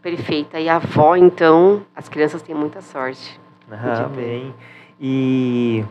Perfeita. 0.00 0.58
E 0.60 0.68
a 0.68 0.76
avó, 0.76 1.16
então, 1.16 1.82
as 1.94 2.08
crianças 2.08 2.42
têm 2.42 2.54
muita 2.54 2.80
sorte. 2.80 3.40
Ah, 3.70 4.04
amém. 4.04 4.54
E 5.00 5.84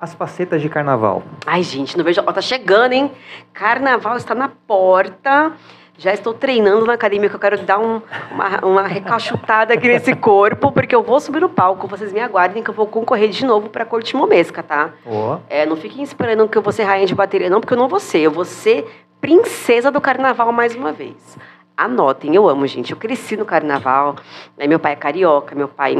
as 0.00 0.14
facetas 0.14 0.60
de 0.60 0.68
carnaval. 0.68 1.22
Ai, 1.46 1.62
gente, 1.62 1.96
não 1.96 2.04
vejo. 2.04 2.22
Ó, 2.26 2.32
tá 2.32 2.40
chegando, 2.40 2.92
hein? 2.92 3.10
Carnaval 3.52 4.16
está 4.16 4.34
na 4.34 4.48
porta. 4.48 5.52
Já 5.96 6.12
estou 6.12 6.34
treinando 6.34 6.84
na 6.84 6.94
academia, 6.94 7.28
que 7.28 7.36
eu 7.36 7.40
quero 7.40 7.58
dar 7.62 7.78
um, 7.78 8.02
uma, 8.32 8.66
uma 8.66 8.82
recachutada 8.82 9.74
aqui 9.74 9.86
nesse 9.86 10.14
corpo, 10.14 10.72
porque 10.72 10.94
eu 10.94 11.04
vou 11.04 11.20
subir 11.20 11.40
no 11.40 11.48
palco. 11.48 11.86
Vocês 11.86 12.12
me 12.12 12.20
aguardem 12.20 12.64
que 12.64 12.70
eu 12.70 12.74
vou 12.74 12.86
concorrer 12.86 13.30
de 13.30 13.44
novo 13.44 13.68
para 13.68 13.84
a 13.84 13.86
Corte 13.86 14.16
Momesca, 14.16 14.60
tá? 14.62 14.92
Oh. 15.06 15.36
É, 15.48 15.64
não 15.64 15.76
fiquem 15.76 16.02
esperando 16.02 16.48
que 16.48 16.58
eu 16.58 16.62
vou 16.62 16.72
ser 16.72 16.82
rainha 16.82 17.06
de 17.06 17.14
bateria, 17.14 17.48
não, 17.48 17.60
porque 17.60 17.74
eu 17.74 17.78
não 17.78 17.88
vou 17.88 18.00
ser. 18.00 18.18
Eu 18.18 18.32
vou 18.32 18.44
ser 18.44 19.06
princesa 19.20 19.90
do 19.90 20.00
carnaval 20.00 20.50
mais 20.50 20.74
uma 20.74 20.92
vez. 20.92 21.38
Anotem, 21.76 22.34
eu 22.34 22.48
amo, 22.48 22.66
gente. 22.66 22.90
Eu 22.90 22.96
cresci 22.96 23.36
no 23.36 23.44
carnaval. 23.44 24.16
Né? 24.56 24.66
Meu 24.66 24.80
pai 24.80 24.94
é 24.94 24.96
carioca, 24.96 25.54
meu 25.54 25.68
pai 25.68 25.96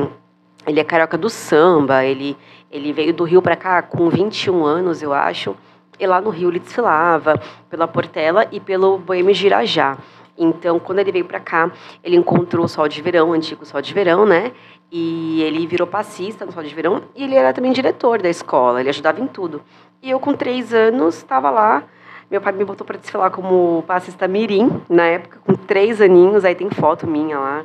ele 0.66 0.80
é 0.80 0.84
carioca 0.84 1.16
do 1.16 1.30
samba. 1.30 2.04
Ele, 2.04 2.36
ele 2.70 2.92
veio 2.92 3.14
do 3.14 3.22
Rio 3.22 3.40
para 3.40 3.54
cá 3.54 3.80
com 3.80 4.08
21 4.08 4.64
anos, 4.64 5.02
eu 5.02 5.12
acho. 5.12 5.56
E 5.98 6.06
lá 6.06 6.20
no 6.20 6.30
Rio 6.30 6.50
ele 6.50 6.58
desfilava 6.58 7.40
pela 7.70 7.86
Portela 7.86 8.46
e 8.50 8.60
pelo 8.60 8.98
Boêmio 8.98 9.34
Girajá. 9.34 9.96
Então, 10.36 10.80
quando 10.80 10.98
ele 10.98 11.12
veio 11.12 11.24
para 11.24 11.38
cá, 11.38 11.70
ele 12.02 12.16
encontrou 12.16 12.64
o 12.64 12.68
Sol 12.68 12.88
de 12.88 13.00
Verão, 13.00 13.30
o 13.30 13.32
antigo 13.32 13.64
Sol 13.64 13.80
de 13.80 13.94
Verão, 13.94 14.26
né? 14.26 14.52
E 14.90 15.42
ele 15.42 15.66
virou 15.66 15.86
passista 15.86 16.44
no 16.44 16.52
Sol 16.52 16.62
de 16.62 16.74
Verão 16.74 17.02
e 17.14 17.24
ele 17.24 17.36
era 17.36 17.52
também 17.52 17.72
diretor 17.72 18.20
da 18.20 18.28
escola, 18.28 18.80
ele 18.80 18.88
ajudava 18.88 19.20
em 19.20 19.26
tudo. 19.26 19.62
E 20.02 20.10
eu, 20.10 20.18
com 20.18 20.34
três 20.34 20.74
anos, 20.74 21.16
estava 21.16 21.50
lá. 21.50 21.84
Meu 22.30 22.40
pai 22.40 22.52
me 22.52 22.64
botou 22.64 22.86
para 22.86 22.98
desfilar 22.98 23.30
como 23.30 23.84
passista 23.86 24.26
mirim, 24.26 24.82
na 24.88 25.04
época, 25.04 25.38
com 25.44 25.54
três 25.54 26.00
aninhos, 26.00 26.44
aí 26.44 26.54
tem 26.54 26.68
foto 26.70 27.06
minha 27.06 27.38
lá. 27.38 27.64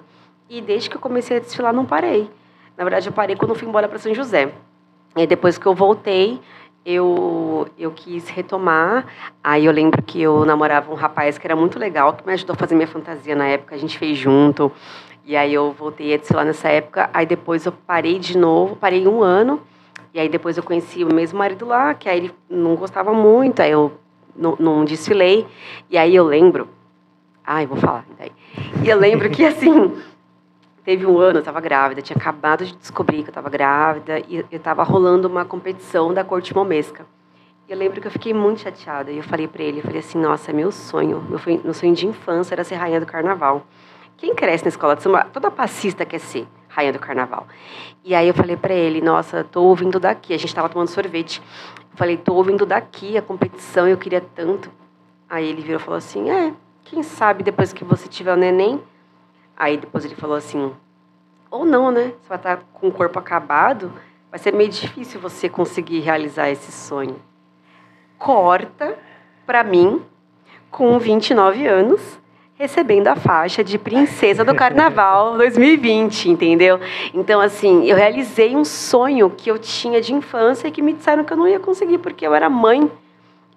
E 0.50 0.62
desde 0.62 0.90
que 0.90 0.96
eu 0.96 1.02
comecei 1.02 1.38
a 1.38 1.40
desfilar, 1.40 1.74
não 1.74 1.86
parei. 1.86 2.30
Na 2.78 2.84
verdade, 2.84 3.08
eu 3.08 3.14
parei 3.14 3.36
quando 3.36 3.52
eu 3.52 3.56
fui 3.56 3.68
embora 3.68 3.88
para 3.88 3.98
São 3.98 4.14
José. 4.14 4.54
E 5.16 5.26
depois 5.26 5.58
que 5.58 5.66
eu 5.66 5.74
voltei, 5.74 6.40
eu, 6.86 7.68
eu 7.78 7.92
quis 7.92 8.28
retomar. 8.30 9.06
Aí 9.44 9.66
eu 9.66 9.72
lembro 9.72 10.02
que 10.02 10.22
eu 10.22 10.46
namorava 10.46 10.92
um 10.92 10.96
rapaz 10.96 11.38
que 11.38 11.46
era 11.46 11.56
muito 11.56 11.78
legal, 11.78 12.14
que 12.14 12.26
me 12.26 12.34
ajudou 12.34 12.54
a 12.54 12.58
fazer 12.58 12.76
minha 12.76 12.88
fantasia 12.88 13.36
na 13.36 13.48
época, 13.48 13.76
a 13.76 13.78
gente 13.78 13.98
fez 13.98 14.18
junto. 14.18 14.72
E 15.26 15.36
aí 15.36 15.54
eu 15.54 15.72
voltei 15.72 16.14
a 16.14 16.18
desfilar 16.18 16.46
nessa 16.46 16.70
época. 16.70 17.10
Aí 17.14 17.26
depois 17.26 17.66
eu 17.66 17.72
parei 17.72 18.18
de 18.18 18.38
novo, 18.38 18.76
parei 18.76 19.08
um 19.08 19.22
ano. 19.22 19.62
E 20.14 20.20
aí 20.20 20.28
depois 20.28 20.58
eu 20.58 20.64
conheci 20.64 21.04
o 21.04 21.14
mesmo 21.14 21.38
marido 21.38 21.66
lá, 21.68 21.94
que 21.94 22.10
aí 22.10 22.18
ele 22.18 22.32
não 22.50 22.76
gostava 22.76 23.14
muito, 23.14 23.62
aí 23.62 23.72
eu 23.72 23.94
não, 24.36 24.56
não 24.60 24.84
desfilei. 24.84 25.46
E 25.90 25.98
aí 25.98 26.16
eu 26.16 26.24
lembro. 26.26 26.68
Ai, 27.46 27.68
vou 27.68 27.78
falar. 27.78 28.06
E 28.84 28.90
eu 28.90 28.98
lembro 28.98 29.30
que 29.30 29.46
assim. 29.46 29.92
Teve 30.84 31.06
um 31.06 31.18
ano, 31.18 31.38
eu 31.38 31.42
estava 31.42 31.60
grávida, 31.60 32.02
tinha 32.02 32.18
acabado 32.18 32.66
de 32.66 32.76
descobrir 32.76 33.18
que 33.18 33.30
eu 33.30 33.32
estava 33.32 33.50
grávida 33.50 34.20
e 34.20 34.38
eu 34.38 34.58
estava 34.58 34.84
rolando 34.84 35.28
uma 35.28 35.46
competição 35.46 36.14
da 36.14 36.24
corte 36.24 36.54
momesca. 36.56 37.06
E 37.68 37.72
eu 37.72 37.78
lembro 37.78 38.02
que 38.02 38.08
eu 38.08 38.12
fiquei 38.12 38.34
muito 38.34 38.62
chateada 38.62 39.12
e 39.12 39.18
eu 39.18 39.24
falei 39.24 39.48
para 39.48 39.62
ele, 39.62 39.80
eu 39.80 39.84
falei 39.84 40.00
assim, 40.00 40.18
nossa, 40.18 40.52
meu 40.52 40.72
sonho, 40.72 41.24
meu, 41.30 41.40
meu 41.64 41.74
sonho 41.74 41.94
de 41.94 42.08
infância 42.08 42.56
era 42.56 42.64
ser 42.64 42.76
rainha 42.76 43.00
do 43.00 43.06
carnaval. 43.06 43.66
Quem 44.18 44.34
cresce 44.34 44.64
na 44.64 44.70
escola 44.70 44.96
de 44.96 45.04
samba, 45.04 45.26
toda 45.32 45.52
passista 45.52 46.06
quer 46.06 46.20
ser 46.20 46.48
rainha 46.68 46.94
do 46.94 47.00
carnaval. 47.00 47.48
E 48.04 48.16
aí 48.16 48.28
eu 48.28 48.34
falei 48.34 48.58
para 48.58 48.74
ele, 48.74 49.02
nossa, 49.02 49.44
tô 49.44 49.64
ouvindo 49.64 50.00
daqui, 50.00 50.34
a 50.34 50.38
gente 50.38 50.48
estava 50.48 50.68
tomando 50.68 50.88
sorvete. 50.88 51.42
Eu 51.92 51.98
falei, 51.98 52.18
tô 52.18 52.34
ouvindo 52.34 52.66
daqui 52.66 53.18
a 53.18 53.22
competição, 53.22 53.88
eu 53.88 53.98
queria 53.98 54.22
tanto. 54.22 54.72
Aí 55.30 55.48
ele 55.48 55.62
virou 55.62 55.80
e 55.80 55.84
falou 55.84 55.98
assim, 55.98 56.30
é, 56.30 56.54
quem 56.86 57.04
sabe 57.04 57.44
depois 57.44 57.72
que 57.72 57.84
você 57.84 58.08
tiver 58.08 58.34
o 58.34 58.38
neném, 58.38 58.82
Aí 59.60 59.76
depois 59.76 60.06
ele 60.06 60.16
falou 60.16 60.38
assim: 60.38 60.74
ou 61.52 61.66
não, 61.66 61.92
né? 61.92 62.14
Você 62.22 62.30
vai 62.30 62.38
estar 62.38 62.58
com 62.72 62.88
o 62.88 62.92
corpo 62.92 63.20
acabado, 63.20 63.92
vai 64.32 64.40
ser 64.40 64.54
meio 64.54 64.70
difícil 64.70 65.20
você 65.20 65.50
conseguir 65.50 66.00
realizar 66.00 66.50
esse 66.50 66.72
sonho. 66.72 67.18
Corta 68.18 68.98
para 69.46 69.64
mim, 69.64 70.02
com 70.72 70.98
29 70.98 71.68
anos, 71.68 72.20
recebendo 72.54 73.08
a 73.08 73.16
faixa 73.16 73.64
de 73.64 73.78
princesa 73.78 74.46
do 74.46 74.54
Carnaval 74.54 75.36
2020, 75.40 76.30
entendeu? 76.30 76.80
Então, 77.14 77.42
assim, 77.42 77.86
eu 77.86 77.98
realizei 77.98 78.56
um 78.56 78.64
sonho 78.64 79.30
que 79.30 79.50
eu 79.50 79.58
tinha 79.58 80.00
de 80.00 80.14
infância 80.14 80.68
e 80.68 80.72
que 80.72 80.82
me 80.82 80.94
disseram 80.94 81.24
que 81.24 81.34
eu 81.34 81.38
não 81.38 81.48
ia 81.48 81.60
conseguir, 81.60 81.98
porque 81.98 82.26
eu 82.26 82.36
era 82.36 82.50
mãe. 82.50 82.90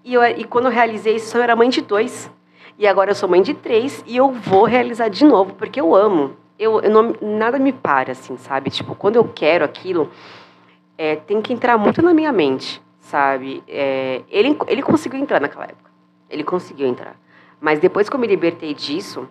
E, 0.04 0.14
eu, 0.14 0.24
e 0.24 0.44
quando 0.44 0.64
eu 0.66 0.70
realizei 0.70 1.16
esse 1.16 1.26
sonho, 1.26 1.40
eu 1.40 1.44
era 1.44 1.56
mãe 1.56 1.68
de 1.68 1.80
dois. 1.80 2.30
E 2.82 2.86
agora 2.88 3.12
eu 3.12 3.14
sou 3.14 3.28
mãe 3.28 3.40
de 3.40 3.54
três 3.54 4.02
e 4.08 4.16
eu 4.16 4.32
vou 4.32 4.64
realizar 4.64 5.06
de 5.08 5.24
novo, 5.24 5.54
porque 5.54 5.80
eu 5.80 5.94
amo. 5.94 6.36
Eu, 6.58 6.80
eu 6.80 6.90
não, 6.90 7.14
nada 7.22 7.56
me 7.56 7.72
para, 7.72 8.10
assim, 8.10 8.36
sabe? 8.36 8.70
Tipo, 8.70 8.96
quando 8.96 9.14
eu 9.14 9.24
quero 9.24 9.64
aquilo, 9.64 10.10
é, 10.98 11.14
tem 11.14 11.40
que 11.40 11.52
entrar 11.52 11.78
muito 11.78 12.02
na 12.02 12.12
minha 12.12 12.32
mente, 12.32 12.82
sabe? 12.98 13.62
É, 13.68 14.22
ele, 14.28 14.58
ele 14.66 14.82
conseguiu 14.82 15.20
entrar 15.20 15.40
naquela 15.40 15.66
época. 15.66 15.92
Ele 16.28 16.42
conseguiu 16.42 16.88
entrar. 16.88 17.14
Mas 17.60 17.78
depois 17.78 18.08
que 18.08 18.16
eu 18.16 18.18
me 18.18 18.26
libertei 18.26 18.74
disso, 18.74 19.28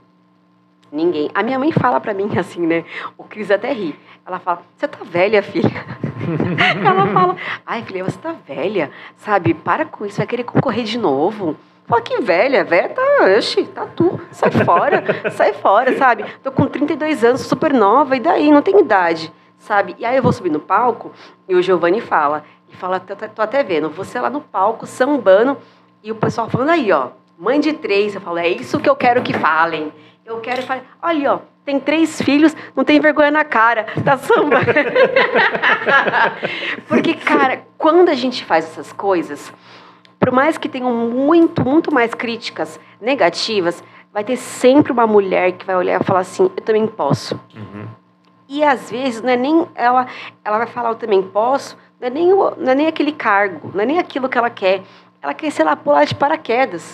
ninguém. 0.90 1.30
A 1.34 1.44
minha 1.44 1.60
mãe 1.60 1.74
fala 1.74 2.00
pra 2.00 2.14
mim 2.14 2.30
assim, 2.40 2.66
né? 2.66 2.86
O 3.18 3.26
Cris 3.26 3.52
até 3.52 3.74
ri. 3.74 4.00
Ela 4.26 4.40
fala: 4.40 4.62
Você 4.78 4.88
tá 4.88 5.04
velha, 5.04 5.44
filha? 5.44 5.86
Ela 6.88 7.06
fala: 7.08 7.36
Ai, 7.66 7.84
filha, 7.84 8.06
você 8.06 8.18
tá 8.18 8.34
velha, 8.48 8.90
sabe? 9.18 9.54
Para 9.54 9.84
com 9.84 10.06
isso, 10.06 10.20
vai 10.20 10.28
querer 10.28 10.46
concorrer 10.46 10.86
de 10.86 10.98
novo. 10.98 11.58
Pô, 11.88 12.02
que 12.02 12.22
velha, 12.22 12.64
velha 12.64 12.90
tá, 12.90 13.02
oxi, 13.38 13.66
tá 13.66 13.86
tu, 13.86 14.20
sai 14.32 14.52
fora, 14.52 15.04
sai 15.32 15.54
fora, 15.54 15.98
sabe? 15.98 16.26
Tô 16.44 16.52
com 16.52 16.66
32 16.66 17.24
anos, 17.24 17.42
super 17.42 17.74
nova, 17.74 18.16
e 18.16 18.20
daí? 18.20 18.52
Não 18.52 18.62
tem 18.62 18.80
idade, 18.80 19.32
sabe? 19.58 19.96
E 20.00 20.06
aí 20.06 20.16
eu 20.16 20.24
vou 20.24 20.32
subir 20.32 20.52
no 20.52 20.60
palco 20.60 21.12
e 21.50 21.56
o 21.56 21.62
Giovanni 21.62 22.00
fala, 22.00 22.44
e 22.70 22.76
fala, 22.76 23.00
tô, 23.00 23.42
até 23.42 23.64
vendo, 23.64 23.90
você 23.90 24.20
lá 24.20 24.30
no 24.30 24.42
palco, 24.42 24.86
sambando, 24.86 25.58
e 26.04 26.12
o 26.12 26.16
pessoal 26.16 26.50
falando 26.50 26.70
aí, 26.70 26.92
ó, 26.92 27.10
mãe 27.38 27.60
de 27.60 27.74
três, 27.74 28.16
eu 28.16 28.22
falo, 28.22 28.38
é 28.38 28.48
isso 28.48 28.80
que 28.80 28.90
eu 28.90 28.96
quero 28.96 29.22
que 29.22 29.34
falem. 29.34 29.92
Eu 30.24 30.40
quero 30.40 30.62
falar, 30.62 30.84
olha, 31.02 31.34
ó, 31.34 31.40
tem 31.66 31.80
três 31.80 32.22
filhos, 32.22 32.56
não 32.76 32.84
tem 32.84 33.00
vergonha 33.00 33.32
na 33.32 33.44
cara, 33.44 33.86
tá 34.06 34.18
samba. 34.18 34.60
Porque, 36.88 37.16
cara, 37.16 37.64
quando 37.78 38.10
a 38.10 38.14
gente 38.14 38.46
faz 38.46 38.66
essas 38.66 38.94
coisas, 38.94 39.52
por 40.22 40.32
mais 40.32 40.56
que 40.56 40.70
tenham 40.70 40.94
muito, 41.10 41.68
muito 41.68 41.92
mais 41.92 42.14
críticas 42.14 42.80
negativas, 43.02 43.84
vai 44.14 44.24
ter 44.24 44.38
sempre 44.38 44.92
uma 44.92 45.08
mulher 45.08 45.54
que 45.54 45.66
vai 45.66 45.76
olhar 45.76 46.00
e 46.00 46.04
falar 46.04 46.20
assim, 46.20 46.44
eu 46.44 46.64
também 46.64 46.86
posso. 46.86 47.40
Uhum. 47.56 47.88
E 48.48 48.64
às 48.64 48.92
vezes 48.92 49.20
não 49.24 49.30
é 49.30 49.36
nem 49.36 49.68
ela, 49.74 50.06
ela 50.46 50.60
vai 50.60 50.68
falar 50.68 50.90
eu 50.90 50.96
também 50.96 51.24
posso, 51.24 51.76
não 52.00 52.08
é 52.08 52.12
nem, 52.12 52.30
não 52.30 52.72
é 52.72 52.76
nem 52.76 52.86
aquele 52.86 53.12
cargo, 53.12 53.72
não 53.74 53.82
é 53.82 53.86
nem 53.86 53.98
aquilo 53.98 54.30
que 54.30 54.38
ela 54.38 54.52
quer. 54.52 54.84
Ela 55.20 55.34
quer, 55.34 55.52
sei 55.52 55.66
lá, 55.66 55.76
pular 55.76 56.06
de 56.06 56.14
paraquedas. 56.14 56.94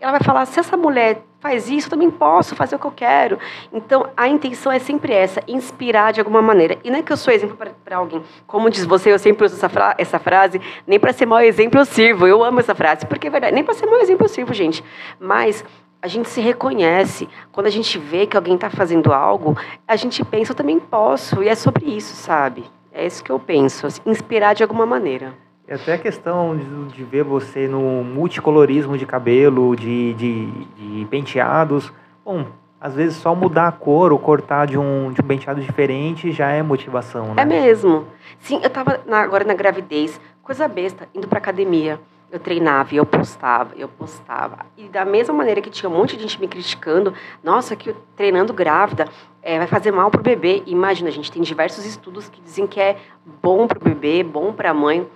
Ela 0.00 0.12
vai 0.12 0.20
falar, 0.20 0.46
se 0.46 0.60
essa 0.60 0.76
mulher 0.76 1.22
faz 1.40 1.68
isso, 1.68 1.86
eu 1.86 1.90
também 1.90 2.10
posso 2.10 2.54
fazer 2.54 2.76
o 2.76 2.78
que 2.78 2.86
eu 2.86 2.92
quero. 2.92 3.38
Então, 3.72 4.08
a 4.16 4.28
intenção 4.28 4.70
é 4.70 4.78
sempre 4.78 5.12
essa, 5.12 5.42
inspirar 5.48 6.12
de 6.12 6.20
alguma 6.20 6.40
maneira. 6.40 6.78
E 6.84 6.90
não 6.90 6.98
é 6.98 7.02
que 7.02 7.12
eu 7.12 7.16
sou 7.16 7.32
exemplo 7.32 7.56
para 7.84 7.96
alguém. 7.96 8.22
Como 8.46 8.70
diz 8.70 8.84
você, 8.84 9.12
eu 9.12 9.18
sempre 9.18 9.44
uso 9.44 9.56
essa, 9.56 9.68
fra 9.68 9.94
essa 9.98 10.18
frase, 10.18 10.60
nem 10.86 11.00
para 11.00 11.12
ser 11.12 11.26
mau 11.26 11.40
exemplo 11.40 11.80
eu 11.80 11.84
sirvo. 11.84 12.26
Eu 12.26 12.44
amo 12.44 12.60
essa 12.60 12.74
frase, 12.74 13.06
porque 13.06 13.26
é 13.26 13.30
verdade, 13.30 13.54
nem 13.54 13.64
para 13.64 13.74
ser 13.74 13.86
mau 13.86 13.98
exemplo 13.98 14.24
eu 14.24 14.28
sirvo, 14.28 14.54
gente. 14.54 14.84
Mas 15.18 15.64
a 16.00 16.06
gente 16.06 16.28
se 16.28 16.40
reconhece. 16.40 17.28
Quando 17.50 17.66
a 17.66 17.70
gente 17.70 17.98
vê 17.98 18.24
que 18.24 18.36
alguém 18.36 18.54
está 18.54 18.70
fazendo 18.70 19.12
algo, 19.12 19.56
a 19.86 19.96
gente 19.96 20.24
pensa, 20.24 20.52
eu 20.52 20.56
também 20.56 20.78
posso. 20.78 21.42
E 21.42 21.48
é 21.48 21.54
sobre 21.56 21.86
isso, 21.86 22.14
sabe? 22.14 22.64
É 22.92 23.04
isso 23.04 23.22
que 23.22 23.32
eu 23.32 23.38
penso, 23.38 23.86
assim, 23.86 24.00
inspirar 24.06 24.54
de 24.54 24.62
alguma 24.62 24.86
maneira. 24.86 25.34
É 25.68 25.74
até 25.74 25.92
a 25.92 25.98
questão 25.98 26.56
de, 26.56 26.96
de, 26.96 27.04
ver 27.04 27.22
você 27.22 27.68
no 27.68 28.02
multicolorismo 28.02 28.96
de 28.96 29.04
cabelo, 29.04 29.76
de, 29.76 30.14
de, 30.14 30.46
de, 30.46 31.04
penteados. 31.10 31.92
Bom, 32.24 32.46
às 32.80 32.94
vezes 32.94 33.18
só 33.18 33.34
mudar 33.34 33.68
a 33.68 33.72
cor 33.72 34.10
ou 34.10 34.18
cortar 34.18 34.66
de 34.66 34.78
um, 34.78 35.12
de 35.12 35.20
um 35.20 35.24
penteado 35.24 35.60
diferente 35.60 36.32
já 36.32 36.48
é 36.48 36.62
motivação, 36.62 37.34
né? 37.34 37.42
É 37.42 37.44
mesmo. 37.44 38.06
Sim, 38.38 38.60
eu 38.62 38.70
tava 38.70 38.98
na, 39.06 39.20
agora 39.20 39.44
na 39.44 39.52
gravidez, 39.52 40.18
coisa 40.42 40.66
besta, 40.66 41.06
indo 41.14 41.28
pra 41.28 41.36
academia. 41.36 42.00
eu 42.32 42.40
treinava 42.40 42.94
e 42.94 42.96
eu 42.96 43.04
postava, 43.04 43.74
eu 43.76 43.88
postava. 43.88 44.64
E 44.74 44.88
da 44.88 45.04
mesma 45.04 45.34
maneira 45.34 45.60
que 45.60 45.68
tinha 45.68 45.90
um 45.90 45.94
monte 45.94 46.16
de 46.16 46.22
gente 46.22 46.40
me 46.40 46.48
criticando, 46.48 47.12
nossa, 47.44 47.76
que 47.76 47.94
treinando 48.16 48.54
grávida 48.54 49.04
é, 49.42 49.58
vai 49.58 49.66
fazer 49.66 49.92
mal 49.92 50.10
pro 50.10 50.22
bebê. 50.22 50.62
Imagina, 50.64 51.10
a 51.10 51.12
gente 51.12 51.30
tem 51.30 51.42
diversos 51.42 51.84
estudos 51.84 52.30
que 52.30 52.40
dizem 52.40 52.66
que 52.66 52.80
é 52.80 52.96
bom 53.42 53.66
pro 53.66 53.78
bebê, 53.78 54.22
bom 54.22 54.50
pra 54.50 54.72
mãe. 54.72 55.06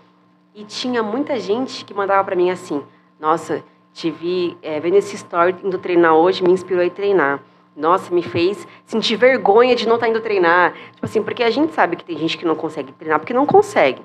E 0.55 0.65
tinha 0.65 1.03
muita 1.03 1.41
gente 1.41 1.83
que 1.83 1.95
mandava 1.95 2.23
para 2.23 2.37
mim 2.37 2.51
assim: 2.51 2.83
Nossa, 3.19 3.65
te 3.93 4.11
vi 4.11 4.57
é, 4.61 4.79
vendo 4.81 4.97
esse 4.97 5.17
story 5.17 5.57
indo 5.65 5.79
treinar 5.79 6.15
hoje, 6.15 6.43
me 6.43 6.53
inspirou 6.53 6.85
a 6.85 6.91
treinar. 6.91 7.41
Nossa, 7.75 8.15
me 8.15 8.23
fez 8.23 8.69
sentir 8.85 9.17
vergonha 9.17 9.75
de 9.75 9.89
não 9.89 9.95
estar 9.95 10.07
tá 10.07 10.11
indo 10.11 10.21
treinar. 10.21 10.75
Tipo 10.93 11.07
assim, 11.07 11.23
porque 11.23 11.43
a 11.43 11.51
gente 11.51 11.73
sabe 11.73 11.97
que 11.97 12.05
tem 12.05 12.19
gente 12.19 12.37
que 12.37 12.45
não 12.45 12.55
consegue 12.55 12.93
treinar 12.93 13.19
porque 13.19 13.33
não 13.33 13.47
consegue. 13.47 14.03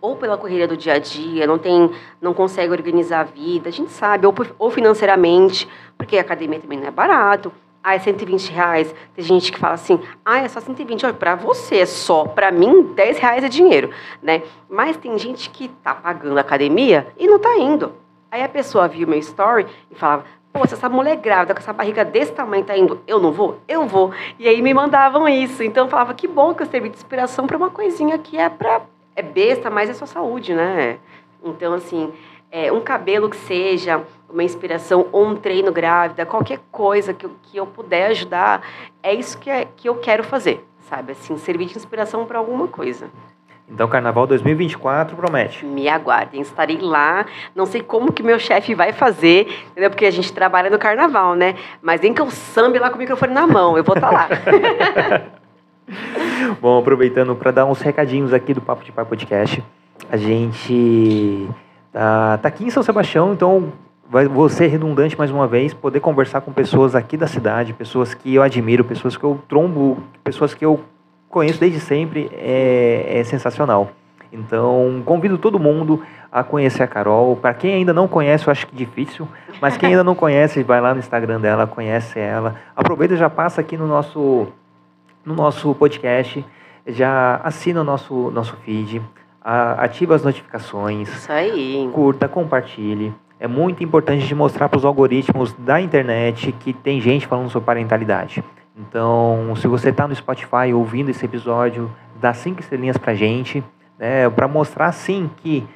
Ou 0.00 0.16
pela 0.16 0.38
correria 0.38 0.66
do 0.66 0.78
dia 0.78 0.94
a 0.94 0.98
dia, 0.98 1.46
não 1.46 1.58
tem, 1.58 1.90
não 2.22 2.32
consegue 2.32 2.72
organizar 2.72 3.20
a 3.20 3.24
vida, 3.24 3.68
a 3.68 3.72
gente 3.72 3.90
sabe, 3.90 4.26
ou, 4.26 4.34
ou 4.58 4.70
financeiramente, 4.70 5.68
porque 5.98 6.16
a 6.16 6.22
academia 6.22 6.60
também 6.60 6.78
não 6.78 6.86
é 6.86 6.90
barato 6.90 7.52
ah, 7.86 7.94
é 7.94 8.00
120 8.00 8.50
reais. 8.50 8.92
Tem 9.14 9.24
gente 9.24 9.52
que 9.52 9.60
fala 9.60 9.74
assim, 9.74 10.00
ah, 10.24 10.40
é 10.40 10.48
só 10.48 10.58
120. 10.58 11.06
Olha, 11.06 11.14
para 11.14 11.36
você 11.36 11.76
é 11.76 11.86
só, 11.86 12.24
para 12.24 12.50
mim, 12.50 12.82
10 12.82 13.18
reais 13.18 13.44
é 13.44 13.48
dinheiro, 13.48 13.90
né? 14.20 14.42
Mas 14.68 14.96
tem 14.96 15.16
gente 15.16 15.48
que 15.50 15.68
tá 15.68 15.94
pagando 15.94 16.36
academia 16.36 17.06
e 17.16 17.28
não 17.28 17.38
tá 17.38 17.56
indo. 17.56 17.92
Aí 18.28 18.42
a 18.42 18.48
pessoa 18.48 18.88
viu 18.88 19.06
meu 19.06 19.20
story 19.20 19.66
e 19.88 19.94
falava, 19.94 20.24
pô, 20.52 20.66
se 20.66 20.74
essa 20.74 20.88
mulher 20.88 21.14
grávida 21.18 21.54
com 21.54 21.60
essa 21.60 21.72
barriga 21.72 22.04
desse 22.04 22.32
tamanho 22.32 22.64
tá 22.64 22.76
indo, 22.76 23.00
eu 23.06 23.20
não 23.20 23.30
vou? 23.30 23.60
Eu 23.68 23.86
vou. 23.86 24.12
E 24.36 24.48
aí 24.48 24.60
me 24.60 24.74
mandavam 24.74 25.28
isso. 25.28 25.62
Então 25.62 25.84
eu 25.84 25.90
falava, 25.90 26.12
que 26.12 26.26
bom 26.26 26.54
que 26.54 26.64
eu 26.64 26.66
servi 26.66 26.88
de 26.88 26.96
inspiração 26.96 27.46
para 27.46 27.56
uma 27.56 27.70
coisinha 27.70 28.18
que 28.18 28.36
é 28.36 28.48
pra... 28.48 28.80
É 29.14 29.22
besta, 29.22 29.70
mas 29.70 29.88
é 29.88 29.94
sua 29.94 30.08
saúde, 30.08 30.52
né? 30.52 30.98
Então, 31.42 31.72
assim, 31.72 32.12
é, 32.50 32.72
um 32.72 32.80
cabelo 32.80 33.28
que 33.28 33.36
seja 33.36 34.02
uma 34.28 34.42
inspiração 34.42 35.06
ou 35.12 35.26
um 35.26 35.36
treino 35.36 35.72
grávida, 35.72 36.26
qualquer 36.26 36.60
coisa 36.70 37.12
que 37.12 37.26
eu, 37.26 37.32
que 37.42 37.56
eu 37.56 37.66
puder 37.66 38.06
ajudar, 38.08 38.62
é 39.02 39.14
isso 39.14 39.38
que, 39.38 39.50
é, 39.50 39.66
que 39.76 39.88
eu 39.88 39.96
quero 39.96 40.24
fazer, 40.24 40.64
sabe? 40.80 41.12
Assim, 41.12 41.36
servir 41.36 41.66
de 41.66 41.76
inspiração 41.76 42.26
para 42.26 42.38
alguma 42.38 42.68
coisa. 42.68 43.10
Então, 43.68 43.88
Carnaval 43.88 44.28
2024 44.28 45.16
promete. 45.16 45.66
Me 45.66 45.88
aguardem, 45.88 46.40
estarei 46.40 46.78
lá. 46.80 47.26
Não 47.54 47.66
sei 47.66 47.82
como 47.82 48.12
que 48.12 48.22
meu 48.22 48.38
chefe 48.38 48.74
vai 48.74 48.92
fazer, 48.92 49.48
entendeu? 49.70 49.90
Porque 49.90 50.06
a 50.06 50.10
gente 50.10 50.32
trabalha 50.32 50.70
no 50.70 50.78
Carnaval, 50.78 51.34
né? 51.34 51.56
Mas 51.82 52.00
nem 52.00 52.14
que 52.14 52.20
eu 52.20 52.30
sambe 52.30 52.78
lá 52.78 52.90
com 52.90 52.96
o 52.96 52.98
microfone 52.98 53.34
na 53.34 53.46
mão, 53.46 53.76
eu 53.76 53.82
vou 53.82 53.96
estar 53.96 54.08
tá 54.08 54.14
lá. 54.14 54.28
Bom, 56.60 56.78
aproveitando 56.78 57.34
para 57.34 57.50
dar 57.50 57.64
uns 57.64 57.80
recadinhos 57.80 58.32
aqui 58.32 58.54
do 58.54 58.60
Papo 58.60 58.84
de 58.84 58.92
Pai 58.92 59.04
Podcast, 59.04 59.62
a 60.10 60.16
gente 60.16 61.48
tá, 61.96 62.38
tá 62.42 62.48
aqui 62.48 62.62
em 62.62 62.70
São 62.70 62.82
Sebastião, 62.82 63.32
então 63.32 63.72
vai, 64.10 64.28
vou 64.28 64.50
ser 64.50 64.66
redundante 64.66 65.16
mais 65.16 65.30
uma 65.30 65.46
vez, 65.46 65.72
poder 65.72 66.00
conversar 66.00 66.42
com 66.42 66.52
pessoas 66.52 66.94
aqui 66.94 67.16
da 67.16 67.26
cidade, 67.26 67.72
pessoas 67.72 68.12
que 68.12 68.34
eu 68.34 68.42
admiro, 68.42 68.84
pessoas 68.84 69.16
que 69.16 69.24
eu 69.24 69.40
trombo, 69.48 69.96
pessoas 70.22 70.52
que 70.52 70.64
eu 70.64 70.78
conheço 71.30 71.58
desde 71.58 71.80
sempre, 71.80 72.30
é, 72.34 73.18
é 73.18 73.24
sensacional. 73.24 73.90
Então, 74.30 75.02
convido 75.06 75.38
todo 75.38 75.58
mundo 75.58 76.02
a 76.30 76.44
conhecer 76.44 76.82
a 76.82 76.86
Carol. 76.86 77.34
Para 77.34 77.54
quem 77.54 77.72
ainda 77.72 77.94
não 77.94 78.06
conhece, 78.06 78.46
eu 78.46 78.50
acho 78.50 78.66
que 78.66 78.74
é 78.74 78.78
difícil, 78.78 79.26
mas 79.58 79.78
quem 79.78 79.90
ainda 79.90 80.04
não 80.04 80.14
conhece, 80.16 80.62
vai 80.62 80.80
lá 80.82 80.92
no 80.92 81.00
Instagram 81.00 81.40
dela, 81.40 81.66
conhece 81.66 82.18
ela. 82.18 82.56
Aproveita 82.76 83.14
e 83.14 83.16
já 83.16 83.30
passa 83.30 83.62
aqui 83.62 83.74
no 83.76 83.86
nosso, 83.86 84.48
no 85.24 85.34
nosso 85.34 85.74
podcast, 85.74 86.44
já 86.86 87.40
assina 87.42 87.80
o 87.80 87.84
nosso, 87.84 88.30
nosso 88.32 88.54
feed, 88.56 89.00
ativa 89.46 90.14
as 90.14 90.24
notificações. 90.24 91.08
Isso 91.08 91.30
aí. 91.30 91.88
Curta, 91.92 92.28
compartilhe. 92.28 93.14
É 93.38 93.46
muito 93.46 93.84
importante 93.84 94.26
de 94.26 94.34
mostrar 94.34 94.68
para 94.68 94.78
os 94.78 94.84
algoritmos 94.84 95.52
da 95.52 95.80
internet 95.80 96.50
que 96.52 96.72
tem 96.72 97.00
gente 97.00 97.26
falando 97.26 97.50
sobre 97.50 97.66
parentalidade. 97.66 98.42
Então, 98.76 99.54
se 99.56 99.68
você 99.68 99.90
está 99.90 100.08
no 100.08 100.14
Spotify 100.14 100.72
ouvindo 100.74 101.10
esse 101.10 101.24
episódio, 101.24 101.90
dá 102.20 102.34
cinco 102.34 102.60
estrelinhas 102.60 102.96
para 102.96 103.14
gente, 103.14 103.62
né, 103.98 104.28
para 104.28 104.48
mostrar 104.48 104.90
sim 104.92 105.30
que 105.36 105.66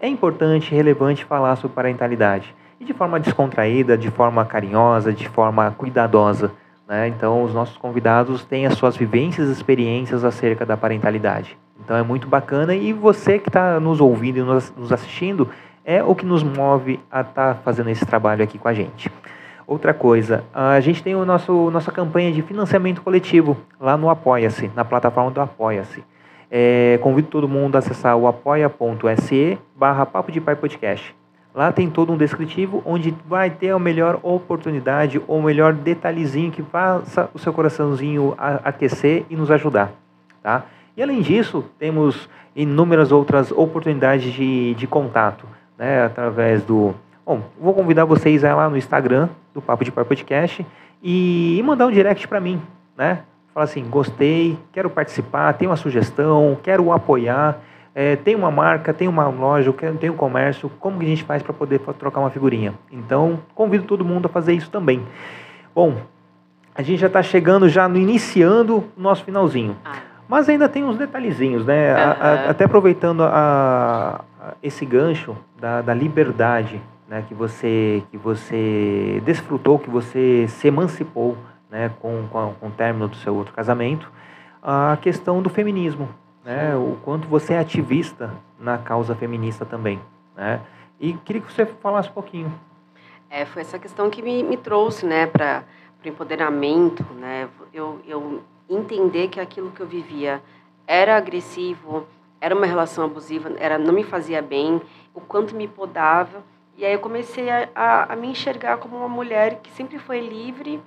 é 0.00 0.08
importante 0.08 0.72
e 0.72 0.76
relevante 0.76 1.24
falar 1.24 1.56
sobre 1.56 1.74
parentalidade. 1.74 2.54
E 2.80 2.84
de 2.84 2.92
forma 2.92 3.20
descontraída, 3.20 3.96
de 3.96 4.10
forma 4.10 4.44
carinhosa, 4.44 5.12
de 5.12 5.28
forma 5.28 5.70
cuidadosa. 5.76 6.50
Né? 6.90 7.06
Então, 7.06 7.44
os 7.44 7.54
nossos 7.54 7.76
convidados 7.76 8.44
têm 8.44 8.66
as 8.66 8.74
suas 8.74 8.96
vivências 8.96 9.48
e 9.48 9.52
experiências 9.52 10.24
acerca 10.24 10.66
da 10.66 10.76
parentalidade. 10.76 11.56
Então, 11.78 11.96
é 11.96 12.02
muito 12.02 12.26
bacana. 12.26 12.74
E 12.74 12.92
você 12.92 13.38
que 13.38 13.48
está 13.48 13.78
nos 13.78 14.00
ouvindo 14.00 14.38
e 14.38 14.42
nos 14.42 14.92
assistindo, 14.92 15.48
é 15.84 16.02
o 16.02 16.16
que 16.16 16.26
nos 16.26 16.42
move 16.42 16.98
a 17.08 17.20
estar 17.20 17.54
tá 17.54 17.60
fazendo 17.62 17.90
esse 17.90 18.04
trabalho 18.04 18.42
aqui 18.42 18.58
com 18.58 18.66
a 18.66 18.74
gente. 18.74 19.08
Outra 19.68 19.94
coisa, 19.94 20.42
a 20.52 20.80
gente 20.80 21.00
tem 21.00 21.14
o 21.14 21.24
nosso 21.24 21.70
nossa 21.70 21.92
campanha 21.92 22.32
de 22.32 22.42
financiamento 22.42 23.02
coletivo 23.02 23.56
lá 23.78 23.96
no 23.96 24.10
Apoia-se, 24.10 24.68
na 24.74 24.84
plataforma 24.84 25.30
do 25.30 25.40
Apoia-se. 25.40 26.02
É, 26.50 26.98
convido 27.00 27.28
todo 27.28 27.48
mundo 27.48 27.76
a 27.76 27.78
acessar 27.78 28.16
o 28.16 28.26
apoia.se 28.26 29.56
barra 29.76 30.04
Papo 30.04 30.32
de 30.32 30.40
Pai 30.40 30.56
Podcast. 30.56 31.14
Lá 31.54 31.72
tem 31.72 31.90
todo 31.90 32.12
um 32.12 32.16
descritivo 32.16 32.82
onde 32.86 33.14
vai 33.26 33.50
ter 33.50 33.70
a 33.70 33.78
melhor 33.78 34.20
oportunidade 34.22 35.20
ou 35.26 35.38
o 35.38 35.42
melhor 35.42 35.72
detalhezinho 35.72 36.52
que 36.52 36.62
faça 36.62 37.28
o 37.34 37.38
seu 37.38 37.52
coraçãozinho 37.52 38.34
aquecer 38.38 39.24
e 39.28 39.34
nos 39.34 39.50
ajudar. 39.50 39.92
Tá? 40.42 40.64
E 40.96 41.02
além 41.02 41.20
disso, 41.20 41.64
temos 41.78 42.28
inúmeras 42.54 43.10
outras 43.10 43.50
oportunidades 43.50 44.32
de, 44.32 44.74
de 44.74 44.86
contato 44.86 45.46
né, 45.78 46.04
através 46.04 46.62
do. 46.62 46.94
Bom, 47.26 47.42
vou 47.60 47.74
convidar 47.74 48.04
vocês 48.04 48.44
a 48.44 48.50
ir 48.50 48.54
lá 48.54 48.68
no 48.68 48.76
Instagram 48.76 49.28
do 49.54 49.60
Papo 49.60 49.84
de 49.84 49.90
Pai 49.90 50.04
Podcast 50.04 50.64
e 51.02 51.60
mandar 51.64 51.86
um 51.86 51.90
direct 51.90 52.26
para 52.28 52.40
mim, 52.40 52.60
né? 52.96 53.20
Fala 53.52 53.64
assim, 53.64 53.84
gostei, 53.84 54.58
quero 54.72 54.88
participar, 54.88 55.52
tenho 55.54 55.70
uma 55.70 55.76
sugestão, 55.76 56.56
quero 56.62 56.92
apoiar, 56.92 57.58
é, 57.94 58.16
tem 58.16 58.34
uma 58.34 58.50
marca, 58.50 58.94
tem 58.94 59.08
uma 59.08 59.28
loja, 59.28 59.72
tem 59.98 60.10
um 60.10 60.16
comércio, 60.16 60.70
como 60.80 60.98
que 60.98 61.04
a 61.04 61.08
gente 61.08 61.24
faz 61.24 61.42
para 61.42 61.52
poder 61.52 61.80
trocar 61.80 62.20
uma 62.20 62.30
figurinha? 62.30 62.74
Então, 62.90 63.40
convido 63.54 63.84
todo 63.84 64.04
mundo 64.04 64.26
a 64.26 64.28
fazer 64.28 64.52
isso 64.52 64.70
também. 64.70 65.02
Bom, 65.74 65.96
a 66.74 66.82
gente 66.82 67.00
já 67.00 67.08
está 67.08 67.22
chegando, 67.22 67.68
já 67.68 67.88
no 67.88 67.96
iniciando 67.96 68.84
o 68.96 69.00
nosso 69.00 69.24
finalzinho. 69.24 69.76
Ah. 69.84 69.98
Mas 70.28 70.48
ainda 70.48 70.68
tem 70.68 70.84
uns 70.84 70.96
detalhezinhos, 70.96 71.66
né? 71.66 71.92
Uhum. 71.92 72.00
A, 72.00 72.04
a, 72.04 72.50
até 72.50 72.64
aproveitando 72.64 73.24
a, 73.24 74.24
esse 74.62 74.86
gancho 74.86 75.36
da, 75.58 75.82
da 75.82 75.92
liberdade 75.92 76.80
né, 77.08 77.24
que, 77.26 77.34
você, 77.34 78.04
que 78.10 78.16
você 78.16 79.20
desfrutou, 79.24 79.78
que 79.78 79.90
você 79.90 80.46
se 80.48 80.68
emancipou 80.68 81.36
né, 81.68 81.90
com, 82.00 82.26
com, 82.30 82.54
com 82.60 82.66
o 82.68 82.70
término 82.70 83.08
do 83.08 83.16
seu 83.16 83.34
outro 83.34 83.52
casamento, 83.52 84.10
a 84.62 84.96
questão 85.00 85.42
do 85.42 85.48
feminismo, 85.48 86.08
né, 86.44 86.76
o 86.76 86.96
quanto 87.02 87.28
você 87.28 87.54
é 87.54 87.58
ativista 87.58 88.34
na 88.58 88.78
causa 88.78 89.14
feminista 89.14 89.64
também. 89.64 90.00
Né? 90.36 90.60
E 90.98 91.14
queria 91.14 91.42
que 91.42 91.52
você 91.52 91.66
falasse 91.66 92.08
um 92.08 92.12
pouquinho. 92.12 92.52
É, 93.28 93.44
foi 93.44 93.62
essa 93.62 93.78
questão 93.78 94.10
que 94.10 94.22
me, 94.22 94.42
me 94.42 94.56
trouxe 94.56 95.06
né, 95.06 95.26
para 95.26 95.64
o 96.04 96.08
empoderamento, 96.08 97.04
né, 97.14 97.48
eu, 97.72 98.00
eu 98.06 98.42
entender 98.68 99.28
que 99.28 99.38
aquilo 99.38 99.70
que 99.70 99.80
eu 99.80 99.86
vivia 99.86 100.42
era 100.86 101.16
agressivo, 101.16 102.06
era 102.40 102.54
uma 102.54 102.66
relação 102.66 103.04
abusiva, 103.04 103.52
era 103.58 103.78
não 103.78 103.92
me 103.92 104.02
fazia 104.02 104.40
bem, 104.40 104.80
o 105.14 105.20
quanto 105.20 105.54
me 105.54 105.68
podava. 105.68 106.42
E 106.76 106.84
aí 106.84 106.92
eu 106.92 106.98
comecei 106.98 107.50
a, 107.50 107.68
a, 107.74 108.12
a 108.12 108.16
me 108.16 108.28
enxergar 108.28 108.78
como 108.78 108.96
uma 108.96 109.08
mulher 109.08 109.60
que 109.62 109.70
sempre 109.70 109.98
foi 109.98 110.20
livre, 110.20 110.80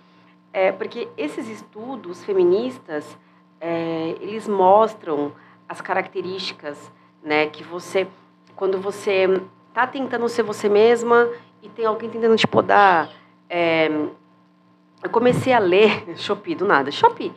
é, 0.51 0.71
porque 0.71 1.07
esses 1.15 1.47
estudos 1.47 2.23
feministas, 2.23 3.17
é, 3.63 4.17
eles 4.19 4.45
mostram 4.45 5.31
as 5.69 5.79
características, 5.79 6.91
né, 7.23 7.47
que 7.47 7.63
você, 7.63 8.05
quando 8.57 8.77
você 8.77 9.41
está 9.69 9.87
tentando 9.87 10.27
ser 10.27 10.43
você 10.43 10.67
mesma 10.67 11.29
e 11.61 11.69
tem 11.69 11.85
alguém 11.85 12.09
tentando 12.09 12.35
te 12.35 12.45
podar, 12.45 13.09
é, 13.49 13.89
eu 15.01 15.09
comecei 15.09 15.53
a 15.53 15.59
ler, 15.59 16.03
Shopee, 16.19 16.55
do 16.55 16.65
nada, 16.65 16.91
Shopee, 16.91 17.31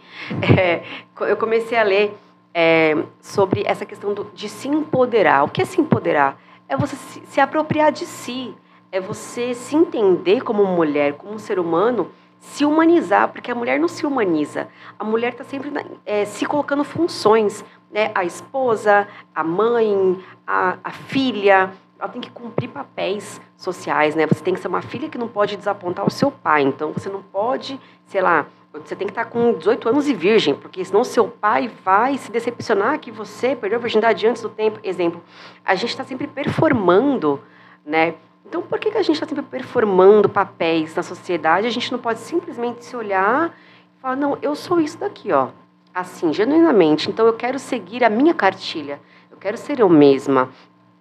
é, 0.59 0.82
eu 1.20 1.36
comecei 1.36 1.78
a 1.78 1.85
ler 1.85 2.19
é, 2.53 2.97
sobre 3.20 3.62
essa 3.65 3.86
questão 3.86 4.12
do, 4.12 4.24
de 4.35 4.48
se 4.48 4.66
empoderar. 4.66 5.44
O 5.44 5.48
que 5.48 5.62
é 5.62 5.65
se 5.65 5.81
empoderar? 5.81 6.40
É 6.69 6.77
você 6.77 6.97
se, 6.97 7.23
se 7.24 7.40
apropriar 7.40 7.93
de 7.93 8.05
si, 8.05 8.53
é 8.90 9.01
você 9.01 9.55
se 9.55 9.77
entender 9.77 10.43
como 10.43 10.65
mulher, 10.65 11.12
como 11.12 11.35
um 11.35 11.39
ser 11.39 11.61
humano, 11.61 12.11
se 12.39 12.65
humanizar, 12.65 13.29
porque 13.29 13.51
a 13.51 13.55
mulher 13.55 13.79
não 13.79 13.89
se 13.89 14.07
humaniza. 14.07 14.69
A 14.99 15.05
mulher 15.05 15.33
está 15.33 15.45
sempre 15.45 15.73
é, 16.05 16.25
se 16.25 16.47
colocando 16.47 16.85
funções, 16.85 17.65
né? 17.91 18.11
A 18.15 18.25
esposa, 18.25 19.09
a 19.35 19.43
mãe, 19.43 20.23
a, 20.47 20.79
a 20.83 20.91
filha, 20.91 21.71
ela 21.99 22.09
tem 22.09 22.21
que 22.21 22.31
cumprir 22.31 22.69
papéis 22.69 23.41
sociais, 23.57 24.15
né? 24.15 24.27
Você 24.27 24.43
tem 24.43 24.55
que 24.55 24.61
ser 24.61 24.69
uma 24.69 24.83
filha 24.83 25.09
que 25.09 25.19
não 25.19 25.29
pode 25.29 25.57
desapontar 25.57 26.07
o 26.07 26.11
seu 26.11 26.31
pai. 26.31 26.63
Então, 26.63 26.93
você 26.93 27.09
não 27.09 27.23
pode, 27.23 27.81
sei 28.07 28.21
lá, 28.21 28.47
você 28.73 28.95
tem 28.95 29.07
que 29.07 29.13
estar 29.13 29.25
com 29.25 29.55
18 29.55 29.89
anos 29.89 30.07
e 30.07 30.13
virgem, 30.13 30.55
porque 30.55 30.85
senão 30.85 31.03
seu 31.03 31.27
pai 31.27 31.71
vai 31.83 32.19
se 32.19 32.31
decepcionar 32.31 32.99
que 32.99 33.11
você 33.11 33.57
perdeu 33.57 33.79
a 33.79 33.83
virgindade 33.83 34.27
antes 34.27 34.43
do 34.43 34.51
tempo. 34.51 34.79
Exemplo, 34.83 35.23
a 35.65 35.75
gente 35.75 35.91
está 35.91 36.05
sempre 36.05 36.27
performando 36.27 37.41
né? 37.87 38.15
Então, 38.48 38.62
por 38.62 38.78
que, 38.78 38.93
que 38.93 38.98
a 38.98 39.02
gente 39.02 39.16
está 39.16 39.27
sempre 39.27 39.44
performando 39.44 40.28
papéis 40.28 40.94
na 40.94 41.02
sociedade? 41.02 41.66
A 41.66 41.70
gente 41.70 41.90
não 41.90 41.98
pode 41.98 42.20
simplesmente 42.20 42.85
se 42.85 42.94
olhar 42.94 43.52
e 43.97 44.01
falar, 44.01 44.14
não, 44.14 44.39
eu 44.40 44.55
sou 44.55 44.81
isso 44.81 44.98
daqui, 44.98 45.32
ó. 45.32 45.48
Assim, 45.93 46.32
genuinamente. 46.32 47.10
Então, 47.10 47.27
eu 47.27 47.32
quero 47.32 47.59
seguir 47.59 48.05
a 48.05 48.10
minha 48.10 48.32
cartilha. 48.32 49.01
Eu 49.32 49.36
quero 49.36 49.56
ser 49.56 49.81
eu 49.81 49.89
mesma. 49.89 50.51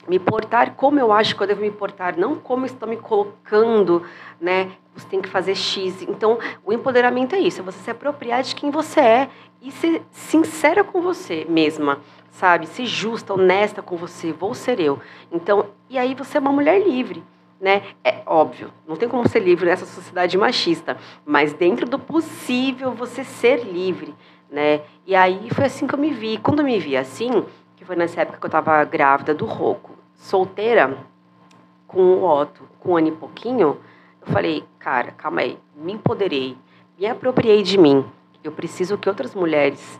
Me 0.07 0.17
portar 0.17 0.73
como 0.73 0.99
eu 0.99 1.11
acho 1.11 1.35
que 1.35 1.43
eu 1.43 1.47
devo 1.47 1.61
me 1.61 1.69
portar, 1.69 2.17
não 2.17 2.35
como 2.35 2.65
estou 2.65 2.89
me 2.89 2.97
colocando, 2.97 4.03
né? 4.41 4.71
Você 4.95 5.07
tem 5.07 5.21
que 5.21 5.29
fazer 5.29 5.55
X. 5.55 6.01
Então, 6.01 6.39
o 6.63 6.73
empoderamento 6.73 7.35
é 7.35 7.39
isso, 7.39 7.61
é 7.61 7.63
você 7.63 7.77
se 7.77 7.91
apropriar 7.91 8.41
de 8.41 8.55
quem 8.55 8.71
você 8.71 8.99
é 8.99 9.29
e 9.61 9.71
ser 9.71 10.03
sincera 10.11 10.83
com 10.83 11.01
você 11.01 11.45
mesma, 11.49 11.99
sabe? 12.31 12.67
Ser 12.67 12.85
justa, 12.85 13.33
honesta 13.33 13.81
com 13.81 13.97
você, 13.97 14.31
vou 14.31 14.53
ser 14.53 14.79
eu. 14.79 14.99
Então, 15.31 15.67
e 15.89 15.97
aí 15.97 16.13
você 16.13 16.37
é 16.37 16.39
uma 16.39 16.51
mulher 16.51 16.79
livre 16.79 17.23
né? 17.59 17.83
É 18.03 18.21
óbvio, 18.25 18.71
não 18.87 18.95
tem 18.95 19.07
como 19.07 19.27
ser 19.27 19.39
livre 19.39 19.65
nessa 19.65 19.85
sociedade 19.85 20.37
machista, 20.37 20.97
mas 21.25 21.53
dentro 21.53 21.85
do 21.85 21.97
possível 21.97 22.91
você 22.91 23.23
ser 23.23 23.63
livre, 23.63 24.13
né? 24.49 24.81
E 25.05 25.15
aí 25.15 25.49
foi 25.51 25.65
assim 25.65 25.87
que 25.87 25.95
eu 25.95 25.99
me 25.99 26.11
vi. 26.11 26.37
Quando 26.37 26.59
eu 26.59 26.65
me 26.65 26.79
vi 26.79 26.97
assim, 26.97 27.45
que 27.75 27.85
foi 27.85 27.95
nessa 27.95 28.21
época 28.21 28.37
que 28.37 28.45
eu 28.45 28.47
estava 28.47 28.83
grávida 28.83 29.33
do 29.33 29.45
Roco, 29.45 29.91
solteira, 30.13 30.97
com 31.87 32.01
o 32.01 32.23
Otto, 32.23 32.67
com 32.79 32.91
um 32.91 32.97
ano 32.97 33.07
e 33.07 33.11
pouquinho, 33.11 33.77
eu 34.21 34.27
falei, 34.31 34.63
cara, 34.79 35.11
calma 35.11 35.41
aí, 35.41 35.57
me 35.75 35.93
empoderei, 35.93 36.57
me 36.97 37.05
apropriei 37.05 37.61
de 37.63 37.77
mim. 37.77 38.05
Eu 38.43 38.51
preciso 38.51 38.97
que 38.97 39.09
outras 39.09 39.33
mulheres 39.33 39.99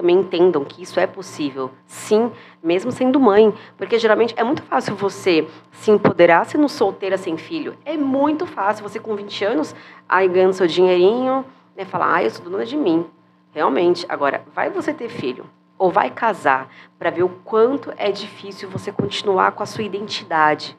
também 0.00 0.16
entendam 0.16 0.64
que 0.64 0.82
isso 0.82 0.98
é 0.98 1.06
possível, 1.06 1.70
sim, 1.84 2.32
mesmo 2.62 2.90
sendo 2.90 3.20
mãe. 3.20 3.52
Porque 3.76 3.98
geralmente 3.98 4.32
é 4.34 4.42
muito 4.42 4.62
fácil 4.62 4.96
você 4.96 5.46
se 5.72 5.90
empoderar 5.90 6.46
sendo 6.46 6.66
solteira 6.70 7.18
sem 7.18 7.36
filho. 7.36 7.76
É 7.84 7.98
muito 7.98 8.46
fácil 8.46 8.82
você 8.82 8.98
com 8.98 9.14
20 9.14 9.44
anos, 9.44 9.76
aí 10.08 10.26
ganhando 10.26 10.54
seu 10.54 10.66
dinheirinho, 10.66 11.44
né, 11.76 11.84
falar, 11.84 12.14
ah, 12.14 12.24
eu 12.24 12.30
sou 12.30 12.42
dona 12.42 12.64
de 12.64 12.78
mim. 12.78 13.04
Realmente. 13.52 14.06
Agora, 14.08 14.42
vai 14.54 14.70
você 14.70 14.94
ter 14.94 15.10
filho 15.10 15.44
ou 15.76 15.90
vai 15.90 16.08
casar 16.08 16.70
para 16.98 17.10
ver 17.10 17.24
o 17.24 17.28
quanto 17.28 17.92
é 17.98 18.10
difícil 18.10 18.70
você 18.70 18.90
continuar 18.90 19.52
com 19.52 19.62
a 19.62 19.66
sua 19.66 19.84
identidade. 19.84 20.78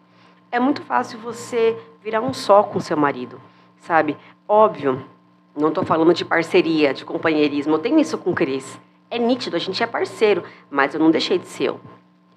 É 0.51 0.59
muito 0.59 0.81
fácil 0.81 1.19
você 1.19 1.77
virar 2.03 2.21
um 2.21 2.33
só 2.33 2.63
com 2.63 2.79
seu 2.79 2.97
marido, 2.97 3.39
sabe? 3.77 4.17
Óbvio, 4.47 5.05
não 5.55 5.69
estou 5.69 5.85
falando 5.85 6.11
de 6.11 6.25
parceria, 6.25 6.91
de 6.91 7.05
companheirismo. 7.05 7.75
Eu 7.75 7.79
tenho 7.79 7.99
isso 7.99 8.17
com 8.17 8.31
o 8.31 8.35
Cris 8.35 8.79
é 9.11 9.19
nítido, 9.19 9.57
a 9.57 9.59
gente 9.59 9.83
é 9.83 9.85
parceiro, 9.85 10.43
mas 10.69 10.93
eu 10.93 10.99
não 10.99 11.11
deixei 11.11 11.37
de 11.37 11.45
ser 11.45 11.65
eu. 11.65 11.79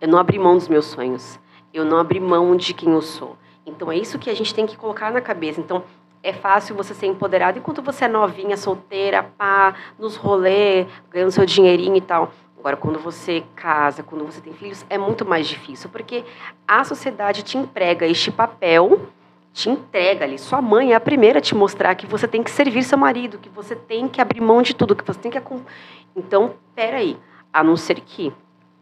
Eu 0.00 0.08
não 0.08 0.18
abri 0.18 0.38
mão 0.38 0.56
dos 0.56 0.68
meus 0.68 0.86
sonhos. 0.86 1.38
Eu 1.72 1.84
não 1.84 1.98
abri 1.98 2.18
mão 2.18 2.56
de 2.56 2.74
quem 2.74 2.92
eu 2.92 3.00
sou. 3.00 3.36
Então 3.64 3.90
é 3.90 3.96
isso 3.96 4.18
que 4.18 4.28
a 4.28 4.34
gente 4.34 4.52
tem 4.52 4.66
que 4.66 4.76
colocar 4.76 5.10
na 5.12 5.20
cabeça. 5.20 5.60
Então 5.60 5.84
é 6.22 6.32
fácil 6.32 6.74
você 6.74 6.92
ser 6.92 7.06
empoderado 7.06 7.58
enquanto 7.58 7.80
você 7.80 8.06
é 8.06 8.08
novinha, 8.08 8.56
solteira, 8.56 9.22
pá, 9.22 9.74
nos 9.98 10.16
rolê, 10.16 10.86
ganhando 11.10 11.30
seu 11.30 11.46
dinheirinho 11.46 11.96
e 11.96 12.00
tal. 12.00 12.32
Agora, 12.58 12.76
quando 12.76 12.98
você 12.98 13.44
casa, 13.54 14.02
quando 14.02 14.24
você 14.24 14.40
tem 14.40 14.52
filhos, 14.52 14.84
é 14.88 14.96
muito 14.96 15.24
mais 15.24 15.46
difícil, 15.46 15.90
porque 15.90 16.24
a 16.66 16.82
sociedade 16.82 17.42
te 17.42 17.58
emprega 17.58 18.06
este 18.06 18.30
papel, 18.30 19.02
te 19.52 19.68
entrega 19.68 20.24
ali. 20.24 20.38
Sua 20.38 20.62
mãe 20.62 20.92
é 20.92 20.96
a 20.96 21.00
primeira 21.00 21.38
a 21.38 21.42
te 21.42 21.54
mostrar 21.54 21.94
que 21.94 22.06
você 22.06 22.26
tem 22.26 22.42
que 22.42 22.50
servir 22.50 22.82
seu 22.82 22.98
marido, 22.98 23.38
que 23.38 23.50
você 23.50 23.76
tem 23.76 24.08
que 24.08 24.20
abrir 24.20 24.40
mão 24.40 24.62
de 24.62 24.74
tudo, 24.74 24.96
que 24.96 25.04
você 25.04 25.20
tem 25.20 25.30
que. 25.30 25.38
Então, 26.16 26.54
peraí, 26.74 27.16
a 27.52 27.62
não 27.62 27.76
ser 27.76 28.00
que 28.00 28.32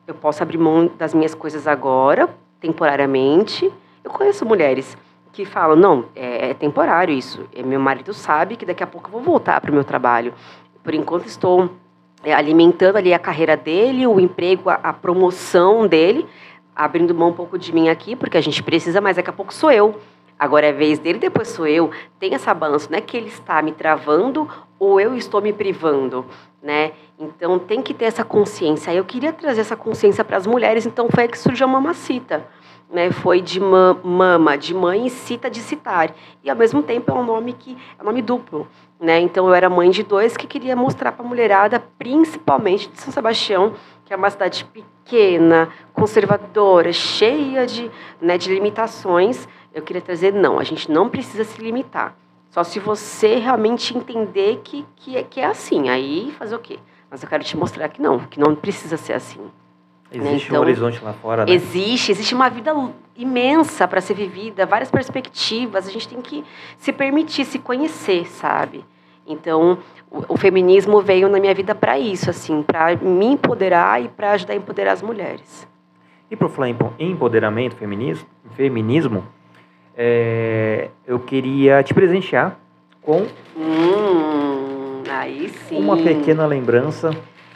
eu 0.07 0.15
possa 0.15 0.43
abrir 0.43 0.59
mão 0.59 0.91
das 0.99 1.15
minhas 1.15 1.35
coisas 1.35 1.67
agora, 1.67 2.29
temporariamente. 2.61 3.73
Eu 4.03 4.11
conheço 4.11 4.45
mulheres 4.45 4.97
que 5.33 5.45
falam, 5.45 5.77
não, 5.77 6.05
é, 6.15 6.51
é 6.51 6.55
temporário 6.55 7.15
isso. 7.15 7.47
É, 7.55 7.63
meu 7.63 7.81
marido 7.81 8.13
sabe 8.13 8.57
que 8.57 8.67
daqui 8.67 8.83
a 8.83 8.87
pouco 8.87 9.09
eu 9.09 9.13
vou 9.13 9.23
voltar 9.23 9.61
para 9.61 9.71
o 9.71 9.75
meu 9.75 9.85
trabalho. 9.85 10.35
Por 10.83 10.95
enquanto 10.95 11.27
estou 11.27 11.71
é, 12.23 12.35
alimentando 12.35 12.97
ali 12.97 13.15
a 13.15 13.19
carreira 13.19 13.57
dele, 13.57 14.07
o 14.07 14.21
emprego, 14.21 14.69
a, 14.69 14.75
a 14.75 14.93
promoção 14.93 15.87
dele, 15.87 16.27
abrindo 16.75 17.15
mão 17.15 17.31
um 17.31 17.33
pouco 17.33 17.59
de 17.59 17.73
mim 17.73 17.89
aqui, 17.89 18.15
porque 18.15 18.37
a 18.37 18.41
gente 18.41 18.63
precisa, 18.63 19.01
mas 19.01 19.17
daqui 19.17 19.31
a 19.31 19.33
pouco 19.33 19.55
sou 19.55 19.71
eu. 19.71 19.99
Agora 20.39 20.67
é 20.67 20.73
vez 20.73 20.99
dele, 20.99 21.19
depois 21.19 21.49
sou 21.49 21.67
eu. 21.67 21.91
Tem 22.19 22.35
essa 22.35 22.53
balança, 22.53 22.89
não 22.91 22.99
é 22.99 23.01
que 23.01 23.17
ele 23.17 23.29
está 23.29 23.63
me 23.63 23.73
travando 23.73 24.49
ou 24.83 25.01
eu 25.01 25.15
estou 25.15 25.41
me 25.41 25.53
privando, 25.53 26.27
né? 26.61 26.91
Então 27.17 27.57
tem 27.57 27.81
que 27.81 27.95
ter 27.95 28.07
essa 28.07 28.25
consciência. 28.25 28.93
Eu 28.93 29.05
queria 29.05 29.33
trazer 29.33 29.61
essa 29.61 29.77
consciência 29.77 30.25
para 30.25 30.37
as 30.37 30.45
mulheres, 30.45 30.85
então 30.85 31.09
foi 31.09 31.29
que 31.29 31.39
surgiu 31.39 31.69
a 31.69 31.71
mamacita. 31.71 32.45
Né, 32.91 33.11
foi 33.11 33.41
de 33.41 33.59
mama, 33.59 34.59
de 34.59 34.75
mãe 34.75 35.07
e 35.07 35.11
cita 35.11 35.49
de 35.49 35.61
citar. 35.61 36.15
E 36.45 36.51
ao 36.51 36.57
mesmo 36.57 36.83
tempo 36.83 37.11
é 37.11 37.15
um 37.15 37.25
nome 37.25 37.55
que 37.55 37.75
é 37.99 38.03
um 38.03 38.05
nome 38.05 38.21
duplo. 38.21 38.69
Né? 39.01 39.21
Então 39.21 39.47
eu 39.47 39.55
era 39.55 39.71
mãe 39.71 39.89
de 39.89 40.03
dois 40.03 40.37
que 40.37 40.47
queria 40.47 40.77
mostrar 40.77 41.13
para 41.13 41.25
a 41.25 41.29
mulherada, 41.29 41.83
principalmente 41.97 42.91
de 42.91 43.01
São 43.01 43.11
Sebastião, 43.11 43.73
que 44.05 44.13
é 44.13 44.17
uma 44.17 44.29
cidade 44.29 44.67
pequena, 44.67 45.71
conservadora, 45.95 46.93
cheia 46.93 47.67
de, 47.67 47.91
né, 48.21 48.37
de 48.37 48.53
limitações, 48.53 49.49
eu 49.73 49.81
queria 49.81 50.03
trazer, 50.03 50.35
não, 50.35 50.59
a 50.59 50.65
gente 50.65 50.91
não 50.91 51.09
precisa 51.09 51.45
se 51.45 51.63
limitar. 51.63 52.15
Só 52.53 52.63
se 52.63 52.79
você 52.79 53.37
realmente 53.37 53.97
entender 53.97 54.61
que, 54.63 54.85
que, 54.97 55.17
é, 55.17 55.23
que 55.23 55.41
é 55.41 55.47
assim. 55.47 55.89
Aí 55.89 56.35
fazer 56.39 56.55
o 56.55 56.59
quê? 56.59 56.79
Mas 57.11 57.23
eu 57.23 57.29
quero 57.29 57.43
te 57.43 57.57
mostrar 57.57 57.89
que 57.89 58.01
não, 58.01 58.19
que 58.19 58.39
não 58.39 58.55
precisa 58.55 58.99
ser 58.99 59.15
assim. 59.15 59.41
Existe 60.13 60.49
então, 60.49 60.61
um 60.61 60.65
horizonte 60.65 61.03
lá 61.03 61.15
fora, 61.15 61.47
né? 61.47 61.53
Existe, 61.53 62.13
existe 62.13 62.35
uma 62.35 62.51
vida 62.51 62.75
imensa 63.17 63.89
para 63.89 64.03
ser 64.03 64.13
vivida, 64.13 64.67
várias 64.67 64.91
perspectivas. 64.91 65.89
A 65.89 65.91
gente 65.91 66.07
tem 66.07 66.21
que 66.21 66.45
se 66.77 66.93
permitir, 66.93 67.47
se 67.47 67.59
conhecer, 67.59 68.29
sabe? 68.29 68.85
Então, 69.27 69.79
o, 70.11 70.35
o 70.35 70.37
feminismo 70.37 71.01
veio 71.01 71.31
na 71.31 71.41
minha 71.41 71.55
vida 71.55 71.75
para 71.75 71.99
isso, 71.99 72.29
assim, 72.29 72.63
para 72.63 72.95
me 72.97 73.25
empoderar 73.29 74.03
e 74.03 74.09
para 74.09 74.33
ajudar 74.33 74.53
a 74.53 74.57
empoderar 74.57 74.93
as 74.93 75.01
mulheres. 75.01 75.67
E 76.31 76.37
para 76.37 76.51
falar 76.51 76.69
em 76.69 76.77
empoderamento, 76.99 77.77
feminismo, 77.77 78.29
feminismo 78.51 79.27
é, 79.97 80.89
eu 81.07 81.19
queria 81.19 81.83
te 81.83 81.93
presentear 81.93 82.57
com 83.03 83.27
hum, 83.57 85.03
aí 85.09 85.49
sim. 85.69 85.79
uma 85.79 85.97
pequena 85.97 86.47
lembrança 86.47 87.11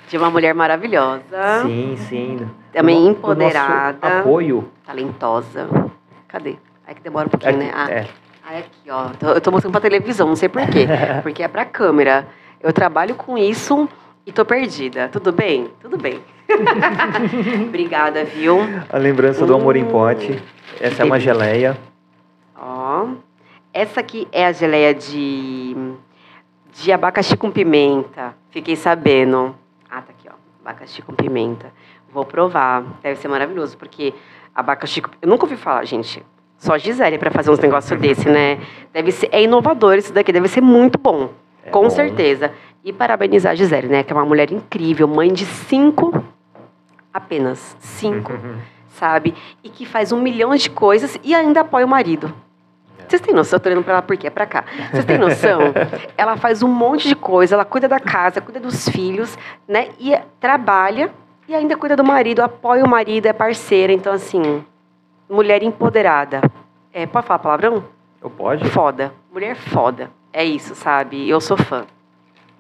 de 0.09 0.17
uma 0.17 0.31
mulher 0.31 0.55
maravilhosa. 0.55 1.63
Sim, 1.63 1.97
sim. 2.09 2.49
Também 2.73 3.05
do, 3.05 3.11
empoderada. 3.11 3.99
Do 3.99 4.19
apoio. 4.19 4.69
Talentosa. 4.85 5.69
Cadê? 6.29 6.57
Aí 6.87 6.95
que 6.95 7.03
demora 7.03 7.27
um 7.27 7.31
pouquinho, 7.31 7.57
aqui, 7.57 7.65
né? 7.65 7.73
Ah, 7.75 7.91
é. 7.91 8.07
Aí 8.45 8.59
aqui, 8.59 8.91
ó. 8.91 9.11
Eu 9.35 9.41
tô 9.41 9.51
mostrando 9.51 9.73
pra 9.73 9.81
televisão, 9.81 10.29
não 10.29 10.37
sei 10.37 10.49
por 10.49 10.65
quê. 10.69 10.87
Porque 11.23 11.43
é 11.43 11.49
pra 11.49 11.65
câmera. 11.65 12.29
Eu 12.61 12.73
trabalho 12.73 13.15
com 13.17 13.37
isso 13.37 13.89
e 14.25 14.33
tô 14.33 14.45
perdida. 14.45 15.09
Tudo 15.09 15.33
bem? 15.33 15.69
Tudo 15.81 15.99
bem. 15.99 16.21
Obrigada, 17.67 18.25
viu? 18.25 18.59
A 18.89 18.99
lembrança 18.99 19.45
do 19.45 19.55
amor 19.55 19.77
em 19.77 19.83
hum. 19.83 19.89
pote. 19.89 20.41
Essa 20.81 21.03
é 21.03 21.05
uma 21.05 21.19
geleia. 21.19 21.77
Ó. 22.97 23.09
Essa 23.73 24.01
aqui 24.01 24.27
é 24.33 24.47
a 24.47 24.53
geleia 24.53 24.95
de, 24.95 25.77
de 26.73 26.93
abacaxi 26.93 27.37
com 27.37 27.51
pimenta. 27.51 28.35
Fiquei 28.51 28.75
sabendo. 28.75 29.55
Ah, 29.91 30.01
tá 30.01 30.13
aqui, 30.13 30.29
ó. 30.29 30.35
Abacaxi 30.63 31.03
com 31.03 31.13
pimenta. 31.15 31.73
Vou 32.13 32.25
provar. 32.25 32.83
Deve 33.03 33.17
ser 33.21 33.29
maravilhoso, 33.29 33.77
porque 33.77 34.15
abacaxi. 34.55 35.03
Eu 35.21 35.29
nunca 35.29 35.45
ouvi 35.45 35.57
falar, 35.57 35.85
gente. 35.85 36.25
Só 36.57 36.79
Gisele 36.79 37.19
para 37.19 37.31
fazer 37.31 37.51
uns 37.51 37.59
negócios 37.59 38.01
desse, 38.01 38.29
né? 38.29 38.59
Deve 38.93 39.13
ser. 39.13 39.29
É 39.31 39.43
inovador 39.43 39.99
isso 39.99 40.13
daqui, 40.13 40.33
deve 40.33 40.49
ser 40.49 40.63
muito 40.63 40.99
bom. 40.99 41.31
É 41.63 41.71
com 41.71 41.83
bom. 41.83 41.91
certeza. 41.91 42.53
E 42.83 42.93
parabenizar 42.93 43.53
a 43.53 43.55
Gisele, 43.55 43.89
né? 43.89 44.03
Que 44.03 44.13
é 44.13 44.17
uma 44.17 44.25
mulher 44.25 44.51
incrível, 44.51 45.07
mãe 45.07 45.33
de 45.33 45.45
cinco. 45.45 46.25
Apenas 47.13 47.77
cinco. 47.79 48.33
sabe? 48.97 49.35
E 49.63 49.69
que 49.69 49.85
faz 49.85 50.13
um 50.13 50.21
milhão 50.21 50.55
de 50.55 50.71
coisas 50.71 51.19
e 51.23 51.35
ainda 51.35 51.61
apoia 51.61 51.85
o 51.85 51.89
marido. 51.89 52.33
Vocês 53.09 53.23
têm 53.23 53.35
noção? 53.35 53.57
Eu 53.57 53.61
tô 53.61 53.69
olhando 53.69 53.85
pra 53.85 53.95
ela 53.95 54.03
porque 54.03 54.27
é 54.27 54.31
pra 54.31 54.47
cá. 54.47 54.65
Vocês 54.91 55.05
têm 55.05 55.19
noção? 55.19 55.61
ela 56.17 56.37
faz 56.37 56.63
um 56.63 56.69
monte 56.69 57.09
de 57.09 57.15
coisa, 57.15 57.55
ela 57.55 57.65
cuida 57.65 57.89
da 57.89 58.01
casa, 58.01 58.41
cuida 58.41 58.61
dos 58.61 58.89
filhos, 58.89 59.37
né? 59.67 59.89
E 59.99 60.17
trabalha 60.41 61.11
e 61.49 61.55
ainda 61.55 61.77
cuida 61.77 61.97
do 61.97 62.05
marido, 62.05 62.41
apoia 62.41 62.85
o 62.85 62.89
marido, 62.89 63.27
é 63.27 63.33
parceira. 63.33 63.93
Então, 63.93 64.13
assim, 64.13 64.65
mulher 65.29 65.63
empoderada. 65.63 66.41
É, 66.93 67.07
pode 67.07 67.27
falar 67.27 67.39
palavrão? 67.39 67.85
Eu 68.23 68.31
pode. 68.31 68.69
Foda. 68.71 69.13
Mulher 69.33 69.55
foda. 69.55 70.11
É 70.33 70.45
isso, 70.45 70.75
sabe? 70.75 71.29
Eu 71.29 71.41
sou 71.41 71.57
fã. 71.57 71.87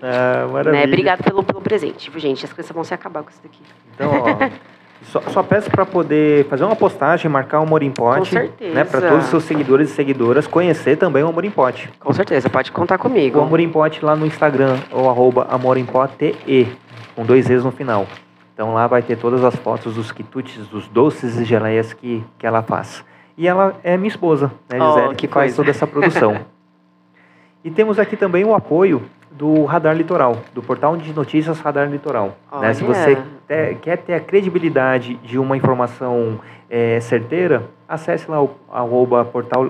Ah, 0.02 0.46
maravilha. 0.52 0.72
Né? 0.72 0.84
Obrigado 0.84 1.24
pelo, 1.24 1.42
pelo 1.42 1.60
presente, 1.60 2.10
gente? 2.18 2.44
As 2.44 2.52
crianças 2.52 2.74
vão 2.74 2.84
se 2.84 2.94
acabar 2.94 3.22
com 3.22 3.30
isso 3.30 3.40
daqui. 3.42 3.60
Então, 3.94 4.10
ó. 4.10 4.66
Só, 5.02 5.20
só 5.28 5.42
peço 5.42 5.70
para 5.70 5.86
poder 5.86 6.46
fazer 6.48 6.64
uma 6.64 6.74
postagem, 6.74 7.30
marcar 7.30 7.60
o 7.60 7.62
Amor 7.62 7.82
em 7.82 7.90
Pote. 7.90 8.18
Com 8.18 8.24
certeza. 8.24 8.74
Né, 8.74 8.84
para 8.84 9.00
todos 9.00 9.24
os 9.24 9.30
seus 9.30 9.44
seguidores 9.44 9.90
e 9.90 9.94
seguidoras 9.94 10.46
conhecer 10.46 10.96
também 10.96 11.22
o 11.22 11.28
Amor 11.28 11.44
em 11.44 11.50
Pote. 11.50 11.90
Com 12.00 12.12
certeza, 12.12 12.48
pode 12.48 12.72
contar 12.72 12.98
comigo. 12.98 13.38
O 13.38 13.42
Amor 13.42 13.60
em 13.60 13.68
Pote 13.68 14.04
lá 14.04 14.16
no 14.16 14.26
Instagram, 14.26 14.76
ou 14.90 15.08
arroba 15.08 15.46
Amor 15.50 15.76
em 15.76 15.84
Pote, 15.84 16.34
com 17.14 17.24
dois 17.24 17.48
E's 17.48 17.62
no 17.62 17.70
final. 17.70 18.06
Então 18.54 18.72
lá 18.72 18.86
vai 18.86 19.02
ter 19.02 19.16
todas 19.16 19.44
as 19.44 19.54
fotos 19.56 19.94
dos 19.94 20.10
quitutes, 20.10 20.66
dos 20.68 20.88
doces 20.88 21.38
e 21.38 21.44
geleias 21.44 21.92
que, 21.92 22.24
que 22.38 22.46
ela 22.46 22.62
faz. 22.62 23.04
E 23.36 23.46
ela 23.46 23.74
é 23.84 23.98
minha 23.98 24.08
esposa, 24.08 24.50
né, 24.70 24.78
Oh, 24.80 24.94
Gisele, 24.94 25.08
que 25.14 25.26
que 25.26 25.32
faz 25.32 25.52
coisa. 25.52 25.56
toda 25.56 25.70
essa 25.70 25.86
produção. 25.86 26.40
e 27.62 27.70
temos 27.70 27.98
aqui 27.98 28.16
também 28.16 28.44
o 28.44 28.54
apoio 28.54 29.02
do 29.36 29.64
Radar 29.64 29.94
Litoral, 29.94 30.36
do 30.54 30.62
portal 30.62 30.96
de 30.96 31.12
notícias 31.12 31.60
Radar 31.60 31.88
Litoral. 31.90 32.36
né? 32.60 32.72
Se 32.72 32.82
você 32.84 33.16
te- 33.16 33.74
quer 33.82 33.98
ter 33.98 34.14
a 34.14 34.20
credibilidade 34.20 35.16
de 35.16 35.38
uma 35.38 35.56
informação 35.56 36.40
eh, 36.70 36.98
certeira, 37.00 37.64
acesse 37.88 38.30
lá 38.30 38.42
o 38.42 38.50
arroba 38.72 39.24
portal 39.24 39.68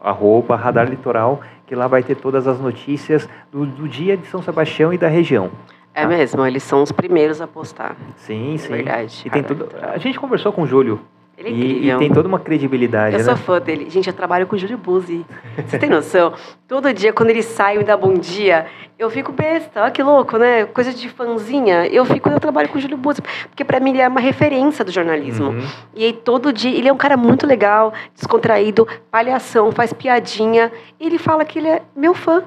arroba 0.00 0.54
Radar 0.54 0.88
Litoral, 0.88 1.40
que 1.66 1.74
lá 1.74 1.88
vai 1.88 2.02
ter 2.04 2.14
todas 2.14 2.46
as 2.46 2.60
notícias 2.60 3.28
do, 3.50 3.66
do 3.66 3.88
dia 3.88 4.16
de 4.16 4.26
São 4.28 4.40
Sebastião 4.40 4.92
e 4.92 4.98
da 4.98 5.08
região. 5.08 5.50
É 5.92 6.06
mesmo, 6.06 6.46
eles 6.46 6.62
são 6.62 6.82
os 6.84 6.92
primeiros 6.92 7.40
a 7.40 7.46
postar. 7.48 7.96
Sim, 8.14 8.56
sim. 8.56 8.68
verdade, 8.72 9.22
E 9.26 9.30
tem 9.30 9.42
tudo. 9.42 9.68
A 9.82 9.98
gente 9.98 10.18
conversou 10.20 10.52
com 10.52 10.62
o 10.62 10.66
Júlio. 10.66 11.00
Ele 11.38 11.48
é 11.48 11.52
e, 11.52 11.54
e 11.54 11.72
incrível. 11.76 11.98
tem 12.00 12.12
toda 12.12 12.26
uma 12.26 12.40
credibilidade, 12.40 13.14
Eu 13.14 13.18
né? 13.20 13.24
sou 13.24 13.36
fã 13.36 13.60
dele. 13.60 13.88
Gente, 13.88 14.08
eu 14.08 14.12
trabalho 14.12 14.44
com 14.48 14.56
o 14.56 14.58
Júlio 14.58 14.76
Buzzi. 14.76 15.24
Você 15.64 15.78
tem 15.78 15.88
noção? 15.88 16.32
Todo 16.66 16.92
dia, 16.92 17.12
quando 17.12 17.30
ele 17.30 17.44
sai 17.44 17.76
e 17.76 17.78
me 17.78 17.84
dá 17.84 17.96
bom 17.96 18.12
dia, 18.14 18.66
eu 18.98 19.08
fico 19.08 19.30
besta. 19.30 19.82
Olha 19.82 19.90
que 19.92 20.02
louco, 20.02 20.36
né? 20.36 20.64
Coisa 20.64 20.92
de 20.92 21.08
fãzinha. 21.08 21.86
Eu 21.86 22.04
fico, 22.04 22.28
eu 22.28 22.40
trabalho 22.40 22.68
com 22.68 22.76
o 22.76 22.80
Júlio 22.80 22.96
Buzzi. 22.96 23.22
Porque 23.48 23.64
pra 23.64 23.78
mim 23.78 23.90
ele 23.90 24.00
é 24.02 24.08
uma 24.08 24.20
referência 24.20 24.84
do 24.84 24.90
jornalismo. 24.90 25.50
Uhum. 25.50 25.66
E 25.94 26.04
aí 26.06 26.12
todo 26.12 26.52
dia, 26.52 26.76
ele 26.76 26.88
é 26.88 26.92
um 26.92 26.96
cara 26.96 27.16
muito 27.16 27.46
legal, 27.46 27.92
descontraído, 28.16 28.86
palhação, 29.08 29.70
faz 29.70 29.92
piadinha. 29.92 30.72
E 30.98 31.06
ele 31.06 31.18
fala 31.18 31.44
que 31.44 31.60
ele 31.60 31.68
é 31.68 31.82
meu 31.94 32.14
fã. 32.14 32.42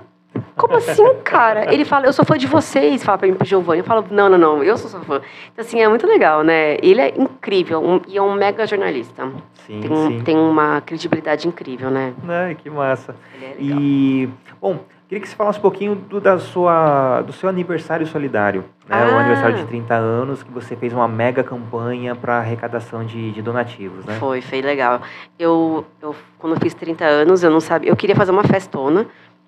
Como 0.56 0.76
assim, 0.78 1.04
cara? 1.24 1.74
Ele 1.74 1.84
fala, 1.84 2.06
eu 2.06 2.14
sou 2.14 2.24
fã 2.24 2.38
de 2.38 2.48
vocês, 2.48 3.04
fala 3.04 3.18
pra 3.18 3.28
mim 3.28 3.34
pro 3.34 3.46
Giovanni. 3.46 3.80
Eu 3.80 3.86
falo, 3.86 4.06
não, 4.12 4.30
não, 4.30 4.38
não, 4.38 4.64
eu 4.64 4.78
sou 4.78 4.90
seu 4.90 5.02
fã. 5.02 5.22
Então, 5.52 5.66
assim, 5.66 5.82
é 5.82 5.88
muito 5.90 6.06
legal, 6.08 6.44
né? 6.44 6.78
Ele 6.82 7.02
é 7.02 7.14
incrível 7.20 7.82
um- 7.84 8.02
e 8.08 8.18
é 8.18 8.22
um 8.22 8.34
mega 8.34 8.66
jornalista. 8.66 9.28
Sim, 9.66 9.82
Tem, 9.82 9.92
um- 9.92 10.08
sim. 10.08 10.22
tem 10.22 10.38
uma 10.38 10.80
credibilidade 10.82 11.48
incrível, 11.48 11.90
né? 11.90 12.14
Ai, 12.28 12.56
que 12.56 12.70
massa. 12.70 13.16
Ele 13.36 13.46
é 13.46 13.48
legal. 13.50 13.80
E, 13.82 14.30
bom, 14.62 14.80
queria 15.10 15.22
que 15.22 15.28
você 15.28 15.36
falasse 15.36 15.60
um 15.60 15.62
pouquinho 15.62 15.96
do, 15.96 16.22
da 16.22 16.38
sua, 16.40 17.22
do 17.24 17.34
seu 17.34 17.50
aniversário 17.50 18.06
solidário. 18.08 18.64
Né? 18.88 18.98
O 19.06 19.16
Ah. 19.16 19.20
aniversário 19.20 19.56
de 19.58 19.66
30 19.66 19.96
anos, 19.96 20.44
que 20.44 20.52
você 20.52 20.76
fez 20.76 20.94
uma 20.94 21.08
mega 21.08 21.44
campanha 21.44 22.14
para 22.16 22.38
arrecadação 22.38 23.04
de, 23.06 23.32
de 23.32 23.42
donativos, 23.42 24.06
né? 24.06 24.16
Foi, 24.20 24.42
foi 24.42 24.62
legal. 24.62 25.02
Eu, 25.40 25.86
eu, 26.02 26.16
quando 26.38 26.54
eu 26.56 26.60
fiz 26.60 26.74
30 26.74 27.06
anos, 27.06 27.44
eu 27.44 27.50
não 27.50 27.60
sabia. 27.60 27.90
Eu 27.90 27.96
queria 27.96 28.16
fazer 28.16 28.32
uma 28.32 28.44
festona, 28.44 29.06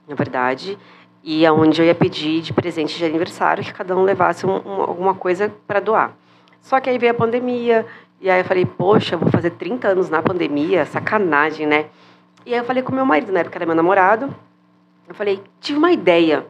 na 0.08 0.16
verdade, 0.16 0.78
e 1.24 1.46
aonde 1.46 1.82
eu 1.82 1.86
ia 1.86 1.96
pedir 1.96 2.42
de 2.42 2.52
presente 2.52 2.98
de 2.98 3.06
aniversário 3.06 3.64
que 3.64 3.74
cada 3.74 3.96
um 3.96 4.04
levasse 4.04 4.46
um- 4.46 4.62
um- 4.66 4.82
alguma 4.82 5.14
coisa 5.14 5.54
para 5.66 5.80
doar. 5.80 6.14
Só 6.62 6.80
que 6.80 6.90
aí 6.90 6.98
veio 6.98 7.12
a 7.12 7.16
pandemia, 7.16 7.86
e 8.20 8.30
aí 8.30 8.42
eu 8.42 8.46
falei, 8.46 8.66
poxa, 8.66 9.18
vou 9.18 9.30
fazer 9.30 9.52
30 9.52 9.90
anos 9.90 10.10
na 10.10 10.22
pandemia, 10.22 10.86
sacanagem, 10.86 11.66
né? 11.66 11.86
E 12.46 12.54
aí 12.54 12.60
eu 12.60 12.66
falei 12.66 12.84
com 12.84 12.94
meu 12.94 13.06
marido, 13.06 13.32
na 13.32 13.40
época 13.40 13.58
era 13.58 13.66
meu 13.66 13.76
namorado, 13.76 14.34
eu 15.08 15.16
falei, 15.16 15.42
tive 15.60 15.78
uma 15.78 15.92
ideia. 15.92 16.46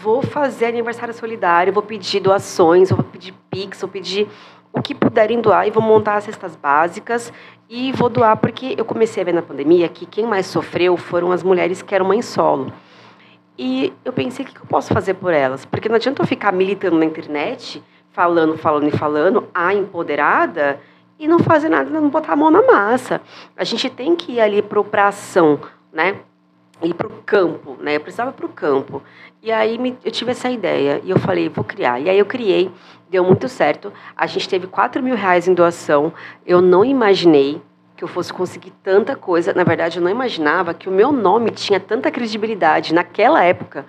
Vou 0.00 0.22
fazer 0.22 0.66
aniversário 0.66 1.12
solidário, 1.12 1.72
vou 1.72 1.82
pedir 1.82 2.20
doações, 2.20 2.90
vou 2.90 3.04
pedir 3.04 3.34
pix, 3.50 3.80
vou 3.80 3.90
pedir 3.90 4.28
o 4.72 4.80
que 4.80 4.94
puderem 4.94 5.40
doar 5.40 5.66
e 5.66 5.70
vou 5.70 5.82
montar 5.82 6.16
as 6.16 6.24
cestas 6.24 6.56
básicas 6.56 7.32
e 7.74 7.90
vou 7.90 8.10
doar 8.10 8.36
porque 8.36 8.74
eu 8.76 8.84
comecei 8.84 9.22
a 9.22 9.24
ver 9.24 9.32
na 9.32 9.40
pandemia 9.40 9.88
que 9.88 10.04
quem 10.04 10.26
mais 10.26 10.44
sofreu 10.44 10.94
foram 10.98 11.32
as 11.32 11.42
mulheres 11.42 11.80
que 11.80 11.94
eram 11.94 12.04
mães 12.04 12.26
solo. 12.26 12.70
E 13.56 13.90
eu 14.04 14.12
pensei, 14.12 14.44
o 14.44 14.48
que 14.48 14.60
eu 14.60 14.66
posso 14.66 14.92
fazer 14.92 15.14
por 15.14 15.32
elas? 15.32 15.64
Porque 15.64 15.88
não 15.88 15.96
adianta 15.96 16.20
eu 16.20 16.26
ficar 16.26 16.52
militando 16.52 16.98
na 16.98 17.06
internet, 17.06 17.82
falando, 18.10 18.58
falando 18.58 18.88
e 18.88 18.90
falando, 18.90 19.48
a 19.54 19.72
empoderada, 19.72 20.80
e 21.18 21.26
não 21.26 21.38
fazer 21.38 21.70
nada, 21.70 21.88
não 21.88 22.10
botar 22.10 22.34
a 22.34 22.36
mão 22.36 22.50
na 22.50 22.60
massa. 22.60 23.22
A 23.56 23.64
gente 23.64 23.88
tem 23.88 24.14
que 24.14 24.32
ir 24.32 24.40
ali 24.42 24.60
pro, 24.60 24.84
pra 24.84 25.08
ação, 25.08 25.58
né? 25.90 26.16
Ir 26.82 26.92
pro 26.92 27.08
campo, 27.24 27.78
né? 27.80 27.96
Eu 27.96 28.00
precisava 28.00 28.32
ir 28.32 28.34
pro 28.34 28.50
campo. 28.50 29.02
E 29.42 29.50
aí 29.50 29.76
me- 29.76 29.98
eu 30.04 30.12
tive 30.12 30.30
essa 30.30 30.48
ideia, 30.48 31.00
e 31.02 31.10
eu 31.10 31.18
falei, 31.18 31.48
vou 31.48 31.64
criar. 31.64 31.98
E 31.98 32.08
aí 32.08 32.16
eu 32.16 32.24
criei, 32.24 32.70
deu 33.10 33.24
muito 33.24 33.48
certo. 33.48 33.92
A 34.16 34.24
gente 34.26 34.48
teve 34.48 34.68
4 34.68 35.02
mil 35.02 35.16
reais 35.16 35.48
em 35.48 35.54
doação. 35.54 36.12
Eu 36.46 36.62
não 36.62 36.84
imaginei 36.84 37.60
que 37.96 38.04
eu 38.04 38.08
fosse 38.08 38.32
conseguir 38.32 38.70
tanta 38.84 39.16
coisa. 39.16 39.52
Na 39.52 39.64
verdade, 39.64 39.98
eu 39.98 40.02
não 40.02 40.10
imaginava 40.10 40.72
que 40.72 40.88
o 40.88 40.92
meu 40.92 41.10
nome 41.10 41.50
tinha 41.50 41.80
tanta 41.80 42.08
credibilidade 42.08 42.94
naquela 42.94 43.42
época, 43.42 43.84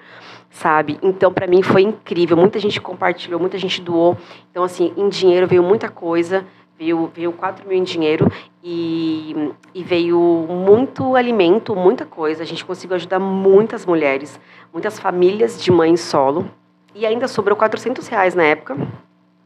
sabe? 0.50 0.98
Então, 1.04 1.32
para 1.32 1.46
mim, 1.46 1.62
foi 1.62 1.84
incrível. 1.84 2.36
Muita 2.36 2.58
gente 2.58 2.82
compartilhou, 2.82 3.40
muita 3.40 3.60
gente 3.60 3.80
doou. 3.80 4.18
Então, 4.50 4.64
assim, 4.64 4.92
em 4.98 5.08
dinheiro 5.08 5.46
veio 5.48 5.62
muita 5.62 5.88
coisa. 5.88 6.44
Veio, 6.76 7.12
veio 7.14 7.32
4 7.32 7.68
mil 7.68 7.78
em 7.78 7.84
dinheiro 7.84 8.30
e, 8.64 9.52
e 9.76 9.84
veio 9.84 10.18
muito 10.50 11.16
alimento, 11.16 11.76
muita 11.76 12.04
coisa. 12.04 12.42
A 12.42 12.46
gente 12.46 12.66
conseguiu 12.66 12.96
ajudar 12.96 13.20
muitas 13.20 13.86
mulheres, 13.86 14.40
muitas 14.74 15.00
famílias 15.00 15.62
de 15.62 15.72
mães 15.72 16.02
solo. 16.02 16.50
E 16.96 17.06
ainda 17.06 17.28
sobrou 17.28 17.56
400 17.56 18.08
reais 18.08 18.36
na 18.36 18.44
época, 18.44 18.76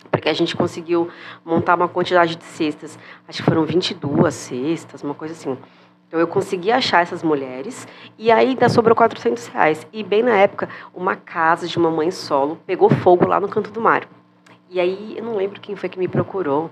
porque 0.10 0.28
a 0.28 0.34
gente 0.34 0.56
conseguiu 0.56 1.10
montar 1.46 1.76
uma 1.76 1.88
quantidade 1.88 2.36
de 2.36 2.44
cestas. 2.44 2.98
Acho 3.28 3.44
que 3.44 3.50
foram 3.50 3.64
22 3.66 4.34
cestas, 4.34 5.04
uma 5.04 5.14
coisa 5.14 5.34
assim. 5.34 5.58
Então 6.08 6.20
eu 6.20 6.28
consegui 6.28 6.72
achar 6.72 7.02
essas 7.02 7.22
mulheres 7.22 7.88
e 8.18 8.32
ainda 8.32 8.70
sobrou 8.70 8.96
400 8.96 9.48
reais. 9.48 9.88
E 9.92 10.04
bem 10.04 10.24
na 10.24 10.38
época, 10.38 10.70
uma 10.94 11.16
casa 11.16 11.68
de 11.68 11.78
uma 11.78 11.92
mãe 11.92 12.12
solo 12.12 12.58
pegou 12.66 12.90
fogo 12.90 13.28
lá 13.28 13.40
no 13.40 13.48
canto 13.50 13.72
do 13.72 13.82
mar. 13.82 14.08
E 14.70 14.80
aí 14.80 15.16
eu 15.18 15.24
não 15.24 15.36
lembro 15.36 15.60
quem 15.62 15.76
foi 15.76 15.90
que 15.90 16.00
me 16.00 16.08
procurou 16.08 16.70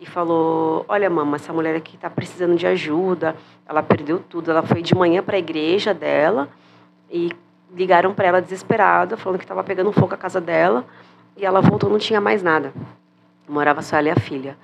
e 0.00 0.06
falou: 0.06 0.84
Olha, 0.88 1.08
mama, 1.08 1.36
essa 1.36 1.52
mulher 1.52 1.76
aqui 1.76 1.96
está 1.96 2.08
precisando 2.08 2.56
de 2.56 2.66
ajuda. 2.66 3.36
Ela 3.66 3.82
perdeu 3.82 4.18
tudo. 4.18 4.50
Ela 4.50 4.62
foi 4.62 4.82
de 4.82 4.94
manhã 4.94 5.22
para 5.22 5.36
a 5.36 5.38
igreja 5.38 5.92
dela 5.92 6.48
e 7.10 7.30
ligaram 7.74 8.14
para 8.14 8.26
ela 8.28 8.42
desesperada, 8.42 9.16
falando 9.16 9.38
que 9.38 9.44
estava 9.44 9.62
pegando 9.64 9.92
fogo 9.92 10.14
a 10.14 10.16
casa 10.18 10.40
dela. 10.40 10.84
E 11.36 11.44
ela 11.44 11.60
voltou, 11.60 11.88
não 11.88 11.98
tinha 11.98 12.20
mais 12.20 12.42
nada. 12.42 12.72
Morava 13.48 13.82
só 13.82 13.96
ela 13.96 14.08
e 14.08 14.10
a 14.10 14.16
filha. 14.16 14.56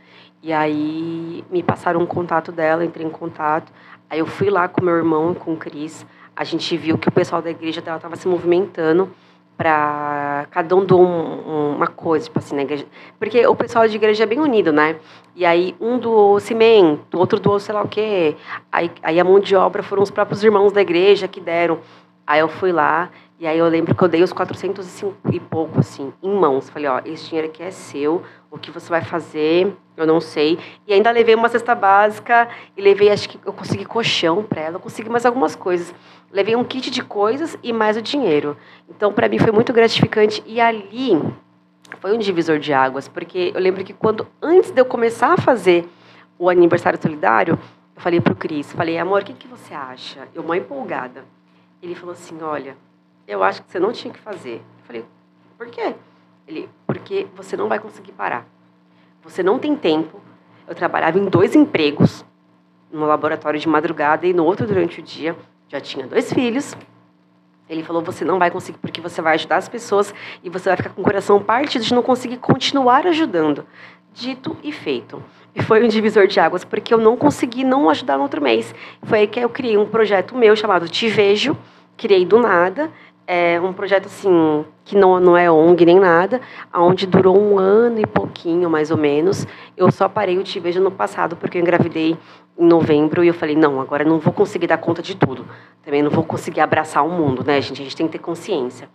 E 0.43 0.53
aí 0.53 1.45
me 1.51 1.63
passaram 1.63 2.01
um 2.01 2.07
contato 2.07 2.53
dela, 2.53 2.85
entrei 2.85 3.07
em 3.07 3.11
contato. 3.11 3.73
Aí 4.11 4.19
eu 4.19 4.27
fui 4.27 4.51
lá 4.51 4.69
com 4.69 4.85
meu 4.85 4.97
irmão 4.97 5.33
e 5.33 5.35
com 5.37 5.55
o 5.55 5.57
Cris. 5.57 6.05
A 6.37 6.45
gente 6.45 6.77
viu 6.77 6.99
que 6.99 7.09
o 7.09 7.13
pessoal 7.13 7.41
da 7.41 7.51
igreja 7.51 7.81
dela 7.81 7.97
estava 7.97 8.17
se 8.17 8.27
movimentando 8.29 9.09
para 9.57 10.47
cada 10.51 10.75
um 10.75 10.85
doar 10.85 11.01
um- 11.01 11.51
um- 11.51 11.77
uma 11.77 11.87
coisa, 11.87 12.25
tipo 12.27 12.41
assim, 12.41 12.57
na 12.57 12.63
igreja. 12.63 12.85
Porque 13.19 13.47
o 13.47 13.55
pessoal 13.55 13.87
de 13.87 13.95
igreja 13.95 14.25
é 14.25 14.27
bem 14.27 14.41
unido, 14.41 14.73
né? 14.73 14.97
E 15.37 15.45
aí 15.47 15.77
um 15.81 15.97
doou 15.99 16.41
cimento, 16.41 17.17
outro 17.19 17.39
doou 17.39 17.61
sei 17.61 17.73
lá 17.75 17.83
o 17.83 17.89
quê. 17.89 18.37
Aí, 18.73 18.91
aí 19.03 19.21
a 19.21 19.25
mão 19.25 19.39
de 19.39 19.55
obra 19.55 19.83
foram 19.83 20.03
os 20.03 20.11
próprios 20.11 20.43
irmãos 20.43 20.73
da 20.73 20.83
igreja 20.83 21.29
que 21.29 21.41
deram. 21.41 21.79
Aí 22.27 22.41
eu 22.41 22.49
fui 22.49 22.73
lá 22.73 23.11
e 23.39 23.47
aí 23.47 23.59
eu 23.59 23.69
lembro 23.69 23.95
que 23.95 24.03
eu 24.03 24.09
dei 24.09 24.23
os 24.23 24.33
405 24.33 25.17
e 25.33 25.41
pouco, 25.41 25.81
assim, 25.81 26.13
em 26.23 26.31
mãos. 26.31 26.71
Falei, 26.71 26.89
ó, 26.89 27.01
esse 27.05 27.27
dinheiro 27.27 27.49
aqui 27.49 27.63
é 27.63 27.71
seu, 27.71 28.23
o 28.51 28.57
que 28.57 28.71
você 28.71 28.89
vai 28.89 29.03
fazer, 29.03 29.77
eu 29.97 30.07
não 30.07 30.21
sei. 30.21 30.59
E 30.87 30.95
ainda 30.95 31.11
levei 31.11 31.35
uma 31.35 31.49
cesta 31.49 31.75
básica 31.75 32.49
e 32.77 32.81
levei, 32.81 33.11
acho 33.11 33.29
que 33.29 33.39
eu 33.45 33.53
consegui 33.53 33.85
colchão 33.85 34.43
para 34.43 34.63
ela, 34.63 34.77
eu 34.77 34.81
consegui 34.81 35.11
mais 35.11 35.27
algumas 35.27 35.55
coisas. 35.55 35.95
Levei 36.33 36.57
um 36.57 36.65
kit 36.65 36.91
de 36.91 37.03
coisas 37.03 37.59
e 37.63 37.73
mais 37.73 37.97
o 37.97 38.03
dinheiro. 38.03 38.57
Então, 38.89 39.13
para 39.13 39.29
mim 39.29 39.39
foi 39.39 39.53
muito 39.53 39.73
gratificante. 39.73 40.43
E 40.47 40.61
ali 40.61 41.21
foi 42.01 42.15
um 42.15 42.19
divisor 42.19 42.59
de 42.59 42.73
águas, 42.73 43.09
porque 43.09 43.53
eu 43.55 43.61
lembro 43.61 43.85
que 43.85 43.93
quando, 43.93 44.27
antes 44.41 44.71
de 44.71 44.81
eu 44.81 44.85
começar 44.85 45.33
a 45.33 45.37
fazer 45.37 45.89
o 46.39 46.49
aniversário 46.49 46.99
solidário, 47.01 47.59
eu 47.95 48.01
falei 48.01 48.21
pro 48.21 48.35
Cris, 48.35 48.73
falei, 48.73 48.99
amor, 48.99 49.23
o 49.23 49.25
que, 49.25 49.33
que 49.33 49.47
você 49.47 49.75
acha? 49.75 50.29
Eu, 50.35 50.43
mó 50.43 50.55
empolgada. 50.55 51.25
Ele 51.85 51.95
falou 51.95 52.13
assim, 52.15 52.41
olha, 52.41 52.79
eu 53.29 53.45
acho 53.45 53.63
que 53.63 53.71
você 53.71 53.79
não 53.79 53.93
tinha 53.93 54.13
que 54.13 54.19
fazer. 54.19 54.55
Eu 54.55 54.85
falei, 54.87 55.05
por 55.59 55.67
quê? 55.67 55.95
Ele, 56.49 56.67
porque 56.87 57.27
você 57.37 57.59
não 57.59 57.69
vai 57.69 57.79
conseguir 57.79 58.13
parar. 58.13 58.47
Você 59.23 59.43
não 59.43 59.59
tem 59.59 59.77
tempo. 59.77 60.19
Eu 60.67 60.75
trabalhava 60.75 61.19
em 61.19 61.27
dois 61.27 61.55
empregos, 61.55 62.25
no 62.91 63.05
laboratório 63.05 63.61
de 63.61 63.69
madrugada 63.69 64.27
e 64.27 64.33
no 64.33 64.47
outro 64.47 64.67
durante 64.67 65.01
o 65.01 65.03
dia. 65.03 65.37
Já 65.69 65.79
tinha 65.79 66.07
dois 66.07 66.33
filhos. 66.33 66.75
Ele 67.69 67.83
falou, 67.83 68.01
você 68.01 68.25
não 68.25 68.39
vai 68.39 68.51
conseguir, 68.51 68.79
porque 68.79 69.03
você 69.03 69.21
vai 69.21 69.35
ajudar 69.35 69.57
as 69.57 69.69
pessoas 69.69 70.15
e 70.43 70.49
você 70.49 70.71
vai 70.71 70.77
ficar 70.79 70.89
com 70.89 71.03
o 71.03 71.05
coração 71.05 71.43
partido 71.43 71.85
de 71.85 71.93
não 71.93 72.03
conseguir 72.03 72.39
continuar 72.39 73.07
ajudando. 73.07 73.67
Dito 74.15 74.57
e 74.63 74.73
feito. 74.73 75.23
E 75.55 75.63
foi 75.63 75.85
um 75.85 75.89
divisor 75.89 76.27
de 76.27 76.41
águas, 76.41 76.65
porque 76.65 76.95
eu 76.95 76.99
não 76.99 77.15
consegui 77.15 77.63
não 77.63 77.91
ajudar 77.91 78.17
no 78.17 78.23
outro 78.23 78.41
mês. 78.41 78.75
Foi 79.03 79.21
aí 79.21 79.27
que 79.27 79.39
eu 79.39 79.51
criei 79.51 79.77
um 79.77 79.87
projeto 79.87 80.35
meu 80.35 80.57
chamado 80.57 80.89
Te 80.89 81.09
Vejo, 81.09 81.57
criei 81.97 82.25
do 82.25 82.39
nada. 82.39 82.91
É 83.27 83.59
um 83.59 83.73
projeto 83.73 84.05
assim, 84.05 84.67
que 84.85 84.95
não, 84.95 85.19
não 85.19 85.35
é 85.35 85.51
ONG 85.51 85.87
nem 85.87 85.99
nada, 85.99 86.43
onde 86.75 87.07
durou 87.07 87.41
um 87.41 87.59
ano 87.59 87.99
e 87.99 88.07
pouquinho, 88.07 88.69
mais 88.69 88.91
ou 88.91 88.99
menos. 88.99 89.47
Eu 89.75 89.91
só 89.91 90.11
parei 90.11 90.37
o 90.37 90.43
Te 90.43 90.61
Vejo 90.61 90.79
no 90.79 90.91
passado, 90.91 91.35
porque 91.35 91.57
eu 91.57 91.63
engravidei 91.63 92.19
em 92.59 92.67
novembro 92.67 93.25
e 93.25 93.29
eu 93.29 93.35
falei, 93.35 93.57
não, 93.57 93.81
agora 93.81 94.05
não 94.05 94.19
vou 94.19 94.33
conseguir 94.33 94.67
dar 94.67 94.77
conta 94.77 95.01
de 95.01 95.17
tudo. 95.17 95.47
Também 95.83 96.03
não 96.03 96.11
vou 96.11 96.23
conseguir 96.23 96.61
abraçar 96.61 97.05
o 97.05 97.09
mundo, 97.09 97.43
né, 97.43 97.63
gente? 97.63 97.81
A 97.81 97.85
gente 97.85 97.97
tem 97.97 98.07
que 98.07 98.13
ter 98.13 98.19
consciência. 98.19 98.91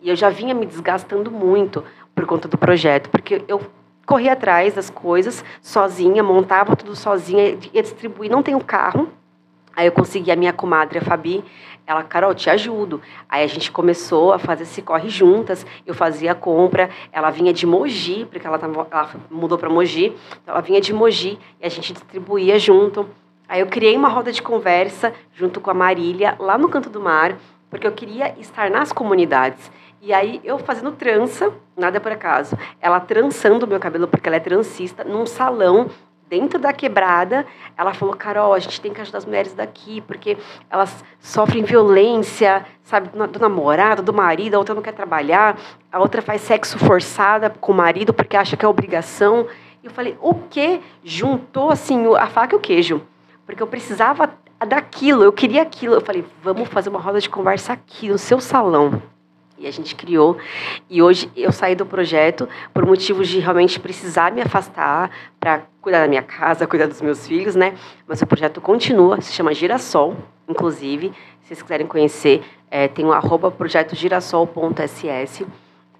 E 0.00 0.08
eu 0.08 0.14
já 0.14 0.30
vinha 0.30 0.54
me 0.54 0.64
desgastando 0.64 1.30
muito 1.30 1.82
por 2.14 2.24
conta 2.24 2.46
do 2.46 2.56
projeto, 2.56 3.10
porque 3.10 3.42
eu 3.48 3.60
corria 4.06 4.34
atrás 4.34 4.74
das 4.74 4.90
coisas 4.90 5.44
sozinha, 5.60 6.22
montava 6.22 6.76
tudo 6.76 6.94
sozinha, 6.94 7.58
ia 7.72 7.82
distribuir. 7.82 8.30
Não 8.30 8.44
tenho 8.44 8.62
carro, 8.62 9.08
Aí 9.74 9.86
eu 9.86 9.92
consegui 9.92 10.30
a 10.30 10.36
minha 10.36 10.52
comadre, 10.52 10.98
a 10.98 11.02
Fabi, 11.02 11.42
ela, 11.92 12.02
Carol, 12.02 12.34
te 12.34 12.50
ajudo. 12.50 13.00
Aí 13.28 13.44
a 13.44 13.46
gente 13.46 13.70
começou 13.70 14.32
a 14.32 14.38
fazer 14.38 14.64
esse 14.64 14.82
corre 14.82 15.08
juntas. 15.08 15.64
Eu 15.86 15.94
fazia 15.94 16.32
a 16.32 16.34
compra, 16.34 16.90
ela 17.12 17.30
vinha 17.30 17.52
de 17.52 17.66
Mogi, 17.66 18.26
porque 18.30 18.46
ela, 18.46 18.58
tava, 18.58 18.86
ela 18.90 19.10
mudou 19.30 19.58
para 19.58 19.68
Mogi. 19.68 20.14
Então 20.42 20.54
ela 20.54 20.62
vinha 20.62 20.80
de 20.80 20.92
Mogi 20.92 21.38
e 21.60 21.66
a 21.66 21.68
gente 21.68 21.92
distribuía 21.92 22.58
junto. 22.58 23.08
Aí 23.48 23.60
eu 23.60 23.66
criei 23.66 23.96
uma 23.96 24.08
roda 24.08 24.32
de 24.32 24.40
conversa 24.40 25.12
junto 25.34 25.60
com 25.60 25.70
a 25.70 25.74
Marília, 25.74 26.34
lá 26.38 26.56
no 26.56 26.68
Canto 26.68 26.88
do 26.88 27.00
Mar, 27.00 27.36
porque 27.68 27.86
eu 27.86 27.92
queria 27.92 28.34
estar 28.38 28.70
nas 28.70 28.92
comunidades. 28.92 29.70
E 30.00 30.12
aí 30.12 30.40
eu 30.42 30.58
fazendo 30.58 30.92
trança, 30.92 31.52
nada 31.76 32.00
por 32.00 32.10
acaso, 32.10 32.56
ela 32.80 32.98
trançando 32.98 33.66
o 33.66 33.68
meu 33.68 33.78
cabelo, 33.78 34.08
porque 34.08 34.28
ela 34.28 34.36
é 34.36 34.40
transista, 34.40 35.04
num 35.04 35.26
salão 35.26 35.88
dentro 36.32 36.58
da 36.58 36.72
quebrada, 36.72 37.44
ela 37.76 37.92
falou, 37.92 38.16
Carol, 38.16 38.54
a 38.54 38.58
gente 38.58 38.80
tem 38.80 38.90
que 38.90 39.02
ajudar 39.02 39.18
as 39.18 39.26
mulheres 39.26 39.52
daqui, 39.52 40.00
porque 40.00 40.38
elas 40.70 41.04
sofrem 41.20 41.62
violência, 41.62 42.64
sabe, 42.82 43.10
do 43.10 43.38
namorado, 43.38 44.02
do 44.02 44.14
marido, 44.14 44.54
a 44.54 44.58
outra 44.58 44.74
não 44.74 44.80
quer 44.80 44.94
trabalhar, 44.94 45.58
a 45.92 45.98
outra 46.00 46.22
faz 46.22 46.40
sexo 46.40 46.78
forçada 46.78 47.50
com 47.50 47.72
o 47.72 47.74
marido 47.74 48.14
porque 48.14 48.34
acha 48.34 48.56
que 48.56 48.64
é 48.64 48.68
obrigação. 48.68 49.46
E 49.82 49.86
eu 49.86 49.90
falei, 49.90 50.16
o 50.22 50.32
quê? 50.48 50.80
Juntou, 51.04 51.70
assim, 51.70 52.02
a 52.16 52.26
faca 52.26 52.54
e 52.54 52.56
o 52.56 52.60
queijo. 52.60 53.02
Porque 53.44 53.62
eu 53.62 53.66
precisava 53.66 54.32
daquilo, 54.66 55.24
eu 55.24 55.34
queria 55.34 55.60
aquilo. 55.60 55.96
Eu 55.96 56.00
falei, 56.00 56.24
vamos 56.42 56.66
fazer 56.70 56.88
uma 56.88 56.98
roda 56.98 57.20
de 57.20 57.28
conversa 57.28 57.74
aqui, 57.74 58.08
no 58.08 58.16
seu 58.16 58.40
salão. 58.40 59.02
E 59.62 59.66
a 59.68 59.70
gente 59.70 59.94
criou. 59.94 60.36
E 60.90 61.00
hoje 61.00 61.30
eu 61.36 61.52
saí 61.52 61.76
do 61.76 61.86
projeto 61.86 62.48
por 62.74 62.84
motivos 62.84 63.28
de 63.28 63.38
realmente 63.38 63.78
precisar 63.78 64.32
me 64.32 64.40
afastar 64.40 65.08
para 65.38 65.62
cuidar 65.80 66.00
da 66.00 66.08
minha 66.08 66.22
casa, 66.22 66.66
cuidar 66.66 66.88
dos 66.88 67.00
meus 67.00 67.28
filhos, 67.28 67.54
né? 67.54 67.74
Mas 68.04 68.20
o 68.20 68.26
projeto 68.26 68.60
continua, 68.60 69.20
se 69.20 69.32
chama 69.32 69.54
Girassol, 69.54 70.16
inclusive. 70.48 71.12
Se 71.42 71.48
vocês 71.48 71.62
quiserem 71.62 71.86
conhecer, 71.86 72.42
é, 72.68 72.88
tem 72.88 73.04
o 73.04 73.12
arroba 73.12 73.52
projetogirassol.ss. 73.52 75.46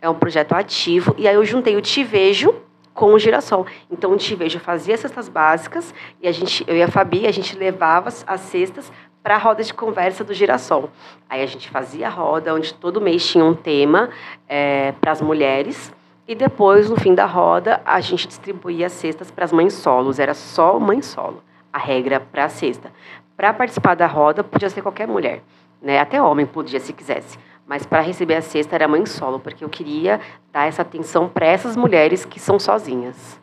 É 0.01 0.10
um 0.10 0.14
projeto 0.14 0.55
ativo. 0.55 1.14
E 1.16 1.28
aí 1.28 1.34
eu 1.36 1.44
juntei 1.44 1.76
o 1.76 1.80
Te 1.80 2.02
Vejo 2.02 2.52
com 2.93 3.14
o 3.14 3.18
girassol. 3.18 3.64
Então, 3.89 4.12
o 4.12 4.16
Te 4.16 4.34
Vejo 4.34 4.59
fazia 4.59 4.97
cestas 4.97 5.28
básicas 5.28 5.94
e 6.20 6.26
a 6.26 6.32
gente, 6.32 6.64
eu 6.66 6.76
e 6.76 6.82
a 6.82 6.89
Fabi, 6.89 7.28
a 7.28 7.32
gente 7.32 7.56
levava 7.56 8.09
as 8.09 8.40
cestas 8.40 8.90
para 9.23 9.36
a 9.36 9.39
roda 9.39 9.62
de 9.62 9.73
conversa 9.73 10.24
do 10.24 10.35
girassol. 10.35 10.90
Aí 11.28 11.43
a 11.43 11.47
gente 11.47 11.70
fazia 11.70 12.09
a 12.09 12.11
roda, 12.11 12.55
onde 12.55 12.74
todo 12.74 13.01
mês 13.01 13.27
tinha 13.27 13.44
um 13.44 13.55
tema 13.55 14.11
é, 14.49 14.93
para 15.01 15.12
as 15.12 15.20
mulheres. 15.20 15.94
E 16.27 16.35
depois, 16.35 16.90
no 16.90 16.97
fim 16.97 17.15
da 17.15 17.27
roda, 17.27 17.81
a 17.85 18.01
gente 18.01 18.27
distribuía 18.27 18.86
as 18.86 18.93
cestas 18.93 19.31
para 19.31 19.44
as 19.44 19.53
mães 19.53 19.74
solos. 19.74 20.19
Era 20.19 20.35
só 20.35 20.78
mãe 20.78 21.01
solo, 21.03 21.43
a 21.73 21.78
regra 21.78 22.20
para 22.20 22.44
a 22.44 22.49
cesta. 22.49 22.93
Para 23.36 23.53
participar 23.53 23.94
da 23.94 24.07
roda, 24.07 24.43
podia 24.43 24.69
ser 24.69 24.82
qualquer 24.82 25.07
mulher. 25.07 25.43
Né? 25.81 25.99
Até 25.99 26.20
homem 26.20 26.47
podia, 26.47 26.81
se 26.81 26.93
quisesse. 26.93 27.39
Mas 27.66 27.86
para 27.86 28.01
receber 28.01 28.35
a 28.35 28.43
cesta 28.43 28.74
era 28.74 28.89
mãe 28.89 29.07
solo, 29.07 29.39
porque 29.39 29.65
eu 29.65 29.69
queria 29.69 30.20
dar 30.53 30.66
essa 30.66 30.82
atenção 30.82 31.28
para 31.28 31.47
essas 31.47 31.77
mulheres 31.77 32.24
que 32.24 32.39
são 32.39 32.59
sozinhas. 32.59 33.40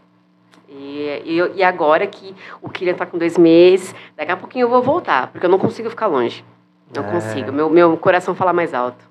E, 0.72 1.24
e, 1.26 1.58
e 1.58 1.64
agora 1.64 2.06
que 2.06 2.36
o 2.62 2.70
Kylian 2.70 2.94
está 2.94 3.06
com 3.06 3.18
dois 3.18 3.38
meses, 3.38 3.96
daqui 4.16 4.32
a 4.32 4.38
pouquinho 4.38 4.66
eu 4.66 4.70
vou 4.70 4.82
voltar, 4.82 5.28
porque 5.28 5.46
eu 5.46 5.50
não 5.50 5.60
consigo 5.60 5.90
ficar 5.90 6.08
longe. 6.08 6.44
Não 6.96 7.04
é. 7.04 7.12
consigo. 7.12 7.52
Meu, 7.52 7.70
meu 7.70 7.98
coração 7.98 8.36
fala 8.36 8.54
mais 8.54 8.74
alto. 8.74 9.10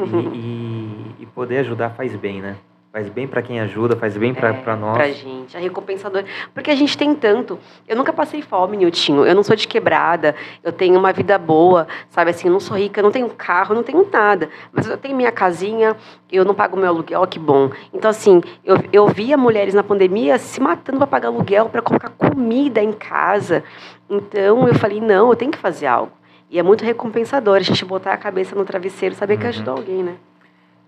E, 0.00 0.36
e, 0.36 1.14
e 1.20 1.26
poder 1.26 1.58
ajudar 1.58 1.90
faz 1.90 2.14
bem, 2.14 2.42
né? 2.42 2.56
Faz 2.90 3.06
bem 3.10 3.28
para 3.28 3.42
quem 3.42 3.60
ajuda, 3.60 3.94
faz 3.96 4.16
bem 4.16 4.32
para 4.32 4.48
é, 4.48 4.76
nós. 4.76 4.96
Pra 4.96 5.08
gente, 5.10 5.54
é 5.54 5.60
recompensador. 5.60 6.24
Porque 6.54 6.70
a 6.70 6.74
gente 6.74 6.96
tem 6.96 7.14
tanto. 7.14 7.58
Eu 7.86 7.94
nunca 7.94 8.14
passei 8.14 8.40
fome, 8.40 8.78
Niltinho. 8.78 9.26
Eu 9.26 9.34
não 9.34 9.42
sou 9.42 9.54
de 9.54 9.68
quebrada. 9.68 10.34
Eu 10.64 10.72
tenho 10.72 10.98
uma 10.98 11.12
vida 11.12 11.36
boa, 11.36 11.86
sabe 12.08 12.30
assim? 12.30 12.48
Eu 12.48 12.52
não 12.52 12.60
sou 12.60 12.78
rica, 12.78 13.00
eu 13.00 13.04
não 13.04 13.10
tenho 13.10 13.28
carro, 13.28 13.72
eu 13.72 13.76
não 13.76 13.82
tenho 13.82 14.08
nada. 14.10 14.48
Mas 14.72 14.88
eu 14.88 14.96
tenho 14.96 15.14
minha 15.14 15.30
casinha, 15.30 15.94
eu 16.32 16.46
não 16.46 16.54
pago 16.54 16.78
meu 16.78 16.88
aluguel, 16.88 17.26
que 17.26 17.38
bom. 17.38 17.70
Então, 17.92 18.10
assim, 18.10 18.40
eu, 18.64 18.82
eu 18.90 19.06
via 19.08 19.36
mulheres 19.36 19.74
na 19.74 19.82
pandemia 19.82 20.38
se 20.38 20.58
matando 20.58 20.96
para 20.96 21.06
pagar 21.06 21.28
aluguel, 21.28 21.68
para 21.68 21.82
colocar 21.82 22.08
comida 22.08 22.82
em 22.82 22.92
casa. 22.92 23.62
Então, 24.08 24.66
eu 24.66 24.74
falei, 24.74 24.98
não, 24.98 25.28
eu 25.28 25.36
tenho 25.36 25.52
que 25.52 25.58
fazer 25.58 25.86
algo. 25.86 26.12
E 26.50 26.58
é 26.58 26.62
muito 26.62 26.82
recompensador 26.82 27.56
a 27.56 27.60
gente 27.60 27.84
botar 27.84 28.14
a 28.14 28.16
cabeça 28.16 28.56
no 28.56 28.64
travesseiro 28.64 29.14
saber 29.14 29.34
uhum. 29.34 29.40
que 29.40 29.46
ajudou 29.48 29.76
alguém, 29.76 30.02
né? 30.02 30.14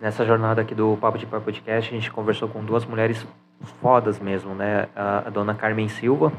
Nessa 0.01 0.25
jornada 0.25 0.63
aqui 0.63 0.75
do 0.75 0.97
Papo 0.99 1.19
de 1.19 1.27
Pai 1.27 1.41
Podcast, 1.41 1.91
a 1.91 1.95
gente 1.95 2.11
conversou 2.11 2.49
com 2.49 2.65
duas 2.65 2.87
mulheres 2.87 3.27
fodas 3.83 4.19
mesmo, 4.19 4.55
né? 4.55 4.89
A, 4.97 5.25
a 5.27 5.31
dona 5.31 5.55
Carmen 5.55 5.91
Silva, 5.91 6.33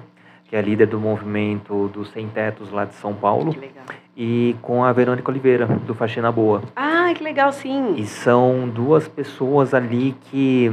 que 0.46 0.56
é 0.56 0.62
líder 0.62 0.88
do 0.88 1.00
movimento 1.00 1.88
dos 1.90 2.10
Sem 2.10 2.28
Tetos 2.28 2.72
lá 2.72 2.86
de 2.86 2.96
São 2.96 3.14
Paulo. 3.14 3.54
Que 3.54 3.60
legal. 3.60 3.86
E 4.18 4.56
com 4.64 4.84
a 4.84 4.92
Verônica 4.92 5.30
Oliveira, 5.30 5.68
do 5.68 5.94
Faxina 5.94 6.32
Boa. 6.32 6.64
Ah, 6.76 7.14
que 7.16 7.24
legal, 7.24 7.52
sim. 7.52 7.94
E 7.98 8.06
são 8.08 8.68
duas 8.68 9.08
pessoas 9.08 9.76
ali 9.76 10.16
que. 10.22 10.72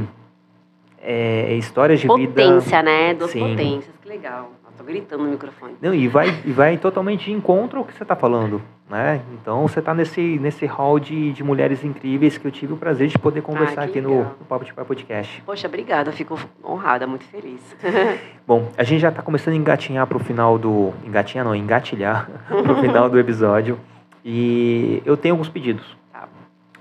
É, 0.99 1.53
histórias 1.53 1.99
de 1.99 2.07
Potência, 2.07 2.27
vida. 2.27 2.43
Potência, 2.43 2.81
né? 2.81 3.13
Duas 3.13 3.29
sim. 3.29 3.39
potências, 3.39 3.95
que 4.01 4.09
legal. 4.09 4.49
Tô 4.79 4.85
gritando 4.85 5.25
no 5.25 5.31
microfone. 5.31 5.75
Não, 5.81 5.93
e 5.93 6.07
vai, 6.07 6.29
e 6.45 6.51
vai 6.53 6.77
totalmente 6.77 7.25
de 7.25 7.33
encontro 7.33 7.79
ao 7.79 7.85
que 7.85 7.93
você 7.93 8.01
está 8.03 8.15
falando, 8.15 8.61
né? 8.89 9.21
Então 9.33 9.67
você 9.67 9.79
está 9.79 9.93
nesse, 9.93 10.39
nesse 10.39 10.65
hall 10.65 10.99
de, 10.99 11.31
de 11.31 11.43
mulheres 11.43 11.83
incríveis 11.83 12.37
que 12.37 12.45
eu 12.45 12.51
tive 12.51 12.73
o 12.73 12.77
prazer 12.77 13.07
de 13.07 13.19
poder 13.19 13.41
conversar 13.41 13.81
ah, 13.81 13.85
aqui 13.85 14.01
no, 14.01 14.23
no 14.23 14.45
Papo 14.47 14.65
de 14.65 14.73
Pai 14.73 14.83
Podcast. 14.83 15.41
Poxa, 15.45 15.67
obrigada, 15.67 16.11
fico 16.11 16.39
honrada, 16.63 17.05
muito 17.05 17.25
feliz. 17.25 17.61
Bom, 18.47 18.69
a 18.77 18.83
gente 18.83 18.99
já 18.99 19.09
está 19.09 19.21
começando 19.21 19.53
a 19.53 19.57
engatinhar 19.57 20.07
para 20.07 20.17
o 20.17 20.19
final 20.19 20.57
do. 20.57 20.91
Engatinhar 21.05 21.45
não, 21.45 21.55
engatilhar 21.55 22.29
para 22.47 22.71
o 22.71 22.81
final 22.81 23.09
do 23.09 23.19
episódio. 23.19 23.79
E 24.25 25.01
eu 25.05 25.15
tenho 25.15 25.35
alguns 25.35 25.49
pedidos. 25.49 25.85
Tá. 26.11 26.27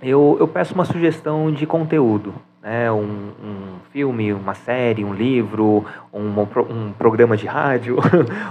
Eu, 0.03 0.37
eu 0.41 0.49
peço 0.49 0.75
uma 0.75 0.85
sugestão 0.85 1.53
de 1.53 1.67
conteúdo 1.67 2.35
né, 2.63 2.91
um, 2.91 3.01
um, 3.01 3.79
filme, 3.93 4.33
uma 4.33 4.55
série, 4.55 5.05
um 5.05 5.15
livro, 5.15 5.85
um, 6.13 6.41
um 6.41 6.93
programa 6.93 7.37
de 7.37 7.47
rádio, 7.47 7.97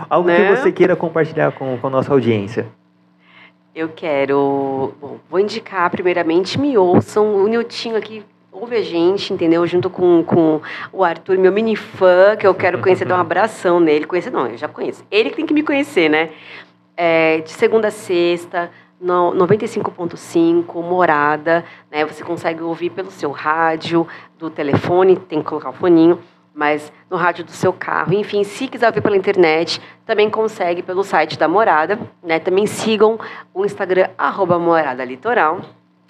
algo 0.09 0.27
né? 0.27 0.37
que 0.37 0.55
você 0.57 0.71
queira 0.71 0.95
compartilhar 0.95 1.51
com, 1.51 1.77
com 1.77 1.87
a 1.87 1.89
nossa 1.89 2.11
audiência. 2.11 2.67
Eu 3.77 3.89
quero. 3.89 4.91
Bom, 4.99 5.19
vou 5.29 5.39
indicar, 5.39 5.91
primeiramente, 5.91 6.59
me 6.59 6.75
ouçam. 6.75 7.35
O 7.35 7.47
Niltinho 7.47 7.95
aqui 7.95 8.25
ouve 8.51 8.75
a 8.75 8.81
gente, 8.81 9.31
entendeu? 9.31 9.67
Junto 9.67 9.87
com, 9.87 10.23
com 10.23 10.59
o 10.91 11.03
Arthur, 11.03 11.37
meu 11.37 11.51
mini 11.51 11.75
fã, 11.75 12.35
que 12.35 12.47
eu 12.47 12.55
quero 12.55 12.79
conhecer, 12.79 13.05
dar 13.05 13.17
um 13.17 13.21
abração 13.21 13.79
nele. 13.79 14.07
Conhecer, 14.07 14.31
não, 14.31 14.47
eu 14.47 14.57
já 14.57 14.67
conheço. 14.67 15.05
Ele 15.11 15.29
que 15.29 15.35
tem 15.35 15.45
que 15.45 15.53
me 15.53 15.61
conhecer, 15.61 16.09
né? 16.09 16.31
É, 16.97 17.41
de 17.41 17.51
segunda 17.51 17.89
a 17.89 17.91
sexta, 17.91 18.71
no 18.99 19.31
95.5, 19.33 20.81
morada, 20.81 21.63
né? 21.91 22.03
Você 22.03 22.23
consegue 22.23 22.63
ouvir 22.63 22.89
pelo 22.89 23.11
seu 23.11 23.29
rádio, 23.29 24.07
do 24.39 24.49
telefone, 24.49 25.17
tem 25.17 25.37
que 25.37 25.45
colocar 25.45 25.69
o 25.69 25.73
foninho, 25.73 26.17
mas 26.57 26.91
no 27.07 27.15
rádio 27.15 27.45
do 27.45 27.51
seu 27.51 27.71
carro. 27.71 28.15
Enfim, 28.15 28.43
se 28.43 28.67
quiser 28.67 28.87
ouvir 28.87 29.01
pela 29.01 29.15
internet, 29.15 29.79
também 30.07 30.27
consegue 30.27 30.81
pelo 30.81 31.03
site 31.03 31.37
da 31.37 31.47
Morada, 31.47 31.99
né? 32.23 32.39
Também 32.39 32.65
sigam 32.65 33.19
o 33.53 33.63
Instagram 33.63 34.09
arroba 34.17 34.57
Morada 34.57 35.05
Litoral. 35.05 35.61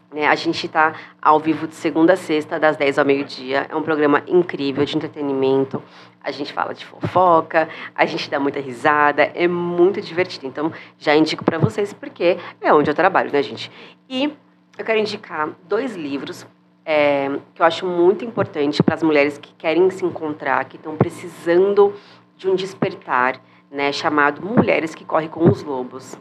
Né? 0.10 0.26
A 0.26 0.36
gente 0.36 0.66
está 0.66 0.94
ao 1.22 1.38
vivo 1.38 1.68
de 1.68 1.76
segunda 1.76 2.14
a 2.14 2.16
sexta, 2.16 2.58
das 2.58 2.78
10 2.78 2.98
ao 2.98 3.04
meio-dia. 3.04 3.68
É 3.70 3.76
um 3.76 3.82
programa 3.82 4.24
incrível 4.26 4.86
de 4.86 4.96
entretenimento. 4.96 5.84
A 6.24 6.32
gente 6.32 6.54
fala 6.54 6.74
de 6.74 6.86
fofoca, 6.86 7.68
a 7.94 8.06
gente 8.06 8.30
dá 8.30 8.40
muita 8.40 8.62
risada, 8.62 9.24
é 9.36 9.50
muito 9.50 10.00
divertido. 10.00 10.48
Então, 10.48 10.72
já 10.98 11.14
indico 11.14 11.44
para 11.44 11.58
vocês, 11.58 11.92
porque 11.92 12.38
é 12.62 12.74
onde 12.74 12.90
eu 12.90 12.96
trabalho, 12.96 13.30
né, 13.34 13.44
gente? 13.44 13.70
E 14.10 14.34
eu 14.78 14.86
quero 14.86 14.98
indicar 14.98 15.50
dois 15.68 15.94
livros 15.94 16.48
é, 16.90 17.30
que 17.54 17.62
eu 17.62 17.66
acho 17.66 17.86
muito 17.86 18.24
importante 18.24 18.82
para 18.82 18.96
as 18.96 19.04
mulheres 19.04 19.38
que 19.38 19.54
querem 19.56 19.90
se 19.90 20.06
encontrar, 20.06 20.64
que 20.64 20.78
estão 20.78 20.96
precisando 20.96 21.94
de 22.38 22.50
um 22.50 22.56
despertar, 22.56 23.42
né, 23.70 23.92
chamado 23.92 24.42
Mulheres 24.42 24.96
que 24.96 25.04
Correm 25.04 25.28
com 25.28 25.50
os 25.50 25.62
Lobos. 25.64 26.18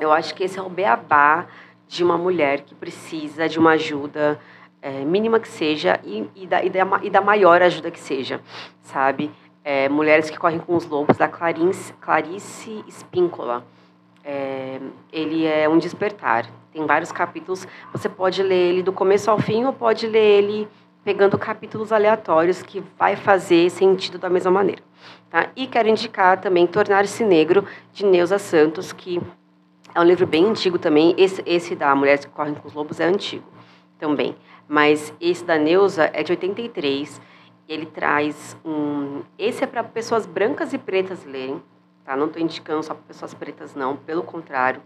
Eu 0.00 0.10
acho 0.10 0.34
que 0.34 0.42
esse 0.42 0.58
é 0.58 0.62
o 0.62 0.68
beabá 0.68 1.46
de 1.86 2.02
uma 2.02 2.18
mulher 2.18 2.62
que 2.62 2.74
precisa 2.74 3.48
de 3.48 3.60
uma 3.60 3.72
ajuda 3.72 4.40
é, 4.80 5.04
mínima 5.04 5.38
que 5.38 5.46
seja 5.46 6.00
e, 6.02 6.28
e, 6.34 6.48
da, 6.48 6.64
e, 6.64 6.70
da, 6.70 7.00
e, 7.04 7.08
da, 7.08 7.20
maior 7.20 7.62
ajuda 7.62 7.88
que 7.88 8.00
seja, 8.00 8.40
sabe? 8.82 9.30
É, 9.62 9.88
Mulheres 9.88 10.28
que 10.28 10.36
Correm 10.36 10.58
com 10.58 10.74
os 10.74 10.84
Lobos, 10.84 11.16
da 11.16 11.28
Clarice, 11.28 11.92
Clarice 12.00 12.84
Spíncola. 12.90 13.64
É, 14.24 14.80
ele 15.12 15.46
é 15.46 15.68
um 15.68 15.78
despertar. 15.78 16.46
Tem 16.72 16.84
vários 16.86 17.12
capítulos. 17.12 17.66
Você 17.92 18.08
pode 18.08 18.42
ler 18.42 18.70
ele 18.70 18.82
do 18.82 18.92
começo 18.92 19.30
ao 19.30 19.38
fim 19.38 19.64
ou 19.64 19.72
pode 19.72 20.06
ler 20.06 20.42
ele 20.42 20.68
pegando 21.04 21.36
capítulos 21.36 21.92
aleatórios 21.92 22.62
que 22.62 22.82
vai 22.98 23.16
fazer 23.16 23.68
sentido 23.70 24.18
da 24.18 24.30
mesma 24.30 24.50
maneira. 24.50 24.82
Tá? 25.28 25.48
E 25.56 25.66
quero 25.66 25.88
indicar 25.88 26.40
também 26.40 26.66
Tornar-se 26.66 27.24
Negro, 27.24 27.66
de 27.92 28.04
Neuza 28.04 28.38
Santos, 28.38 28.92
que 28.92 29.20
é 29.94 30.00
um 30.00 30.04
livro 30.04 30.26
bem 30.26 30.46
antigo 30.46 30.78
também. 30.78 31.14
Esse, 31.18 31.42
esse 31.44 31.74
da 31.74 31.94
Mulheres 31.94 32.24
que 32.24 32.30
Correm 32.30 32.54
com 32.54 32.68
os 32.68 32.74
Lobos 32.74 33.00
é 33.00 33.04
antigo 33.04 33.44
também. 33.98 34.36
Mas 34.68 35.12
esse 35.20 35.44
da 35.44 35.58
Neuza 35.58 36.10
é 36.12 36.22
de 36.22 36.32
83. 36.32 37.20
Ele 37.68 37.86
traz 37.86 38.56
um. 38.64 39.22
Esse 39.38 39.64
é 39.64 39.66
para 39.66 39.82
pessoas 39.84 40.26
brancas 40.26 40.72
e 40.72 40.78
pretas 40.78 41.24
lerem. 41.24 41.62
Tá? 42.04 42.16
Não 42.16 42.26
estou 42.26 42.40
indicando 42.42 42.82
só 42.82 42.94
para 42.94 43.02
pessoas 43.04 43.34
pretas, 43.34 43.74
não. 43.74 43.96
Pelo 43.96 44.22
contrário, 44.22 44.82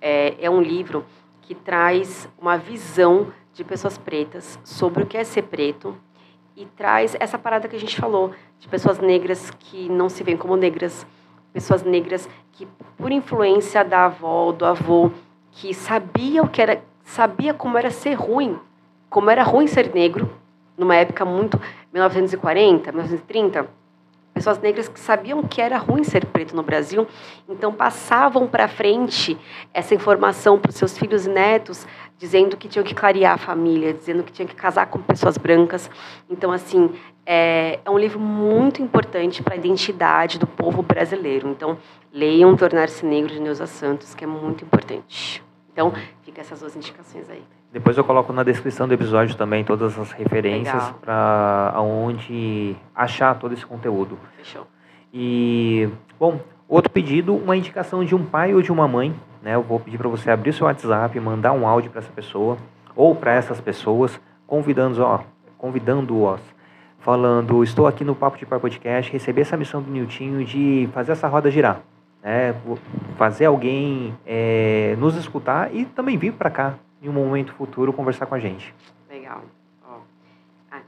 é, 0.00 0.36
é 0.40 0.50
um 0.50 0.60
livro 0.60 1.04
que 1.42 1.54
traz 1.54 2.28
uma 2.38 2.56
visão 2.56 3.32
de 3.54 3.64
pessoas 3.64 3.98
pretas 3.98 4.58
sobre 4.64 5.02
o 5.02 5.06
que 5.06 5.16
é 5.16 5.24
ser 5.24 5.42
preto 5.42 5.96
e 6.56 6.66
traz 6.66 7.16
essa 7.18 7.38
parada 7.38 7.68
que 7.68 7.76
a 7.76 7.80
gente 7.80 8.00
falou 8.00 8.32
de 8.58 8.68
pessoas 8.68 8.98
negras 8.98 9.50
que 9.50 9.88
não 9.88 10.08
se 10.08 10.22
veem 10.22 10.36
como 10.36 10.56
negras, 10.56 11.06
pessoas 11.52 11.82
negras 11.82 12.28
que 12.52 12.66
por 12.96 13.12
influência 13.12 13.84
da 13.84 14.06
avó, 14.06 14.52
do 14.52 14.64
avô, 14.64 15.10
que 15.52 15.72
sabia 15.72 16.42
o 16.42 16.48
que 16.48 16.60
era, 16.60 16.82
sabia 17.04 17.54
como 17.54 17.78
era 17.78 17.90
ser 17.90 18.14
ruim, 18.14 18.58
como 19.08 19.30
era 19.30 19.42
ruim 19.42 19.66
ser 19.66 19.94
negro, 19.94 20.30
numa 20.76 20.96
época 20.96 21.24
muito 21.24 21.60
1940, 21.92 22.92
1930, 22.92 23.68
pessoas 24.38 24.60
negras 24.60 24.88
que 24.88 25.00
sabiam 25.00 25.42
que 25.42 25.60
era 25.60 25.76
ruim 25.76 26.04
ser 26.04 26.24
preto 26.24 26.54
no 26.54 26.62
Brasil, 26.62 27.08
então 27.48 27.72
passavam 27.72 28.46
para 28.46 28.68
frente 28.68 29.36
essa 29.74 29.96
informação 29.96 30.60
para 30.60 30.68
os 30.68 30.76
seus 30.76 30.96
filhos 30.96 31.26
e 31.26 31.28
netos, 31.28 31.84
dizendo 32.16 32.56
que 32.56 32.68
tinham 32.68 32.84
que 32.84 32.94
clarear 32.94 33.34
a 33.34 33.36
família, 33.36 33.92
dizendo 33.92 34.22
que 34.22 34.30
tinham 34.30 34.46
que 34.46 34.54
casar 34.54 34.86
com 34.86 35.00
pessoas 35.00 35.36
brancas. 35.36 35.90
Então, 36.30 36.52
assim, 36.52 36.94
é, 37.26 37.80
é 37.84 37.90
um 37.90 37.98
livro 37.98 38.20
muito 38.20 38.80
importante 38.80 39.42
para 39.42 39.54
a 39.54 39.56
identidade 39.56 40.38
do 40.38 40.46
povo 40.46 40.82
brasileiro. 40.82 41.48
Então, 41.48 41.76
leiam 42.12 42.56
Tornar-se 42.56 43.04
Negro 43.04 43.32
de 43.32 43.40
Neuza 43.40 43.66
Santos, 43.66 44.14
que 44.14 44.22
é 44.22 44.26
muito 44.28 44.64
importante. 44.64 45.42
Então, 45.72 45.92
fica 46.22 46.40
essas 46.42 46.60
duas 46.60 46.76
indicações 46.76 47.28
aí. 47.28 47.42
Depois 47.72 47.98
eu 47.98 48.04
coloco 48.04 48.32
na 48.32 48.42
descrição 48.42 48.88
do 48.88 48.94
episódio 48.94 49.36
também 49.36 49.62
todas 49.62 49.98
as 49.98 50.10
referências 50.12 50.82
para 51.02 51.72
aonde 51.74 52.74
achar 52.94 53.34
todo 53.38 53.52
esse 53.52 53.66
conteúdo. 53.66 54.18
Fechou. 54.38 54.66
E, 55.12 55.88
bom, 56.18 56.40
outro 56.66 56.90
pedido, 56.90 57.36
uma 57.36 57.56
indicação 57.56 58.02
de 58.02 58.14
um 58.14 58.24
pai 58.24 58.54
ou 58.54 58.62
de 58.62 58.72
uma 58.72 58.88
mãe. 58.88 59.14
Né? 59.42 59.54
Eu 59.54 59.62
vou 59.62 59.78
pedir 59.78 59.98
para 59.98 60.08
você 60.08 60.30
abrir 60.30 60.52
seu 60.54 60.66
WhatsApp, 60.66 61.20
mandar 61.20 61.52
um 61.52 61.66
áudio 61.66 61.90
para 61.90 62.00
essa 62.00 62.10
pessoa 62.10 62.56
ou 62.96 63.14
para 63.14 63.34
essas 63.34 63.60
pessoas, 63.60 64.18
convidando-os, 64.46 64.98
ó, 64.98 65.22
convidando-os, 65.58 66.40
falando: 67.00 67.62
Estou 67.62 67.86
aqui 67.86 68.02
no 68.02 68.14
Papo 68.14 68.38
de 68.38 68.46
Pai 68.46 68.58
Podcast, 68.58 69.12
recebi 69.12 69.42
essa 69.42 69.56
missão 69.56 69.82
do 69.82 69.90
Niltinho 69.90 70.44
de 70.44 70.88
fazer 70.92 71.12
essa 71.12 71.28
roda 71.28 71.50
girar 71.50 71.82
né, 72.22 72.54
fazer 73.16 73.46
alguém 73.46 74.14
é, 74.26 74.96
nos 74.98 75.16
escutar 75.16 75.74
e 75.74 75.84
também 75.84 76.16
vir 76.16 76.32
para 76.32 76.50
cá 76.50 76.74
em 77.02 77.08
um 77.08 77.12
momento 77.12 77.52
futuro 77.54 77.92
conversar 77.92 78.26
com 78.26 78.34
a 78.34 78.38
gente. 78.38 78.74
Legal. 79.08 79.42
Ah, 80.70 80.80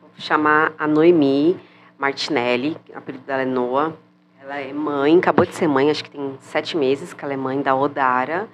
vou 0.00 0.10
chamar 0.16 0.72
a 0.78 0.86
Noemi 0.86 1.58
Martinelli, 1.98 2.76
apelido 2.94 3.24
dela 3.24 3.42
é 3.42 3.44
Noa. 3.44 3.96
Ela 4.40 4.60
é 4.60 4.72
mãe, 4.72 5.18
acabou 5.18 5.44
de 5.44 5.54
ser 5.54 5.66
mãe, 5.66 5.90
acho 5.90 6.04
que 6.04 6.10
tem 6.10 6.36
sete 6.40 6.76
meses 6.76 7.12
que 7.12 7.22
ela 7.24 7.34
é 7.34 7.36
mãe 7.36 7.60
da 7.60 7.74
Odara. 7.74 8.48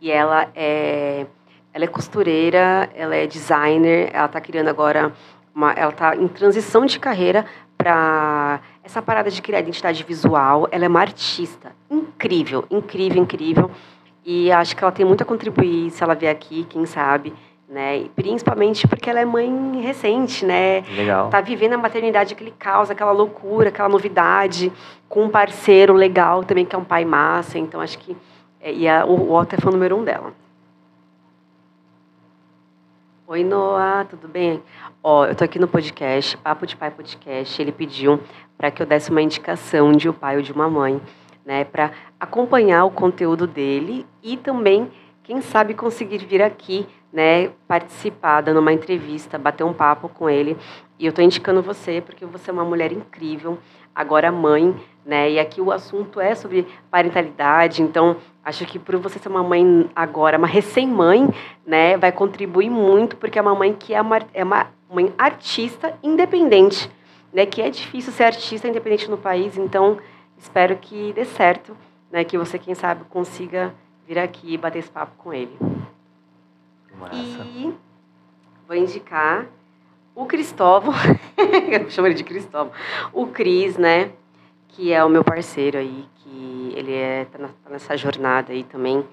E 0.00 0.10
ela 0.10 0.48
é, 0.54 1.26
ela 1.72 1.84
é 1.84 1.86
costureira, 1.86 2.90
ela 2.94 3.14
é 3.14 3.26
designer, 3.26 4.10
ela 4.12 4.26
está 4.26 4.40
criando 4.40 4.68
agora, 4.68 5.12
uma, 5.54 5.72
ela 5.72 5.90
está 5.90 6.14
em 6.16 6.28
transição 6.28 6.84
de 6.84 6.98
carreira 6.98 7.46
para 7.78 8.60
essa 8.82 9.00
parada 9.00 9.30
de 9.30 9.40
criar 9.40 9.60
identidade 9.60 10.02
visual. 10.02 10.68
Ela 10.70 10.84
é 10.84 10.88
uma 10.88 11.00
artista 11.00 11.72
incrível, 11.88 12.64
incrível, 12.68 13.22
incrível. 13.22 13.70
E 14.30 14.52
acho 14.52 14.76
que 14.76 14.84
ela 14.84 14.92
tem 14.92 15.06
muito 15.06 15.22
a 15.22 15.24
contribuir 15.24 15.90
se 15.90 16.04
ela 16.04 16.14
vier 16.14 16.30
aqui, 16.30 16.66
quem 16.68 16.84
sabe, 16.84 17.32
né? 17.66 17.96
E 17.96 18.08
principalmente 18.10 18.86
porque 18.86 19.08
ela 19.08 19.20
é 19.20 19.24
mãe 19.24 19.80
recente, 19.80 20.44
né? 20.44 20.82
Legal. 20.94 21.30
Tá 21.30 21.40
vivendo 21.40 21.72
a 21.72 21.78
maternidade, 21.78 22.34
aquele 22.34 22.50
caos, 22.50 22.90
aquela 22.90 23.10
loucura, 23.10 23.70
aquela 23.70 23.88
novidade, 23.88 24.70
com 25.08 25.24
um 25.24 25.30
parceiro 25.30 25.94
legal 25.94 26.44
também, 26.44 26.66
que 26.66 26.76
é 26.76 26.78
um 26.78 26.84
pai 26.84 27.06
massa. 27.06 27.58
Então 27.58 27.80
acho 27.80 27.98
que. 27.98 28.14
É, 28.60 28.70
e 28.70 28.86
a, 28.86 29.06
o 29.06 29.32
Otto 29.32 29.54
é 29.54 29.58
fã 29.58 29.70
número 29.70 29.96
um 29.96 30.04
dela. 30.04 30.34
Oi, 33.26 33.42
Noah, 33.42 34.04
tudo 34.04 34.28
bem? 34.28 34.62
Ó, 35.02 35.24
eu 35.24 35.34
tô 35.34 35.42
aqui 35.42 35.58
no 35.58 35.68
podcast, 35.68 36.36
Papo 36.36 36.66
de 36.66 36.76
Pai 36.76 36.90
Podcast. 36.90 37.62
Ele 37.62 37.72
pediu 37.72 38.20
para 38.58 38.70
que 38.70 38.82
eu 38.82 38.86
desse 38.86 39.10
uma 39.10 39.22
indicação 39.22 39.90
de 39.92 40.06
um 40.06 40.12
pai 40.12 40.36
ou 40.36 40.42
de 40.42 40.52
uma 40.52 40.68
mãe, 40.68 41.00
né, 41.48 41.64
para 41.64 41.92
acompanhar 42.20 42.84
o 42.84 42.90
conteúdo 42.90 43.46
dele 43.46 44.04
e 44.22 44.36
também, 44.36 44.90
quem 45.22 45.40
sabe, 45.40 45.72
conseguir 45.72 46.18
vir 46.18 46.42
aqui, 46.42 46.86
né, 47.10 47.48
participar, 47.66 48.42
dando 48.42 48.60
uma 48.60 48.70
entrevista, 48.70 49.38
bater 49.38 49.64
um 49.64 49.72
papo 49.72 50.10
com 50.10 50.28
ele. 50.28 50.58
E 50.98 51.06
eu 51.06 51.12
tô 51.12 51.22
indicando 51.22 51.62
você 51.62 52.02
porque 52.02 52.26
você 52.26 52.50
é 52.50 52.52
uma 52.52 52.66
mulher 52.66 52.92
incrível, 52.92 53.56
agora 53.94 54.30
mãe, 54.30 54.76
né? 55.06 55.30
E 55.30 55.40
aqui 55.40 55.58
o 55.62 55.72
assunto 55.72 56.20
é 56.20 56.34
sobre 56.34 56.66
parentalidade, 56.90 57.82
então 57.82 58.18
acho 58.44 58.66
que 58.66 58.78
por 58.78 58.98
você 58.98 59.18
ser 59.18 59.30
uma 59.30 59.42
mãe 59.42 59.88
agora, 59.96 60.36
uma 60.36 60.46
recém-mãe, 60.46 61.30
né, 61.66 61.96
vai 61.96 62.12
contribuir 62.12 62.68
muito, 62.68 63.16
porque 63.16 63.38
é 63.38 63.42
uma 63.42 63.54
mãe 63.54 63.72
que 63.72 63.94
é 63.94 64.02
uma, 64.02 64.18
é 64.34 64.44
uma 64.44 64.66
mãe 64.92 65.14
artista 65.16 65.94
independente, 66.02 66.90
né, 67.32 67.46
que 67.46 67.62
é 67.62 67.70
difícil 67.70 68.12
ser 68.12 68.24
artista 68.24 68.68
independente 68.68 69.10
no 69.10 69.16
país, 69.16 69.56
então 69.56 69.96
espero 70.38 70.76
que 70.76 71.12
dê 71.12 71.24
certo, 71.24 71.76
né, 72.10 72.24
que 72.24 72.38
você, 72.38 72.58
quem 72.58 72.74
sabe, 72.74 73.04
consiga 73.04 73.74
vir 74.06 74.18
aqui 74.18 74.54
e 74.54 74.58
bater 74.58 74.78
esse 74.78 74.90
papo 74.90 75.12
com 75.18 75.32
ele. 75.32 75.56
Massa. 76.98 77.44
E 77.44 77.74
vou 78.66 78.76
indicar 78.76 79.46
o 80.14 80.26
Cristóvão, 80.26 80.94
eu 81.70 81.90
chamo 81.90 82.08
ele 82.08 82.14
de 82.14 82.24
Cristóvão, 82.24 82.72
o 83.12 83.26
Cris, 83.26 83.76
né, 83.76 84.12
que 84.68 84.92
é 84.92 85.04
o 85.04 85.08
meu 85.08 85.22
parceiro 85.22 85.78
aí, 85.78 86.08
que 86.16 86.72
ele 86.74 86.92
é, 86.92 87.24
tá, 87.26 87.38
na, 87.38 87.48
tá 87.48 87.70
nessa 87.70 87.96
jornada 87.96 88.52
aí 88.52 88.64
também, 88.64 89.06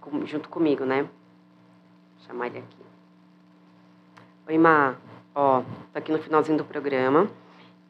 com, 0.00 0.24
junto 0.26 0.48
comigo, 0.48 0.84
né? 0.84 1.02
Vou 1.02 2.26
chamar 2.26 2.46
ele 2.48 2.58
aqui. 2.58 2.82
Oi, 4.48 4.58
Ma. 4.58 4.96
Ó, 5.34 5.62
tô 5.92 5.98
aqui 5.98 6.12
no 6.12 6.18
finalzinho 6.18 6.58
do 6.58 6.64
programa 6.64 7.30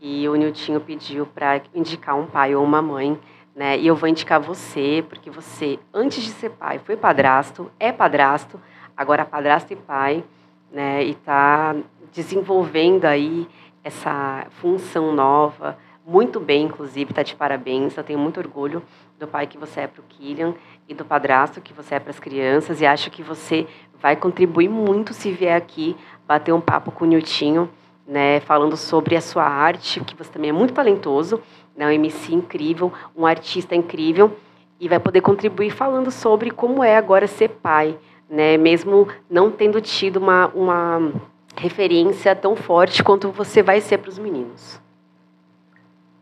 e 0.05 0.29
o 0.29 0.35
Niltinho 0.35 0.81
pediu 0.81 1.24
para 1.24 1.62
indicar 1.73 2.16
um 2.19 2.27
pai 2.27 2.57
ou 2.57 2.65
uma 2.65 2.83
mãe, 2.83 3.16
né? 3.55 3.79
E 3.79 3.87
eu 3.87 3.95
vou 3.95 4.09
indicar 4.09 4.41
você, 4.41 5.05
porque 5.09 5.31
você, 5.31 5.79
antes 5.95 6.24
de 6.24 6.31
ser 6.31 6.51
pai, 6.51 6.81
foi 6.81 6.97
padrasto, 6.97 7.70
é 7.79 7.93
padrasto, 7.93 8.61
agora 8.97 9.24
padrasto 9.24 9.73
e 9.73 9.77
pai, 9.77 10.24
né? 10.73 11.05
E 11.05 11.15
tá 11.15 11.77
desenvolvendo 12.12 13.05
aí 13.05 13.47
essa 13.85 14.49
função 14.61 15.15
nova, 15.15 15.79
muito 16.05 16.41
bem, 16.41 16.65
inclusive, 16.65 17.12
está 17.12 17.23
de 17.23 17.37
parabéns. 17.37 17.97
Eu 17.97 18.03
tenho 18.03 18.19
muito 18.19 18.41
orgulho 18.41 18.83
do 19.20 19.29
pai 19.29 19.47
que 19.47 19.57
você 19.57 19.83
é 19.83 19.87
para 19.87 20.01
o 20.01 20.05
Killian 20.09 20.53
e 20.89 20.95
do 20.95 21.05
padrasto 21.05 21.61
que 21.61 21.73
você 21.73 21.95
é 21.95 22.01
para 22.01 22.11
as 22.11 22.19
crianças. 22.19 22.81
E 22.81 22.87
acho 22.87 23.09
que 23.09 23.23
você 23.23 23.69
vai 24.01 24.16
contribuir 24.16 24.69
muito 24.69 25.15
se 25.15 25.31
vier 25.31 25.57
aqui 25.57 25.97
bater 26.27 26.53
um 26.53 26.61
papo 26.61 26.91
com 26.91 27.05
o 27.05 27.09
Niltinho, 27.09 27.70
né, 28.07 28.41
falando 28.41 28.77
sobre 28.77 29.16
a 29.16 29.20
sua 29.20 29.45
arte, 29.45 30.01
que 30.01 30.16
você 30.16 30.31
também 30.31 30.51
é 30.51 30.53
muito 30.53 30.74
talentoso, 30.74 31.41
né, 31.77 31.87
um 31.87 31.91
MC 31.91 32.35
incrível, 32.35 32.93
um 33.16 33.24
artista 33.27 33.74
incrível, 33.74 34.37
e 34.81 34.89
vai 34.89 34.99
poder 34.99 35.20
contribuir 35.20 35.70
falando 35.70 36.11
sobre 36.11 36.51
como 36.51 36.83
é 36.83 36.97
agora 36.97 37.27
ser 37.27 37.49
pai, 37.49 37.97
né, 38.29 38.57
mesmo 38.57 39.09
não 39.31 39.51
tendo 39.51 39.81
tido 39.81 40.16
uma, 40.16 40.49
uma 40.49 41.12
referência 41.57 42.35
tão 42.35 42.57
forte 42.57 43.03
quanto 43.03 43.31
você 43.31 43.62
vai 43.62 43.81
ser 43.81 43.99
para 43.99 44.11
os 44.11 44.19
meninos. 44.19 44.81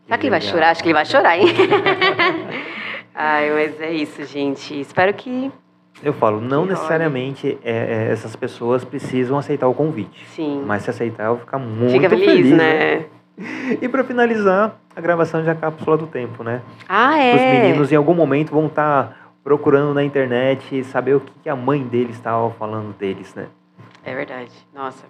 Será 0.05 0.17
que 0.17 0.25
ele 0.25 0.31
vai 0.31 0.41
chorar? 0.41 0.71
Acho 0.71 0.83
que 0.83 0.89
ele 0.89 0.93
vai 0.93 1.05
chorar, 1.05 1.37
hein? 1.37 1.47
Ai, 3.15 3.49
mas 3.51 3.79
é 3.79 3.93
isso, 3.93 4.25
gente. 4.25 4.77
Espero 4.79 5.13
que. 5.13 5.51
Eu 6.03 6.13
falo, 6.13 6.41
não 6.41 6.63
Que 6.63 6.69
necessariamente 6.69 7.59
é, 7.63 7.71
é, 7.71 8.11
essas 8.11 8.35
pessoas 8.35 8.83
precisam 8.83 9.37
aceitar 9.37 9.67
o 9.67 9.73
convite. 9.73 10.25
Sim. 10.27 10.63
Mas 10.65 10.83
se 10.83 10.89
aceitar, 10.89 11.25
eu 11.25 11.35
vou 11.35 11.39
ficar 11.39 11.59
muito 11.59 11.91
Fica 11.91 12.09
feliz, 12.09 12.51
né? 12.51 13.05
E 13.81 13.87
para 13.87 14.03
finalizar, 14.03 14.75
a 14.95 15.01
gravação 15.01 15.41
de 15.41 15.49
A 15.49 15.55
Cápsula 15.55 15.97
do 15.97 16.07
Tempo, 16.07 16.43
né? 16.43 16.61
Ah, 16.87 17.13
Os 17.15 17.41
é. 17.41 17.61
meninos 17.61 17.91
em 17.91 17.95
algum 17.95 18.13
momento 18.13 18.51
vão 18.51 18.67
estar 18.67 19.33
procurando 19.43 19.93
na 19.93 20.03
internet 20.03 20.83
saber 20.83 21.15
o 21.15 21.19
que 21.19 21.31
que 21.43 21.49
a 21.49 21.55
mãe 21.55 21.83
deles 21.83 22.15
estava 22.15 22.51
falando 22.51 22.95
deles, 22.97 23.33
né? 23.33 23.47
É 24.03 24.13
verdade. 24.13 24.51
Nossa. 24.73 25.05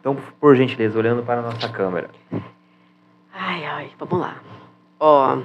Então, 0.00 0.16
por 0.40 0.54
gentileza, 0.54 0.98
olhando 0.98 1.22
para 1.22 1.40
a 1.40 1.42
nossa 1.42 1.68
câmera. 1.68 2.10
Ai, 3.32 3.64
ai, 3.64 3.90
vamos 3.98 4.20
lá. 4.20 4.36
Ó, 5.00 5.38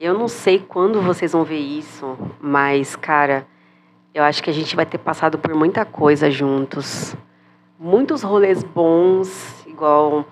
eu 0.00 0.14
não 0.14 0.26
sei 0.26 0.58
quando 0.58 1.00
vocês 1.00 1.32
vão 1.32 1.44
ver 1.44 1.58
isso, 1.58 2.18
mas, 2.40 2.96
cara, 2.96 3.46
eu 4.14 4.22
acho 4.22 4.42
que 4.42 4.50
a 4.50 4.52
gente 4.52 4.76
vai 4.76 4.84
ter 4.84 4.98
passado 4.98 5.38
por 5.38 5.54
muita 5.54 5.84
coisa 5.84 6.30
juntos. 6.30 7.16
Muitos 7.78 8.22
rolês 8.22 8.62
bons, 8.62 9.64
igual 9.66 10.24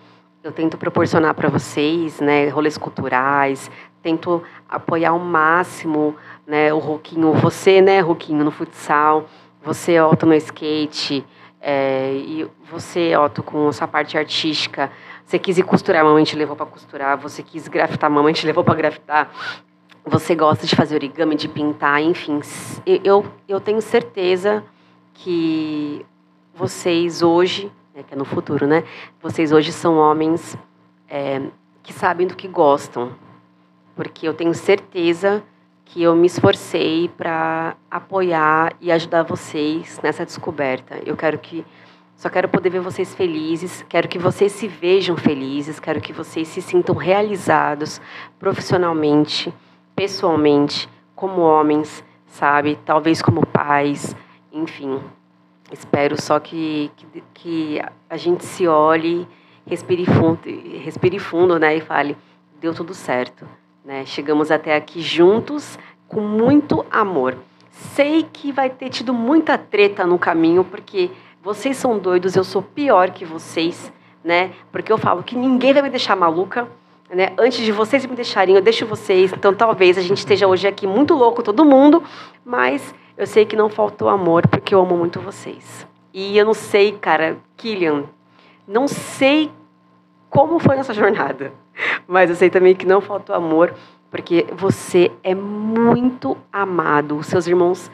eu 0.42 0.52
tento 0.52 0.76
proporcionar 0.76 1.34
para 1.34 1.48
vocês, 1.48 2.20
né? 2.20 2.48
Rolês 2.48 2.76
culturais, 2.76 3.70
tento 4.02 4.42
apoiar 4.68 5.10
ao 5.10 5.18
máximo, 5.18 6.14
né? 6.46 6.72
O 6.72 6.78
Roquinho, 6.78 7.32
você, 7.34 7.80
né, 7.80 8.00
Roquinho, 8.00 8.44
no 8.44 8.50
futsal, 8.50 9.26
você, 9.62 10.00
Otto, 10.00 10.26
no 10.26 10.34
skate, 10.34 11.24
é, 11.60 12.12
e 12.14 12.48
você, 12.70 13.16
Otto, 13.16 13.42
com 13.42 13.70
sua 13.72 13.88
parte 13.88 14.16
artística. 14.16 14.90
Você 15.24 15.38
quis 15.38 15.58
ir 15.58 15.62
costurar, 15.62 16.02
a 16.02 16.04
mamãe 16.04 16.24
te 16.24 16.36
levou 16.36 16.56
para 16.56 16.66
costurar. 16.66 17.16
Você 17.18 17.42
quis 17.42 17.68
grafitar, 17.68 18.10
a 18.10 18.12
mamãe 18.12 18.32
te 18.32 18.44
levou 18.46 18.64
para 18.64 18.74
grafitar. 18.74 19.30
Você 20.04 20.34
gosta 20.34 20.66
de 20.66 20.74
fazer 20.74 20.94
origami, 20.94 21.34
de 21.34 21.48
pintar, 21.48 22.02
enfim. 22.02 22.40
Eu, 23.04 23.24
eu 23.48 23.60
tenho 23.60 23.80
certeza 23.80 24.64
que 25.14 26.04
vocês 26.54 27.22
hoje, 27.22 27.70
né, 27.94 28.02
que 28.02 28.14
é 28.14 28.16
no 28.16 28.24
futuro, 28.24 28.66
né? 28.66 28.84
Vocês 29.22 29.52
hoje 29.52 29.72
são 29.72 29.96
homens 29.98 30.56
é, 31.08 31.42
que 31.82 31.92
sabem 31.92 32.26
do 32.26 32.34
que 32.34 32.48
gostam. 32.48 33.12
Porque 33.94 34.26
eu 34.26 34.34
tenho 34.34 34.54
certeza 34.54 35.42
que 35.84 36.02
eu 36.02 36.14
me 36.14 36.26
esforcei 36.26 37.10
para 37.16 37.76
apoiar 37.90 38.74
e 38.80 38.92
ajudar 38.92 39.24
vocês 39.24 40.00
nessa 40.02 40.24
descoberta. 40.24 41.00
Eu 41.04 41.16
quero 41.16 41.38
que 41.38 41.64
só 42.14 42.28
quero 42.28 42.48
poder 42.48 42.68
ver 42.68 42.80
vocês 42.80 43.14
felizes, 43.14 43.82
quero 43.88 44.06
que 44.06 44.18
vocês 44.18 44.52
se 44.52 44.68
vejam 44.68 45.16
felizes, 45.16 45.80
quero 45.80 46.00
que 46.00 46.12
vocês 46.12 46.46
se 46.48 46.60
sintam 46.60 46.94
realizados 46.94 48.00
profissionalmente, 48.38 49.52
pessoalmente, 50.00 50.88
como 51.14 51.42
homens, 51.42 52.02
sabe? 52.26 52.78
Talvez 52.86 53.20
como 53.20 53.44
pais, 53.44 54.16
enfim. 54.50 54.98
Espero 55.70 56.18
só 56.18 56.40
que, 56.40 56.90
que, 56.96 57.22
que 57.34 57.82
a 58.08 58.16
gente 58.16 58.46
se 58.46 58.66
olhe, 58.66 59.28
respire 59.66 60.06
fundo, 60.06 60.40
respire 60.82 61.18
fundo, 61.18 61.58
né, 61.58 61.76
e 61.76 61.82
fale, 61.82 62.16
deu 62.58 62.72
tudo 62.72 62.94
certo, 62.94 63.46
né? 63.84 64.06
Chegamos 64.06 64.50
até 64.50 64.74
aqui 64.74 65.02
juntos 65.02 65.78
com 66.08 66.22
muito 66.22 66.82
amor. 66.90 67.36
Sei 67.70 68.22
que 68.22 68.50
vai 68.50 68.70
ter 68.70 68.88
tido 68.88 69.12
muita 69.12 69.58
treta 69.58 70.06
no 70.06 70.18
caminho, 70.18 70.64
porque 70.64 71.10
vocês 71.42 71.76
são 71.76 71.98
doidos, 71.98 72.36
eu 72.36 72.44
sou 72.44 72.62
pior 72.62 73.10
que 73.10 73.26
vocês, 73.26 73.92
né? 74.24 74.52
Porque 74.72 74.90
eu 74.90 74.96
falo 74.96 75.22
que 75.22 75.36
ninguém 75.36 75.74
vai 75.74 75.82
me 75.82 75.90
deixar 75.90 76.16
maluca, 76.16 76.66
né? 77.14 77.32
Antes 77.38 77.64
de 77.64 77.72
vocês 77.72 78.06
me 78.06 78.14
deixarem, 78.14 78.54
eu 78.54 78.62
deixo 78.62 78.86
vocês. 78.86 79.32
Então 79.32 79.52
talvez 79.54 79.98
a 79.98 80.02
gente 80.02 80.18
esteja 80.18 80.46
hoje 80.46 80.66
aqui 80.66 80.86
muito 80.86 81.14
louco 81.14 81.42
todo 81.42 81.64
mundo, 81.64 82.02
mas 82.44 82.94
eu 83.16 83.26
sei 83.26 83.44
que 83.44 83.56
não 83.56 83.68
faltou 83.68 84.08
amor 84.08 84.46
porque 84.46 84.74
eu 84.74 84.80
amo 84.80 84.96
muito 84.96 85.20
vocês. 85.20 85.86
E 86.12 86.36
eu 86.38 86.44
não 86.44 86.54
sei, 86.54 86.92
cara, 86.92 87.38
Killian, 87.56 88.04
não 88.66 88.88
sei 88.88 89.50
como 90.28 90.58
foi 90.58 90.78
essa 90.78 90.94
jornada, 90.94 91.52
mas 92.06 92.30
eu 92.30 92.36
sei 92.36 92.50
também 92.50 92.74
que 92.74 92.86
não 92.86 93.00
faltou 93.00 93.34
amor 93.34 93.74
porque 94.10 94.46
você 94.52 95.10
é 95.22 95.34
muito 95.34 96.36
amado. 96.52 97.16
Os 97.16 97.26
seus 97.26 97.46
irmãos, 97.46 97.90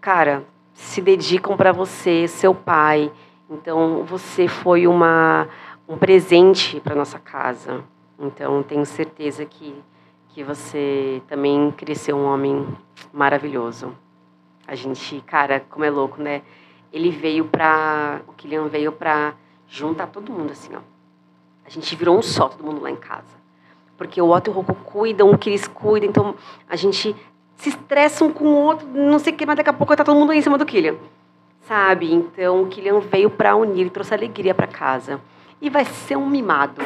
cara, 0.00 0.44
se 0.74 1.00
dedicam 1.00 1.56
para 1.56 1.72
você, 1.72 2.28
seu 2.28 2.54
pai. 2.54 3.10
Então, 3.48 4.04
você 4.04 4.46
foi 4.46 4.86
uma, 4.86 5.48
um 5.88 5.96
presente 5.96 6.78
para 6.80 6.94
nossa 6.94 7.18
casa. 7.18 7.82
Então, 8.20 8.62
tenho 8.62 8.84
certeza 8.84 9.46
que, 9.46 9.74
que 10.28 10.44
você 10.44 11.22
também 11.26 11.70
cresceu 11.72 12.16
um 12.16 12.26
homem 12.26 12.66
maravilhoso. 13.10 13.96
A 14.66 14.74
gente, 14.74 15.22
cara, 15.22 15.60
como 15.60 15.86
é 15.86 15.90
louco, 15.90 16.22
né? 16.22 16.42
Ele 16.92 17.10
veio 17.10 17.46
para. 17.46 18.20
O 18.28 18.32
Kilian 18.34 18.68
veio 18.68 18.92
para 18.92 19.34
juntar 19.66 20.08
todo 20.08 20.30
mundo, 20.30 20.52
assim, 20.52 20.74
ó. 20.76 20.80
A 21.64 21.70
gente 21.70 21.96
virou 21.96 22.18
um 22.18 22.22
só, 22.22 22.48
todo 22.48 22.62
mundo 22.62 22.82
lá 22.82 22.90
em 22.90 22.96
casa. 22.96 23.40
Porque 23.96 24.20
o 24.20 24.30
Otto 24.30 24.50
e 24.50 24.52
o 24.52 24.54
Rocco 24.54 24.74
cuidam, 24.74 25.30
o 25.30 25.38
que 25.38 25.48
eles 25.48 25.66
cuidam. 25.66 26.08
Então, 26.10 26.34
a 26.68 26.76
gente 26.76 27.16
se 27.56 27.68
estressam 27.68 28.32
com 28.32 28.44
o 28.44 28.56
outro, 28.56 28.86
não 28.88 29.18
sei 29.18 29.32
o 29.32 29.36
que, 29.36 29.46
mas 29.46 29.56
daqui 29.56 29.70
a 29.70 29.72
pouco 29.72 29.94
tá 29.94 30.02
todo 30.02 30.18
mundo 30.18 30.32
aí 30.32 30.38
em 30.38 30.42
cima 30.42 30.56
do 30.58 30.64
Killian. 30.66 30.96
Sabe? 31.62 32.12
Então 32.12 32.62
o 32.62 32.66
Killian 32.66 33.00
veio 33.00 33.30
para 33.30 33.54
unir 33.54 33.86
e 33.86 33.90
trouxe 33.90 34.14
alegria 34.14 34.54
para 34.54 34.66
casa. 34.66 35.20
E 35.60 35.68
vai 35.68 35.84
ser 35.84 36.16
um 36.16 36.26
mimado. 36.26 36.82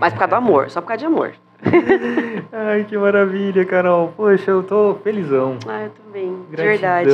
Mas 0.00 0.12
por 0.12 0.20
causa 0.20 0.30
do 0.30 0.36
amor, 0.36 0.70
só 0.70 0.80
por 0.80 0.88
causa 0.88 0.98
de 1.00 1.06
amor. 1.06 1.32
Ai, 2.52 2.84
que 2.84 2.96
maravilha, 2.96 3.64
Carol. 3.64 4.12
Poxa, 4.16 4.50
eu 4.50 4.62
tô 4.62 4.94
felizão. 5.02 5.58
Ah, 5.66 5.84
eu 5.84 5.90
também. 5.90 6.44
De 6.50 6.56
verdade. 6.56 7.10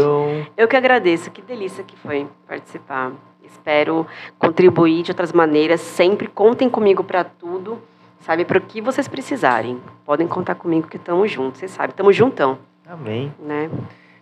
Eu 0.57 0.69
que 0.69 0.77
agradeço. 0.77 1.31
Que 1.31 1.41
delícia 1.41 1.85
que 1.85 1.97
foi 1.97 2.27
participar. 2.47 3.13
Espero 3.45 4.07
contribuir 4.39 5.03
de 5.03 5.11
outras 5.11 5.33
maneiras. 5.33 5.81
Sempre 5.81 6.27
contem 6.27 6.69
comigo 6.69 7.05
para 7.05 7.25
tudo. 7.25 7.79
Sabe, 8.21 8.45
para 8.45 8.59
o 8.59 8.61
que 8.61 8.81
vocês 8.81 9.09
precisarem. 9.09 9.81
Podem 10.05 10.29
contar 10.29 10.55
comigo 10.55 10.87
que 10.87 10.97
estamos 10.97 11.31
juntos. 11.31 11.59
Vocês 11.59 11.71
sabem, 11.73 11.91
estamos 11.91 12.15
juntão. 12.15 12.59
Amém. 12.87 13.33
Né? 13.39 13.69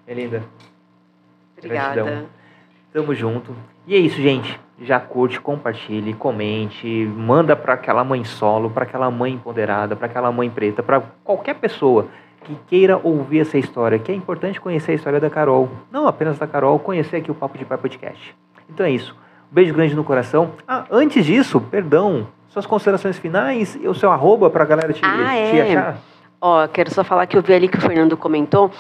É 0.07 0.15
linda. 0.15 0.43
Obrigada. 1.57 2.03
Gratidão. 2.03 2.27
Tamo 2.93 3.15
junto. 3.15 3.55
E 3.87 3.95
é 3.95 3.99
isso, 3.99 4.21
gente. 4.21 4.59
Já 4.81 4.99
curte, 4.99 5.41
compartilhe, 5.41 6.15
comente, 6.15 6.89
manda 7.15 7.55
para 7.55 7.75
aquela 7.75 8.03
mãe 8.03 8.25
solo, 8.25 8.71
para 8.71 8.85
aquela 8.85 9.11
mãe 9.11 9.35
empoderada, 9.35 9.95
para 9.95 10.07
aquela 10.07 10.33
mãe 10.33 10.49
preta, 10.49 10.83
para 10.83 11.03
qualquer 11.23 11.55
pessoa 11.55 12.07
que 12.45 12.55
queira 12.67 12.99
ouvir 13.03 13.41
essa 13.41 13.59
história, 13.59 13.99
que 13.99 14.11
é 14.11 14.15
importante 14.15 14.61
conhecer 14.61 14.93
a 14.93 14.95
história 14.95 15.21
da 15.21 15.29
Carol. 15.29 15.69
Não 15.91 16.07
apenas 16.07 16.39
da 16.39 16.47
Carol, 16.47 16.79
conhecer 16.79 17.17
aqui 17.17 17.31
o 17.31 17.35
Papo 17.35 17.59
de 17.59 17.65
Pai 17.65 17.77
Podcast. 17.77 18.35
Então 18.69 18.87
é 18.87 18.91
isso. 18.91 19.15
Um 19.51 19.55
beijo 19.55 19.75
grande 19.75 19.95
no 19.95 20.05
coração. 20.05 20.53
Ah, 20.67 20.85
antes 20.91 21.25
disso, 21.27 21.61
perdão, 21.61 22.27
suas 22.49 22.67
considerações 22.67 23.19
finais 23.19 23.79
e 23.81 23.87
o 23.87 23.95
seu 23.95 24.11
arroba 24.11 24.49
para 24.49 24.65
a 24.65 24.67
galera 24.67 24.93
te, 24.93 25.01
ah, 25.05 25.33
te 25.51 25.59
é. 25.59 25.63
achar. 25.63 25.99
Ó, 26.41 26.67
quero 26.69 26.91
só 26.91 27.05
falar 27.05 27.27
que 27.27 27.37
eu 27.37 27.43
vi 27.43 27.53
ali 27.53 27.69
que 27.69 27.77
o 27.77 27.81
Fernando 27.81 28.17
comentou. 28.17 28.71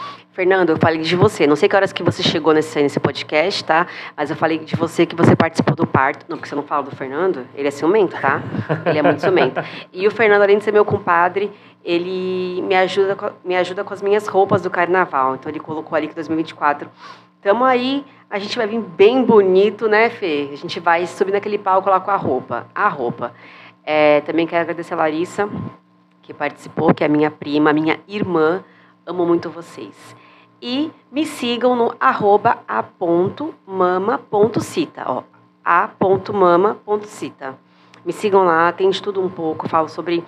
Fernando, 0.40 0.70
eu 0.70 0.78
falei 0.78 1.02
de 1.02 1.14
você. 1.14 1.46
Não 1.46 1.54
sei 1.54 1.68
que 1.68 1.76
horas 1.76 1.92
que 1.92 2.02
você 2.02 2.22
chegou 2.22 2.54
nesse, 2.54 2.82
nesse 2.82 2.98
podcast, 2.98 3.62
tá? 3.62 3.86
Mas 4.16 4.30
eu 4.30 4.36
falei 4.36 4.56
de 4.56 4.74
você 4.74 5.04
que 5.04 5.14
você 5.14 5.36
participou 5.36 5.76
do 5.76 5.86
parto. 5.86 6.24
Não, 6.30 6.38
porque 6.38 6.48
você 6.48 6.54
não 6.54 6.62
fala 6.62 6.84
do 6.84 6.96
Fernando. 6.96 7.46
Ele 7.54 7.68
é 7.68 7.70
ciumento, 7.70 8.18
tá? 8.18 8.40
Ele 8.86 8.98
é 8.98 9.02
muito 9.02 9.20
ciumento. 9.20 9.62
E 9.92 10.08
o 10.08 10.10
Fernando, 10.10 10.40
além 10.40 10.56
de 10.56 10.64
ser 10.64 10.72
meu 10.72 10.82
compadre, 10.82 11.52
ele 11.84 12.62
me 12.62 12.74
ajuda, 12.74 13.34
me 13.44 13.54
ajuda 13.54 13.84
com 13.84 13.92
as 13.92 14.00
minhas 14.00 14.26
roupas 14.26 14.62
do 14.62 14.70
carnaval. 14.70 15.34
Então 15.34 15.52
ele 15.52 15.60
colocou 15.60 15.94
ali 15.94 16.08
que 16.08 16.14
2024. 16.14 16.88
Tamo 17.42 17.62
aí, 17.62 18.02
a 18.30 18.38
gente 18.38 18.56
vai 18.56 18.66
vir 18.66 18.80
bem 18.80 19.22
bonito, 19.22 19.88
né, 19.88 20.08
Fê? 20.08 20.48
A 20.50 20.56
gente 20.56 20.80
vai 20.80 21.06
subir 21.06 21.32
naquele 21.32 21.58
palco 21.58 21.90
lá 21.90 22.00
com 22.00 22.12
a 22.12 22.16
roupa. 22.16 22.66
A 22.74 22.88
roupa. 22.88 23.34
É, 23.84 24.22
também 24.22 24.46
quero 24.46 24.62
agradecer 24.62 24.94
a 24.94 24.96
Larissa 24.96 25.46
que 26.22 26.32
participou, 26.32 26.94
que 26.94 27.04
é 27.04 27.08
minha 27.08 27.30
prima, 27.30 27.74
minha 27.74 28.00
irmã. 28.08 28.64
Amo 29.04 29.26
muito 29.26 29.50
vocês. 29.50 30.18
E 30.62 30.90
me 31.10 31.24
sigam 31.24 31.74
no 31.74 31.94
arroba 31.98 32.58
a.mama.cita, 32.68 33.54
ó, 35.06 35.22
a.mama.cita. 35.64 37.58
Me 38.04 38.12
sigam 38.12 38.44
lá, 38.44 38.70
tem 38.72 38.90
de 38.90 39.00
tudo 39.02 39.22
um 39.22 39.28
pouco, 39.28 39.68
falo 39.68 39.88
sobre 39.88 40.22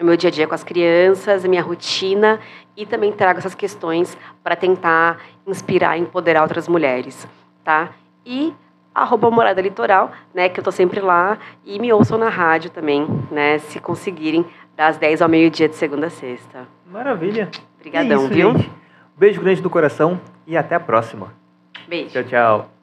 o 0.00 0.04
meu 0.04 0.16
dia 0.16 0.28
a 0.28 0.30
dia 0.30 0.46
com 0.46 0.54
as 0.54 0.62
crianças, 0.64 1.44
a 1.44 1.48
minha 1.48 1.62
rotina 1.62 2.40
e 2.76 2.84
também 2.84 3.12
trago 3.12 3.38
essas 3.38 3.54
questões 3.54 4.16
para 4.42 4.54
tentar 4.54 5.18
inspirar 5.46 5.96
e 5.96 6.02
empoderar 6.02 6.42
outras 6.42 6.68
mulheres, 6.68 7.26
tá? 7.64 7.90
E 8.24 8.52
arroba 8.94 9.30
Morada 9.30 9.60
Litoral, 9.60 10.10
né, 10.34 10.48
que 10.48 10.58
eu 10.60 10.64
tô 10.64 10.72
sempre 10.72 11.00
lá, 11.00 11.38
e 11.64 11.78
me 11.78 11.92
ouçam 11.92 12.16
na 12.16 12.28
rádio 12.28 12.70
também, 12.70 13.06
né, 13.30 13.58
se 13.58 13.78
conseguirem 13.78 14.44
das 14.74 14.96
10 14.96 15.22
ao 15.22 15.28
meio-dia 15.28 15.68
de 15.68 15.76
segunda 15.76 16.06
a 16.06 16.10
sexta. 16.10 16.66
Maravilha. 16.90 17.50
Obrigadão, 17.78 18.26
é 18.26 18.28
viu? 18.28 18.52
Gente. 18.52 18.70
Beijo 19.16 19.40
grande 19.40 19.62
no 19.62 19.70
coração 19.70 20.20
e 20.46 20.56
até 20.56 20.74
a 20.74 20.80
próxima. 20.80 21.32
Beijo. 21.88 22.10
Tchau, 22.10 22.24
tchau. 22.24 22.75